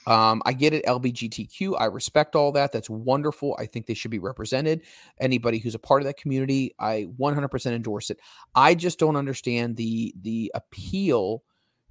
Um, 0.07 0.41
I 0.47 0.55
get 0.55 0.73
it 0.73 0.87
LBGTQ. 0.87 1.79
I 1.79 1.85
respect 1.85 2.35
all 2.35 2.51
that. 2.53 2.73
That's 2.73 2.89
wonderful. 2.89 3.55
I 3.59 3.67
think 3.67 3.85
they 3.85 3.93
should 3.93 4.11
be 4.11 4.19
represented. 4.19 4.81
Anybody 5.21 5.59
who's 5.59 5.75
a 5.75 5.79
part 5.79 6.01
of 6.01 6.07
that 6.07 6.17
community, 6.17 6.75
I 6.79 7.09
100% 7.21 7.67
endorse 7.73 8.09
it. 8.09 8.19
I 8.55 8.75
just 8.75 8.99
don't 8.99 9.17
understand 9.17 9.77
the 9.77 10.15
the 10.23 10.51
appeal 10.55 11.43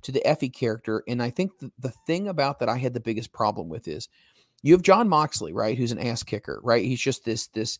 to 0.01 0.11
the 0.11 0.23
Effy 0.25 0.51
character. 0.51 1.03
And 1.07 1.21
I 1.21 1.29
think 1.29 1.59
the, 1.59 1.71
the 1.77 1.93
thing 2.07 2.27
about 2.27 2.59
that 2.59 2.69
I 2.69 2.77
had 2.77 2.93
the 2.95 2.99
biggest 2.99 3.33
problem 3.33 3.69
with 3.69 3.87
is 3.87 4.09
you 4.63 4.73
have 4.73 4.81
Jon 4.81 5.07
Moxley, 5.07 5.53
right? 5.53 5.77
Who's 5.77 5.91
an 5.91 5.99
ass 5.99 6.23
kicker, 6.23 6.59
right? 6.63 6.83
He's 6.83 7.01
just 7.01 7.23
this 7.23 7.47
this 7.47 7.77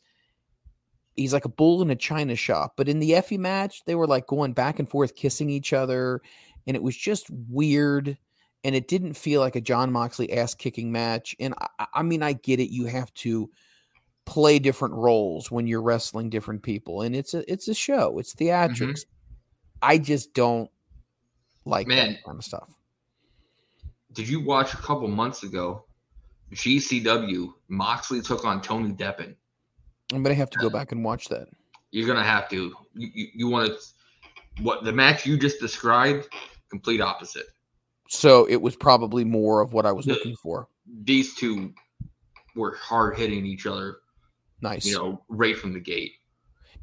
he's 1.15 1.33
like 1.33 1.45
a 1.45 1.49
bull 1.49 1.81
in 1.81 1.89
a 1.89 1.95
china 1.95 2.35
shop. 2.35 2.73
But 2.77 2.87
in 2.87 2.99
the 2.99 3.11
Effy 3.11 3.37
match, 3.37 3.83
they 3.85 3.95
were 3.95 4.07
like 4.07 4.27
going 4.27 4.53
back 4.53 4.79
and 4.79 4.87
forth, 4.87 5.15
kissing 5.15 5.49
each 5.49 5.73
other, 5.73 6.21
and 6.67 6.75
it 6.75 6.83
was 6.83 6.95
just 6.95 7.27
weird. 7.49 8.17
And 8.63 8.75
it 8.75 8.87
didn't 8.87 9.13
feel 9.13 9.39
like 9.39 9.55
a 9.55 9.61
Jon 9.61 9.91
Moxley 9.91 10.33
ass 10.33 10.53
kicking 10.53 10.91
match. 10.91 11.35
And 11.39 11.53
I, 11.79 11.87
I- 11.95 12.03
mean, 12.03 12.21
I 12.21 12.33
get 12.33 12.59
it. 12.59 12.71
You 12.71 12.85
have 12.85 13.13
to 13.15 13.49
play 14.27 14.59
different 14.59 14.93
roles 14.93 15.49
when 15.49 15.65
you're 15.65 15.81
wrestling 15.81 16.29
different 16.29 16.61
people, 16.61 17.01
and 17.01 17.15
it's 17.15 17.33
a 17.33 17.49
it's 17.51 17.67
a 17.69 17.73
show. 17.73 18.19
It's 18.19 18.35
mm-hmm. 18.35 18.83
theatrics. 18.83 19.05
I 19.81 19.97
just 19.97 20.33
don't 20.33 20.69
like 21.65 21.87
Man. 21.87 22.13
that 22.13 22.23
kind 22.23 22.37
of 22.37 22.43
stuff. 22.43 22.69
Did 24.13 24.27
you 24.27 24.43
watch 24.43 24.73
a 24.73 24.77
couple 24.77 25.07
months 25.07 25.43
ago? 25.43 25.85
GCW 26.53 27.53
Moxley 27.67 28.21
took 28.21 28.45
on 28.45 28.61
Tony 28.61 28.91
Deppen. 28.91 29.35
I'm 30.13 30.23
gonna 30.23 30.35
have 30.35 30.49
to 30.51 30.59
go 30.59 30.69
back 30.69 30.91
and 30.91 31.03
watch 31.03 31.29
that. 31.29 31.47
You're 31.91 32.07
gonna 32.07 32.23
have 32.23 32.49
to. 32.49 32.73
You 32.93 33.09
you, 33.13 33.27
you 33.33 33.47
want 33.47 33.69
to 33.69 34.63
what 34.63 34.83
the 34.83 34.91
match 34.91 35.25
you 35.25 35.37
just 35.37 35.59
described? 35.59 36.27
Complete 36.69 37.01
opposite. 37.01 37.47
So 38.09 38.45
it 38.45 38.61
was 38.61 38.75
probably 38.75 39.23
more 39.23 39.61
of 39.61 39.73
what 39.73 39.85
I 39.85 39.91
was 39.91 40.05
Yeah. 40.05 40.13
looking 40.13 40.35
for. 40.35 40.67
These 41.03 41.35
two 41.35 41.73
were 42.55 42.75
hard 42.75 43.17
hitting 43.17 43.45
each 43.45 43.65
other. 43.65 43.97
Nice. 44.61 44.85
You 44.85 44.95
know, 44.97 45.23
right 45.29 45.57
from 45.57 45.73
the 45.73 45.79
gate. 45.79 46.13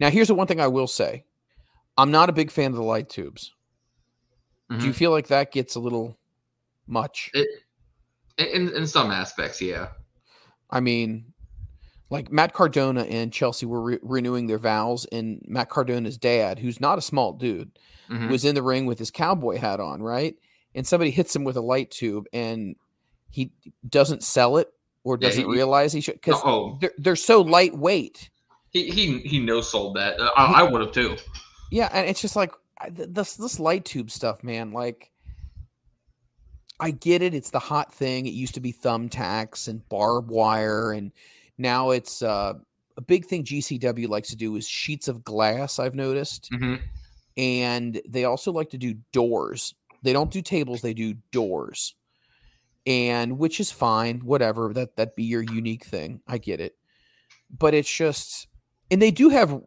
Now 0.01 0.11
here's 0.11 0.29
the 0.29 0.35
one 0.35 0.47
thing 0.47 0.61
I 0.61 0.69
will 0.69 0.87
say. 0.87 1.25
I'm 1.97 2.11
not 2.11 2.29
a 2.29 2.33
big 2.33 2.51
fan 2.51 2.71
of 2.71 2.77
the 2.77 2.83
light 2.83 3.09
tubes. 3.09 3.53
Do 4.71 4.87
you 4.87 4.93
Mhm. 4.93 4.97
feel 4.97 5.11
like 5.11 5.29
that 5.29 5.53
gets 5.53 5.75
a 5.75 5.81
little 5.81 6.19
much? 6.87 7.31
It, 7.35 7.49
in 8.39 8.75
in 8.75 8.87
some 8.87 9.11
aspects, 9.11 9.61
yeah. 9.61 9.91
I 10.71 10.81
mean, 10.81 11.34
like 12.11 12.31
Matt 12.31 12.53
Cardona 12.53 13.03
and 13.03 13.33
Chelsea 13.33 13.67
were 13.67 13.81
re- 13.83 13.99
renewing 14.03 14.47
their 14.47 14.59
vows, 14.59 15.07
and 15.11 15.43
Matt 15.47 15.69
Cardona's 15.69 16.19
dad, 16.19 16.59
who's 16.59 16.81
not 16.81 16.99
a 16.99 17.03
small 17.03 17.33
dude, 17.33 17.71
Mhm. 18.11 18.31
was 18.31 18.45
in 18.45 18.55
the 18.55 18.63
ring 18.63 18.87
with 18.87 18.99
his 18.99 19.11
cowboy 19.11 19.57
hat 19.59 19.81
on, 19.81 20.03
right? 20.03 20.37
And 20.75 20.87
somebody 20.87 21.11
hits 21.11 21.35
him 21.35 21.45
with 21.45 21.57
a 21.57 21.61
light 21.63 21.91
tube, 21.91 22.27
and 22.33 22.77
he 23.31 23.51
doesn't 23.89 24.23
sell 24.23 24.59
it 24.59 24.69
or 25.03 25.17
doesn't 25.17 25.43
he- 25.45 25.51
realize 25.51 25.93
he 25.93 26.01
should 26.01 26.15
because 26.15 26.41
oh, 26.45 26.77
they're, 26.81 26.93
they're 26.99 27.17
so 27.17 27.41
lightweight. 27.41 28.31
he 28.71 28.91
he 28.91 29.19
he 29.21 29.41
no 29.41 29.61
sold 29.61 29.97
that. 29.97 30.21
Uh, 30.21 30.31
I, 30.37 30.61
I 30.61 30.63
would 30.65 30.81
have 30.83 30.93
too. 30.93 31.17
Yeah, 31.71 31.89
and 31.93 32.09
it's 32.09 32.21
just 32.21 32.37
like 32.37 32.53
this 32.91 33.35
this 33.37 33.59
light 33.59 33.85
tube 33.85 34.11
stuff, 34.11 34.45
man. 34.45 34.73
Like, 34.73 35.11
I 36.81 36.91
get 36.91 37.23
it; 37.23 37.35
it's 37.35 37.51
the 37.51 37.59
hot 37.61 37.93
thing. 37.95 38.27
It 38.27 38.35
used 38.35 38.55
to 38.55 38.61
be 38.61 38.73
thumbtacks 38.73 39.69
and 39.69 39.89
barbed 39.89 40.31
wire, 40.31 40.93
and 40.93 41.13
now 41.59 41.91
it's 41.91 42.23
uh, 42.23 42.55
a 42.97 43.01
big 43.01 43.27
thing. 43.27 43.45
GCW 43.45 44.09
likes 44.09 44.29
to 44.31 44.37
do 44.37 44.57
is 44.57 44.69
sheets 44.69 45.09
of 45.09 45.25
glass. 45.25 45.79
I've 45.79 45.95
noticed, 45.95 46.51
Mhm. 46.53 46.81
and 47.37 48.01
they 48.09 48.25
also 48.25 48.53
like 48.53 48.71
to 48.71 48.79
do 48.79 48.95
doors. 49.13 49.75
They 50.03 50.13
don't 50.13 50.31
do 50.31 50.43
tables; 50.43 50.83
they 50.83 50.95
do 50.95 51.15
doors, 51.33 51.95
and 52.87 53.39
which 53.39 53.61
is 53.61 53.71
fine. 53.71 54.21
Whatever 54.21 54.73
that 54.75 54.97
that 54.97 55.17
be 55.17 55.25
your 55.25 55.43
unique 55.43 55.85
thing. 55.85 56.21
I 56.27 56.39
get 56.39 56.61
it, 56.61 56.77
but 57.57 57.75
it's 57.75 57.93
just, 57.93 58.47
and 58.91 59.01
they 59.01 59.11
do 59.11 59.29
have 59.31 59.61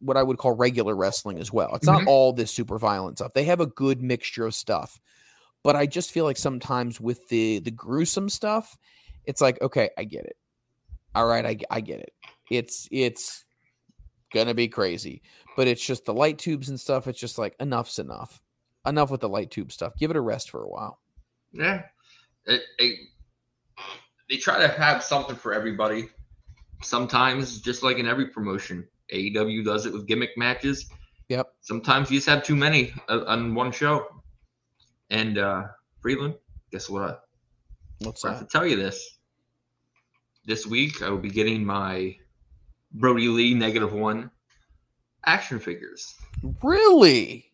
what 0.00 0.16
I 0.16 0.22
would 0.22 0.38
call 0.38 0.52
regular 0.54 0.94
wrestling 0.94 1.38
as 1.38 1.52
well. 1.52 1.74
It's 1.74 1.86
not 1.86 2.02
Mhm. 2.02 2.06
all 2.06 2.32
this 2.32 2.50
super 2.52 2.78
violent 2.78 3.18
stuff. 3.18 3.32
They 3.32 3.44
have 3.44 3.60
a 3.60 3.66
good 3.66 4.02
mixture 4.02 4.46
of 4.46 4.54
stuff, 4.54 5.00
but 5.62 5.74
I 5.76 5.86
just 5.86 6.10
feel 6.12 6.24
like 6.24 6.36
sometimes 6.36 7.00
with 7.00 7.28
the 7.28 7.58
the 7.60 7.70
gruesome 7.70 8.28
stuff, 8.28 8.76
it's 9.24 9.40
like 9.40 9.60
okay, 9.62 9.90
I 9.98 10.04
get 10.04 10.24
it. 10.24 10.36
All 11.16 11.26
right, 11.26 11.46
I 11.46 11.56
I 11.70 11.80
get 11.80 12.00
it. 12.00 12.12
It's 12.50 12.86
it's 12.92 13.42
gonna 14.34 14.52
be 14.52 14.68
crazy, 14.68 15.22
but 15.56 15.66
it's 15.66 15.84
just 15.84 16.04
the 16.04 16.12
light 16.12 16.36
tubes 16.36 16.68
and 16.68 16.78
stuff. 16.78 17.06
It's 17.06 17.18
just 17.18 17.38
like 17.38 17.56
enough's 17.58 17.98
enough. 17.98 18.42
Enough 18.84 19.10
with 19.10 19.22
the 19.22 19.28
light 19.28 19.50
tube 19.50 19.72
stuff. 19.72 19.94
Give 19.96 20.10
it 20.10 20.16
a 20.16 20.20
rest 20.20 20.50
for 20.50 20.62
a 20.62 20.68
while. 20.68 21.00
Yeah. 21.52 21.84
It, 22.44 22.60
it, 22.78 22.98
they 24.28 24.36
try 24.36 24.58
to 24.58 24.68
have 24.68 25.02
something 25.02 25.34
for 25.34 25.54
everybody. 25.54 26.10
Sometimes, 26.82 27.62
just 27.62 27.82
like 27.82 27.96
in 27.96 28.06
every 28.06 28.28
promotion, 28.28 28.86
AEW 29.12 29.64
does 29.64 29.86
it 29.86 29.94
with 29.94 30.06
gimmick 30.06 30.36
matches. 30.36 30.86
Yep. 31.30 31.46
Sometimes 31.62 32.10
you 32.10 32.18
just 32.18 32.28
have 32.28 32.44
too 32.44 32.54
many 32.54 32.92
uh, 33.08 33.24
on 33.26 33.54
one 33.54 33.72
show. 33.72 34.06
And 35.08 35.38
uh 35.38 35.64
Freeland, 36.00 36.34
guess 36.70 36.90
what? 36.90 37.22
What's 38.00 38.22
I 38.24 38.32
have 38.32 38.40
to 38.40 38.46
tell 38.46 38.66
you 38.66 38.76
this. 38.76 39.15
This 40.46 40.64
week, 40.66 41.02
I 41.02 41.10
will 41.10 41.18
be 41.18 41.28
getting 41.28 41.64
my 41.64 42.16
Brodie 42.92 43.28
Lee 43.28 43.52
negative 43.52 43.92
one 43.92 44.30
action 45.24 45.58
figures. 45.58 46.14
Really? 46.62 47.50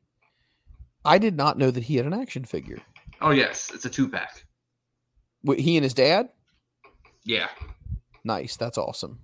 I 1.05 1.19
did 1.19 1.36
not 1.36 1.56
know 1.59 1.70
that 1.70 1.85
he 1.85 1.97
had 1.97 2.06
an 2.06 2.12
action 2.12 2.44
figure. 2.44 2.78
Oh 3.20 3.31
yes, 3.31 3.70
it's 3.74 3.86
a 3.86 3.90
two 3.90 4.09
pack. 4.09 4.44
Wait, 5.43 5.59
he 5.59 5.77
and 5.77 5.85
his 5.85 5.94
dad? 5.94 6.28
Yeah. 7.24 7.48
Nice. 8.24 8.56
That's 8.56 8.78
awesome. 8.78 9.20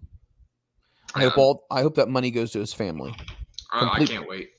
I 1.15 1.25
Yeah. 1.25 1.29
hope 1.31 1.39
all 1.39 1.67
I 1.71 1.83
hope 1.83 1.97
that 1.97 2.09
money 2.09 2.31
goes 2.31 2.53
to 2.53 2.61
his 2.61 2.73
family. 2.73 3.15
I, 3.71 4.01
I 4.01 4.07
can't 4.07 4.29
wait. 4.29 4.51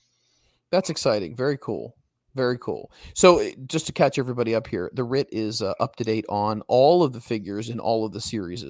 That's 0.72 0.90
exciting. 0.90 1.36
Very 1.36 1.57
cool. 1.57 1.95
Very 2.36 2.60
cool. 2.60 2.91
So, 3.15 3.40
uh, 3.40 3.49
just 3.65 3.88
to 3.88 3.91
catch 3.91 4.19
everybody 4.19 4.53
up 4.53 4.68
here, 4.68 4.91
the 4.94 5.03
Writ 5.03 5.27
is 5.31 5.64
uh, 5.64 5.73
up 5.80 5.95
to 5.95 6.03
date 6.03 6.26
on 6.30 6.61
all 6.68 7.02
of 7.03 7.11
the 7.11 7.19
figures 7.19 7.69
in 7.69 7.80
all 7.80 8.06
of 8.06 8.11
the 8.11 8.22
series 8.22 8.64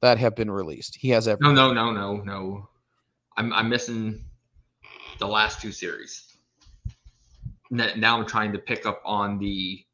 that 0.00 0.18
have 0.18 0.34
been 0.34 0.50
released. 0.50 0.96
He 0.96 1.10
has 1.10 1.26
every. 1.28 1.40
No, 1.42 1.52
no, 1.52 1.72
no, 1.72 1.92
no, 1.92 2.16
no. 2.16 2.68
I'm 3.36 3.52
I'm 3.52 3.68
missing 3.68 4.24
the 5.18 5.26
last 5.26 5.60
two 5.60 5.72
series. 5.72 6.36
Now 7.70 8.18
I'm 8.18 8.26
trying 8.26 8.52
to 8.52 8.58
pick 8.58 8.86
up 8.86 9.02
on 9.04 9.38
the 9.38 9.84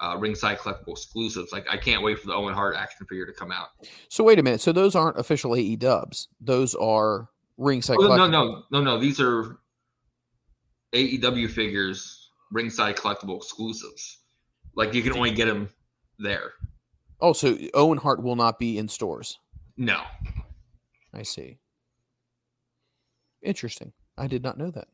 uh, 0.00 0.16
ringside 0.18 0.58
collectible 0.58 0.92
exclusives. 0.92 1.52
Like 1.52 1.66
I 1.70 1.76
can't 1.76 2.02
wait 2.02 2.18
for 2.18 2.26
the 2.26 2.34
Owen 2.34 2.54
Hart 2.54 2.76
action 2.76 3.06
figure 3.06 3.26
to 3.26 3.32
come 3.32 3.52
out. 3.52 3.68
So 4.08 4.24
wait 4.24 4.38
a 4.38 4.42
minute. 4.42 4.60
So 4.60 4.72
those 4.72 4.94
aren't 4.94 5.18
official 5.18 5.54
AE 5.54 5.76
dubs. 5.76 6.28
Those 6.40 6.74
are 6.74 7.28
ringside. 7.58 7.96
Oh, 8.00 8.16
no, 8.16 8.26
no, 8.26 8.62
no, 8.70 8.80
no. 8.80 8.98
These 8.98 9.20
are 9.20 9.58
AEW 10.92 11.50
figures, 11.50 12.30
ringside 12.50 12.96
collectible 12.96 13.36
exclusives. 13.36 14.18
Like 14.74 14.94
you 14.94 15.02
can 15.02 15.12
only 15.12 15.32
get 15.32 15.46
them 15.46 15.68
there. 16.18 16.52
Oh, 17.22 17.32
so 17.32 17.56
Owen 17.74 17.98
Hart 17.98 18.22
will 18.22 18.36
not 18.36 18.58
be 18.58 18.78
in 18.78 18.88
stores. 18.88 19.38
No, 19.76 20.02
I 21.14 21.22
see. 21.22 21.58
Interesting. 23.42 23.92
I 24.18 24.26
did 24.26 24.42
not 24.42 24.58
know 24.58 24.70
that. 24.70 24.88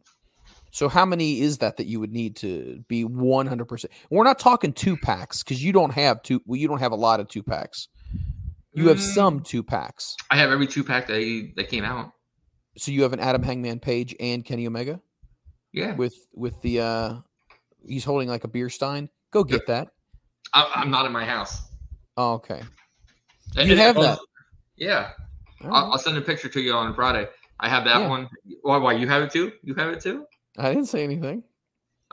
So 0.71 0.89
how 0.89 1.05
many 1.05 1.41
is 1.41 1.59
that 1.59 1.79
that 1.79 1.87
you 1.87 1.99
would 2.01 2.13
need 2.13 2.37
to 2.37 2.85
be 2.89 3.05
100%? 3.05 3.87
We're 4.11 4.25
not 4.25 4.39
talking 4.39 4.73
two 4.73 4.97
packs 4.97 5.43
cuz 5.43 5.63
you 5.63 5.73
don't 5.73 5.93
have 5.93 6.23
two 6.23 6.43
well, 6.47 6.57
you 6.57 6.69
don't 6.69 6.79
have 6.81 6.93
a 6.93 6.97
lot 6.97 7.19
of 7.19 7.29
two 7.29 7.43
packs. 7.43 7.89
You 8.73 8.89
have 8.89 8.99
Mm. 8.99 9.15
some 9.15 9.41
two 9.41 9.63
packs. 9.63 10.17
I 10.31 10.37
have 10.37 10.51
every 10.51 10.67
two 10.67 10.85
pack 10.85 11.07
that 11.07 11.53
that 11.57 11.69
came 11.69 11.85
out. 11.85 12.13
So 12.77 12.91
you 12.93 13.03
have 13.03 13.13
an 13.15 13.21
Adam 13.21 13.43
Hangman 13.43 13.81
Page 13.81 14.15
and 14.21 14.45
Kenny 14.45 14.67
Omega 14.67 15.01
Yeah, 15.73 15.95
with 15.97 16.15
with 16.35 16.61
the 16.61 16.81
uh 16.81 17.15
he's 17.89 18.05
holding 18.05 18.29
like 18.29 18.45
a 18.45 18.49
beer 18.49 18.69
stein. 18.69 19.09
Go 19.33 19.45
get 19.45 19.67
that. 19.69 19.89
I, 20.53 20.71
I'm 20.75 20.91
not 20.91 21.07
in 21.07 21.13
my 21.13 21.25
house. 21.25 21.63
Oh, 22.17 22.35
okay. 22.35 22.63
And- 23.57 23.69
You 23.69 23.77
have 23.77 23.97
that. 23.97 24.19
Yeah, 24.77 25.11
I'll, 25.63 25.71
right. 25.71 25.79
I'll 25.93 25.99
send 25.99 26.19
a 26.19 26.21
picture 26.21 26.49
to 26.49 26.61
you 26.61 26.73
on 26.73 26.95
Friday. 26.95 27.29
I 27.61 27.69
have 27.69 27.85
that 27.85 28.01
Yeah. 28.01 28.09
one. 28.09 28.29
Why? 28.63 28.77
Why 28.77 28.93
you 28.93 29.09
have 29.09 29.23
it 29.23 29.31
too? 29.31 29.53
You 29.63 29.75
have 29.75 29.89
it 29.89 30.01
too? 30.01 30.27
I 30.59 30.69
didn't 30.69 30.87
say 30.89 31.03
anything. 31.05 31.43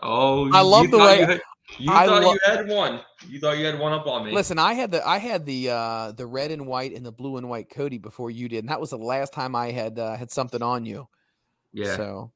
Oh, 0.02 0.50
I 0.54 0.62
love 0.62 0.90
the 0.92 0.98
way- 0.98 1.20
you, 1.20 1.26
had, 1.26 1.42
you 1.78 1.92
I 1.92 2.06
thought 2.06 2.24
lo- 2.24 2.34
you 2.34 2.40
had 2.46 2.68
one. 2.70 3.02
You 3.28 3.40
thought 3.40 3.58
you 3.58 3.66
had 3.66 3.80
one 3.80 3.92
up 3.94 4.08
on 4.08 4.26
me. 4.26 4.32
Listen, 4.32 4.60
I 4.60 4.74
had 4.74 4.92
the 4.92 5.06
I 5.08 5.18
had 5.18 5.46
the 5.46 5.70
uh 5.70 6.12
the 6.14 6.26
red 6.26 6.52
and 6.52 6.66
white 6.68 6.94
and 6.94 7.06
the 7.06 7.12
blue 7.12 7.36
and 7.38 7.50
white 7.50 7.70
Cody 7.70 7.98
before 7.98 8.32
you 8.32 8.48
did, 8.48 8.60
and 8.60 8.70
that 8.70 8.80
was 8.80 8.92
the 8.92 8.98
last 8.98 9.34
time 9.34 9.56
I 9.56 9.72
had 9.72 10.00
uh, 10.00 10.16
had 10.16 10.32
something 10.32 10.62
on 10.62 10.86
you. 10.86 11.08
yeah, 11.74 11.96
So 11.98 12.32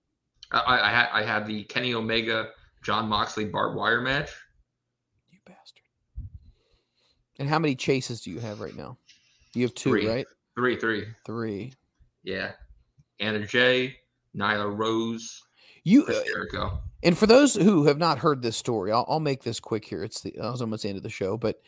I, 0.52 0.60
I, 0.60 0.88
I 0.88 0.92
had 0.92 1.10
I 1.14 1.24
had 1.24 1.46
the 1.48 1.64
Kenny 1.66 1.94
Omega 1.94 2.50
Jon 2.84 3.08
Moxley 3.08 3.46
barbed 3.46 3.76
wire 3.78 4.02
match. 4.02 4.30
And 7.40 7.48
how 7.50 7.60
many 7.60 7.76
chases 7.76 8.22
do 8.22 8.32
you 8.32 8.40
have 8.40 8.60
right 8.60 8.76
now? 8.76 8.98
You 9.54 9.64
have 9.64 9.74
two, 9.76 9.92
Three. 9.92 10.08
right? 10.08 10.26
Three, 10.56 10.76
three. 10.76 11.06
Three. 11.26 11.74
Yeah, 12.24 12.52
Anna 13.20 13.46
Jay, 13.46 13.98
Nyla 14.36 14.76
Rose, 14.78 15.42
You 15.84 16.06
uh, 16.06 16.70
and 17.04 17.18
for 17.18 17.28
those 17.28 17.54
who 17.56 17.86
have 17.86 17.98
not 17.98 18.20
heard 18.20 18.42
this 18.42 18.58
story, 18.58 18.92
I'll, 18.92 19.06
I'll 19.08 19.20
make 19.20 19.44
this 19.44 19.60
quick 19.60 19.86
here. 19.86 20.04
It's 20.04 20.22
the 20.22 20.38
I 20.40 20.50
was 20.50 20.62
almost 20.62 20.84
the 20.84 20.90
end 20.90 20.98
of 20.98 21.04
the 21.04 21.10
show, 21.10 21.38
but 21.38 21.62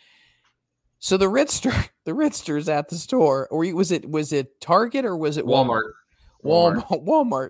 so 1.00 1.16
the 1.18 1.28
Ritster, 1.28 1.90
the 2.06 2.14
Ritster's 2.14 2.68
at 2.68 2.90
the 2.90 2.98
store, 2.98 3.48
or 3.50 3.60
was 3.74 3.92
it 3.92 4.10
was 4.10 4.34
it 4.34 4.60
Target 4.60 5.06
or 5.06 5.16
was 5.16 5.38
it 5.38 5.46
Walmart. 5.46 5.92
Walmart. 6.44 7.06
Walmart. 7.06 7.50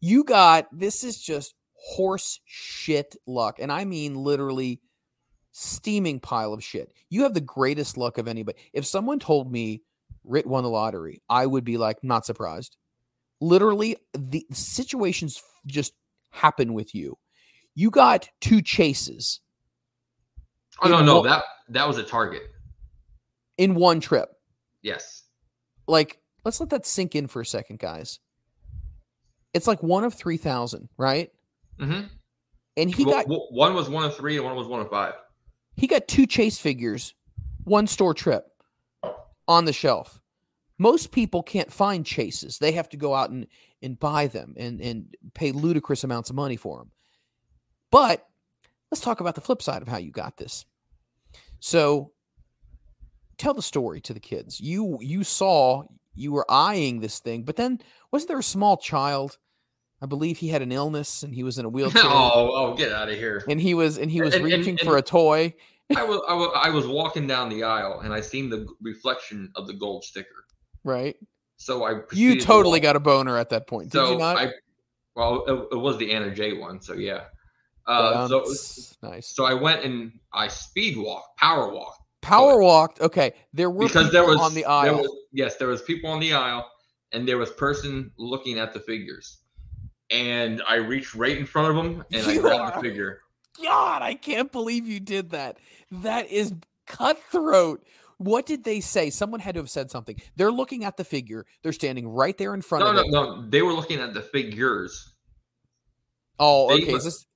You 0.00 0.24
got 0.24 0.66
this 0.72 1.02
is 1.02 1.20
just 1.20 1.54
horse 1.74 2.40
shit 2.44 3.16
luck. 3.26 3.58
And 3.60 3.72
I 3.72 3.84
mean 3.84 4.14
literally 4.14 4.80
steaming 5.58 6.20
pile 6.20 6.52
of 6.52 6.62
shit. 6.62 6.92
You 7.10 7.22
have 7.22 7.34
the 7.34 7.40
greatest 7.40 7.96
luck 7.96 8.18
of 8.18 8.28
anybody. 8.28 8.58
If 8.72 8.86
someone 8.86 9.18
told 9.18 9.50
me 9.50 9.82
Rit 10.24 10.46
won 10.46 10.64
the 10.64 10.70
lottery, 10.70 11.22
I 11.28 11.46
would 11.46 11.64
be 11.64 11.76
like, 11.78 12.02
not 12.02 12.26
surprised. 12.26 12.76
Literally, 13.40 13.96
the 14.14 14.46
situations 14.52 15.42
just 15.66 15.92
happen 16.30 16.74
with 16.74 16.94
you. 16.94 17.18
You 17.74 17.90
got 17.90 18.28
two 18.40 18.62
chases 18.62 19.40
Oh 20.82 20.88
no, 20.88 21.02
no, 21.02 21.16
Wa- 21.16 21.22
that 21.22 21.44
that 21.70 21.88
was 21.88 21.98
a 21.98 22.02
Target. 22.02 22.42
in 23.58 23.74
one 23.74 24.00
trip. 24.00 24.28
Yes. 24.82 25.24
Like, 25.88 26.18
let's 26.44 26.60
let 26.60 26.70
that 26.70 26.86
sink 26.86 27.14
in 27.14 27.26
for 27.26 27.40
a 27.40 27.46
second, 27.46 27.78
guys. 27.78 28.20
It's 29.54 29.66
like 29.66 29.82
one 29.82 30.04
of 30.04 30.12
3,000, 30.12 30.88
right? 30.98 31.30
Mm-hmm. 31.80 32.08
And 32.76 32.94
he 32.94 33.04
got 33.04 33.26
one 33.26 33.74
was 33.74 33.88
one 33.88 34.04
of 34.04 34.14
three 34.14 34.36
and 34.36 34.44
one 34.44 34.54
was 34.54 34.66
one 34.66 34.80
of 34.80 34.90
five. 34.90 35.14
He 35.76 35.86
got 35.86 36.08
two 36.08 36.26
chase 36.26 36.58
figures, 36.58 37.14
one 37.64 37.86
store 37.86 38.14
trip 38.14 38.46
on 39.46 39.64
the 39.64 39.72
shelf. 39.72 40.20
Most 40.78 41.10
people 41.10 41.42
can't 41.42 41.72
find 41.72 42.04
chases. 42.04 42.58
They 42.58 42.72
have 42.72 42.88
to 42.90 42.96
go 42.96 43.14
out 43.14 43.30
and, 43.30 43.46
and 43.82 43.98
buy 43.98 44.26
them 44.26 44.54
and, 44.56 44.80
and 44.80 45.14
pay 45.34 45.52
ludicrous 45.52 46.04
amounts 46.04 46.30
of 46.30 46.36
money 46.36 46.56
for 46.56 46.78
them. 46.78 46.90
But 47.90 48.26
let's 48.90 49.02
talk 49.02 49.20
about 49.20 49.34
the 49.34 49.40
flip 49.40 49.62
side 49.62 49.82
of 49.82 49.88
how 49.88 49.96
you 49.98 50.10
got 50.10 50.36
this. 50.36 50.66
So 51.60 52.12
tell 53.38 53.54
the 53.54 53.62
story 53.62 54.00
to 54.02 54.14
the 54.14 54.20
kids. 54.20 54.60
You 54.60 54.98
you 55.00 55.24
saw 55.24 55.84
you 56.14 56.32
were 56.32 56.50
eyeing 56.50 57.00
this 57.00 57.20
thing, 57.20 57.42
but 57.44 57.56
then 57.56 57.80
wasn't 58.10 58.28
there 58.28 58.38
a 58.38 58.42
small 58.42 58.76
child? 58.76 59.38
I 60.02 60.06
believe 60.06 60.38
he 60.38 60.48
had 60.48 60.62
an 60.62 60.72
illness 60.72 61.22
and 61.22 61.34
he 61.34 61.42
was 61.42 61.58
in 61.58 61.64
a 61.64 61.68
wheelchair. 61.76 62.02
oh, 62.04 62.50
oh, 62.54 62.74
get 62.74 62.92
out 62.92 63.08
of 63.08 63.14
here! 63.16 63.42
And 63.48 63.60
he 63.60 63.74
was 63.74 63.96
and 63.98 64.10
he 64.10 64.20
was 64.20 64.34
And- 64.34 64.44
and- 64.44 64.52
reaching 64.52 64.78
and- 64.78 64.88
for 64.88 64.96
a 64.96 65.02
toy. 65.02 65.54
I 65.96 66.02
was, 66.02 66.20
I 66.28 66.34
was 66.34 66.50
I 66.64 66.68
was 66.70 66.86
walking 66.86 67.28
down 67.28 67.48
the 67.48 67.62
aisle 67.62 68.00
and 68.00 68.12
I 68.12 68.20
seen 68.20 68.50
the 68.50 68.66
reflection 68.82 69.52
of 69.54 69.68
the 69.68 69.72
gold 69.74 70.02
sticker. 70.02 70.44
Right. 70.82 71.14
So 71.58 71.84
I 71.84 71.90
You 71.90 71.96
proceeded 72.00 72.40
to 72.40 72.46
totally 72.46 72.80
got 72.80 72.96
a 72.96 73.00
boner 73.00 73.38
at 73.38 73.50
that 73.50 73.68
point, 73.68 73.92
did 73.92 74.08
you 74.08 74.18
not? 74.18 74.36
I 74.36 74.50
well 75.14 75.44
it, 75.46 75.68
it 75.74 75.78
was 75.78 75.96
the 75.98 76.12
Anna 76.12 76.34
Jay 76.34 76.54
one. 76.54 76.80
So 76.82 76.94
yeah. 76.94 77.26
Uh, 77.86 78.26
so 78.26 78.44
nice. 79.00 79.28
so 79.32 79.44
I 79.44 79.54
went 79.54 79.84
and 79.84 80.10
I 80.32 80.48
speed 80.48 80.96
walked, 80.96 81.38
power 81.38 81.70
walked 81.72 82.00
Power 82.20 82.60
walked. 82.60 83.00
Okay, 83.00 83.32
there 83.52 83.70
were 83.70 83.86
because 83.86 84.10
there 84.10 84.24
was 84.26 84.40
on 84.40 84.54
the 84.54 84.62
there 84.62 84.70
aisle. 84.70 84.96
was- 85.02 85.16
yes, 85.32 85.54
there 85.54 85.68
was 85.68 85.82
people 85.82 86.10
on 86.10 86.18
the 86.18 86.32
aisle 86.32 86.68
and 87.12 87.28
there 87.28 87.38
was 87.38 87.50
person 87.52 88.10
looking 88.18 88.58
at 88.58 88.72
the 88.74 88.80
figures. 88.80 89.38
And 90.10 90.62
I 90.68 90.76
reached 90.76 91.14
right 91.14 91.36
in 91.36 91.46
front 91.46 91.70
of 91.70 91.76
them 91.82 92.04
and 92.12 92.26
I 92.26 92.32
You 92.34 92.40
grabbed 92.40 92.60
are- 92.76 92.82
the 92.82 92.88
figure. 92.88 93.20
God, 93.62 94.02
I 94.02 94.14
can't 94.14 94.52
believe 94.52 94.86
you 94.86 95.00
did 95.00 95.30
that. 95.30 95.58
That 95.90 96.30
is 96.30 96.52
cutthroat. 96.86 97.84
What 98.18 98.44
did 98.46 98.64
they 98.64 98.80
say? 98.80 99.08
Someone 99.10 99.40
had 99.40 99.54
to 99.54 99.60
have 99.60 99.70
said 99.70 99.90
something. 99.90 100.20
They're 100.36 100.52
looking 100.52 100.84
at 100.84 100.96
the 100.96 101.04
figure. 101.04 101.46
They're 101.62 101.72
standing 101.72 102.06
right 102.08 102.36
there 102.36 102.54
in 102.54 102.60
front 102.62 102.84
No, 102.84 102.90
of 102.90 102.96
no, 102.96 103.02
it. 103.02 103.10
no. 103.10 103.48
They 103.50 103.62
were 103.62 103.72
looking 103.72 103.98
at 104.00 104.12
the 104.14 104.22
figures. 104.22 105.14
Oh, 106.38 106.68
They 106.68 106.82
okay. 106.82 106.90
mu- 106.92 106.96
Is 106.98 107.04
this 107.04 107.26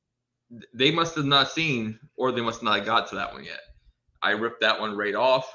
They 0.74 0.90
must 0.90 1.14
have 1.16 1.24
not 1.26 1.50
seen, 1.50 1.98
or 2.16 2.32
they 2.32 2.40
must 2.40 2.62
not 2.62 2.76
have 2.78 2.86
got 2.86 3.08
to 3.10 3.14
that 3.16 3.32
one 3.32 3.44
yet. 3.44 3.60
I 4.22 4.32
ripped 4.32 4.60
that 4.60 4.78
one 4.80 4.96
right 4.96 5.14
off, 5.14 5.50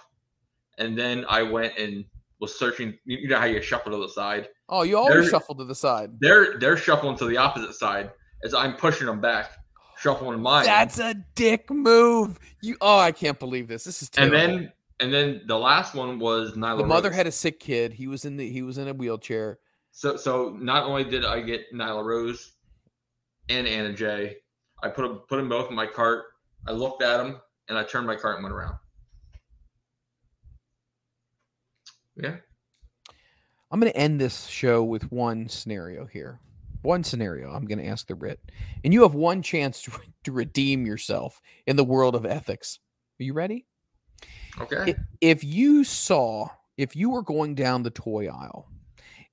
and 0.79 0.97
then 0.97 1.25
I 1.29 1.43
went 1.43 1.77
and 1.77 2.05
was 2.39 2.57
searching. 2.57 2.97
You 3.05 3.27
know 3.27 3.39
how 3.39 3.45
you 3.45 3.61
shuffle 3.61 3.91
to 3.91 3.97
the 3.97 4.09
side? 4.09 4.49
Oh, 4.69 4.83
you 4.83 4.97
always 4.97 5.13
There- 5.13 5.29
shuffle 5.29 5.55
to 5.55 5.63
the 5.63 5.75
side. 5.75 6.11
They're 6.19 6.57
they're 6.59 6.77
shuffling 6.77 7.17
to 7.17 7.25
the 7.25 7.37
opposite 7.37 7.73
side 7.73 8.11
as 8.43 8.53
I'm 8.53 8.75
pushing 8.75 9.07
them 9.07 9.21
back, 9.21 9.51
shuffling 9.97 10.41
mine. 10.41 10.65
That's 10.65 10.99
a 10.99 11.15
dick 11.35 11.69
move. 11.69 12.39
You 12.61 12.77
oh, 12.81 12.99
I 12.99 13.11
can't 13.11 13.39
believe 13.39 13.67
this. 13.67 13.83
This 13.83 14.01
is 14.01 14.09
terrible. 14.09 14.37
and 14.37 14.53
then 14.59 14.71
and 14.99 15.13
then 15.13 15.41
the 15.47 15.57
last 15.57 15.93
one 15.95 16.19
was 16.19 16.53
Nyla. 16.53 16.71
Rose. 16.71 16.77
The 16.81 16.87
mother 16.87 17.09
Rose. 17.09 17.17
had 17.17 17.27
a 17.27 17.31
sick 17.31 17.59
kid. 17.59 17.93
He 17.93 18.07
was 18.07 18.25
in 18.25 18.37
the 18.37 18.49
he 18.49 18.61
was 18.61 18.77
in 18.77 18.87
a 18.87 18.93
wheelchair. 18.93 19.59
So 19.91 20.17
so 20.17 20.55
not 20.59 20.83
only 20.83 21.03
did 21.03 21.23
I 21.25 21.41
get 21.41 21.73
Nyla 21.73 22.03
Rose 22.03 22.53
and 23.49 23.67
Anna 23.67 23.93
Jay, 23.93 24.37
I 24.83 24.89
put 24.89 25.03
them 25.03 25.21
put 25.29 25.37
them 25.37 25.49
both 25.49 25.69
in 25.69 25.75
my 25.75 25.87
cart. 25.87 26.25
I 26.67 26.71
looked 26.71 27.01
at 27.03 27.17
them 27.17 27.39
and 27.69 27.77
I 27.77 27.83
turned 27.83 28.07
my 28.07 28.15
cart 28.15 28.35
and 28.35 28.43
went 28.43 28.55
around. 28.55 28.75
Yeah. 32.15 32.37
I'm 33.71 33.79
going 33.79 33.91
to 33.91 33.97
end 33.97 34.21
this 34.21 34.47
show 34.47 34.83
with 34.83 35.11
one 35.11 35.49
scenario 35.49 36.05
here. 36.05 36.39
One 36.81 37.03
scenario 37.03 37.51
I'm 37.51 37.65
going 37.65 37.79
to 37.79 37.87
ask 37.87 38.07
the 38.07 38.15
writ. 38.15 38.39
And 38.83 38.93
you 38.93 39.01
have 39.01 39.15
one 39.15 39.41
chance 39.41 39.81
to, 39.83 39.91
to 40.25 40.31
redeem 40.31 40.85
yourself 40.85 41.41
in 41.67 41.75
the 41.75 41.83
world 41.83 42.15
of 42.15 42.25
ethics. 42.25 42.79
Are 43.19 43.23
you 43.23 43.33
ready? 43.33 43.65
Okay. 44.59 44.95
If 45.19 45.43
you 45.43 45.83
saw, 45.83 46.47
if 46.77 46.95
you 46.95 47.09
were 47.09 47.23
going 47.23 47.55
down 47.55 47.83
the 47.83 47.89
toy 47.89 48.27
aisle 48.27 48.69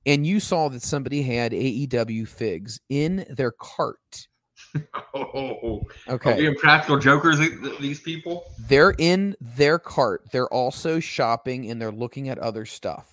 and 0.06 0.26
you 0.26 0.40
saw 0.40 0.68
that 0.68 0.82
somebody 0.82 1.22
had 1.22 1.52
AEW 1.52 2.26
figs 2.26 2.80
in 2.88 3.24
their 3.30 3.52
cart 3.52 4.28
Oh, 5.14 5.82
Okay. 6.08 6.32
Are 6.32 6.36
we 6.36 6.46
impractical 6.46 6.98
jokers? 6.98 7.38
These 7.78 8.00
people. 8.00 8.44
They're 8.68 8.94
in 8.98 9.36
their 9.40 9.78
cart. 9.78 10.22
They're 10.32 10.48
also 10.48 11.00
shopping 11.00 11.70
and 11.70 11.80
they're 11.80 11.92
looking 11.92 12.28
at 12.30 12.38
other 12.38 12.64
stuff. 12.64 13.08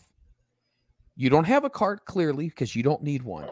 You 1.18 1.30
don't 1.30 1.44
have 1.44 1.66
a 1.66 1.70
cart 1.70 2.06
clearly 2.06 2.48
because 2.48 2.76
you 2.76 2.84
don't 2.84 3.04
need 3.04 3.24
one. 3.24 3.50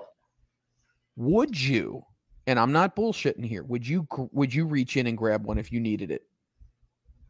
Would 1.17 1.59
you? 1.59 2.03
And 2.45 2.57
I'm 2.57 2.71
not 2.71 2.95
bullshitting 2.95 3.43
here. 3.43 3.63
Would 3.65 3.85
you 3.85 4.07
would 4.31 4.53
you 4.53 4.65
reach 4.65 4.95
in 4.95 5.07
and 5.07 5.17
grab 5.17 5.43
one 5.43 5.57
if 5.57 5.71
you 5.71 5.81
needed 5.81 6.09
it? 6.11 6.21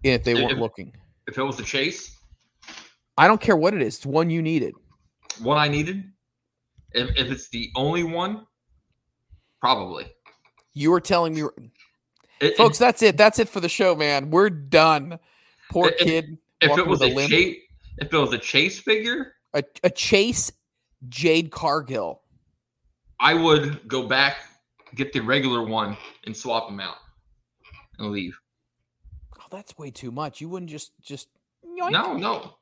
If 0.03 0.23
they 0.23 0.35
weren't 0.35 0.51
If- 0.51 0.59
looking. 0.59 0.93
If 1.27 1.37
it 1.37 1.43
was 1.43 1.57
the 1.57 1.63
chase, 1.63 2.15
I 3.17 3.27
don't 3.27 3.41
care 3.41 3.57
what 3.57 3.73
it 3.73 3.81
is. 3.81 3.95
It's 3.97 4.05
one 4.05 4.29
you 4.29 4.41
needed. 4.43 4.73
one 5.41 5.57
I 5.57 5.67
needed. 5.67 6.03
If, 6.93 7.09
if 7.17 7.31
it's 7.31 7.49
the 7.49 7.69
only 7.75 8.03
one, 8.03 8.45
probably. 9.59 10.05
You 10.77 10.91
were 10.91 11.01
telling 11.01 11.33
me 11.33 11.41
It- 11.41 11.51
it- 12.39 12.57
folks, 12.57 12.77
that's 12.77 13.01
it. 13.01 13.17
That's 13.17 13.39
it 13.39 13.49
for 13.49 13.59
the 13.59 13.69
show, 13.69 13.95
man. 13.95 14.29
We're 14.29 14.51
done. 14.51 15.17
Poor 15.71 15.91
kid. 15.91 16.37
if 16.61 16.77
it 16.77 16.87
was 16.87 17.01
a 17.01 17.13
chase, 17.27 17.57
if 17.97 18.13
it 18.13 18.17
was 18.17 18.31
a 18.31 18.37
chase 18.37 18.79
figure, 18.79 19.33
a, 19.53 19.63
a 19.83 19.89
chase 19.89 20.51
Jade 21.09 21.51
Cargill. 21.51 22.21
I 23.19 23.33
would 23.33 23.87
go 23.87 24.07
back, 24.07 24.37
get 24.93 25.11
the 25.13 25.19
regular 25.19 25.63
one, 25.63 25.97
and 26.25 26.37
swap 26.37 26.67
them 26.69 26.79
out, 26.79 26.97
and 27.97 28.11
leave. 28.11 28.37
Oh, 29.39 29.45
that's 29.49 29.75
way 29.77 29.89
too 29.89 30.11
much. 30.11 30.39
You 30.39 30.49
wouldn't 30.49 30.69
just 30.69 30.91
just 31.01 31.27
yoink. 31.65 31.91
No, 31.91 32.15
no. 32.17 32.53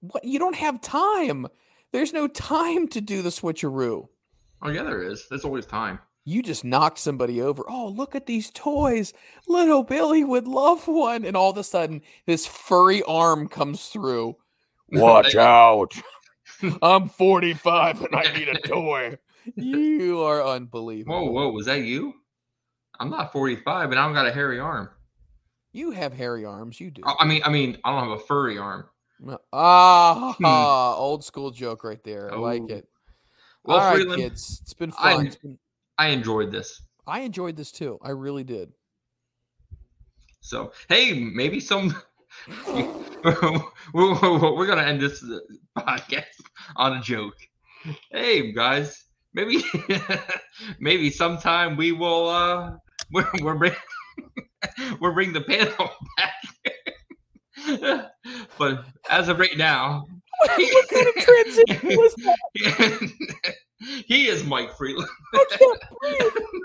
What 0.00 0.24
you 0.24 0.38
don't 0.38 0.56
have 0.56 0.82
time. 0.82 1.46
There's 1.92 2.12
no 2.12 2.28
time 2.28 2.88
to 2.88 3.00
do 3.00 3.22
the 3.22 3.30
switcheroo. 3.30 4.08
Oh 4.64 4.70
yeah, 4.70 4.82
there 4.82 5.02
is. 5.02 5.26
There's 5.28 5.44
always 5.44 5.66
time. 5.66 5.98
You 6.24 6.42
just 6.42 6.64
knocked 6.64 6.98
somebody 6.98 7.42
over. 7.42 7.64
Oh, 7.68 7.88
look 7.88 8.14
at 8.14 8.24
these 8.24 8.50
toys. 8.50 9.12
Little 9.46 9.82
Billy 9.82 10.24
would 10.24 10.48
love 10.48 10.88
one. 10.88 11.22
And 11.24 11.36
all 11.36 11.50
of 11.50 11.58
a 11.58 11.64
sudden, 11.64 12.00
this 12.26 12.46
furry 12.46 13.02
arm 13.02 13.46
comes 13.46 13.88
through. 13.88 14.36
Watch 14.92 15.34
out. 15.34 15.92
I'm 16.82 17.10
45 17.10 18.02
and 18.02 18.16
I 18.16 18.32
need 18.32 18.48
a 18.48 18.58
toy. 18.66 19.18
You 19.54 20.22
are 20.22 20.42
unbelievable. 20.42 21.26
Whoa, 21.26 21.30
whoa, 21.30 21.50
was 21.50 21.66
that 21.66 21.82
you? 21.82 22.14
I'm 22.98 23.10
not 23.10 23.32
45, 23.32 23.90
and 23.90 23.98
I 24.00 24.04
don't 24.06 24.14
got 24.14 24.26
a 24.26 24.32
hairy 24.32 24.58
arm. 24.60 24.88
You 25.72 25.90
have 25.90 26.14
hairy 26.14 26.44
arms. 26.46 26.80
You 26.80 26.90
do. 26.90 27.02
I 27.04 27.16
I 27.20 27.24
mean, 27.26 27.42
I 27.44 27.50
mean, 27.50 27.76
I 27.84 27.90
don't 27.90 28.08
have 28.08 28.18
a 28.18 28.22
furry 28.22 28.56
arm. 28.56 28.86
Ah, 29.52 30.94
old 30.94 31.24
school 31.24 31.50
joke 31.50 31.84
right 31.84 32.02
there. 32.04 32.32
I 32.32 32.36
like 32.38 32.62
Hmm. 32.62 32.68
Oh. 32.70 32.74
it. 32.76 32.88
Well, 33.64 33.78
All 33.78 33.90
right, 33.90 33.96
Freeland, 33.96 34.20
kids. 34.22 34.60
It's 34.62 34.74
been 34.74 34.92
I- 34.98 35.14
fun. 35.14 35.26
It's 35.26 35.36
been- 35.36 35.58
I 35.98 36.08
enjoyed 36.08 36.50
this. 36.52 36.82
I 37.06 37.20
enjoyed 37.20 37.56
this 37.56 37.70
too. 37.70 37.98
I 38.02 38.10
really 38.10 38.44
did. 38.44 38.72
So, 40.40 40.72
hey, 40.88 41.12
maybe 41.34 41.60
some. 41.60 41.94
we're, 43.94 44.66
gonna 44.66 44.82
end 44.82 45.00
this 45.00 45.24
podcast 45.78 46.24
on 46.76 46.96
a 46.98 47.00
joke. 47.00 47.36
Hey, 48.10 48.52
guys, 48.52 49.04
maybe 49.34 49.62
maybe 50.80 51.10
sometime 51.10 51.76
we 51.76 51.92
will. 51.92 52.28
uh 52.28 52.72
We're 53.12 53.28
we're 53.40 53.54
bring, 53.54 53.72
we're 55.00 55.12
bring 55.12 55.32
the 55.32 55.40
panel 55.42 55.90
back. 56.16 58.10
but 58.58 58.84
as 59.08 59.28
of 59.28 59.38
right 59.38 59.56
now, 59.56 60.04
what 60.38 60.88
kind 60.88 61.08
of 61.08 61.14
transition 61.14 61.96
was 61.96 62.14
that? 62.14 63.54
he 64.06 64.28
is 64.28 64.44
Mike 64.44 64.76
Freeland. 64.76 65.08
I. 65.34 65.76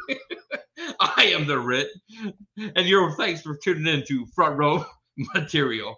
I 0.99 1.25
am 1.25 1.45
the 1.45 1.59
Rit, 1.59 1.89
and 2.57 2.87
your 2.87 3.11
thanks 3.15 3.41
for 3.41 3.57
tuning 3.63 3.87
in 3.93 4.03
to 4.07 4.25
Front 4.27 4.57
Row 4.57 4.85
Material. 5.35 5.97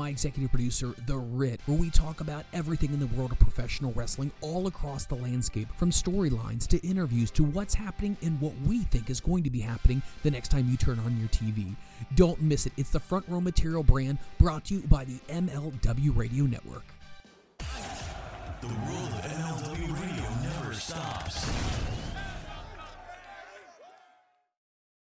executive 0.09 0.51
producer, 0.51 0.93
The 1.05 1.17
Rit, 1.17 1.61
where 1.65 1.77
we 1.77 1.89
talk 1.89 2.21
about 2.21 2.45
everything 2.53 2.93
in 2.93 2.99
the 2.99 3.07
world 3.07 3.31
of 3.31 3.39
professional 3.39 3.91
wrestling 3.93 4.31
all 4.41 4.67
across 4.67 5.05
the 5.05 5.15
landscape, 5.15 5.67
from 5.75 5.91
storylines 5.91 6.67
to 6.67 6.79
interviews 6.87 7.31
to 7.31 7.43
what's 7.43 7.73
happening 7.73 8.17
and 8.21 8.39
what 8.41 8.53
we 8.65 8.79
think 8.83 9.09
is 9.09 9.19
going 9.19 9.43
to 9.43 9.49
be 9.49 9.59
happening 9.59 10.01
the 10.23 10.31
next 10.31 10.49
time 10.49 10.69
you 10.69 10.77
turn 10.77 10.99
on 10.99 11.17
your 11.19 11.29
TV. 11.29 11.75
Don't 12.15 12.41
miss 12.41 12.65
it. 12.65 12.73
It's 12.77 12.89
the 12.89 12.99
Front 12.99 13.25
Row 13.27 13.41
Material 13.41 13.83
brand 13.83 14.17
brought 14.37 14.65
to 14.65 14.75
you 14.75 14.81
by 14.81 15.05
the 15.05 15.19
MLW 15.29 16.15
Radio 16.15 16.45
Network. 16.45 16.85
The 18.61 18.67
world 18.67 19.09
of 19.09 19.25
MLW 19.25 20.01
radio 20.01 20.29
never 20.43 20.73
stops. 20.73 21.80